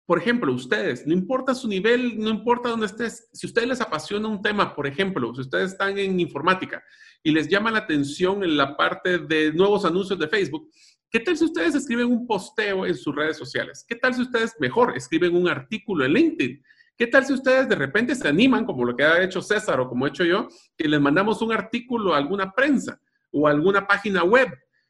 Por 0.06 0.18
ejemplo, 0.18 0.52
ustedes, 0.52 1.06
no 1.06 1.14
importa 1.14 1.54
su 1.54 1.68
nivel, 1.68 2.18
no 2.18 2.30
importa 2.30 2.68
dónde 2.68 2.86
estés, 2.86 3.28
si 3.32 3.46
a 3.46 3.48
ustedes 3.48 3.68
les 3.68 3.80
apasiona 3.80 4.28
un 4.28 4.42
tema, 4.42 4.74
por 4.74 4.86
ejemplo, 4.86 5.34
si 5.34 5.42
ustedes 5.42 5.72
están 5.72 5.98
en 5.98 6.20
informática 6.20 6.82
y 7.22 7.30
les 7.30 7.48
llama 7.48 7.70
la 7.70 7.78
atención 7.78 8.42
en 8.42 8.56
la 8.56 8.76
parte 8.76 9.18
de 9.18 9.52
nuevos 9.52 9.84
anuncios 9.86 10.18
de 10.18 10.28
Facebook, 10.28 10.68
¿Qué 11.14 11.20
tal 11.20 11.36
si 11.36 11.44
ustedes 11.44 11.76
escriben 11.76 12.08
un 12.08 12.26
posteo 12.26 12.84
en 12.84 12.96
sus 12.96 13.14
redes 13.14 13.36
sociales? 13.36 13.84
¿Qué 13.86 13.94
tal 13.94 14.12
si 14.14 14.22
ustedes 14.22 14.56
mejor 14.58 14.96
escriben 14.96 15.36
un 15.36 15.48
artículo 15.48 16.04
en 16.04 16.12
LinkedIn? 16.12 16.60
¿Qué 16.96 17.06
tal 17.06 17.24
si 17.24 17.32
ustedes 17.32 17.68
de 17.68 17.76
repente 17.76 18.16
se 18.16 18.26
animan, 18.26 18.66
como 18.66 18.84
lo 18.84 18.96
que 18.96 19.04
ha 19.04 19.22
hecho 19.22 19.40
César 19.40 19.78
o 19.78 19.88
como 19.88 20.06
he 20.06 20.08
hecho 20.08 20.24
yo, 20.24 20.48
que 20.76 20.88
les 20.88 21.00
mandamos 21.00 21.40
un 21.40 21.52
artículo 21.52 22.14
a 22.14 22.16
alguna 22.16 22.50
prensa 22.50 23.00
o 23.30 23.46
a 23.46 23.52
alguna 23.52 23.86
página 23.86 24.24
web 24.24 24.48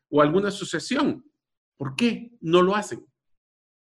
o 0.08 0.22
a 0.22 0.24
alguna 0.24 0.48
asociación? 0.48 1.22
¿Por 1.76 1.94
qué 1.94 2.30
no 2.40 2.62
lo 2.62 2.74
hacen? 2.74 3.04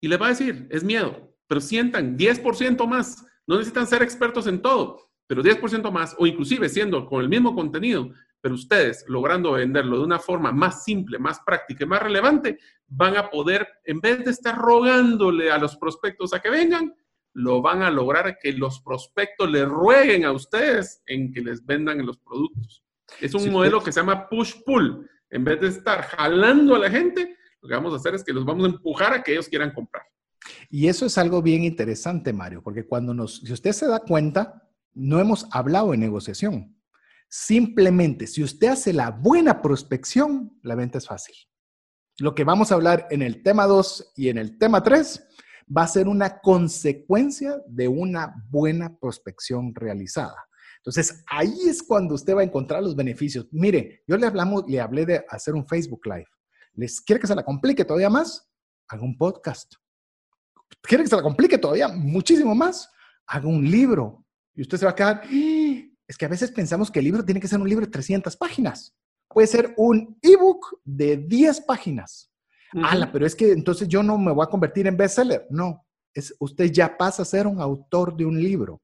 Y 0.02 0.10
les 0.10 0.22
va 0.22 0.26
a 0.26 0.36
decir, 0.36 0.68
es 0.70 0.84
miedo, 0.84 1.34
pero 1.48 1.61
sientan 1.61 2.18
10% 2.18 2.86
más. 2.86 3.26
No 3.48 3.56
necesitan 3.56 3.88
ser 3.88 4.03
expertos 4.03 4.48
en 4.48 4.61
todo, 4.61 4.99
pero 5.28 5.41
10% 5.41 5.90
más 5.91 6.14
o 6.20 6.28
inclusive 6.28 6.68
siendo 6.68 7.06
con 7.06 7.22
el 7.22 7.30
mismo 7.30 7.56
contenido, 7.56 8.10
pero 8.44 8.56
ustedes 8.56 9.06
logrando 9.07 9.53
venderlo 9.53 9.99
de 9.99 10.03
una 10.03 10.20
forma 10.20 10.52
más 10.52 10.84
simple, 10.84 11.18
más 11.18 11.40
práctica 11.45 11.86
y 11.86 11.88
más 11.88 12.03
relevante, 12.03 12.60
van 12.88 13.15
a 13.15 13.30
poder, 13.30 13.65
en 13.86 14.02
vez 14.02 14.26
de 14.26 14.32
estar 14.32 14.57
rogándole 14.57 15.49
a 15.49 15.57
los 15.57 15.78
prospectos 15.78 16.34
a 16.34 16.41
que 16.41 16.49
vengan, 16.49 16.94
lo 17.32 17.61
van 17.61 17.84
a 17.84 17.90
lograr 17.90 18.38
que 18.38 18.52
los 18.52 18.82
prospectos 18.82 19.49
le 19.49 19.64
rueguen 19.64 20.26
a 20.26 20.34
ustedes 20.34 21.02
en 21.06 21.32
que 21.32 21.40
les 21.40 21.65
vendan 21.65 22.06
los 22.06 22.18
productos. 22.18 22.84
Es 23.22 23.34
un 23.34 23.49
modelo 23.49 23.82
que 23.82 23.94
se 23.94 24.02
llama 24.02 24.28
push-pull. 24.28 25.10
En 25.30 25.45
vez 25.45 25.61
de 25.61 25.70
estar 25.70 26.02
jalando 26.02 26.76
a 26.76 26.80
la 26.80 26.90
gente, 26.90 27.38
lo 27.61 27.70
que 27.70 27.76
vamos 27.76 27.94
a 27.94 27.95
hacer 27.95 28.14
es 28.14 28.26
que 28.26 28.34
los 28.34 28.44
vamos 28.44 28.65
a 28.65 28.72
empujar 28.72 29.14
a 29.14 29.24
que 29.24 29.32
ellos 29.32 29.48
quieran 29.48 29.72
comprar. 29.72 30.03
Y 30.70 30.90
eso 30.90 31.06
es 31.06 31.18
algo 31.18 31.41
bien 31.41 31.64
interesante, 31.64 32.34
Mario, 32.34 32.61
porque 32.61 32.86
cuando 32.86 33.14
nos, 33.14 33.38
si 33.38 33.53
usted 33.53 33.72
se 33.72 33.88
da 33.88 34.02
cuenta, 34.02 34.70
no 34.94 35.22
hemos 35.22 35.48
hablado 35.49 35.91
de 35.91 35.98
negociación. 35.98 36.76
Simplemente, 37.35 38.27
si 38.27 38.43
usted 38.43 38.68
hace 38.68 38.93
la 38.93 39.10
buena 39.10 39.60
prospección, 39.64 40.55
la 40.61 40.76
venta 40.76 40.99
es 40.99 41.07
fácil. 41.07 41.34
Lo 42.19 42.35
que 42.35 42.43
vamos 42.43 42.72
a 42.72 42.76
hablar 42.76 43.07
en 43.10 43.23
el 43.23 43.41
tema 43.41 43.65
2 43.65 44.14
y 44.15 44.30
en 44.30 44.38
el 44.38 44.60
tema 44.60 44.84
3 44.84 45.30
va 45.76 45.81
a 45.81 45.88
ser 45.88 46.07
una 46.07 46.41
consecuencia 46.41 47.60
de 47.65 47.88
una 47.88 48.35
buena 48.51 48.95
prospección 48.99 49.73
realizada. 49.73 50.35
Entonces, 50.77 51.23
ahí 51.26 51.55
es 51.68 51.81
cuando 51.81 52.14
usted 52.14 52.35
va 52.35 52.41
a 52.41 52.43
encontrar 52.43 52.84
los 52.84 52.95
beneficios. 52.95 53.47
Mire, 53.51 54.03
yo 54.05 54.15
le, 54.15 54.27
hablamos, 54.27 54.65
le 54.68 54.80
hablé 54.80 55.03
de 55.03 55.26
hacer 55.27 55.55
un 55.55 55.68
Facebook 55.68 56.05
Live. 56.05 56.27
¿Les 56.76 57.01
quiere 57.01 57.19
que 57.19 57.26
se 57.26 57.34
la 57.34 57.43
complique 57.43 57.84
todavía 57.84 58.11
más? 58.11 58.47
Haga 58.89 59.01
un 59.01 59.18
podcast. 59.18 59.73
¿Quiere 60.84 61.03
que 61.03 61.10
se 61.10 61.15
la 61.15 61.23
complique 61.23 61.57
todavía 61.57 61.88
muchísimo 61.88 62.53
más? 62.53 62.91
Haga 63.26 63.47
un 63.47 63.68
libro. 63.68 64.23
Y 64.53 64.61
usted 64.61 64.77
se 64.77 64.85
va 64.85 64.91
a 64.91 64.95
quedar, 64.95 65.22
es 66.08 66.18
que 66.18 66.26
a 66.26 66.30
veces 66.30 66.52
pensamos 66.52 66.92
que 66.92 67.00
el 67.00 67.06
libro 67.06 67.24
tiene 67.24 67.40
que 67.40 67.48
ser 67.48 67.60
un 67.60 67.70
libro 67.70 67.86
de 67.86 67.92
300 67.92 68.36
páginas. 68.38 68.94
Puede 69.28 69.48
ser 69.48 69.74
un 69.78 70.18
ebook 70.22 70.80
de 70.84 71.18
10 71.18 71.62
páginas. 71.62 72.30
Ala, 72.84 73.12
pero 73.12 73.26
es 73.26 73.36
que 73.36 73.52
entonces 73.52 73.88
yo 73.88 74.02
no 74.02 74.18
me 74.18 74.32
voy 74.32 74.44
a 74.44 74.50
convertir 74.50 74.88
en 74.88 74.98
bestseller. 74.98 75.46
No, 75.50 75.86
es, 76.14 76.36
usted 76.40 76.72
ya 76.72 76.98
pasa 76.98 77.22
a 77.22 77.26
ser 77.26 77.48
un 77.48 77.62
autor 77.62 78.16
de 78.16 78.26
un 78.26 78.42
libro. 78.42 78.82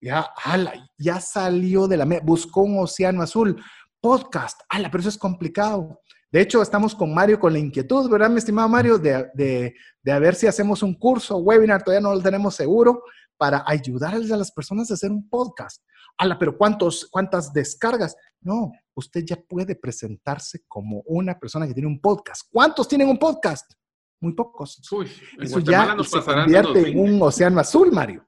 Ya, 0.00 0.28
ala, 0.44 0.72
ya 0.98 1.20
salió 1.20 1.88
de 1.88 1.96
la... 1.96 2.04
Buscó 2.22 2.62
un 2.62 2.78
océano 2.78 3.22
azul. 3.22 3.62
Podcast. 4.00 4.60
Ala, 4.68 4.90
pero 4.90 5.00
eso 5.00 5.08
es 5.08 5.18
complicado. 5.18 6.00
De 6.30 6.40
hecho, 6.40 6.60
estamos 6.60 6.94
con 6.94 7.14
Mario 7.14 7.40
con 7.40 7.52
la 7.52 7.58
inquietud, 7.58 8.10
¿verdad, 8.10 8.28
mi 8.28 8.38
estimado 8.38 8.68
Mario? 8.68 8.98
De, 8.98 9.30
de, 9.34 9.74
de 10.02 10.12
a 10.12 10.18
ver 10.18 10.34
si 10.34 10.46
hacemos 10.46 10.82
un 10.82 10.94
curso, 10.94 11.38
webinar, 11.38 11.82
todavía 11.82 12.02
no 12.02 12.14
lo 12.14 12.20
tenemos 12.20 12.54
seguro, 12.54 13.02
para 13.36 13.64
ayudarles 13.66 14.30
a 14.32 14.36
las 14.36 14.52
personas 14.52 14.90
a 14.90 14.94
hacer 14.94 15.10
un 15.10 15.28
podcast 15.28 15.82
ala, 16.16 16.38
pero 16.38 16.56
¿cuántos, 16.56 17.06
¿cuántas 17.10 17.52
descargas? 17.52 18.16
No, 18.40 18.72
usted 18.94 19.24
ya 19.24 19.36
puede 19.36 19.76
presentarse 19.76 20.64
como 20.66 21.02
una 21.06 21.38
persona 21.38 21.66
que 21.66 21.74
tiene 21.74 21.88
un 21.88 22.00
podcast. 22.00 22.48
¿Cuántos 22.50 22.88
tienen 22.88 23.08
un 23.08 23.18
podcast? 23.18 23.72
Muy 24.20 24.32
pocos. 24.32 24.80
Uy, 24.92 25.10
Eso 25.38 25.60
ya 25.60 25.96
se 26.02 26.22
convierte 26.22 26.88
en 26.88 26.98
un 26.98 27.22
océano 27.22 27.60
azul, 27.60 27.92
Mario. 27.92 28.26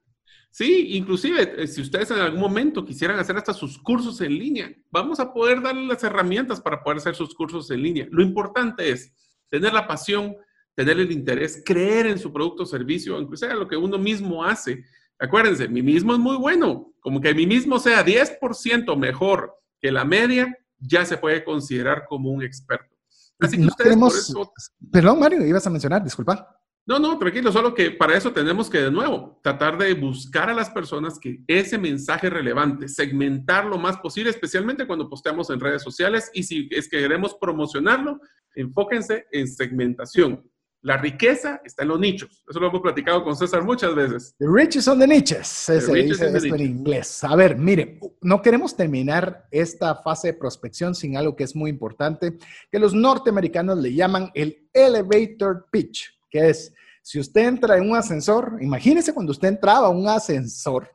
Sí, 0.50 0.96
inclusive 0.96 1.62
eh, 1.62 1.66
si 1.66 1.82
ustedes 1.82 2.10
en 2.10 2.20
algún 2.20 2.40
momento 2.40 2.84
quisieran 2.84 3.18
hacer 3.18 3.36
hasta 3.36 3.52
sus 3.52 3.78
cursos 3.78 4.20
en 4.20 4.36
línea, 4.38 4.70
vamos 4.90 5.20
a 5.20 5.32
poder 5.32 5.62
darle 5.62 5.86
las 5.86 6.02
herramientas 6.02 6.60
para 6.60 6.82
poder 6.82 6.98
hacer 6.98 7.14
sus 7.14 7.34
cursos 7.34 7.70
en 7.70 7.82
línea. 7.82 8.08
Lo 8.10 8.22
importante 8.22 8.90
es 8.90 9.12
tener 9.48 9.72
la 9.72 9.86
pasión, 9.86 10.36
tener 10.74 10.98
el 10.98 11.12
interés, 11.12 11.62
creer 11.64 12.06
en 12.06 12.18
su 12.18 12.32
producto 12.32 12.64
o 12.64 12.66
servicio, 12.66 13.20
inclusive 13.20 13.54
lo 13.54 13.68
que 13.68 13.76
uno 13.76 13.98
mismo 13.98 14.44
hace 14.44 14.84
Acuérdense, 15.18 15.68
mi 15.68 15.82
mismo 15.82 16.12
es 16.12 16.18
muy 16.18 16.36
bueno. 16.36 16.92
Como 17.00 17.20
que 17.20 17.34
mi 17.34 17.46
mismo 17.46 17.78
sea 17.78 18.04
10% 18.04 18.96
mejor 18.96 19.54
que 19.80 19.90
la 19.90 20.04
media, 20.04 20.56
ya 20.78 21.04
se 21.04 21.16
puede 21.16 21.44
considerar 21.44 22.04
como 22.08 22.30
un 22.30 22.42
experto. 22.42 22.94
Así 23.40 23.56
que 23.56 23.66
ustedes 23.66 23.96
por 23.96 24.12
eso... 24.12 24.52
Perdón, 24.90 25.20
Mario, 25.20 25.44
ibas 25.46 25.66
a 25.66 25.70
mencionar, 25.70 26.02
disculpa. 26.02 26.58
No, 26.86 26.98
no, 26.98 27.18
tranquilo, 27.18 27.52
solo 27.52 27.74
que 27.74 27.90
para 27.90 28.16
eso 28.16 28.32
tenemos 28.32 28.70
que 28.70 28.78
de 28.78 28.90
nuevo 28.90 29.38
tratar 29.42 29.76
de 29.76 29.92
buscar 29.92 30.48
a 30.48 30.54
las 30.54 30.70
personas 30.70 31.18
que 31.18 31.42
ese 31.46 31.76
mensaje 31.76 32.30
relevante, 32.30 32.88
segmentar 32.88 33.66
lo 33.66 33.76
más 33.76 33.98
posible, 33.98 34.30
especialmente 34.30 34.86
cuando 34.86 35.08
posteamos 35.08 35.50
en 35.50 35.60
redes 35.60 35.82
sociales 35.82 36.30
y 36.32 36.44
si 36.44 36.66
es 36.70 36.88
que 36.88 36.98
queremos 36.98 37.36
promocionarlo, 37.38 38.18
enfóquense 38.54 39.26
en 39.30 39.46
segmentación. 39.46 40.50
La 40.82 40.96
riqueza 40.96 41.60
está 41.64 41.82
en 41.82 41.88
los 41.88 42.00
nichos. 42.00 42.44
Eso 42.48 42.60
lo 42.60 42.68
hemos 42.68 42.80
platicado 42.80 43.24
con 43.24 43.34
César 43.36 43.64
muchas 43.64 43.94
veces. 43.94 44.34
The 44.38 44.46
riches 44.48 44.86
on 44.86 44.98
the 45.00 45.06
niches. 45.06 45.68
Ese 45.68 45.92
dice 45.92 46.26
esto 46.26 46.54
en 46.54 46.60
inglés. 46.60 47.24
A 47.24 47.34
ver, 47.34 47.56
mire, 47.56 47.98
no 48.22 48.40
queremos 48.40 48.76
terminar 48.76 49.48
esta 49.50 49.96
fase 49.96 50.28
de 50.28 50.34
prospección 50.34 50.94
sin 50.94 51.16
algo 51.16 51.34
que 51.34 51.44
es 51.44 51.56
muy 51.56 51.70
importante, 51.70 52.38
que 52.70 52.78
los 52.78 52.94
norteamericanos 52.94 53.78
le 53.78 53.92
llaman 53.92 54.30
el 54.34 54.68
elevator 54.72 55.66
pitch 55.72 56.18
que 56.30 56.50
es, 56.50 56.72
si 57.02 57.18
usted 57.18 57.46
entra 57.46 57.76
en 57.76 57.88
un 57.88 57.96
ascensor, 57.96 58.58
imagínese 58.60 59.14
cuando 59.14 59.32
usted 59.32 59.48
entraba 59.48 59.86
a 59.86 59.90
un 59.90 60.06
ascensor 60.08 60.90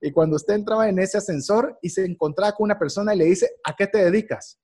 y 0.00 0.12
cuando 0.12 0.36
usted 0.36 0.54
entraba 0.54 0.88
en 0.88 0.98
ese 0.98 1.18
ascensor 1.18 1.78
y 1.82 1.90
se 1.90 2.04
encontraba 2.04 2.52
con 2.52 2.64
una 2.64 2.78
persona 2.78 3.14
y 3.14 3.18
le 3.18 3.24
dice, 3.26 3.50
¿a 3.64 3.74
qué 3.74 3.86
te 3.86 3.98
dedicas? 3.98 4.58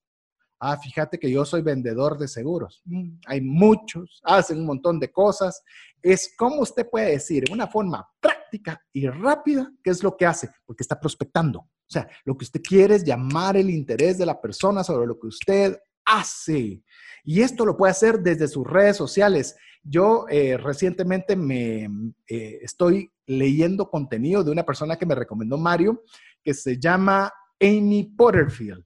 Ah, 0.66 0.78
fíjate 0.78 1.18
que 1.18 1.30
yo 1.30 1.44
soy 1.44 1.60
vendedor 1.60 2.16
de 2.16 2.26
seguros. 2.26 2.80
Mm, 2.86 3.18
hay 3.26 3.42
muchos, 3.42 4.22
hacen 4.24 4.60
un 4.60 4.64
montón 4.64 4.98
de 4.98 5.12
cosas. 5.12 5.62
Es 6.00 6.34
como 6.38 6.62
usted 6.62 6.88
puede 6.88 7.10
decir, 7.10 7.44
en 7.46 7.52
una 7.52 7.66
forma 7.66 8.08
práctica 8.18 8.80
y 8.90 9.06
rápida, 9.06 9.70
qué 9.82 9.90
es 9.90 10.02
lo 10.02 10.16
que 10.16 10.24
hace, 10.24 10.48
porque 10.64 10.82
está 10.82 10.98
prospectando. 10.98 11.58
O 11.58 11.86
sea, 11.86 12.08
lo 12.24 12.34
que 12.38 12.46
usted 12.46 12.62
quiere 12.62 12.94
es 12.94 13.04
llamar 13.04 13.58
el 13.58 13.68
interés 13.68 14.16
de 14.16 14.24
la 14.24 14.40
persona 14.40 14.82
sobre 14.82 15.06
lo 15.06 15.20
que 15.20 15.26
usted 15.26 15.78
hace. 16.06 16.82
Y 17.24 17.42
esto 17.42 17.66
lo 17.66 17.76
puede 17.76 17.90
hacer 17.90 18.20
desde 18.20 18.48
sus 18.48 18.66
redes 18.66 18.96
sociales. 18.96 19.56
Yo 19.82 20.24
eh, 20.30 20.56
recientemente 20.56 21.36
me 21.36 21.90
eh, 22.26 22.58
estoy 22.62 23.12
leyendo 23.26 23.90
contenido 23.90 24.42
de 24.42 24.50
una 24.50 24.64
persona 24.64 24.96
que 24.96 25.04
me 25.04 25.14
recomendó 25.14 25.58
Mario, 25.58 26.04
que 26.42 26.54
se 26.54 26.80
llama 26.80 27.30
Amy 27.60 28.14
Potterfield. 28.16 28.82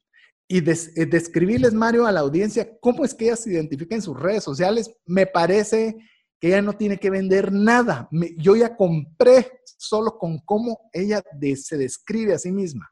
Y 0.50 0.58
eh, 0.58 1.06
describirles, 1.06 1.74
Mario, 1.74 2.06
a 2.06 2.12
la 2.12 2.20
audiencia 2.20 2.78
cómo 2.80 3.04
es 3.04 3.12
que 3.12 3.26
ella 3.26 3.36
se 3.36 3.52
identifica 3.52 3.94
en 3.94 4.02
sus 4.02 4.18
redes 4.18 4.42
sociales, 4.42 4.90
me 5.04 5.26
parece 5.26 5.94
que 6.40 6.48
ella 6.48 6.62
no 6.62 6.72
tiene 6.72 6.98
que 6.98 7.10
vender 7.10 7.52
nada. 7.52 8.08
yo 8.38 8.56
ya 8.56 8.74
compré 8.74 9.60
solo 9.76 10.16
con 10.18 10.38
cómo 10.38 10.88
ella 10.92 11.22
se 11.56 11.76
describe 11.76 12.32
a 12.32 12.38
sí 12.38 12.50
misma. 12.50 12.88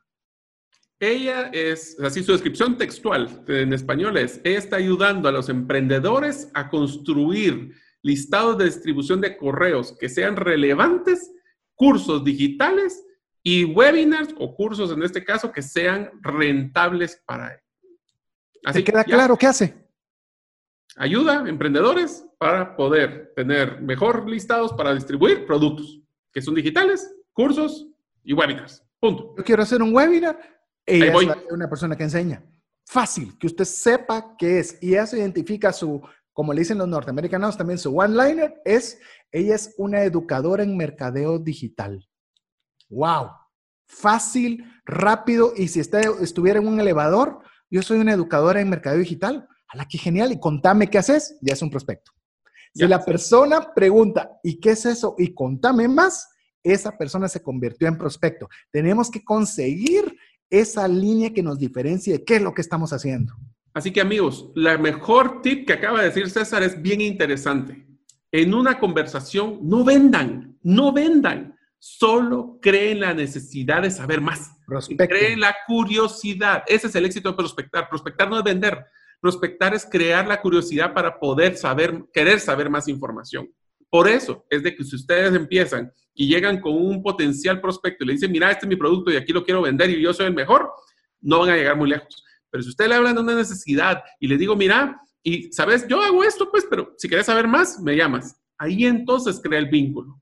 Ella 0.98 1.50
es, 1.52 1.98
así 2.00 2.22
su 2.22 2.32
descripción 2.32 2.78
textual 2.78 3.44
en 3.48 3.72
español 3.72 4.16
es, 4.16 4.40
ella 4.44 4.58
está 4.58 4.76
ayudando 4.76 5.28
a 5.28 5.32
los 5.32 5.48
emprendedores 5.48 6.48
a 6.54 6.70
construir 6.70 7.72
listados 8.02 8.56
de 8.56 8.64
distribución 8.66 9.20
de 9.20 9.36
correos 9.36 9.94
que 9.98 10.08
sean 10.08 10.36
relevantes, 10.36 11.30
cursos 11.74 12.24
digitales 12.24 13.04
y 13.48 13.64
webinars 13.64 14.34
o 14.40 14.56
cursos 14.56 14.90
en 14.90 15.04
este 15.04 15.24
caso 15.24 15.52
que 15.52 15.62
sean 15.62 16.10
rentables 16.20 17.22
para 17.24 17.54
él. 17.54 17.60
Así 18.64 18.82
queda 18.82 19.04
claro 19.04 19.36
qué 19.36 19.46
hace? 19.46 19.86
Ayuda 20.96 21.44
a 21.44 21.48
emprendedores 21.48 22.26
para 22.38 22.74
poder 22.74 23.32
tener 23.36 23.80
mejor 23.80 24.28
listados 24.28 24.72
para 24.72 24.92
distribuir 24.92 25.46
productos 25.46 26.00
que 26.32 26.42
son 26.42 26.56
digitales, 26.56 27.08
cursos 27.32 27.86
y 28.24 28.32
webinars. 28.32 28.82
Punto. 28.98 29.32
Yo 29.38 29.44
quiero 29.44 29.62
hacer 29.62 29.80
un 29.80 29.94
webinar. 29.94 30.36
Ella 30.84 31.12
es 31.16 31.52
una 31.52 31.68
persona 31.68 31.94
que 31.94 32.02
enseña. 32.02 32.44
Fácil, 32.84 33.38
que 33.38 33.46
usted 33.46 33.64
sepa 33.64 34.34
qué 34.36 34.58
es. 34.58 34.76
Y 34.82 34.94
eso 34.94 35.16
identifica 35.16 35.72
su 35.72 36.02
como 36.32 36.52
le 36.52 36.62
dicen 36.62 36.78
los 36.78 36.88
norteamericanos, 36.88 37.56
también 37.56 37.78
su 37.78 37.96
one-liner 37.96 38.60
es, 38.64 38.98
ella 39.30 39.54
es 39.54 39.72
una 39.78 40.02
educadora 40.02 40.64
en 40.64 40.76
mercadeo 40.76 41.38
digital. 41.38 42.06
¡Wow! 42.88 43.30
Fácil, 43.86 44.64
rápido, 44.84 45.52
y 45.56 45.68
si 45.68 45.80
estuviera 45.80 46.58
en 46.58 46.66
un 46.66 46.80
elevador, 46.80 47.40
yo 47.70 47.82
soy 47.82 47.98
una 47.98 48.12
educadora 48.12 48.60
en 48.60 48.70
mercadeo 48.70 48.98
digital. 48.98 49.48
A 49.68 49.76
la 49.76 49.88
que 49.88 49.98
genial, 49.98 50.30
y 50.30 50.38
contame 50.38 50.88
qué 50.88 50.98
haces, 50.98 51.38
ya 51.42 51.54
es 51.54 51.62
un 51.62 51.70
prospecto. 51.70 52.12
Si 52.72 52.86
la 52.86 53.04
persona 53.04 53.74
pregunta, 53.74 54.30
¿y 54.42 54.60
qué 54.60 54.70
es 54.70 54.86
eso? 54.86 55.14
Y 55.18 55.34
contame 55.34 55.88
más, 55.88 56.28
esa 56.62 56.96
persona 56.96 57.26
se 57.26 57.42
convirtió 57.42 57.88
en 57.88 57.98
prospecto. 57.98 58.48
Tenemos 58.70 59.10
que 59.10 59.24
conseguir 59.24 60.16
esa 60.50 60.86
línea 60.86 61.32
que 61.32 61.42
nos 61.42 61.58
diferencie 61.58 62.12
de 62.12 62.24
qué 62.24 62.36
es 62.36 62.42
lo 62.42 62.54
que 62.54 62.60
estamos 62.60 62.92
haciendo. 62.92 63.34
Así 63.74 63.92
que 63.92 64.00
amigos, 64.00 64.52
la 64.54 64.78
mejor 64.78 65.42
tip 65.42 65.66
que 65.66 65.72
acaba 65.72 66.00
de 66.00 66.06
decir 66.06 66.30
César 66.30 66.62
es 66.62 66.80
bien 66.80 67.00
interesante. 67.00 67.86
En 68.30 68.54
una 68.54 68.78
conversación, 68.78 69.58
no 69.62 69.82
vendan, 69.82 70.56
no 70.62 70.92
vendan. 70.92 71.55
Solo 71.88 72.58
creen 72.60 72.98
la 72.98 73.14
necesidad 73.14 73.82
de 73.82 73.92
saber 73.92 74.20
más. 74.20 74.50
Creen 74.96 75.38
la 75.38 75.54
curiosidad. 75.68 76.64
Ese 76.66 76.88
es 76.88 76.94
el 76.96 77.04
éxito 77.04 77.30
de 77.30 77.36
prospectar. 77.36 77.88
Prospectar 77.88 78.28
no 78.28 78.36
es 78.38 78.42
vender. 78.42 78.84
Prospectar 79.20 79.72
es 79.72 79.86
crear 79.88 80.26
la 80.26 80.40
curiosidad 80.40 80.92
para 80.92 81.20
poder 81.20 81.56
saber, 81.56 82.04
querer 82.12 82.40
saber 82.40 82.68
más 82.68 82.88
información. 82.88 83.48
Por 83.88 84.08
eso 84.08 84.44
es 84.50 84.64
de 84.64 84.74
que 84.74 84.82
si 84.82 84.96
ustedes 84.96 85.32
empiezan 85.32 85.92
y 86.12 86.26
llegan 86.26 86.60
con 86.60 86.74
un 86.74 87.04
potencial 87.04 87.60
prospecto 87.60 88.02
y 88.02 88.08
le 88.08 88.12
dicen, 88.14 88.32
mira, 88.32 88.50
este 88.50 88.66
es 88.66 88.68
mi 88.68 88.76
producto 88.76 89.12
y 89.12 89.16
aquí 89.16 89.32
lo 89.32 89.44
quiero 89.44 89.62
vender 89.62 89.88
y 89.88 90.02
yo 90.02 90.12
soy 90.12 90.26
el 90.26 90.34
mejor, 90.34 90.68
no 91.20 91.38
van 91.38 91.50
a 91.50 91.56
llegar 91.56 91.76
muy 91.76 91.88
lejos. 91.88 92.24
Pero 92.50 92.64
si 92.64 92.70
usted 92.70 92.88
le 92.88 92.96
habla 92.96 93.12
de 93.12 93.20
una 93.20 93.36
necesidad 93.36 94.02
y 94.18 94.26
le 94.26 94.36
digo, 94.36 94.56
mira, 94.56 95.00
y 95.22 95.52
sabes, 95.52 95.86
yo 95.86 96.02
hago 96.02 96.24
esto, 96.24 96.50
pues, 96.50 96.66
pero 96.68 96.94
si 96.98 97.08
quieres 97.08 97.26
saber 97.26 97.46
más, 97.46 97.80
me 97.80 97.94
llamas. 97.94 98.36
Ahí 98.58 98.86
entonces 98.86 99.40
crea 99.40 99.60
el 99.60 99.70
vínculo. 99.70 100.20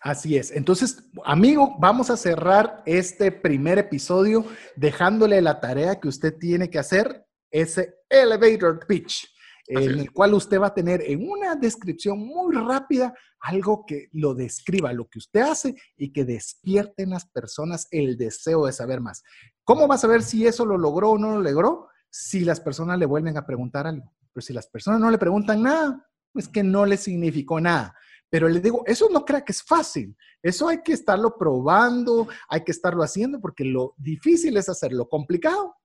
Así 0.00 0.36
es. 0.36 0.50
Entonces, 0.52 1.02
amigo, 1.24 1.76
vamos 1.78 2.08
a 2.10 2.16
cerrar 2.16 2.82
este 2.86 3.32
primer 3.32 3.78
episodio 3.78 4.44
dejándole 4.76 5.40
la 5.42 5.60
tarea 5.60 5.98
que 5.98 6.08
usted 6.08 6.36
tiene 6.38 6.70
que 6.70 6.78
hacer, 6.78 7.24
ese 7.50 7.94
elevator 8.08 8.86
pitch 8.86 9.26
en 9.68 9.98
el 9.98 10.12
cual 10.12 10.34
usted 10.34 10.60
va 10.60 10.68
a 10.68 10.74
tener 10.74 11.02
en 11.02 11.28
una 11.28 11.54
descripción 11.54 12.18
muy 12.18 12.54
rápida 12.54 13.14
algo 13.40 13.84
que 13.86 14.08
lo 14.12 14.34
describa, 14.34 14.92
lo 14.92 15.08
que 15.08 15.18
usted 15.18 15.40
hace 15.40 15.76
y 15.96 16.10
que 16.10 16.24
despierte 16.24 17.02
en 17.02 17.10
las 17.10 17.26
personas 17.26 17.86
el 17.90 18.16
deseo 18.16 18.66
de 18.66 18.72
saber 18.72 19.00
más. 19.00 19.22
¿Cómo 19.64 19.86
va 19.86 19.96
a 19.96 19.98
saber 19.98 20.22
si 20.22 20.46
eso 20.46 20.64
lo 20.64 20.78
logró 20.78 21.12
o 21.12 21.18
no 21.18 21.32
lo 21.32 21.42
logró? 21.42 21.88
Si 22.10 22.40
las 22.40 22.60
personas 22.60 22.98
le 22.98 23.06
vuelven 23.06 23.36
a 23.36 23.46
preguntar 23.46 23.86
algo. 23.86 24.10
Pero 24.32 24.44
si 24.44 24.54
las 24.54 24.66
personas 24.66 25.00
no 25.00 25.10
le 25.10 25.18
preguntan 25.18 25.62
nada, 25.62 26.08
es 26.34 26.48
que 26.48 26.62
no 26.62 26.86
le 26.86 26.96
significó 26.96 27.60
nada. 27.60 27.94
Pero 28.30 28.48
le 28.48 28.60
digo, 28.60 28.82
eso 28.86 29.08
no 29.10 29.24
crea 29.24 29.44
que 29.44 29.52
es 29.52 29.62
fácil. 29.62 30.16
Eso 30.42 30.68
hay 30.68 30.82
que 30.82 30.92
estarlo 30.92 31.36
probando, 31.36 32.28
hay 32.48 32.62
que 32.62 32.72
estarlo 32.72 33.02
haciendo, 33.02 33.40
porque 33.40 33.64
lo 33.64 33.94
difícil 33.96 34.56
es 34.56 34.68
hacerlo 34.68 35.08
complicado. 35.08 35.76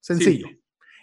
Sencillo. 0.00 0.48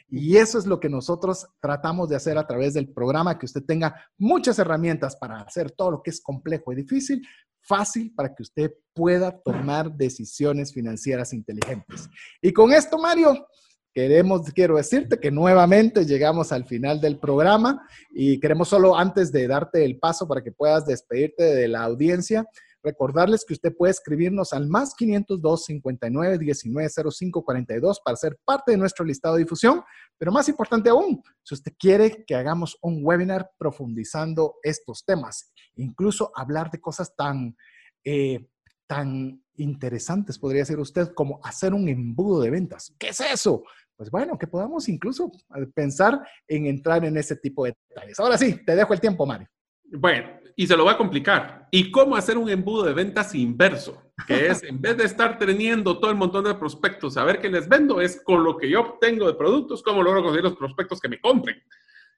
Y 0.09 0.35
eso 0.35 0.59
es 0.59 0.65
lo 0.65 0.79
que 0.79 0.89
nosotros 0.89 1.47
tratamos 1.61 2.09
de 2.09 2.17
hacer 2.17 2.37
a 2.37 2.45
través 2.45 2.73
del 2.73 2.91
programa, 2.91 3.39
que 3.39 3.45
usted 3.45 3.63
tenga 3.63 3.95
muchas 4.17 4.59
herramientas 4.59 5.15
para 5.15 5.39
hacer 5.39 5.71
todo 5.71 5.91
lo 5.91 6.03
que 6.03 6.09
es 6.09 6.19
complejo 6.19 6.73
y 6.73 6.75
difícil, 6.75 7.25
fácil 7.61 8.13
para 8.13 8.35
que 8.35 8.43
usted 8.43 8.73
pueda 8.93 9.39
tomar 9.41 9.89
decisiones 9.95 10.73
financieras 10.73 11.31
inteligentes. 11.31 12.09
Y 12.41 12.51
con 12.51 12.73
esto, 12.73 12.97
Mario, 12.97 13.47
queremos, 13.93 14.41
quiero 14.53 14.77
decirte 14.77 15.19
que 15.19 15.31
nuevamente 15.31 16.05
llegamos 16.05 16.51
al 16.51 16.65
final 16.65 17.01
del 17.01 17.19
programa 17.19 17.87
y 18.11 18.39
queremos 18.39 18.69
solo 18.69 18.97
antes 18.97 19.31
de 19.31 19.47
darte 19.47 19.83
el 19.85 19.99
paso 19.99 20.27
para 20.27 20.41
que 20.41 20.51
puedas 20.51 20.85
despedirte 20.85 21.43
de 21.43 21.67
la 21.67 21.83
audiencia, 21.83 22.45
Recordarles 22.83 23.45
que 23.45 23.53
usted 23.53 23.75
puede 23.75 23.91
escribirnos 23.91 24.53
al 24.53 24.67
más 24.67 24.95
502 24.95 25.65
59 25.65 26.37
19 26.39 26.89
05 27.11 27.43
42 27.43 28.01
para 28.03 28.17
ser 28.17 28.39
parte 28.43 28.71
de 28.71 28.77
nuestro 28.77 29.05
listado 29.05 29.35
de 29.35 29.43
difusión. 29.43 29.83
Pero 30.17 30.31
más 30.31 30.49
importante 30.49 30.89
aún, 30.89 31.21
si 31.43 31.53
usted 31.53 31.73
quiere 31.77 32.23
que 32.25 32.35
hagamos 32.35 32.77
un 32.81 33.01
webinar 33.03 33.51
profundizando 33.57 34.55
estos 34.63 35.05
temas, 35.05 35.51
incluso 35.75 36.31
hablar 36.35 36.71
de 36.71 36.81
cosas 36.81 37.15
tan, 37.15 37.55
eh, 38.03 38.47
tan 38.87 39.43
interesantes, 39.57 40.39
podría 40.39 40.65
ser 40.65 40.79
usted, 40.79 41.13
como 41.13 41.39
hacer 41.43 41.75
un 41.75 41.87
embudo 41.87 42.41
de 42.41 42.49
ventas. 42.49 42.95
¿Qué 42.97 43.09
es 43.09 43.19
eso? 43.19 43.63
Pues 44.01 44.09
bueno, 44.09 44.35
que 44.35 44.47
podamos 44.47 44.89
incluso 44.89 45.31
eh, 45.55 45.67
pensar 45.75 46.27
en 46.47 46.65
entrar 46.65 47.05
en 47.05 47.15
ese 47.17 47.35
tipo 47.35 47.65
de 47.65 47.75
detalles. 47.87 48.19
Ahora 48.19 48.35
sí, 48.35 48.59
te 48.65 48.75
dejo 48.75 48.95
el 48.95 48.99
tiempo, 48.99 49.27
Mario. 49.27 49.47
Bueno, 49.91 50.39
y 50.55 50.65
se 50.65 50.75
lo 50.75 50.85
va 50.85 50.93
a 50.93 50.97
complicar. 50.97 51.67
¿Y 51.69 51.91
cómo 51.91 52.15
hacer 52.15 52.35
un 52.35 52.49
embudo 52.49 52.81
de 52.85 52.93
ventas 52.93 53.35
inverso? 53.35 54.11
Que 54.25 54.47
es, 54.47 54.63
en 54.63 54.81
vez 54.81 54.97
de 54.97 55.03
estar 55.03 55.37
teniendo 55.37 55.99
todo 55.99 56.09
el 56.09 56.17
montón 56.17 56.45
de 56.45 56.55
prospectos, 56.55 57.15
a 57.15 57.23
ver 57.23 57.39
qué 57.39 57.47
les 57.47 57.69
vendo, 57.69 58.01
es 58.01 58.19
con 58.23 58.43
lo 58.43 58.57
que 58.57 58.71
yo 58.71 58.81
obtengo 58.81 59.27
de 59.27 59.35
productos, 59.35 59.83
cómo 59.83 60.01
logro 60.01 60.23
conseguir 60.23 60.45
los 60.45 60.57
prospectos 60.57 60.99
que 60.99 61.07
me 61.07 61.21
compren. 61.21 61.61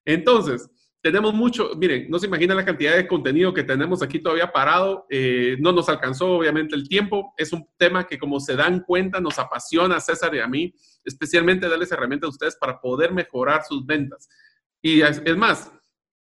Entonces, 0.06 0.70
tenemos 1.04 1.34
mucho, 1.34 1.72
miren, 1.76 2.10
no 2.10 2.18
se 2.18 2.28
imagina 2.28 2.56
la 2.56 2.64
cantidad 2.64 2.96
de 2.96 3.08
contenido 3.08 3.54
que 3.54 3.64
tenemos 3.64 4.02
aquí 4.02 4.20
todavía 4.20 4.54
parado. 4.54 5.06
Eh, 5.10 5.58
no 5.60 5.74
nos 5.74 5.90
alcanzó, 5.90 6.32
obviamente, 6.32 6.76
el 6.76 6.88
tiempo. 6.88 7.34
Es 7.36 7.52
un 7.52 7.68
tema 7.78 8.08
que, 8.08 8.18
como 8.18 8.40
se 8.40 8.56
dan 8.56 8.80
cuenta, 8.88 9.20
nos 9.20 9.38
apasiona 9.38 9.98
a 9.98 10.00
César 10.00 10.34
y 10.34 10.40
a 10.40 10.48
mí, 10.48 10.74
especialmente 11.04 11.68
darles 11.68 11.92
herramientas 11.92 12.28
a 12.28 12.32
ustedes 12.32 12.56
para 12.56 12.80
poder 12.80 13.12
mejorar 13.12 13.64
sus 13.68 13.86
ventas. 13.86 14.30
Y 14.82 15.02
es 15.02 15.38
más, 15.38 15.70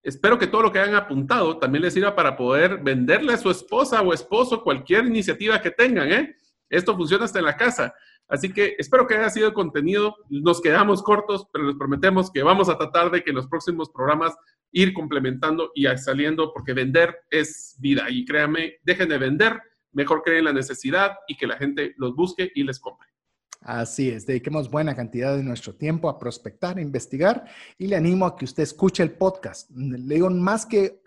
Espero 0.04 0.40
que 0.40 0.48
todo 0.48 0.64
lo 0.64 0.72
que 0.72 0.80
hayan 0.80 0.96
apuntado 0.96 1.60
también 1.60 1.84
les 1.84 1.94
sirva 1.94 2.16
para 2.16 2.36
poder 2.36 2.80
venderle 2.80 3.34
a 3.34 3.38
su 3.38 3.52
esposa 3.52 4.02
o 4.02 4.14
esposo 4.14 4.64
cualquier 4.64 5.06
iniciativa 5.06 5.62
que 5.62 5.70
tengan. 5.70 6.12
¿eh? 6.12 6.36
Esto 6.72 6.98
funciona 6.98 7.26
hasta 7.26 7.38
en 7.38 7.46
la 7.46 7.56
casa. 7.56 7.94
Así 8.28 8.52
que 8.52 8.76
espero 8.80 9.06
que 9.06 9.16
haya 9.16 9.30
sido 9.30 9.50
el 9.50 9.54
contenido. 9.54 10.16
Nos 10.30 10.60
quedamos 10.60 11.04
cortos, 11.04 11.46
pero 11.54 11.68
les 11.68 11.76
prometemos 11.76 12.32
que 12.32 12.42
vamos 12.42 12.68
a 12.68 12.80
tratar 12.80 13.12
de 13.12 13.24
que 13.24 13.30
en 13.30 13.36
los 13.36 13.48
próximos 13.48 13.92
programas 13.92 14.34
ir 14.72 14.94
complementando 14.94 15.72
y 15.76 15.86
saliendo, 15.98 16.54
porque 16.54 16.74
vender 16.74 17.24
es 17.30 17.76
vida. 17.80 18.10
Y 18.10 18.26
créanme, 18.26 18.78
dejen 18.84 19.10
de 19.10 19.18
vender, 19.18 19.62
mejor 19.92 20.24
creen 20.24 20.46
la 20.46 20.54
necesidad 20.54 21.18
y 21.28 21.36
que 21.36 21.48
la 21.48 21.58
gente 21.58 21.94
los 21.98 22.16
busque 22.16 22.52
y 22.56 22.64
les 22.64 22.80
compre. 22.80 23.11
Así 23.64 24.10
es, 24.10 24.26
dediquemos 24.26 24.72
buena 24.72 24.96
cantidad 24.96 25.38
de 25.38 25.44
nuestro 25.44 25.76
tiempo 25.76 26.10
a 26.10 26.18
prospectar, 26.18 26.80
a 26.80 26.82
investigar 26.82 27.46
y 27.78 27.86
le 27.86 27.96
animo 27.96 28.26
a 28.26 28.36
que 28.36 28.46
usted 28.46 28.64
escuche 28.64 29.04
el 29.04 29.12
podcast. 29.12 29.70
Le 29.70 30.16
digo, 30.16 30.32
más 30.32 30.66
que 30.66 30.84
eh, 30.86 31.02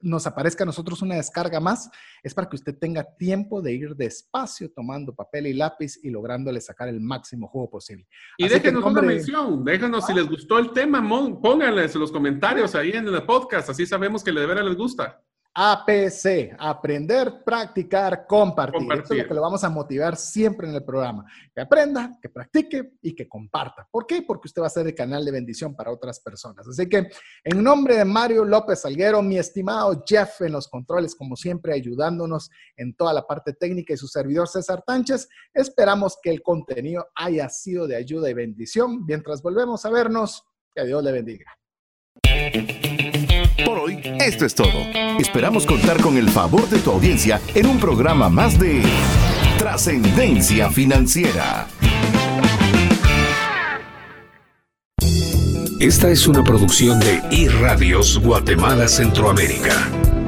nos 0.00 0.26
aparezca 0.26 0.64
a 0.64 0.66
nosotros 0.66 1.02
una 1.02 1.16
descarga 1.16 1.60
más, 1.60 1.90
es 2.22 2.32
para 2.32 2.48
que 2.48 2.56
usted 2.56 2.78
tenga 2.78 3.04
tiempo 3.04 3.60
de 3.60 3.74
ir 3.74 3.96
despacio 3.96 4.70
tomando 4.70 5.14
papel 5.14 5.48
y 5.48 5.52
lápiz 5.52 5.98
y 6.02 6.08
lográndole 6.08 6.62
sacar 6.62 6.88
el 6.88 7.00
máximo 7.00 7.48
juego 7.48 7.68
posible. 7.68 8.06
Y 8.38 8.48
déjenos 8.48 8.82
una 8.82 9.02
mención, 9.02 9.62
déjanos 9.62 10.06
si 10.06 10.14
les 10.14 10.26
gustó 10.26 10.58
el 10.58 10.72
tema, 10.72 11.06
pónganles 11.42 11.94
los 11.96 12.10
comentarios 12.10 12.74
ahí 12.74 12.92
en 12.92 13.08
el 13.08 13.22
podcast, 13.24 13.68
así 13.68 13.84
sabemos 13.84 14.24
que 14.24 14.32
de 14.32 14.46
veras 14.46 14.64
les 14.64 14.76
gusta. 14.76 15.22
APC, 15.52 16.54
aprender, 16.58 17.42
practicar, 17.44 18.26
compartir. 18.26 18.82
Eso 18.92 19.14
es 19.14 19.22
lo 19.22 19.28
que 19.28 19.34
le 19.34 19.40
vamos 19.40 19.64
a 19.64 19.68
motivar 19.68 20.16
siempre 20.16 20.68
en 20.68 20.74
el 20.74 20.84
programa. 20.84 21.24
Que 21.52 21.60
aprenda, 21.60 22.18
que 22.22 22.28
practique 22.28 22.92
y 23.02 23.14
que 23.14 23.28
comparta. 23.28 23.86
¿Por 23.90 24.06
qué? 24.06 24.22
Porque 24.22 24.46
usted 24.46 24.62
va 24.62 24.68
a 24.68 24.70
ser 24.70 24.86
el 24.86 24.94
canal 24.94 25.24
de 25.24 25.32
bendición 25.32 25.74
para 25.74 25.90
otras 25.90 26.20
personas. 26.20 26.66
Así 26.68 26.88
que 26.88 27.10
en 27.42 27.62
nombre 27.62 27.96
de 27.96 28.04
Mario 28.04 28.44
López 28.44 28.84
Alguero, 28.84 29.22
mi 29.22 29.38
estimado 29.38 30.04
Jeff 30.06 30.40
en 30.42 30.52
los 30.52 30.68
controles, 30.68 31.16
como 31.16 31.34
siempre, 31.34 31.74
ayudándonos 31.74 32.50
en 32.76 32.94
toda 32.94 33.12
la 33.12 33.26
parte 33.26 33.52
técnica 33.52 33.92
y 33.92 33.96
su 33.96 34.06
servidor 34.06 34.46
César 34.46 34.82
Tánchez, 34.86 35.28
esperamos 35.52 36.16
que 36.22 36.30
el 36.30 36.42
contenido 36.42 37.08
haya 37.16 37.48
sido 37.48 37.88
de 37.88 37.96
ayuda 37.96 38.30
y 38.30 38.34
bendición. 38.34 39.04
Mientras 39.04 39.42
volvemos 39.42 39.84
a 39.84 39.90
vernos, 39.90 40.44
que 40.74 40.84
Dios 40.84 41.02
le 41.02 41.12
bendiga. 41.12 41.46
Por 43.64 43.78
hoy, 43.78 44.00
esto 44.20 44.46
es 44.46 44.54
todo. 44.54 44.86
Esperamos 45.18 45.66
contar 45.66 46.00
con 46.00 46.16
el 46.16 46.28
favor 46.28 46.68
de 46.68 46.78
tu 46.78 46.90
audiencia 46.90 47.40
en 47.54 47.66
un 47.66 47.78
programa 47.78 48.28
más 48.28 48.58
de 48.58 48.82
Trascendencia 49.58 50.70
Financiera. 50.70 51.66
Esta 55.80 56.10
es 56.10 56.26
una 56.26 56.44
producción 56.44 57.00
de 57.00 57.22
iRadios 57.30 58.18
Guatemala 58.18 58.86
Centroamérica. 58.86 60.19